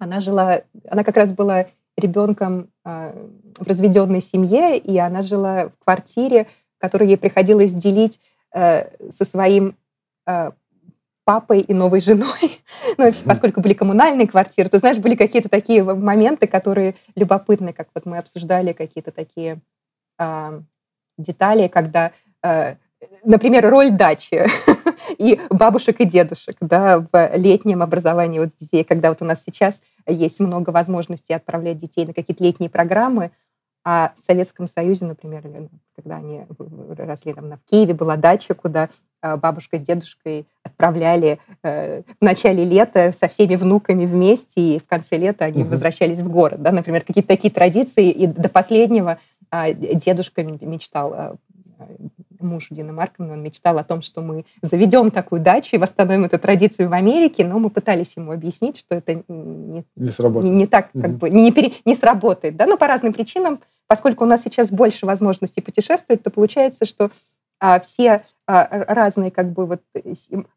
она 0.00 0.18
жила, 0.18 0.62
она 0.88 1.04
как 1.04 1.16
раз 1.16 1.32
была 1.32 1.66
ребенком 1.96 2.70
э, 2.84 3.28
в 3.56 3.68
разведенной 3.68 4.20
семье, 4.20 4.76
и 4.78 4.98
она 4.98 5.22
жила 5.22 5.68
в 5.68 5.84
квартире, 5.84 6.48
которую 6.78 7.08
ей 7.08 7.16
приходилось 7.16 7.72
делить 7.72 8.18
э, 8.52 9.10
со 9.12 9.24
своим 9.24 9.76
э, 10.26 10.50
папой 11.30 11.60
и 11.60 11.72
новой 11.72 12.00
женой, 12.00 12.60
ну, 12.98 13.12
поскольку 13.24 13.60
были 13.60 13.72
коммунальные 13.72 14.26
квартиры, 14.26 14.68
ты 14.68 14.78
знаешь, 14.78 14.98
были 14.98 15.14
какие-то 15.14 15.48
такие 15.48 15.84
моменты, 15.84 16.48
которые 16.48 16.96
любопытны, 17.14 17.72
как 17.72 17.86
вот 17.94 18.04
мы 18.04 18.18
обсуждали 18.18 18.72
какие-то 18.72 19.12
такие 19.12 19.60
э, 20.18 20.60
детали, 21.18 21.68
когда 21.68 22.10
э, 22.42 22.74
например, 23.22 23.70
роль 23.70 23.92
дачи 23.92 24.44
и 25.18 25.40
бабушек 25.50 26.00
и 26.00 26.04
дедушек 26.04 26.56
да, 26.60 26.98
в 26.98 27.36
летнем 27.36 27.82
образовании 27.82 28.40
вот 28.40 28.50
детей, 28.60 28.82
когда 28.82 29.10
вот 29.10 29.22
у 29.22 29.24
нас 29.24 29.44
сейчас 29.44 29.82
есть 30.08 30.40
много 30.40 30.70
возможностей 30.70 31.34
отправлять 31.34 31.78
детей 31.78 32.06
на 32.06 32.12
какие-то 32.12 32.42
летние 32.42 32.70
программы, 32.70 33.30
а 33.84 34.14
в 34.18 34.22
Советском 34.26 34.66
Союзе, 34.66 35.04
например, 35.04 35.44
когда 35.94 36.16
они 36.16 36.44
росли 36.98 37.34
там, 37.34 37.52
в 37.52 37.70
Киеве, 37.70 37.94
была 37.94 38.16
дача, 38.16 38.54
куда 38.54 38.88
бабушка 39.22 39.78
с 39.78 39.82
дедушкой 39.82 40.46
отправляли 40.62 41.38
э, 41.62 42.02
в 42.20 42.24
начале 42.24 42.64
лета 42.64 43.12
со 43.18 43.28
всеми 43.28 43.56
внуками 43.56 44.06
вместе, 44.06 44.76
и 44.76 44.78
в 44.78 44.86
конце 44.86 45.16
лета 45.16 45.44
они 45.44 45.62
угу. 45.62 45.70
возвращались 45.70 46.18
в 46.18 46.30
город. 46.30 46.62
Да, 46.62 46.72
например, 46.72 47.02
какие-то 47.02 47.28
такие 47.28 47.52
традиции. 47.52 48.10
И 48.10 48.26
до 48.26 48.48
последнего 48.48 49.18
э, 49.50 49.74
дедушка 49.74 50.42
мечтал 50.42 51.14
э, 51.14 51.34
муж 52.40 52.68
Дины 52.70 52.92
Марковны, 52.92 53.32
он 53.32 53.42
мечтал 53.42 53.78
о 53.78 53.84
том, 53.84 54.02
что 54.02 54.22
мы 54.22 54.44
заведем 54.62 55.10
такую 55.10 55.40
дачу 55.40 55.76
и 55.76 55.78
восстановим 55.78 56.24
эту 56.24 56.38
традицию 56.38 56.88
в 56.88 56.92
Америке, 56.92 57.44
но 57.44 57.58
мы 57.58 57.70
пытались 57.70 58.16
ему 58.16 58.32
объяснить, 58.32 58.78
что 58.78 58.94
это 58.94 59.22
не, 59.28 59.84
не, 59.96 60.10
сработает. 60.10 60.54
не, 60.54 60.66
так, 60.66 60.90
как 60.92 61.10
угу. 61.10 61.16
бы, 61.16 61.30
не, 61.30 61.52
пере, 61.52 61.72
не 61.84 61.94
сработает. 61.94 62.56
Да? 62.56 62.66
Но 62.66 62.76
по 62.76 62.86
разным 62.86 63.12
причинам, 63.12 63.60
поскольку 63.86 64.24
у 64.24 64.26
нас 64.26 64.42
сейчас 64.42 64.70
больше 64.70 65.06
возможностей 65.06 65.60
путешествовать, 65.60 66.22
то 66.22 66.30
получается, 66.30 66.86
что 66.86 67.04
а, 67.04 67.10
все 67.82 68.24
а, 68.46 68.84
разные 68.88 69.30
как 69.30 69.52
бы 69.52 69.66
вот 69.66 69.82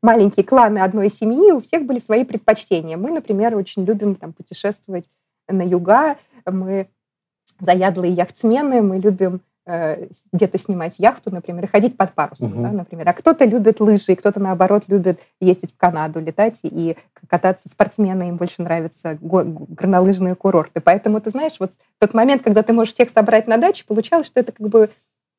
маленькие 0.01 0.45
кланы 0.45 0.79
одной 0.79 1.09
семьи, 1.09 1.51
у 1.51 1.61
всех 1.61 1.85
были 1.85 1.99
свои 1.99 2.23
предпочтения. 2.23 2.97
Мы, 2.97 3.11
например, 3.11 3.55
очень 3.55 3.85
любим 3.85 4.15
там, 4.15 4.33
путешествовать 4.33 5.09
на 5.47 5.61
юга, 5.61 6.17
мы 6.45 6.87
заядлые 7.59 8.13
яхтсмены, 8.13 8.81
мы 8.81 8.99
любим 8.99 9.41
Э, 9.65 10.07
где-то 10.33 10.59
снимать 10.59 10.95
яхту, 10.97 11.31
например, 11.31 11.63
и 11.63 11.67
ходить 11.67 11.95
под 11.95 12.11
парусом, 12.11 12.51
угу. 12.51 12.63
да, 12.63 12.71
например. 12.71 13.07
А 13.07 13.13
кто-то 13.13 13.45
любит 13.45 13.79
лыжи, 13.79 14.11
и 14.11 14.15
кто-то, 14.15 14.41
наоборот, 14.41 14.83
любит 14.87 15.21
ездить 15.39 15.71
в 15.71 15.77
Канаду, 15.77 16.19
летать 16.19 16.59
и 16.63 16.97
кататься. 17.29 17.69
Спортсмены, 17.69 18.27
им 18.27 18.35
больше 18.35 18.61
нравятся 18.61 19.17
горнолыжные 19.21 20.35
курорты. 20.35 20.81
Поэтому, 20.81 21.21
ты 21.21 21.29
знаешь, 21.29 21.55
вот 21.59 21.71
тот 21.99 22.13
момент, 22.13 22.43
когда 22.43 22.61
ты 22.61 22.73
можешь 22.73 22.93
всех 22.93 23.09
собрать 23.09 23.47
на 23.47 23.55
даче, 23.55 23.85
получалось, 23.87 24.27
что 24.27 24.41
это 24.41 24.51
как 24.51 24.67
бы 24.67 24.89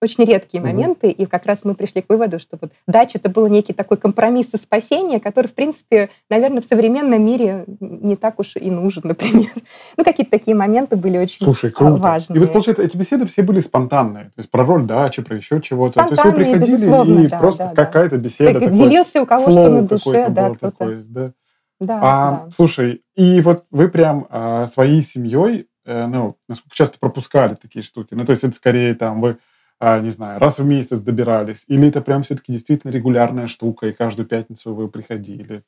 очень 0.02 0.24
редкие 0.24 0.62
угу. 0.62 0.70
моменты, 0.70 1.10
и 1.10 1.26
как 1.26 1.46
раз 1.46 1.64
мы 1.64 1.74
пришли 1.74 2.02
к 2.02 2.08
выводу, 2.08 2.38
что 2.38 2.58
вот 2.60 2.72
дача 2.86 3.18
это 3.18 3.28
был 3.28 3.46
некий 3.46 3.72
такой 3.72 3.96
компромисс 3.96 4.52
и 4.54 4.56
спасение, 4.56 5.20
который, 5.20 5.46
в 5.46 5.54
принципе, 5.54 6.10
наверное, 6.28 6.60
в 6.60 6.64
современном 6.64 7.24
мире 7.24 7.64
не 7.80 8.16
так 8.16 8.38
уж 8.38 8.56
и 8.56 8.70
нужен, 8.70 9.02
например. 9.04 9.50
Ну, 9.96 10.04
какие-то 10.04 10.30
такие 10.30 10.56
моменты 10.56 10.96
были 10.96 11.18
очень 11.18 11.44
Слушай, 11.44 11.70
круто. 11.70 11.96
важные. 11.96 12.36
И 12.36 12.40
вот, 12.40 12.52
получается, 12.52 12.82
эти 12.82 12.96
беседы 12.96 13.26
все 13.26 13.42
были 13.42 13.60
спонтанные, 13.60 14.26
то 14.26 14.38
есть 14.38 14.50
про 14.50 14.64
роль 14.64 14.84
дачи, 14.84 15.22
про 15.22 15.36
еще 15.36 15.60
чего-то. 15.60 15.94
То 15.94 16.10
есть 16.10 16.24
вы 16.24 16.32
приходили, 16.32 17.24
и 17.24 17.28
да, 17.28 17.38
просто 17.38 17.72
да, 17.74 17.84
какая-то 17.84 18.18
беседа. 18.18 18.60
Так, 18.60 18.72
делился 18.72 19.22
у 19.22 19.26
кого 19.26 19.50
что 19.50 19.68
на 19.68 19.82
душе, 19.82 20.28
да, 20.28 20.50
кто-то. 20.50 20.70
Такой, 20.70 20.96
да. 21.04 21.32
Да, 21.80 22.00
а, 22.02 22.30
да. 22.30 22.50
Слушай, 22.50 23.02
и 23.14 23.40
вот 23.40 23.64
вы 23.70 23.88
прям 23.88 24.26
а, 24.30 24.66
своей 24.66 25.02
семьей, 25.02 25.68
э, 25.84 26.06
ну, 26.06 26.36
насколько 26.48 26.74
часто 26.74 26.98
пропускали 26.98 27.54
такие 27.54 27.82
штуки? 27.82 28.14
Ну, 28.14 28.24
то 28.24 28.30
есть 28.30 28.44
это 28.44 28.54
скорее 28.54 28.94
там 28.94 29.20
вы, 29.20 29.38
не 29.80 30.10
знаю, 30.10 30.40
раз 30.40 30.58
в 30.58 30.64
месяц 30.64 31.00
добирались, 31.00 31.64
или 31.68 31.88
это 31.88 32.00
прям 32.00 32.22
все-таки 32.22 32.52
действительно 32.52 32.90
регулярная 32.90 33.46
штука, 33.46 33.88
и 33.88 33.92
каждую 33.92 34.26
пятницу 34.26 34.74
вы 34.74 34.88
приходили? 34.88 35.62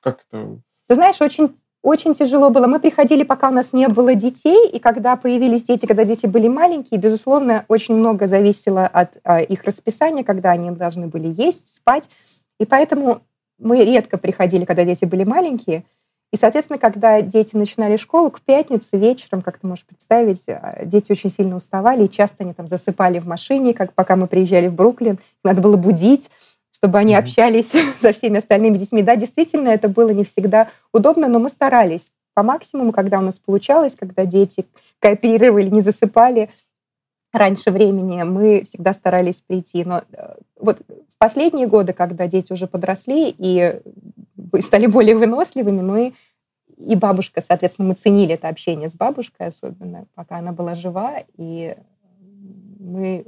Как 0.00 0.24
это? 0.30 0.60
Ты 0.86 0.94
знаешь, 0.94 1.20
очень 1.20 1.54
очень 1.82 2.14
тяжело 2.14 2.50
было. 2.50 2.66
Мы 2.66 2.78
приходили, 2.78 3.22
пока 3.22 3.48
у 3.48 3.52
нас 3.52 3.72
не 3.72 3.88
было 3.88 4.14
детей, 4.14 4.68
и 4.68 4.78
когда 4.78 5.16
появились 5.16 5.62
дети, 5.62 5.86
когда 5.86 6.04
дети 6.04 6.26
были 6.26 6.46
маленькие, 6.46 7.00
безусловно, 7.00 7.64
очень 7.68 7.94
много 7.94 8.26
зависело 8.26 8.86
от 8.86 9.16
а, 9.24 9.40
их 9.40 9.64
расписания, 9.64 10.22
когда 10.22 10.50
они 10.50 10.70
должны 10.72 11.06
были 11.06 11.32
есть, 11.34 11.74
спать. 11.74 12.08
И 12.58 12.66
поэтому 12.66 13.22
мы 13.58 13.82
редко 13.82 14.18
приходили, 14.18 14.66
когда 14.66 14.84
дети 14.84 15.06
были 15.06 15.24
маленькие. 15.24 15.84
И, 16.32 16.36
соответственно, 16.36 16.78
когда 16.78 17.22
дети 17.22 17.56
начинали 17.56 17.96
школу, 17.96 18.30
к 18.30 18.40
пятнице 18.40 18.96
вечером, 18.96 19.42
как 19.42 19.58
ты 19.58 19.66
можешь 19.66 19.84
представить, 19.84 20.48
а, 20.48 20.84
дети 20.84 21.10
очень 21.10 21.30
сильно 21.30 21.56
уставали, 21.56 22.04
и 22.04 22.10
часто 22.10 22.44
они 22.44 22.52
там 22.54 22.68
засыпали 22.68 23.18
в 23.18 23.26
машине, 23.26 23.74
как 23.74 23.92
пока 23.94 24.14
мы 24.14 24.28
приезжали 24.28 24.68
в 24.68 24.74
Бруклин. 24.74 25.18
Надо 25.42 25.60
было 25.60 25.76
будить, 25.76 26.30
чтобы 26.72 26.98
они 26.98 27.16
общались 27.16 27.72
со 28.00 28.12
всеми 28.12 28.38
остальными 28.38 28.78
детьми. 28.78 29.02
Да, 29.02 29.16
действительно, 29.16 29.70
это 29.70 29.88
было 29.88 30.10
не 30.10 30.24
всегда 30.24 30.68
удобно, 30.92 31.26
но 31.26 31.40
мы 31.40 31.48
старались 31.48 32.12
по 32.34 32.44
максимуму, 32.44 32.92
когда 32.92 33.18
у 33.18 33.22
нас 33.22 33.38
получалось, 33.38 33.96
когда 33.98 34.24
дети 34.24 34.66
кооперировали, 35.00 35.68
не 35.68 35.80
засыпали 35.80 36.50
раньше 37.32 37.70
времени, 37.70 38.22
мы 38.22 38.62
всегда 38.64 38.92
старались 38.92 39.42
прийти. 39.46 39.84
Но 39.84 40.02
э, 40.12 40.34
вот 40.58 40.80
последние 41.18 41.66
годы, 41.66 41.92
когда 41.92 42.26
дети 42.26 42.52
уже 42.52 42.66
подросли 42.66 43.34
и 43.36 43.80
стали 44.60 44.86
более 44.86 45.16
выносливыми, 45.16 45.82
мы 45.82 46.14
и 46.76 46.96
бабушка, 46.96 47.42
соответственно, 47.46 47.88
мы 47.88 47.94
ценили 47.94 48.34
это 48.34 48.48
общение 48.48 48.88
с 48.88 48.94
бабушкой, 48.94 49.48
особенно 49.48 50.06
пока 50.14 50.38
она 50.38 50.52
была 50.52 50.74
жива, 50.74 51.22
и 51.36 51.76
мы 52.78 53.24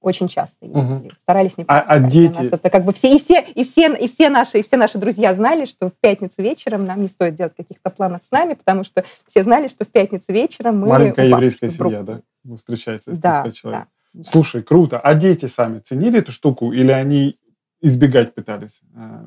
очень 0.00 0.28
часто 0.28 0.66
ездили, 0.66 0.82
угу. 0.82 1.08
старались 1.18 1.56
не 1.58 1.64
а, 1.66 1.80
а 1.80 1.98
дети? 1.98 2.38
Нас 2.38 2.52
это 2.52 2.70
как 2.70 2.84
бы 2.84 2.92
все 2.92 3.14
и 3.14 3.18
все 3.18 3.40
и 3.54 3.64
все 3.64 3.94
и 3.94 4.06
все 4.08 4.28
наши 4.28 4.60
и 4.60 4.62
все 4.62 4.76
наши 4.76 4.98
друзья 4.98 5.34
знали, 5.34 5.64
что 5.64 5.88
в 5.88 5.94
пятницу 5.94 6.42
вечером 6.42 6.84
нам 6.84 7.02
не 7.02 7.08
стоит 7.08 7.34
делать 7.34 7.54
каких-то 7.56 7.90
планов 7.90 8.22
с 8.22 8.30
нами, 8.30 8.54
потому 8.54 8.84
что 8.84 9.04
все 9.26 9.42
знали, 9.42 9.68
что 9.68 9.84
в 9.84 9.88
пятницу 9.88 10.32
вечером 10.32 10.78
мы 10.80 10.88
маленькая 10.88 11.26
еврейская 11.26 11.70
семья, 11.70 12.02
да, 12.02 12.20
встречается, 12.56 13.12
да, 13.12 13.50
человек. 13.52 13.86
Да. 14.12 14.22
Слушай, 14.22 14.62
круто. 14.62 14.98
А 14.98 15.14
дети 15.14 15.46
сами 15.46 15.80
ценили 15.80 16.20
эту 16.20 16.32
штуку 16.32 16.72
или 16.72 16.90
они 16.90 17.38
избегать 17.82 18.34
пытались? 18.34 18.80
А. 18.96 19.26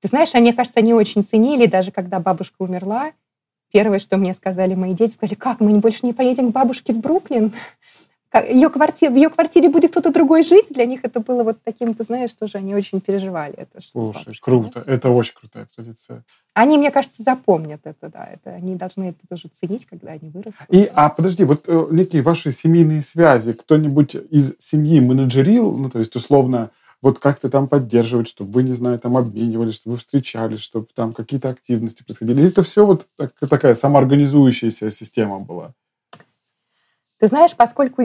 Ты 0.00 0.08
знаешь, 0.08 0.34
мне 0.34 0.52
кажется, 0.52 0.80
они 0.80 0.94
очень 0.94 1.24
ценили, 1.24 1.66
даже 1.66 1.92
когда 1.92 2.18
бабушка 2.20 2.56
умерла. 2.58 3.12
Первое, 3.72 3.98
что 3.98 4.16
мне 4.16 4.34
сказали 4.34 4.74
мои 4.74 4.94
дети, 4.94 5.12
сказали, 5.12 5.34
как, 5.34 5.60
мы 5.60 5.78
больше 5.78 6.06
не 6.06 6.12
поедем 6.12 6.50
к 6.50 6.54
бабушке 6.54 6.92
в 6.92 6.98
Бруклин? 6.98 7.52
Ее 8.34 8.68
квартира, 8.70 9.10
в 9.10 9.14
ее 9.14 9.30
квартире 9.30 9.68
будет 9.68 9.92
кто-то 9.92 10.12
другой 10.12 10.42
жить, 10.42 10.66
для 10.70 10.84
них 10.84 11.00
это 11.04 11.20
было 11.20 11.42
вот 11.42 11.58
таким, 11.64 11.94
ты 11.94 12.04
знаешь, 12.04 12.32
тоже 12.32 12.58
они 12.58 12.74
очень 12.74 13.00
переживали 13.00 13.54
это. 13.54 13.80
Слушай, 13.80 14.24
бабушка, 14.24 14.44
круто, 14.44 14.82
да? 14.84 14.92
это 14.92 15.10
очень 15.10 15.34
крутая 15.34 15.66
традиция. 15.74 16.24
Они, 16.54 16.78
мне 16.78 16.90
кажется, 16.90 17.22
запомнят 17.22 17.80
это, 17.84 18.08
да, 18.08 18.28
это 18.32 18.50
они 18.50 18.74
должны 18.76 19.10
это 19.10 19.18
тоже 19.28 19.48
ценить, 19.48 19.86
когда 19.86 20.12
они 20.12 20.30
вырастут. 20.30 20.66
И, 20.68 20.90
а 20.94 21.08
подожди, 21.08 21.44
вот 21.44 21.64
э, 21.66 21.86
некие 21.90 22.22
ваши 22.22 22.52
семейные 22.52 23.02
связи, 23.02 23.52
кто-нибудь 23.52 24.14
из 24.14 24.54
семьи 24.58 25.00
менеджерил, 25.00 25.72
ну 25.76 25.88
то 25.90 25.98
есть 25.98 26.16
условно 26.16 26.70
вот 27.02 27.18
как-то 27.18 27.50
там 27.50 27.68
поддерживать, 27.68 28.28
чтобы 28.28 28.52
вы, 28.52 28.62
не 28.62 28.72
знаю, 28.72 28.98
там 28.98 29.16
обменивались, 29.16 29.74
чтобы 29.74 29.94
вы 29.94 30.00
встречались, 30.00 30.60
чтобы 30.60 30.88
там 30.94 31.12
какие-то 31.12 31.50
активности 31.50 32.02
происходили? 32.02 32.40
Или 32.40 32.48
это 32.48 32.62
все 32.62 32.86
вот 32.86 33.06
так, 33.16 33.32
такая 33.48 33.74
самоорганизующаяся 33.74 34.90
система 34.90 35.40
была? 35.40 35.74
Ты 37.18 37.28
знаешь, 37.28 37.56
поскольку 37.56 38.02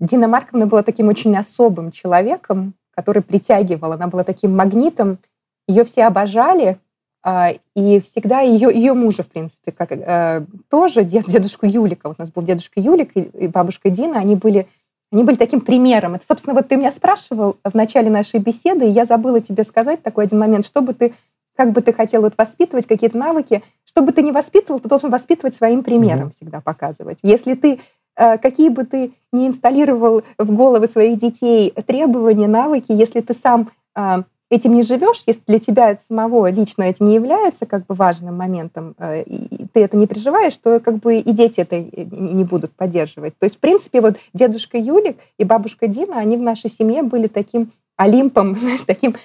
Дина 0.00 0.28
Марковна 0.28 0.66
была 0.66 0.82
таким 0.82 1.08
очень 1.08 1.36
особым 1.36 1.90
человеком, 1.92 2.74
который 2.94 3.22
притягивал, 3.22 3.92
она 3.92 4.06
была 4.06 4.24
таким 4.24 4.54
магнитом, 4.56 5.18
ее 5.66 5.84
все 5.84 6.04
обожали, 6.04 6.78
а, 7.24 7.54
и 7.76 8.00
всегда 8.00 8.40
ее, 8.40 8.74
ее 8.74 8.94
мужа, 8.94 9.22
в 9.22 9.28
принципе, 9.28 9.70
как, 9.70 9.92
э, 9.92 10.44
тоже 10.68 11.04
дед, 11.04 11.26
дедушку 11.26 11.66
Юлика, 11.66 12.08
вот 12.08 12.16
у 12.18 12.22
нас 12.22 12.32
был 12.32 12.42
дедушка 12.42 12.80
Юлик 12.80 13.12
и 13.14 13.46
бабушка 13.46 13.90
Дина, 13.90 14.18
они 14.18 14.34
были, 14.34 14.66
они 15.12 15.22
были 15.22 15.36
таким 15.36 15.60
примером. 15.60 16.14
Это, 16.14 16.26
собственно, 16.26 16.54
вот 16.54 16.66
ты 16.66 16.76
меня 16.76 16.90
спрашивал 16.90 17.58
в 17.62 17.74
начале 17.74 18.10
нашей 18.10 18.40
беседы, 18.40 18.86
и 18.86 18.90
я 18.90 19.04
забыла 19.04 19.40
тебе 19.40 19.62
сказать 19.62 20.02
такой 20.02 20.24
один 20.24 20.40
момент, 20.40 20.66
что 20.66 20.80
бы 20.80 20.94
ты, 20.94 21.14
как 21.54 21.70
бы 21.70 21.80
ты 21.80 21.92
хотел 21.92 22.22
вот 22.22 22.34
воспитывать 22.36 22.86
какие-то 22.86 23.16
навыки, 23.16 23.62
что 23.84 24.02
бы 24.02 24.10
ты 24.10 24.22
не 24.22 24.32
воспитывал, 24.32 24.80
ты 24.80 24.88
должен 24.88 25.10
воспитывать 25.10 25.54
своим 25.54 25.84
примером 25.84 26.28
mm-hmm. 26.28 26.34
всегда 26.34 26.60
показывать. 26.60 27.18
Если 27.22 27.54
ты 27.54 27.78
какие 28.16 28.68
бы 28.68 28.84
ты 28.84 29.12
ни 29.32 29.46
инсталлировал 29.46 30.22
в 30.38 30.54
головы 30.54 30.86
своих 30.86 31.18
детей 31.18 31.72
требования, 31.86 32.48
навыки, 32.48 32.92
если 32.92 33.20
ты 33.20 33.34
сам 33.34 33.70
э, 33.96 34.22
этим 34.50 34.74
не 34.74 34.82
живешь, 34.82 35.22
если 35.26 35.42
для 35.46 35.58
тебя 35.58 35.98
самого 35.98 36.50
лично 36.50 36.82
это 36.82 37.02
не 37.02 37.14
является 37.14 37.64
как 37.64 37.86
бы 37.86 37.94
важным 37.94 38.36
моментом, 38.36 38.94
э, 38.98 39.22
и 39.22 39.66
ты 39.72 39.80
это 39.80 39.96
не 39.96 40.06
переживаешь, 40.06 40.56
то 40.58 40.78
как 40.80 40.98
бы 40.98 41.16
и 41.16 41.32
дети 41.32 41.60
это 41.60 41.80
не 41.80 42.44
будут 42.44 42.72
поддерживать. 42.72 43.36
То 43.38 43.44
есть, 43.44 43.56
в 43.56 43.60
принципе, 43.60 44.02
вот 44.02 44.16
дедушка 44.34 44.76
Юлик 44.76 45.16
и 45.38 45.44
бабушка 45.44 45.86
Дина, 45.86 46.18
они 46.18 46.36
в 46.36 46.42
нашей 46.42 46.68
семье 46.68 47.02
были 47.02 47.28
таким 47.28 47.72
олимпом, 47.96 48.56
знаешь, 48.58 48.82
таким, 48.82 49.16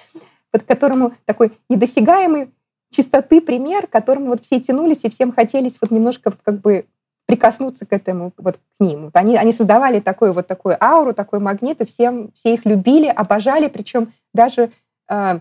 под 0.50 0.62
которому 0.62 1.12
такой 1.26 1.52
недосягаемый 1.68 2.50
чистоты 2.90 3.42
пример, 3.42 3.86
к 3.86 3.90
которому 3.90 4.28
вот 4.28 4.40
все 4.42 4.60
тянулись 4.60 5.04
и 5.04 5.10
всем 5.10 5.32
хотелись 5.32 5.76
вот 5.82 5.90
немножко 5.90 6.30
вот 6.30 6.38
как 6.42 6.60
бы 6.62 6.86
прикоснуться 7.28 7.84
к 7.84 7.92
этому, 7.92 8.32
вот 8.38 8.56
к 8.56 8.80
ним. 8.80 9.10
Они, 9.12 9.36
они 9.36 9.52
создавали 9.52 10.00
такую 10.00 10.32
вот 10.32 10.46
такую 10.46 10.82
ауру, 10.82 11.12
такой 11.12 11.40
магнит, 11.40 11.78
и 11.82 11.84
всем, 11.84 12.32
все 12.32 12.54
их 12.54 12.64
любили, 12.64 13.06
обожали, 13.06 13.68
причем 13.68 14.14
даже 14.32 14.70
э, 15.10 15.40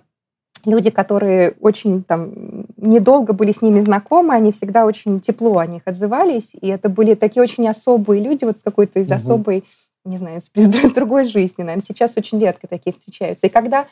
люди, 0.66 0.90
которые 0.90 1.56
очень 1.62 2.04
там 2.04 2.66
недолго 2.76 3.32
были 3.32 3.54
с 3.54 3.62
ними 3.62 3.80
знакомы, 3.80 4.34
они 4.34 4.52
всегда 4.52 4.86
очень 4.86 5.22
тепло 5.22 5.60
о 5.60 5.66
них 5.66 5.84
отзывались, 5.86 6.50
и 6.60 6.68
это 6.68 6.90
были 6.90 7.14
такие 7.14 7.42
очень 7.42 7.70
особые 7.70 8.22
люди, 8.22 8.44
вот 8.44 8.60
с 8.60 8.64
какой-то 8.64 9.00
из 9.00 9.08
угу. 9.08 9.16
особой, 9.16 9.64
не 10.04 10.18
знаю, 10.18 10.42
с, 10.42 10.52
с 10.56 10.92
другой 10.92 11.24
жизни, 11.24 11.64
наверное, 11.64 11.86
сейчас 11.88 12.18
очень 12.18 12.38
редко 12.38 12.68
такие 12.68 12.92
встречаются. 12.92 13.48
И 13.48 13.50
когда 13.50 13.88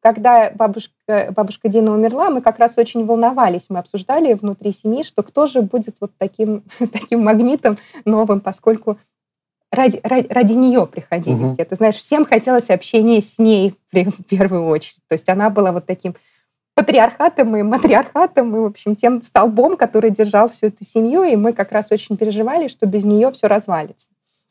когда 0.00 0.50
бабушка, 0.54 1.32
бабушка 1.34 1.68
Дина 1.68 1.92
умерла, 1.92 2.30
мы 2.30 2.40
как 2.40 2.58
раз 2.58 2.78
очень 2.78 3.04
волновались. 3.04 3.66
Мы 3.68 3.78
обсуждали 3.78 4.34
внутри 4.34 4.72
семьи, 4.72 5.02
что 5.02 5.22
кто 5.22 5.46
же 5.46 5.62
будет 5.62 5.96
вот 6.00 6.12
таким, 6.18 6.62
таким 6.78 7.24
магнитом 7.24 7.78
новым, 8.04 8.40
поскольку 8.40 8.98
ради, 9.70 10.00
ради, 10.02 10.26
ради 10.28 10.52
нее 10.52 10.86
приходили 10.86 11.44
угу. 11.44 11.50
все. 11.50 11.64
Ты 11.64 11.74
знаешь, 11.74 11.96
всем 11.96 12.24
хотелось 12.24 12.70
общения 12.70 13.20
с 13.20 13.38
ней 13.38 13.74
в 13.92 14.24
первую 14.24 14.66
очередь. 14.66 15.02
То 15.08 15.14
есть 15.14 15.28
она 15.28 15.50
была 15.50 15.72
вот 15.72 15.86
таким 15.86 16.14
патриархатом 16.74 17.56
и 17.56 17.62
матриархатом, 17.62 18.54
и, 18.54 18.60
в 18.60 18.66
общем, 18.66 18.94
тем 18.94 19.20
столбом, 19.22 19.76
который 19.76 20.10
держал 20.10 20.48
всю 20.48 20.66
эту 20.66 20.84
семью, 20.84 21.24
и 21.24 21.34
мы 21.34 21.52
как 21.52 21.72
раз 21.72 21.90
очень 21.90 22.16
переживали, 22.16 22.68
что 22.68 22.86
без 22.86 23.04
нее 23.04 23.32
все 23.32 23.48
развалится. 23.48 24.10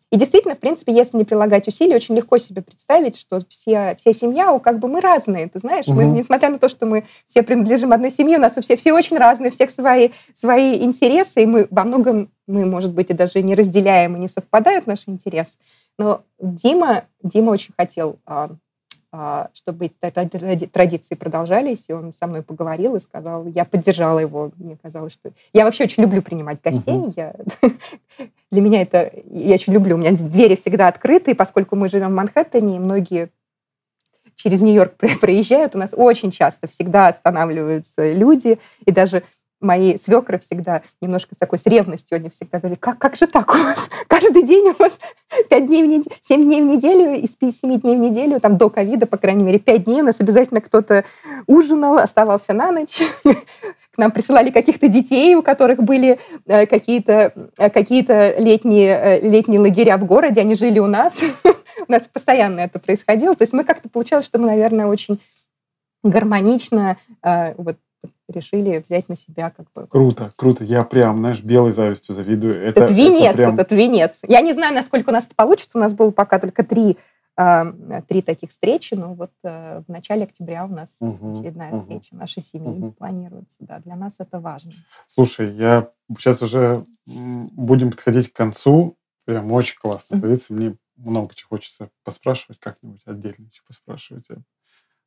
И 0.09 0.17
действительно, 0.17 0.55
в 0.55 0.59
принципе, 0.59 0.93
если 0.93 1.17
не 1.17 1.25
прилагать 1.25 1.67
усилий, 1.67 1.95
очень 1.95 2.15
легко 2.15 2.38
себе 2.38 2.61
представить, 2.61 3.17
что 3.17 3.41
все, 3.49 3.95
вся 3.99 4.13
семья, 4.13 4.57
как 4.59 4.79
бы 4.79 4.88
мы 4.88 5.01
разные, 5.01 5.49
ты 5.49 5.59
знаешь, 5.59 5.88
угу. 5.88 5.95
мы, 5.95 6.05
несмотря 6.05 6.49
на 6.49 6.59
то, 6.59 6.69
что 6.69 6.85
мы 6.85 7.05
все 7.27 7.43
принадлежим 7.43 7.91
одной 7.91 8.11
семье, 8.11 8.38
у 8.38 8.41
нас 8.41 8.57
у 8.57 8.61
всех 8.61 8.79
все 8.79 8.93
очень 8.93 9.17
разные, 9.17 9.49
у 9.49 9.53
всех 9.53 9.69
свои, 9.69 10.09
свои 10.34 10.81
интересы, 10.81 11.43
и 11.43 11.45
мы 11.45 11.67
во 11.71 11.84
многом, 11.84 12.31
мы, 12.47 12.65
может 12.65 12.93
быть, 12.93 13.09
и 13.09 13.13
даже 13.13 13.41
не 13.43 13.53
разделяем, 13.53 14.15
и 14.15 14.19
не 14.19 14.29
совпадают 14.29 14.88
наши 14.88 15.03
интересы. 15.07 15.57
Но 15.97 16.21
Дима, 16.39 17.03
Дима 17.21 17.51
очень 17.51 17.73
хотел 17.77 18.17
а, 18.25 18.51
чтобы 19.53 19.89
эти 20.01 20.65
традиции 20.65 21.15
продолжались, 21.15 21.85
и 21.88 21.93
он 21.93 22.13
со 22.13 22.27
мной 22.27 22.41
поговорил 22.41 22.95
и 22.95 22.99
сказал, 22.99 23.47
я 23.47 23.63
поддержала 23.63 24.19
его, 24.19 24.51
мне 24.57 24.77
казалось, 24.81 25.13
что... 25.13 25.31
Я 25.53 25.63
вообще 25.63 25.85
очень 25.85 26.03
люблю 26.03 26.21
принимать 26.21 26.61
гостей, 26.61 26.93
uh-huh. 26.93 27.13
я... 27.15 27.35
для 28.51 28.61
меня 28.61 28.81
это... 28.81 29.11
Я 29.31 29.55
очень 29.55 29.73
люблю, 29.73 29.95
у 29.95 29.99
меня 29.99 30.11
двери 30.11 30.55
всегда 30.55 30.89
открыты, 30.89 31.31
и 31.31 31.35
поскольку 31.35 31.77
мы 31.77 31.88
живем 31.88 32.09
в 32.09 32.15
Манхэттене, 32.15 32.75
и 32.75 32.79
многие 32.79 33.29
через 34.35 34.61
Нью-Йорк 34.61 34.95
проезжают, 35.21 35.75
у 35.75 35.79
нас 35.79 35.91
очень 35.93 36.31
часто 36.31 36.67
всегда 36.67 37.07
останавливаются 37.07 38.11
люди, 38.13 38.59
и 38.85 38.91
даже 38.91 39.23
мои 39.61 39.97
свекры 39.97 40.38
всегда 40.39 40.81
немножко 41.01 41.35
с 41.35 41.38
такой 41.38 41.59
с 41.59 41.65
ревностью, 41.65 42.17
они 42.17 42.29
всегда 42.29 42.59
говорили, 42.59 42.77
как, 42.77 42.97
как 42.97 43.15
же 43.15 43.27
так 43.27 43.49
у 43.53 43.57
вас? 43.57 43.89
Каждый 44.07 44.43
день 44.43 44.69
у 44.69 44.75
вас 44.77 44.99
пять 45.49 45.65
дней 45.65 45.77
дней, 45.77 45.84
в 45.84 45.88
неделю, 45.88 46.15
7 46.21 46.43
дней 46.43 46.61
в 46.61 46.65
неделю, 46.65 47.13
из 47.15 47.38
7 47.39 47.79
дней 47.79 47.95
в 47.95 47.99
неделю, 47.99 48.39
там 48.39 48.57
до 48.57 48.69
ковида, 48.69 49.05
по 49.05 49.17
крайней 49.17 49.43
мере, 49.43 49.59
5 49.59 49.84
дней 49.84 50.01
у 50.01 50.05
нас 50.05 50.19
обязательно 50.19 50.61
кто-то 50.61 51.05
ужинал, 51.45 51.97
оставался 51.97 52.53
на 52.53 52.71
ночь. 52.71 53.01
К 53.23 53.97
нам 53.97 54.11
присылали 54.11 54.51
каких-то 54.51 54.88
детей, 54.88 55.35
у 55.35 55.41
которых 55.41 55.81
были 55.81 56.19
э, 56.45 56.67
какие-то 56.67 57.34
э, 57.57 57.69
какие 57.71 58.05
летние, 58.39 58.89
э, 58.89 59.27
летние 59.27 59.59
лагеря 59.59 59.97
в 59.97 60.05
городе, 60.05 60.41
они 60.41 60.55
жили 60.55 60.79
у 60.79 60.88
нас. 60.88 61.13
У 61.88 61.91
нас 61.91 62.07
постоянно 62.07 62.61
это 62.61 62.79
происходило. 62.79 63.35
То 63.35 63.43
есть 63.43 63.53
мы 63.53 63.63
как-то 63.63 63.88
получалось, 63.88 64.25
что 64.25 64.39
мы, 64.39 64.47
наверное, 64.47 64.88
очень 64.88 65.19
гармонично 66.03 66.97
вот 67.23 67.77
решили 68.27 68.83
взять 68.85 69.09
на 69.09 69.15
себя 69.15 69.49
как 69.49 69.71
бы... 69.73 69.87
Круто, 69.87 70.31
круто. 70.35 70.63
Я 70.63 70.83
прям, 70.83 71.17
знаешь, 71.17 71.41
белой 71.41 71.71
завистью 71.71 72.13
завидую. 72.13 72.61
Это, 72.61 72.85
это 72.85 72.93
венец, 72.93 73.29
это, 73.29 73.37
прям... 73.37 73.53
этот 73.55 73.71
венец. 73.71 74.19
Я 74.23 74.41
не 74.41 74.53
знаю, 74.53 74.73
насколько 74.73 75.09
у 75.09 75.13
нас 75.13 75.25
это 75.25 75.35
получится. 75.35 75.77
У 75.77 75.81
нас 75.81 75.93
было 75.93 76.11
пока 76.11 76.39
только 76.39 76.63
три, 76.63 76.97
э, 77.37 77.63
три 78.07 78.21
таких 78.21 78.51
встречи, 78.51 78.93
но 78.93 79.13
вот 79.13 79.31
э, 79.43 79.81
в 79.87 79.91
начале 79.91 80.23
октября 80.23 80.65
у 80.65 80.69
нас 80.69 80.89
угу, 80.99 81.39
очередная 81.39 81.71
угу. 81.71 81.81
встреча 81.81 82.15
нашей 82.15 82.43
семьи 82.43 82.79
угу. 82.79 82.91
планируется. 82.91 83.57
Да, 83.59 83.79
для 83.79 83.95
нас 83.95 84.15
это 84.19 84.39
важно. 84.39 84.71
Слушай, 85.07 85.53
я 85.53 85.89
сейчас 86.17 86.41
уже 86.41 86.83
будем 87.05 87.91
подходить 87.91 88.31
к 88.31 88.35
концу. 88.35 88.95
Прям 89.25 89.51
очень 89.51 89.77
классно. 89.77 90.17
Угу. 90.17 90.37
Мне 90.49 90.75
много 90.97 91.33
чего 91.35 91.49
хочется 91.49 91.89
поспрашивать, 92.03 92.59
как-нибудь 92.59 93.01
отдельно 93.05 93.45
еще 93.51 93.61
поспрашивать. 93.67 94.25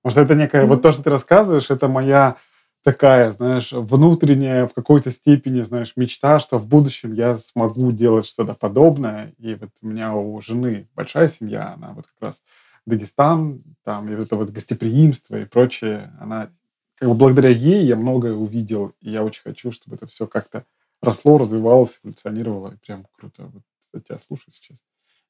Потому 0.02 0.12
что 0.12 0.20
это 0.22 0.34
некая... 0.34 0.62
Mm-hmm. 0.62 0.68
Вот 0.68 0.82
то, 0.82 0.92
что 0.92 1.02
ты 1.02 1.10
рассказываешь, 1.10 1.70
это 1.70 1.88
моя 1.88 2.36
такая, 2.82 3.32
знаешь, 3.32 3.72
внутренняя 3.72 4.66
в 4.66 4.74
какой-то 4.74 5.10
степени, 5.10 5.60
знаешь, 5.62 5.92
мечта, 5.96 6.40
что 6.40 6.58
в 6.58 6.66
будущем 6.68 7.12
я 7.12 7.38
смогу 7.38 7.92
делать 7.92 8.26
что-то 8.26 8.54
подобное. 8.54 9.34
И 9.38 9.54
вот 9.54 9.70
у 9.82 9.86
меня 9.88 10.14
у 10.14 10.40
жены 10.40 10.88
большая 10.94 11.28
семья, 11.28 11.74
она 11.74 11.92
вот 11.92 12.06
как 12.06 12.16
раз 12.28 12.42
Дагестан, 12.86 13.62
там, 13.84 14.08
и 14.08 14.12
это 14.14 14.36
вот 14.36 14.50
гостеприимство 14.50 15.36
и 15.40 15.44
прочее, 15.44 16.12
она, 16.20 16.50
как 16.96 17.08
бы 17.10 17.14
благодаря 17.14 17.50
ей 17.50 17.84
я 17.86 17.96
многое 17.96 18.32
увидел, 18.34 18.94
и 19.00 19.10
я 19.10 19.22
очень 19.24 19.42
хочу, 19.42 19.70
чтобы 19.72 19.96
это 19.96 20.06
все 20.06 20.26
как-то 20.26 20.64
росло, 21.02 21.38
развивалось, 21.38 22.00
эволюционировало, 22.02 22.72
и 22.72 22.76
прям 22.76 23.06
круто 23.12 23.44
вот 23.46 23.62
тебя 24.04 24.18
слушать 24.18 24.54
сейчас 24.54 24.78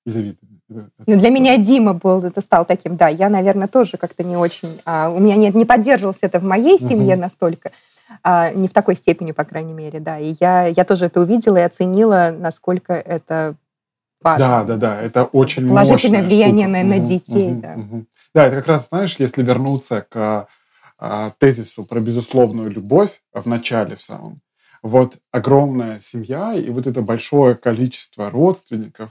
и 0.07 0.11
завидую. 0.11 0.61
Ну, 0.69 1.19
для 1.19 1.31
меня 1.31 1.57
Дима 1.59 1.95
был, 1.95 2.25
это 2.25 2.41
стал 2.41 2.65
таким, 2.65 2.97
да, 2.97 3.09
я, 3.09 3.29
наверное, 3.29 3.69
тоже 3.69 3.97
как-то 3.97 4.23
не 4.23 4.37
очень, 4.37 4.81
а, 4.85 5.11
у 5.11 5.19
меня 5.19 5.37
нет, 5.37 5.55
не 5.55 5.65
поддерживалось 5.65 6.19
это 6.21 6.39
в 6.39 6.45
моей 6.45 6.79
семье 6.79 7.15
угу. 7.15 7.23
настолько, 7.23 7.73
а, 8.23 8.51
не 8.53 8.69
в 8.69 8.73
такой 8.73 8.97
степени, 8.97 9.33
по 9.33 9.45
крайней 9.45 9.73
мере, 9.73 10.01
да, 10.01 10.19
и 10.19 10.35
я, 10.41 10.67
я 10.67 10.85
тоже 10.85 11.07
это 11.07 11.21
увидела 11.21 11.57
и 11.57 11.63
оценила, 11.63 12.35
насколько 12.37 12.95
это 12.95 13.55
важно. 14.23 14.47
Да, 14.47 14.65
да, 14.65 14.77
да, 14.77 15.01
это 15.01 15.25
очень 15.25 15.69
Положительное 15.69 16.23
влияние 16.23 16.69
на, 16.69 16.83
на 16.83 16.99
детей, 16.99 17.53
угу, 17.53 17.61
да. 17.61 17.75
Угу. 17.75 18.05
Да, 18.35 18.47
это 18.47 18.57
как 18.57 18.69
раз, 18.69 18.89
знаешь, 18.89 19.17
если 19.19 19.43
вернуться 19.43 20.07
к 20.09 20.47
а, 20.99 21.31
тезису 21.39 21.85
про 21.85 22.01
безусловную 22.01 22.71
любовь 22.71 23.23
в 23.33 23.47
начале 23.49 23.97
в 23.97 24.03
самом, 24.03 24.41
вот 24.83 25.19
огромная 25.31 25.99
семья 25.99 26.55
и 26.55 26.71
вот 26.71 26.87
это 26.87 27.03
большое 27.03 27.55
количество 27.55 28.31
родственников, 28.31 29.11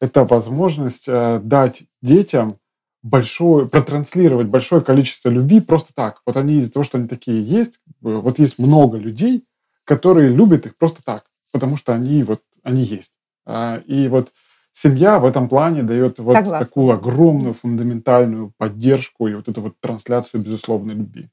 это 0.00 0.24
возможность 0.24 1.04
э, 1.08 1.40
дать 1.42 1.84
детям 2.02 2.58
большое, 3.02 3.68
протранслировать 3.68 4.48
большое 4.48 4.82
количество 4.82 5.28
любви 5.28 5.60
просто 5.60 5.92
так. 5.94 6.22
Вот 6.26 6.36
они 6.36 6.54
из-за 6.58 6.72
того, 6.72 6.84
что 6.84 6.98
они 6.98 7.06
такие 7.06 7.44
есть, 7.44 7.80
вот 8.00 8.38
есть 8.38 8.58
много 8.58 8.96
людей, 8.96 9.44
которые 9.84 10.30
любят 10.30 10.66
их 10.66 10.76
просто 10.76 11.02
так, 11.04 11.26
потому 11.52 11.76
что 11.76 11.94
они 11.94 12.22
вот, 12.22 12.42
они 12.62 12.82
есть. 12.82 13.12
А, 13.46 13.76
и 13.86 14.08
вот 14.08 14.32
семья 14.72 15.18
в 15.18 15.26
этом 15.26 15.48
плане 15.48 15.82
дает 15.82 16.18
вот 16.18 16.34
Согласна. 16.34 16.66
такую 16.66 16.92
огромную 16.92 17.52
фундаментальную 17.52 18.52
поддержку 18.56 19.28
и 19.28 19.34
вот 19.34 19.48
эту 19.48 19.60
вот 19.60 19.78
трансляцию 19.80 20.42
безусловной 20.42 20.94
любви. 20.94 21.30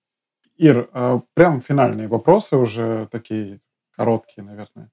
Ир, 0.58 0.90
а, 0.92 1.22
прям 1.34 1.62
финальные 1.62 2.10
вопросы 2.10 2.58
уже 2.58 3.08
такие 3.12 3.62
короткие, 3.96 4.44
наверное. 4.44 4.92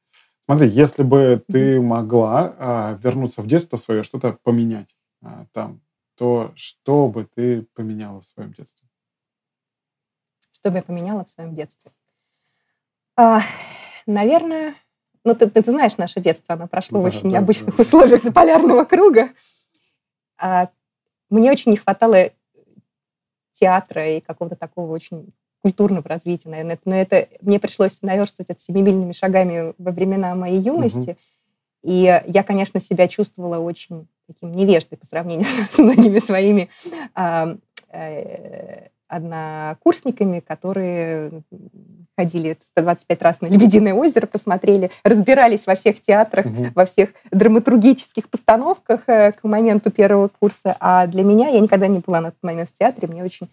Смотри, 0.48 0.70
если 0.70 1.02
бы 1.02 1.44
ты 1.46 1.78
могла 1.78 2.54
а, 2.58 2.98
вернуться 3.02 3.42
в 3.42 3.46
детство 3.46 3.76
свое, 3.76 4.02
что-то 4.02 4.32
поменять 4.32 4.96
а, 5.20 5.44
там, 5.52 5.82
то 6.14 6.52
что 6.54 7.10
бы 7.10 7.26
ты 7.26 7.66
поменяла 7.74 8.22
в 8.22 8.24
своем 8.24 8.54
детстве? 8.54 8.88
Что 10.50 10.70
бы 10.70 10.78
я 10.78 10.82
поменяла 10.82 11.26
в 11.26 11.28
своем 11.28 11.54
детстве? 11.54 11.92
А, 13.14 13.40
наверное, 14.06 14.74
ну 15.22 15.34
ты, 15.34 15.50
ты, 15.50 15.62
ты 15.62 15.70
знаешь 15.70 15.98
наше 15.98 16.18
детство, 16.18 16.54
оно 16.54 16.66
прошло 16.66 17.02
да, 17.02 17.02
в 17.02 17.06
очень 17.08 17.24
да, 17.24 17.28
необычных 17.28 17.76
да. 17.76 17.82
условиях 17.82 18.22
заполярного 18.22 18.84
круга. 18.84 19.28
А, 20.38 20.70
мне 21.28 21.52
очень 21.52 21.72
не 21.72 21.76
хватало 21.76 22.30
театра 23.52 24.16
и 24.16 24.20
какого-то 24.22 24.56
такого 24.56 24.92
очень 24.92 25.30
культурного 25.62 26.08
развития, 26.08 26.48
наверное. 26.48 26.78
Но 26.84 26.94
это 26.94 27.28
мне 27.40 27.58
пришлось 27.58 27.98
наверстывать 28.02 28.50
это 28.50 28.60
семимильными 28.60 29.12
шагами 29.12 29.74
во 29.78 29.90
времена 29.90 30.34
моей 30.34 30.60
юности. 30.60 31.10
Угу. 31.10 31.16
И 31.84 32.22
я, 32.26 32.42
конечно, 32.42 32.80
себя 32.80 33.08
чувствовала 33.08 33.58
очень 33.58 34.08
таким 34.26 34.52
невеждой 34.52 34.98
по 34.98 35.06
сравнению 35.06 35.46
с 35.70 35.78
многими 35.78 36.18
своими 36.18 36.68
э, 37.14 37.56
э, 37.90 38.88
однокурсниками, 39.08 40.40
которые 40.40 41.42
ходили 42.16 42.58
125 42.72 43.22
раз 43.22 43.40
на 43.40 43.46
«Лебединое 43.46 43.94
озеро», 43.94 44.26
посмотрели, 44.26 44.90
разбирались 45.02 45.66
во 45.66 45.76
всех 45.76 46.00
театрах, 46.00 46.46
угу. 46.46 46.66
во 46.74 46.84
всех 46.84 47.10
драматургических 47.30 48.28
постановках 48.28 49.04
э, 49.06 49.32
к 49.32 49.44
моменту 49.44 49.90
первого 49.90 50.28
курса. 50.28 50.76
А 50.80 51.06
для 51.06 51.22
меня, 51.22 51.48
я 51.48 51.60
никогда 51.60 51.86
не 51.86 52.00
была 52.00 52.20
на 52.20 52.32
тот 52.32 52.42
момент 52.42 52.68
в 52.68 52.76
театре, 52.76 53.08
мне 53.08 53.24
очень 53.24 53.48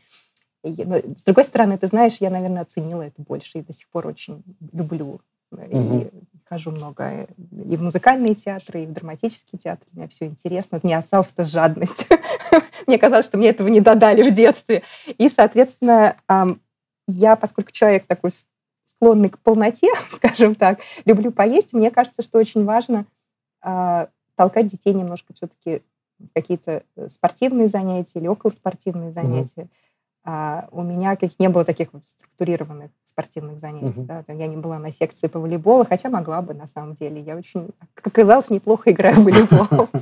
но, 0.69 0.97
с 0.97 1.23
другой 1.23 1.43
стороны, 1.43 1.77
ты 1.77 1.87
знаешь, 1.87 2.17
я, 2.19 2.29
наверное, 2.29 2.63
оценила 2.63 3.03
это 3.03 3.21
больше 3.21 3.59
и 3.59 3.61
до 3.61 3.73
сих 3.73 3.87
пор 3.89 4.07
очень 4.07 4.43
люблю. 4.73 5.21
Угу. 5.51 5.99
И 5.99 6.09
хожу 6.45 6.71
много 6.71 7.27
и 7.37 7.77
в 7.77 7.81
музыкальные 7.81 8.35
театры, 8.35 8.83
и 8.83 8.85
в 8.85 8.93
драматические 8.93 9.59
театры. 9.59 9.87
Мне 9.93 10.07
все 10.07 10.25
интересно. 10.25 10.79
Мне 10.83 10.97
осталась 10.97 11.31
эта 11.31 11.43
жадность. 11.43 12.07
мне 12.87 12.97
казалось, 12.97 13.25
что 13.25 13.37
мне 13.37 13.49
этого 13.49 13.67
не 13.67 13.81
додали 13.81 14.29
в 14.29 14.33
детстве. 14.33 14.83
И, 15.17 15.29
соответственно, 15.29 16.17
я, 17.07 17.35
поскольку 17.35 17.71
человек 17.71 18.05
такой 18.05 18.31
склонный 18.85 19.29
к 19.29 19.39
полноте, 19.39 19.89
скажем 20.09 20.55
так, 20.55 20.79
люблю 21.05 21.31
поесть, 21.31 21.73
мне 21.73 21.91
кажется, 21.91 22.21
что 22.21 22.39
очень 22.39 22.65
важно 22.65 23.05
а, 23.61 24.09
толкать 24.35 24.67
детей 24.67 24.93
немножко 24.93 25.33
все-таки 25.33 25.81
какие-то 26.33 26.83
э, 26.95 27.09
спортивные 27.09 27.67
занятия 27.67 28.19
или 28.19 28.27
околоспортивные 28.27 29.11
занятия. 29.11 29.63
Угу 29.63 29.69
а 30.25 30.67
у 30.71 30.81
меня 30.81 31.15
как 31.15 31.39
не 31.39 31.49
было 31.49 31.63
таких 31.63 31.93
вот 31.93 32.01
структурированных 32.09 32.89
спортивных 33.05 33.59
занятий. 33.59 34.01
Uh-huh. 34.01 34.23
Да? 34.25 34.33
Я 34.33 34.47
не 34.47 34.57
была 34.57 34.79
на 34.79 34.91
секции 34.91 35.27
по 35.27 35.39
волейболу, 35.39 35.85
хотя 35.85 36.09
могла 36.09 36.41
бы 36.41 36.55
на 36.55 36.67
самом 36.67 36.95
деле. 36.95 37.21
Я 37.21 37.37
очень, 37.37 37.69
как 37.93 38.07
оказалось, 38.07 38.49
неплохо 38.49 38.91
играю 38.91 39.21
в 39.21 39.23
волейбол. 39.23 39.89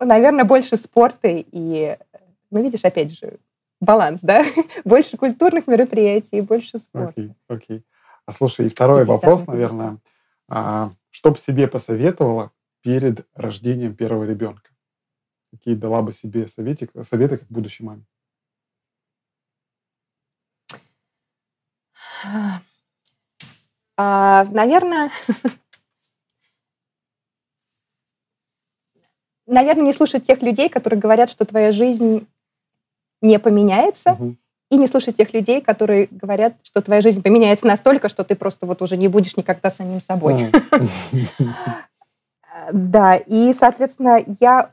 Ну, 0.00 0.08
наверное, 0.08 0.44
больше 0.44 0.76
спорта 0.78 1.28
и, 1.28 1.96
ну, 2.50 2.60
видишь, 2.60 2.84
опять 2.84 3.16
же, 3.16 3.38
баланс, 3.80 4.18
да? 4.20 4.44
Больше 4.84 5.16
культурных 5.16 5.68
мероприятий, 5.68 6.40
больше 6.40 6.80
спорта. 6.80 7.10
Окей, 7.10 7.34
окей. 7.46 7.84
А 8.26 8.32
слушай, 8.32 8.66
и 8.66 8.68
второй 8.68 9.04
вопрос, 9.04 9.46
наверное. 9.46 9.98
А, 10.48 10.90
что 11.10 11.30
бы 11.30 11.38
себе 11.38 11.68
посоветовала 11.68 12.50
перед 12.80 13.28
рождением 13.36 13.94
первого 13.94 14.24
ребенка? 14.24 14.70
Какие 15.52 15.76
дала 15.76 16.02
бы 16.02 16.10
себе 16.10 16.48
советы, 16.48 16.88
советы 17.02 17.38
как 17.38 17.46
будущей 17.46 17.84
маме? 17.84 18.04
А, 23.96 24.44
наверное, 24.50 25.10
наверное, 29.46 29.84
не 29.84 29.92
слушать 29.92 30.26
тех 30.26 30.42
людей, 30.42 30.68
которые 30.68 30.98
говорят, 30.98 31.30
что 31.30 31.44
твоя 31.44 31.72
жизнь 31.72 32.26
не 33.20 33.38
поменяется, 33.38 34.12
угу. 34.12 34.36
и 34.70 34.76
не 34.76 34.88
слушать 34.88 35.16
тех 35.16 35.32
людей, 35.32 35.60
которые 35.60 36.08
говорят, 36.10 36.54
что 36.62 36.82
твоя 36.82 37.00
жизнь 37.00 37.22
поменяется 37.22 37.66
настолько, 37.66 38.08
что 38.08 38.24
ты 38.24 38.34
просто 38.34 38.66
вот 38.66 38.82
уже 38.82 38.96
не 38.96 39.08
будешь 39.08 39.36
никогда 39.36 39.70
самим 39.70 40.00
собой. 40.00 40.50
Да, 42.70 43.16
и, 43.16 43.52
соответственно, 43.54 44.22
я, 44.40 44.70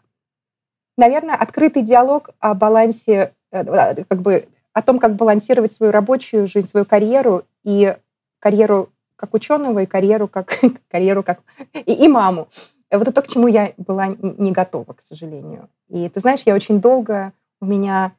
наверное, 0.97 1.35
открытый 1.35 1.81
диалог 1.81 2.29
о 2.39 2.53
балансе, 2.53 3.33
э, 3.51 4.03
как 4.03 4.21
бы 4.21 4.47
о 4.79 4.81
том, 4.81 4.97
как 4.97 5.15
балансировать 5.15 5.73
свою 5.73 5.91
рабочую 5.91 6.47
жизнь, 6.47 6.67
свою 6.67 6.85
карьеру 6.85 7.43
и 7.65 7.97
карьеру 8.39 8.89
как 9.17 9.33
ученого 9.33 9.83
и 9.83 9.85
карьеру 9.85 10.29
как 10.29 10.57
карьеру 10.89 11.21
как 11.21 11.41
и, 11.73 11.93
и 11.93 12.07
маму. 12.07 12.47
Вот 12.89 13.01
это 13.01 13.11
то, 13.11 13.21
к 13.21 13.27
чему 13.27 13.47
я 13.47 13.73
была 13.77 14.07
не 14.21 14.51
готова, 14.51 14.93
к 14.93 15.01
сожалению. 15.01 15.69
И 15.89 16.07
ты 16.07 16.21
знаешь, 16.21 16.43
я 16.45 16.55
очень 16.55 16.79
долго 16.79 17.33
у 17.59 17.65
меня 17.65 18.13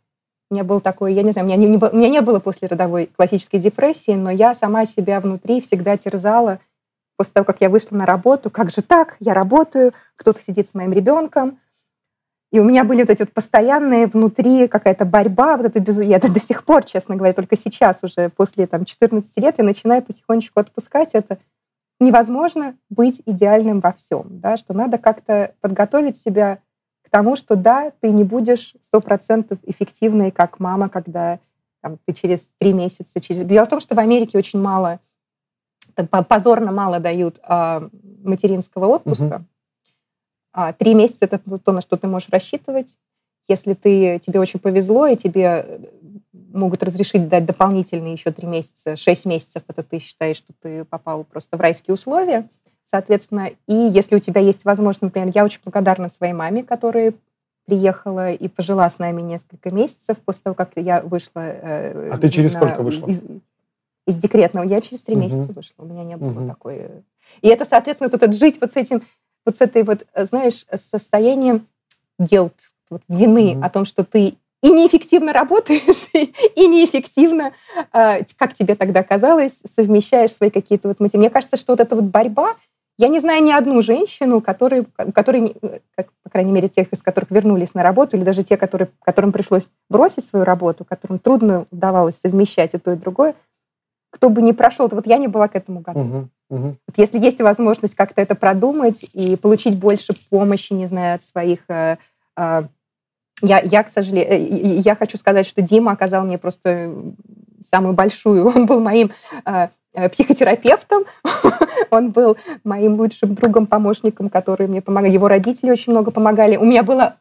не 0.50 0.62
был 0.62 0.80
такой, 0.80 1.14
я 1.14 1.22
не 1.22 1.32
знаю, 1.32 1.46
у 1.46 1.48
меня 1.48 1.56
не, 1.56 1.66
не, 1.66 1.78
у 1.78 1.96
меня 1.96 2.08
не 2.10 2.20
было 2.20 2.40
после 2.40 2.68
родовой 2.68 3.06
классической 3.06 3.58
депрессии, 3.58 4.12
но 4.12 4.30
я 4.30 4.54
сама 4.54 4.84
себя 4.84 5.18
внутри 5.20 5.62
всегда 5.62 5.96
терзала 5.96 6.58
после 7.16 7.32
того, 7.32 7.44
как 7.46 7.60
я 7.60 7.70
вышла 7.70 7.96
на 7.96 8.04
работу, 8.04 8.50
как 8.50 8.70
же 8.70 8.82
так, 8.82 9.16
я 9.18 9.32
работаю, 9.32 9.94
кто-то 10.16 10.40
сидит 10.42 10.68
с 10.68 10.74
моим 10.74 10.92
ребенком, 10.92 11.58
И 12.52 12.58
у 12.58 12.64
меня 12.64 12.84
были 12.84 13.02
вот 13.02 13.10
эти 13.10 13.20
вот 13.20 13.32
постоянные 13.32 14.08
внутри 14.08 14.66
какая-то 14.66 15.04
борьба, 15.04 15.56
вот 15.56 15.66
это 15.66 15.78
без... 15.78 16.04
Я 16.04 16.16
это 16.16 16.32
до 16.32 16.40
сих 16.40 16.64
пор, 16.64 16.84
честно 16.84 17.14
говоря, 17.14 17.32
только 17.32 17.56
сейчас 17.56 18.00
уже, 18.02 18.28
после 18.28 18.66
там 18.66 18.84
14 18.84 19.36
лет, 19.36 19.54
я 19.58 19.64
начинаю 19.64 20.02
потихонечку 20.02 20.58
отпускать 20.58 21.10
это. 21.12 21.38
Невозможно 22.00 22.74
быть 22.88 23.22
идеальным 23.26 23.80
во 23.80 23.92
всем, 23.92 24.40
да, 24.40 24.56
что 24.56 24.72
надо 24.72 24.98
как-то 24.98 25.54
подготовить 25.60 26.16
себя 26.16 26.58
к 27.04 27.10
тому, 27.10 27.36
что 27.36 27.56
да, 27.56 27.92
ты 28.00 28.10
не 28.10 28.24
будешь 28.24 28.74
сто 28.82 29.00
процентов 29.00 29.58
эффективной, 29.64 30.30
как 30.30 30.58
мама, 30.58 30.88
когда 30.88 31.38
там, 31.82 31.98
ты 32.04 32.14
через 32.14 32.50
три 32.58 32.72
месяца... 32.72 33.20
Через... 33.20 33.46
Дело 33.46 33.66
в 33.66 33.68
том, 33.68 33.80
что 33.80 33.94
в 33.94 33.98
Америке 33.98 34.38
очень 34.38 34.60
мало, 34.60 34.98
позорно 36.28 36.72
мало 36.72 36.98
дают 36.98 37.38
э, 37.46 37.88
материнского 38.24 38.86
отпуска. 38.86 39.36
Угу 39.36 39.44
три 40.78 40.94
месяца— 40.94 41.18
это 41.26 41.38
то, 41.38 41.72
на 41.72 41.80
что 41.80 41.96
ты 41.96 42.06
можешь 42.06 42.28
рассчитывать. 42.30 42.98
Если 43.48 43.74
ты, 43.74 44.20
тебе 44.24 44.40
очень 44.40 44.60
повезло, 44.60 45.06
и 45.06 45.16
тебе 45.16 45.64
э, 45.66 45.78
могут 46.52 46.82
разрешить 46.82 47.28
дать 47.28 47.46
дополнительные 47.46 48.12
еще 48.12 48.30
три 48.30 48.46
месяца, 48.46 48.96
шесть 48.96 49.24
месяцев, 49.24 49.62
это 49.66 49.82
ты 49.82 49.98
считаешь, 49.98 50.36
что 50.36 50.52
ты 50.60 50.84
попал 50.84 51.24
просто 51.24 51.56
в 51.56 51.60
райские 51.60 51.94
условия. 51.94 52.48
Соответственно, 52.84 53.50
и 53.66 53.74
если 53.74 54.16
у 54.16 54.20
тебя 54.20 54.40
есть 54.40 54.64
возможность, 54.64 55.02
например, 55.02 55.32
я 55.34 55.44
очень 55.44 55.60
благодарна 55.64 56.08
своей 56.08 56.32
маме, 56.32 56.62
которая 56.62 57.14
приехала 57.66 58.32
и 58.32 58.48
пожила 58.48 58.88
с 58.90 58.98
нами 58.98 59.22
несколько 59.22 59.70
месяцев 59.70 60.18
после 60.24 60.42
того, 60.42 60.54
как 60.54 60.72
я 60.76 61.00
вышла. 61.00 61.40
Э, 61.40 62.10
а 62.12 62.18
ты 62.18 62.28
через 62.28 62.54
на, 62.54 62.60
сколько 62.60 62.82
вышла? 62.82 63.06
Из, 63.06 63.22
из 64.06 64.16
декретного. 64.16 64.64
Я 64.64 64.80
через 64.80 65.02
три 65.02 65.14
угу. 65.14 65.24
месяца 65.24 65.52
вышла. 65.52 65.84
У 65.84 65.86
меня 65.86 66.04
не 66.04 66.16
было 66.16 66.30
угу. 66.30 66.48
такой... 66.48 66.76
Э, 66.78 67.00
и 67.42 67.48
это, 67.48 67.64
соответственно, 67.64 68.10
тут 68.10 68.34
жить 68.34 68.60
вот 68.60 68.72
с 68.72 68.76
этим 68.76 69.02
вот 69.44 69.58
с 69.58 69.60
этой 69.60 69.82
вот, 69.82 70.06
э, 70.14 70.26
знаешь, 70.26 70.66
состоянием 70.90 71.66
guilt, 72.20 72.52
вот 72.90 73.02
вины 73.08 73.54
mm-hmm. 73.54 73.64
о 73.64 73.70
том, 73.70 73.84
что 73.84 74.04
ты 74.04 74.36
и 74.62 74.70
неэффективно 74.70 75.32
работаешь, 75.32 76.10
и, 76.12 76.66
неэффективно, 76.66 77.52
э, 77.92 78.24
как 78.36 78.54
тебе 78.54 78.74
тогда 78.74 79.02
казалось, 79.02 79.62
совмещаешь 79.74 80.32
свои 80.32 80.50
какие-то 80.50 80.88
вот 80.88 81.00
мотивы. 81.00 81.20
Мне 81.20 81.30
кажется, 81.30 81.56
что 81.56 81.72
вот 81.72 81.80
эта 81.80 81.94
вот 81.94 82.04
борьба, 82.04 82.56
я 82.98 83.08
не 83.08 83.20
знаю 83.20 83.42
ни 83.42 83.50
одну 83.50 83.80
женщину, 83.80 84.42
которые, 84.42 84.84
которые 85.14 85.54
как, 85.96 86.12
по 86.22 86.28
крайней 86.28 86.52
мере, 86.52 86.68
тех, 86.68 86.92
из 86.92 87.02
которых 87.02 87.30
вернулись 87.30 87.72
на 87.72 87.82
работу, 87.82 88.16
или 88.16 88.24
даже 88.24 88.42
те, 88.42 88.58
которые, 88.58 88.90
которым 89.02 89.32
пришлось 89.32 89.70
бросить 89.88 90.26
свою 90.26 90.44
работу, 90.44 90.84
которым 90.84 91.18
трудно 91.18 91.66
удавалось 91.70 92.16
совмещать 92.16 92.74
и 92.74 92.78
то, 92.78 92.92
и 92.92 92.96
другое, 92.96 93.34
кто 94.10 94.28
бы 94.28 94.42
не 94.42 94.52
прошел, 94.52 94.88
вот 94.90 95.06
я 95.06 95.16
не 95.16 95.28
была 95.28 95.48
к 95.48 95.56
этому 95.56 95.80
готова. 95.80 96.04
Угу. 96.04 96.28
Угу. 96.50 96.76
Если 96.96 97.18
есть 97.18 97.40
возможность 97.40 97.94
как-то 97.94 98.20
это 98.20 98.34
продумать 98.34 99.04
и 99.12 99.36
получить 99.36 99.76
больше 99.76 100.14
помощи, 100.28 100.72
не 100.72 100.86
знаю, 100.86 101.14
от 101.14 101.24
своих... 101.24 101.60
Э, 101.68 101.96
э, 102.36 102.62
я, 103.40 103.60
я, 103.60 103.82
к 103.84 103.88
сожалению, 103.88 104.32
э, 104.32 104.80
я 104.80 104.96
хочу 104.96 105.16
сказать, 105.16 105.46
что 105.46 105.62
Дима 105.62 105.92
оказал 105.92 106.24
мне 106.24 106.38
просто 106.38 106.92
самую 107.64 107.94
большую. 107.94 108.46
Он 108.54 108.66
был 108.66 108.80
моим 108.80 109.12
э, 109.46 109.68
э 109.94 110.08
психотерапевтом, 110.08 111.04
он 111.90 112.10
был 112.10 112.36
моим 112.62 112.94
лучшим 112.94 113.34
другом, 113.34 113.66
помощником, 113.66 114.28
который 114.28 114.68
мне 114.68 114.80
помогал. 114.80 115.10
Его 115.10 115.26
родители 115.26 115.70
очень 115.70 115.92
много 115.92 116.12
помогали. 116.12 116.56
У 116.56 116.64
меня 116.64 116.84
было 116.84 117.16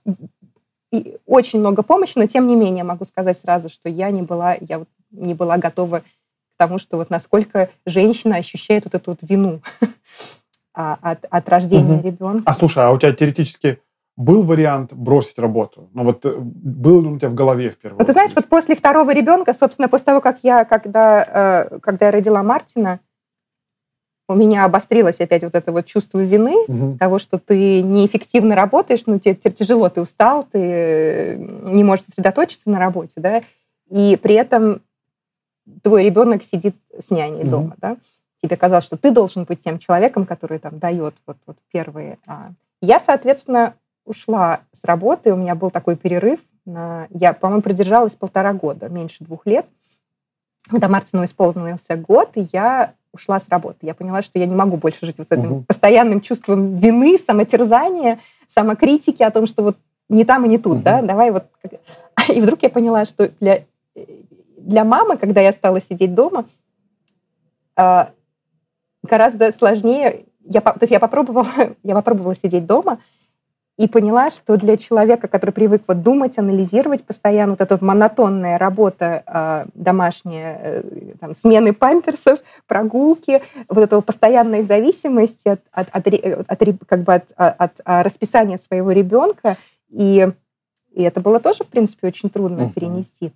очень 1.26 1.60
много 1.60 1.81
помощи, 1.81 2.14
но 2.15 2.27
тем 2.27 2.45
не 2.45 2.56
менее 2.56 2.84
могу 2.84 3.06
сказать 3.06 3.39
сразу, 3.39 3.69
что 3.69 3.89
я 3.89 4.11
не 4.11 4.22
была, 4.22 4.56
я 4.60 4.84
не 5.11 5.34
была 5.34 5.57
готова 5.57 6.03
тому, 6.60 6.77
что 6.77 6.98
вот 6.98 7.10
насколько 7.10 7.69
женщина 7.86 8.36
ощущает 8.36 8.84
вот 8.84 8.94
эту 8.94 9.11
вот 9.11 9.19
вину 9.22 9.61
а, 10.76 10.99
от, 11.02 11.26
от 11.30 11.49
рождения 11.49 11.95
угу. 11.95 12.07
ребенка. 12.07 12.44
А 12.45 12.53
слушай, 12.53 12.84
а 12.86 12.91
у 12.91 12.99
тебя 12.99 13.14
теоретически 13.14 13.80
был 14.18 14.44
вариант 14.44 14.94
бросить 14.94 15.40
работу? 15.40 15.90
Ну 15.94 16.03
вот 16.03 16.26
э, 16.26 16.36
был 16.38 17.02
ли 17.02 17.07
он 17.07 17.14
у 17.14 17.18
тебя 17.18 17.30
в 17.30 17.34
голове 17.34 17.72
в 17.72 17.77
первую 17.77 17.99
вот, 17.99 18.06
Ты 18.06 18.11
знаешь, 18.11 18.31
вот 18.36 18.48
после 18.48 18.76
второго 18.76 19.11
ребенка, 19.14 19.53
собственно, 19.53 19.88
после 19.88 20.06
того, 20.06 20.22
как 20.22 20.40
я, 20.44 20.65
когда, 20.65 21.69
э, 21.72 21.80
когда 21.80 22.07
я 22.07 22.11
родила 22.11 22.44
Мартина, 22.44 22.99
у 24.27 24.36
меня 24.36 24.65
обострилось 24.65 25.22
опять 25.22 25.44
вот 25.44 25.56
это 25.56 25.72
вот 25.72 25.86
чувство 25.86 26.19
вины, 26.19 26.56
угу. 26.68 26.98
того, 26.99 27.18
что 27.18 27.40
ты 27.40 27.81
неэффективно 27.81 28.53
работаешь, 28.53 29.03
ну, 29.06 29.18
тебе, 29.18 29.34
тебе 29.34 29.53
тяжело, 29.53 29.90
ты 29.90 30.02
устал, 30.02 30.44
ты 30.44 30.60
э, 30.60 31.36
не 31.38 31.86
можешь 31.86 32.06
сосредоточиться 32.06 32.69
на 32.69 32.80
работе, 32.80 33.14
да, 33.15 33.41
и 33.90 34.19
при 34.22 34.36
этом 34.36 34.81
твой 35.84 36.04
ребенок 36.04 36.44
сидит 36.44 36.76
с 36.98 37.12
няней 37.12 37.41
mm-hmm. 37.41 37.50
дома, 37.50 37.76
да, 37.78 37.98
тебе 38.41 38.58
казалось, 38.58 38.86
что 38.86 38.98
ты 38.98 39.12
должен 39.12 39.44
быть 39.44 39.62
тем 39.62 39.80
человеком, 39.80 40.26
который 40.26 40.60
там 40.60 40.80
дает 40.80 41.16
вот, 41.26 41.38
вот 41.46 41.58
первые. 41.72 42.18
А. 42.28 42.52
Я, 42.82 43.00
соответственно, 43.00 43.74
ушла 44.06 44.62
с 44.72 44.84
работы, 44.84 45.34
у 45.34 45.38
меня 45.38 45.56
был 45.56 45.70
такой 45.70 45.96
перерыв. 45.96 46.40
На... 46.66 47.08
Я, 47.12 47.34
по-моему, 47.34 47.62
продержалась 47.62 48.16
полтора 48.16 48.54
года, 48.54 48.90
меньше 48.90 49.24
двух 49.24 49.46
лет. 49.46 49.66
Когда 50.70 50.88
Мартину 50.88 51.24
исполнился 51.24 51.96
год, 51.96 52.32
и 52.36 52.48
я 52.52 52.94
ушла 53.12 53.40
с 53.40 53.50
работы. 53.50 53.80
Я 53.82 53.94
поняла, 53.94 54.22
что 54.22 54.38
я 54.38 54.46
не 54.46 54.56
могу 54.56 54.78
больше 54.78 55.06
жить 55.06 55.18
вот 55.18 55.28
с 55.28 55.32
этим 55.32 55.52
угу. 55.52 55.64
постоянным 55.68 56.22
чувством 56.22 56.76
вины, 56.76 57.18
самотерзания, 57.18 58.20
самокритики 58.48 59.24
о 59.24 59.32
том, 59.32 59.48
что 59.48 59.64
вот 59.64 59.78
не 60.10 60.26
там 60.26 60.46
и 60.46 60.48
не 60.48 60.58
тут, 60.58 60.78
угу. 60.78 60.84
да, 60.84 61.02
давай 61.02 61.32
вот... 61.32 61.46
И 62.34 62.41
вдруг 62.41 62.62
я 62.62 62.70
поняла, 62.70 63.06
что 63.06 63.32
для 63.40 63.64
для 64.60 64.84
мамы, 64.84 65.18
когда 65.18 65.41
я 65.41 65.52
стала 65.52 65.81
сидеть 65.81 66.14
дома, 66.14 66.45
а, 67.76 68.11
гораздо 69.03 69.52
сложнее. 69.52 70.26
Я, 70.44 70.61
то 70.61 70.80
есть 70.81 70.91
я 70.91 70.99
попробовала, 70.99 71.48
я 71.84 71.95
попробовала 71.95 72.36
сидеть 72.36 72.65
дома 72.65 72.99
и 73.77 73.88
поняла, 73.88 74.30
что 74.30 74.57
для 74.57 74.76
человека, 74.76 75.30
который 75.30 75.52
привык 75.52 75.84
вот 75.88 76.02
думать, 76.02 76.38
анализировать 76.38 77.06
постоянно, 77.06 77.53
вот 77.53 77.61
эта 77.61 77.76
вот 77.76 77.81
монотонная 77.81 78.57
работа 78.57 79.23
э, 79.26 79.65
домашняя, 79.73 80.60
э, 80.61 80.84
там, 81.22 81.34
смены 81.34 81.72
памперсов, 81.72 82.40
прогулки, 82.68 83.41
вот 83.69 83.77
этого 83.77 84.02
постоянной 84.02 84.64
зависимости 84.64 85.48
от, 85.48 85.61
от, 85.72 85.88
от, 85.94 86.07
от, 86.07 86.60
как 86.86 87.03
бы 87.03 87.14
от, 87.14 87.31
от, 87.38 87.56
от 87.57 87.72
расписания 87.86 88.57
своего 88.57 88.91
ребенка, 88.91 89.56
и, 89.90 90.27
и 90.91 91.02
это 91.02 91.22
было 91.22 91.40
тоже, 91.40 91.64
в 91.64 91.68
принципе, 91.68 92.07
очень 92.07 92.30
трудно 92.30 92.64
uh-huh. 92.64 92.73
перенести. 92.73 93.31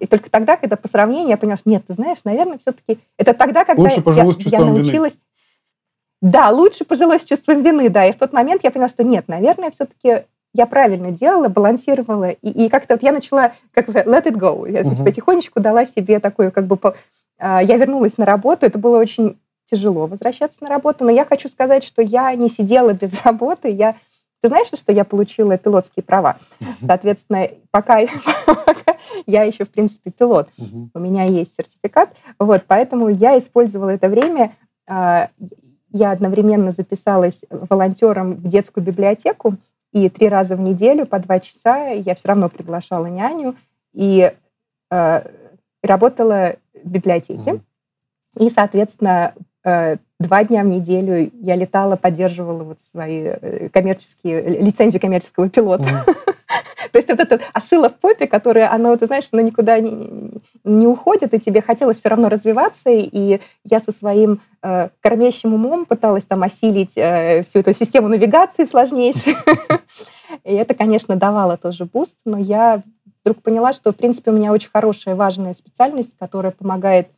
И 0.00 0.06
только 0.06 0.30
тогда, 0.30 0.56
когда 0.56 0.76
по 0.76 0.88
сравнению, 0.88 1.28
я 1.28 1.36
поняла, 1.36 1.56
что 1.56 1.70
нет, 1.70 1.84
ты 1.86 1.94
знаешь, 1.94 2.18
наверное, 2.24 2.58
все-таки 2.58 2.98
это 3.16 3.32
тогда, 3.32 3.64
когда 3.64 3.82
лучше 3.82 4.48
я, 4.48 4.58
я 4.58 4.64
научилась... 4.64 5.14
Вины. 5.14 6.32
Да, 6.32 6.50
лучше 6.50 6.84
пожилось 6.84 7.22
с 7.22 7.26
чувством 7.26 7.62
вины, 7.62 7.90
да. 7.90 8.06
И 8.06 8.12
в 8.12 8.16
тот 8.16 8.32
момент 8.32 8.64
я 8.64 8.70
поняла, 8.70 8.88
что 8.88 9.04
нет, 9.04 9.28
наверное, 9.28 9.70
все-таки 9.70 10.24
я 10.54 10.66
правильно 10.66 11.10
делала, 11.10 11.48
балансировала. 11.48 12.30
И, 12.30 12.66
и 12.66 12.68
как-то 12.68 12.94
вот 12.94 13.02
я 13.02 13.12
начала 13.12 13.52
как 13.72 13.86
бы 13.86 13.92
let 13.92 14.24
it 14.24 14.36
go. 14.36 14.70
Я 14.70 14.82
uh-huh. 14.82 15.04
потихонечку 15.04 15.60
дала 15.60 15.84
себе 15.84 16.20
такую 16.20 16.50
как 16.50 16.66
бы... 16.66 16.76
По... 16.76 16.96
А, 17.38 17.62
я 17.62 17.76
вернулась 17.76 18.16
на 18.16 18.24
работу, 18.24 18.64
это 18.64 18.78
было 18.78 18.98
очень 18.98 19.38
тяжело 19.66 20.06
возвращаться 20.06 20.62
на 20.62 20.70
работу, 20.70 21.04
но 21.04 21.10
я 21.10 21.24
хочу 21.24 21.48
сказать, 21.48 21.84
что 21.84 22.02
я 22.02 22.32
не 22.34 22.48
сидела 22.48 22.92
без 22.92 23.12
работы, 23.24 23.68
я 23.68 23.96
ты 24.44 24.48
знаешь, 24.48 24.66
что 24.66 24.92
я 24.92 25.04
получила 25.04 25.56
пилотские 25.56 26.02
права? 26.02 26.36
Соответственно, 26.84 27.48
пока, 27.70 28.00
я 29.24 29.44
еще, 29.44 29.64
в 29.64 29.70
принципе, 29.70 30.10
пилот, 30.10 30.50
у 30.92 30.98
меня 30.98 31.24
есть 31.24 31.54
сертификат, 31.56 32.10
вот, 32.38 32.64
поэтому 32.66 33.08
я 33.08 33.38
использовала 33.38 33.88
это 33.88 34.10
время. 34.10 34.54
А, 34.86 35.30
я 35.92 36.10
одновременно 36.10 36.72
записалась 36.72 37.46
волонтером 37.48 38.34
в 38.34 38.46
детскую 38.46 38.84
библиотеку, 38.84 39.54
и 39.92 40.10
три 40.10 40.28
раза 40.28 40.56
в 40.56 40.60
неделю 40.60 41.06
по 41.06 41.18
два 41.20 41.40
часа 41.40 41.86
я 41.86 42.14
все 42.14 42.28
равно 42.28 42.50
приглашала 42.50 43.06
няню 43.06 43.56
и 43.94 44.30
э, 44.90 45.22
работала 45.82 46.56
в 46.74 46.90
библиотеке. 46.90 47.62
И, 48.38 48.50
соответственно, 48.50 49.32
два 49.64 50.44
дня 50.44 50.62
в 50.62 50.66
неделю 50.66 51.30
я 51.40 51.56
летала, 51.56 51.96
поддерживала 51.96 52.62
вот 52.62 52.78
свои 52.80 53.22
э, 53.24 53.68
коммерческие, 53.70 54.60
лицензию 54.60 55.00
коммерческого 55.00 55.48
пилота. 55.48 55.84
То 56.92 56.98
есть 56.98 57.08
вот 57.08 57.18
это 57.18 57.40
шило 57.52 57.88
в 57.88 57.94
попе, 57.94 58.26
которая, 58.26 58.72
она, 58.72 58.96
ты 58.96 59.06
знаешь, 59.06 59.28
она 59.32 59.42
никуда 59.42 59.80
не, 59.80 60.40
не 60.62 60.86
уходит, 60.86 61.34
и 61.34 61.40
тебе 61.40 61.60
хотелось 61.60 61.98
все 61.98 62.08
равно 62.08 62.28
развиваться, 62.28 62.90
и 62.90 63.40
я 63.64 63.80
со 63.80 63.90
своим 63.90 64.40
э, 64.62 64.90
кормящим 65.00 65.54
умом 65.54 65.86
пыталась 65.86 66.24
там 66.24 66.42
осилить 66.42 66.96
э, 66.96 67.42
всю 67.42 67.60
эту 67.60 67.74
систему 67.74 68.08
навигации 68.08 68.64
сложнейшую. 68.64 69.36
И 70.44 70.52
это, 70.54 70.74
конечно, 70.74 71.16
давало 71.16 71.56
тоже 71.56 71.84
boost, 71.84 72.18
но 72.24 72.38
я 72.38 72.82
вдруг 73.24 73.42
поняла, 73.42 73.72
что, 73.72 73.92
в 73.92 73.96
принципе, 73.96 74.30
у 74.30 74.34
меня 74.34 74.52
очень 74.52 74.70
хорошая, 74.72 75.16
важная 75.16 75.54
специальность, 75.54 76.16
которая 76.18 76.52
помогает 76.52 77.08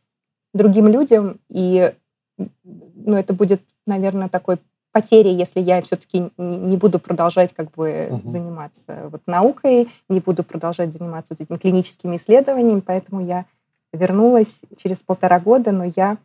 другим 0.53 0.87
людям, 0.87 1.39
и 1.49 1.93
ну, 2.37 3.15
это 3.15 3.33
будет, 3.33 3.61
наверное, 3.85 4.29
такой 4.29 4.57
потерей, 4.91 5.35
если 5.35 5.59
я 5.59 5.81
все-таки 5.81 6.31
не 6.37 6.77
буду 6.77 6.99
продолжать 6.99 7.53
как 7.53 7.71
бы 7.71 8.07
угу. 8.09 8.29
заниматься 8.29 9.09
вот 9.11 9.21
наукой, 9.27 9.89
не 10.09 10.19
буду 10.19 10.43
продолжать 10.43 10.91
заниматься 10.91 11.33
вот 11.33 11.41
этими 11.41 11.57
клиническими 11.57 12.15
исследованиями, 12.17 12.79
поэтому 12.79 13.23
я 13.23 13.45
вернулась 13.93 14.61
через 14.77 14.97
полтора 14.97 15.39
года, 15.39 15.71
но 15.71 15.85
я 15.95 16.17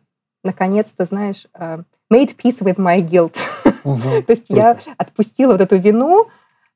наконец-то, 0.43 1.05
знаешь, 1.05 1.45
uh, 1.53 1.83
made 2.11 2.35
peace 2.35 2.61
with 2.61 2.77
my 2.77 2.99
guilt. 3.01 3.35
Угу. 3.83 4.23
То 4.27 4.31
есть 4.31 4.49
я 4.49 4.79
отпустила 4.97 5.53
вот 5.53 5.61
эту 5.61 5.77
вину, 5.77 6.27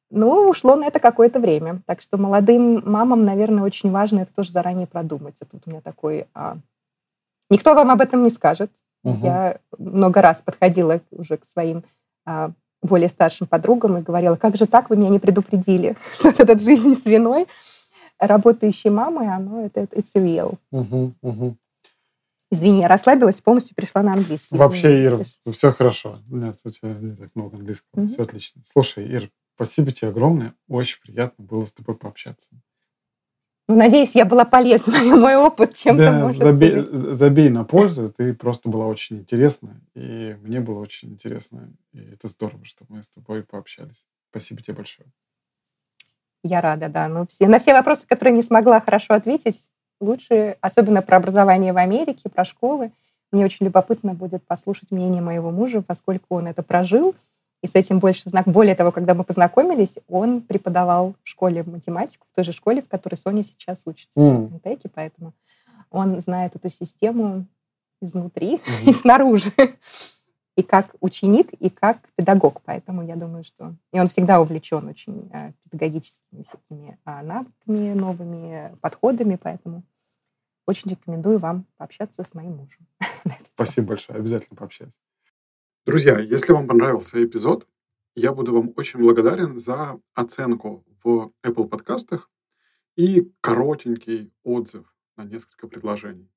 Ну, 0.09 0.49
ушло 0.49 0.75
на 0.75 0.85
это 0.85 0.99
какое-то 0.99 1.39
время. 1.39 1.81
Так 1.85 2.01
что 2.01 2.17
молодым 2.17 2.81
мамам, 2.85 3.25
наверное, 3.25 3.63
очень 3.63 3.91
важно 3.91 4.21
это 4.21 4.33
тоже 4.33 4.51
заранее 4.51 4.87
продумать. 4.87 5.35
Это 5.41 5.49
вот 5.53 5.63
у 5.65 5.69
меня 5.69 5.81
такой... 5.81 6.27
А... 6.33 6.57
Никто 7.49 7.73
вам 7.73 7.91
об 7.91 8.01
этом 8.01 8.23
не 8.23 8.29
скажет. 8.29 8.71
Угу. 9.07 9.25
Я 9.25 9.57
много 9.77 10.21
раз 10.21 10.41
подходила 10.41 10.99
уже 11.11 11.37
к 11.37 11.45
своим 11.45 11.83
а, 12.25 12.51
более 12.81 13.09
старшим 13.09 13.47
подругам 13.47 13.97
и 13.97 14.01
говорила, 14.01 14.35
как 14.35 14.55
же 14.55 14.67
так, 14.67 14.89
вы 14.89 14.97
меня 14.97 15.09
не 15.09 15.19
предупредили, 15.19 15.95
что 16.15 16.29
этот 16.29 16.61
жизнь 16.61 16.95
с 16.95 17.05
виной 17.05 17.47
работающей 18.19 18.89
мамой, 18.89 19.27
оно 19.27 19.65
это 19.65 19.81
it's 19.81 20.13
real. 20.15 20.55
Угу, 20.71 21.13
угу. 21.21 21.57
Извини, 22.49 22.81
я 22.81 22.87
расслабилась, 22.87 23.41
полностью 23.41 23.75
перешла 23.75 24.01
на 24.01 24.13
английский. 24.13 24.55
Вообще, 24.55 25.03
Ир, 25.03 25.19
все 25.51 25.73
хорошо. 25.73 26.19
Нет, 26.27 26.57
у 26.63 26.71
тебя 26.71 26.93
не 26.93 27.15
так 27.15 27.29
много 27.35 27.57
английского. 27.57 27.99
Mm-hmm. 27.99 28.07
Все 28.07 28.23
отлично. 28.23 28.61
Слушай, 28.65 29.05
Ир, 29.05 29.29
спасибо 29.55 29.91
тебе 29.91 30.09
огромное. 30.09 30.53
Очень 30.69 31.01
приятно 31.01 31.43
было 31.43 31.65
с 31.65 31.73
тобой 31.73 31.95
пообщаться. 31.95 32.49
Ну, 33.67 33.75
надеюсь, 33.75 34.15
я 34.15 34.25
была 34.25 34.45
полезна, 34.45 34.95
и 35.03 35.09
мой 35.09 35.35
опыт 35.35 35.75
чем-то 35.75 36.03
да, 36.03 36.19
может 36.19 36.41
забей, 36.41 36.85
забей 36.89 37.49
на 37.49 37.65
пользу. 37.65 38.13
Ты 38.15 38.33
просто 38.33 38.69
была 38.69 38.85
очень 38.85 39.17
интересна, 39.17 39.81
и 39.93 40.37
мне 40.41 40.61
было 40.61 40.79
очень 40.79 41.09
интересно. 41.09 41.69
И 41.91 41.99
это 41.99 42.29
здорово, 42.29 42.63
что 42.63 42.85
мы 42.87 43.03
с 43.03 43.09
тобой 43.09 43.43
пообщались. 43.43 44.05
Спасибо 44.29 44.61
тебе 44.61 44.75
большое. 44.75 45.09
Я 46.43 46.61
рада, 46.61 46.87
да. 46.87 47.09
Ну, 47.09 47.27
все, 47.27 47.47
на 47.47 47.59
все 47.59 47.73
вопросы, 47.73 48.07
которые 48.07 48.35
не 48.35 48.43
смогла 48.43 48.79
хорошо 48.79 49.15
ответить, 49.15 49.69
лучше, 49.99 50.57
особенно 50.61 51.01
про 51.01 51.17
образование 51.17 51.73
в 51.73 51.77
Америке, 51.77 52.29
про 52.29 52.45
школы. 52.45 52.91
Мне 53.31 53.43
очень 53.43 53.65
любопытно 53.65 54.13
будет 54.13 54.45
послушать 54.45 54.91
мнение 54.91 55.21
моего 55.21 55.51
мужа, 55.51 55.81
поскольку 55.81 56.35
он 56.35 56.47
это 56.47 56.63
прожил, 56.63 57.15
и 57.61 57.67
с 57.67 57.75
этим 57.75 57.99
больше 57.99 58.29
знак. 58.29 58.47
Более 58.47 58.75
того, 58.75 58.91
когда 58.91 59.13
мы 59.13 59.23
познакомились, 59.23 59.97
он 60.07 60.41
преподавал 60.41 61.15
в 61.23 61.27
школе 61.27 61.63
математику, 61.63 62.25
в 62.31 62.35
той 62.35 62.43
же 62.43 62.53
школе, 62.53 62.81
в 62.81 62.87
которой 62.87 63.15
Соня 63.15 63.43
сейчас 63.43 63.81
учится 63.85 64.19
mm. 64.19 64.47
в 64.47 64.53
Интеке, 64.55 64.89
поэтому 64.93 65.33
он 65.89 66.21
знает 66.21 66.55
эту 66.55 66.69
систему 66.69 67.45
изнутри 68.01 68.55
mm-hmm. 68.55 68.83
и 68.89 68.93
снаружи 68.93 69.51
и 70.55 70.63
как 70.63 70.95
ученик, 71.01 71.53
и 71.53 71.69
как 71.69 71.99
педагог. 72.15 72.61
Поэтому 72.65 73.03
я 73.03 73.15
думаю, 73.15 73.43
что... 73.43 73.75
И 73.93 73.99
он 73.99 74.07
всегда 74.07 74.41
увлечен 74.41 74.87
очень 74.87 75.29
э, 75.31 75.51
педагогическими 75.63 76.43
всякими 76.43 76.97
а, 77.05 77.21
навыками, 77.21 77.93
новыми 77.93 78.75
подходами, 78.81 79.37
поэтому 79.41 79.83
очень 80.65 80.91
рекомендую 80.91 81.37
вам 81.37 81.65
пообщаться 81.77 82.23
с 82.23 82.33
моим 82.33 82.57
мужем. 82.57 82.87
Спасибо 83.53 83.89
большое, 83.89 84.19
обязательно 84.19 84.57
пообщаюсь. 84.57 84.93
Друзья, 85.87 86.19
если 86.19 86.51
вам 86.51 86.67
понравился 86.67 87.23
эпизод, 87.23 87.65
я 88.13 88.33
буду 88.33 88.53
вам 88.53 88.73
очень 88.75 88.99
благодарен 88.99 89.57
за 89.57 89.97
оценку 90.13 90.85
в 91.01 91.31
Apple 91.45 91.69
подкастах 91.69 92.29
и 92.97 93.31
коротенький 93.39 94.33
отзыв 94.43 94.93
на 95.15 95.23
несколько 95.23 95.69
предложений. 95.69 96.29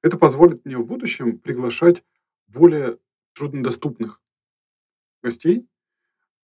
Это 0.00 0.16
позволит 0.16 0.64
мне 0.64 0.76
в 0.76 0.86
будущем 0.86 1.40
приглашать 1.40 2.04
более 2.46 3.00
труднодоступных 3.32 4.22
гостей 5.24 5.66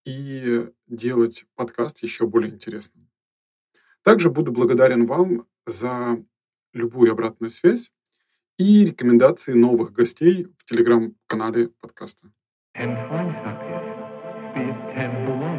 и 0.05 0.73
делать 0.89 1.45
подкаст 1.55 2.03
еще 2.03 2.27
более 2.27 2.51
интересным. 2.51 3.09
Также 4.03 4.29
буду 4.29 4.51
благодарен 4.51 5.07
вам 5.07 5.47
за 5.67 6.21
любую 6.73 7.13
обратную 7.13 7.51
связь 7.51 7.93
и 8.59 8.87
рекомендации 8.87 9.53
новых 9.53 9.93
гостей 9.93 10.49
в 10.59 10.65
телеграм-канале 10.65 11.69
подкаста. 11.69 12.33
Ten 12.81 12.97
times 12.97 13.35
happier. 13.45 13.83
Be 14.55 14.61
it 14.61 14.95
ten 14.95 15.11
for 15.27 15.37
one. 15.37 15.50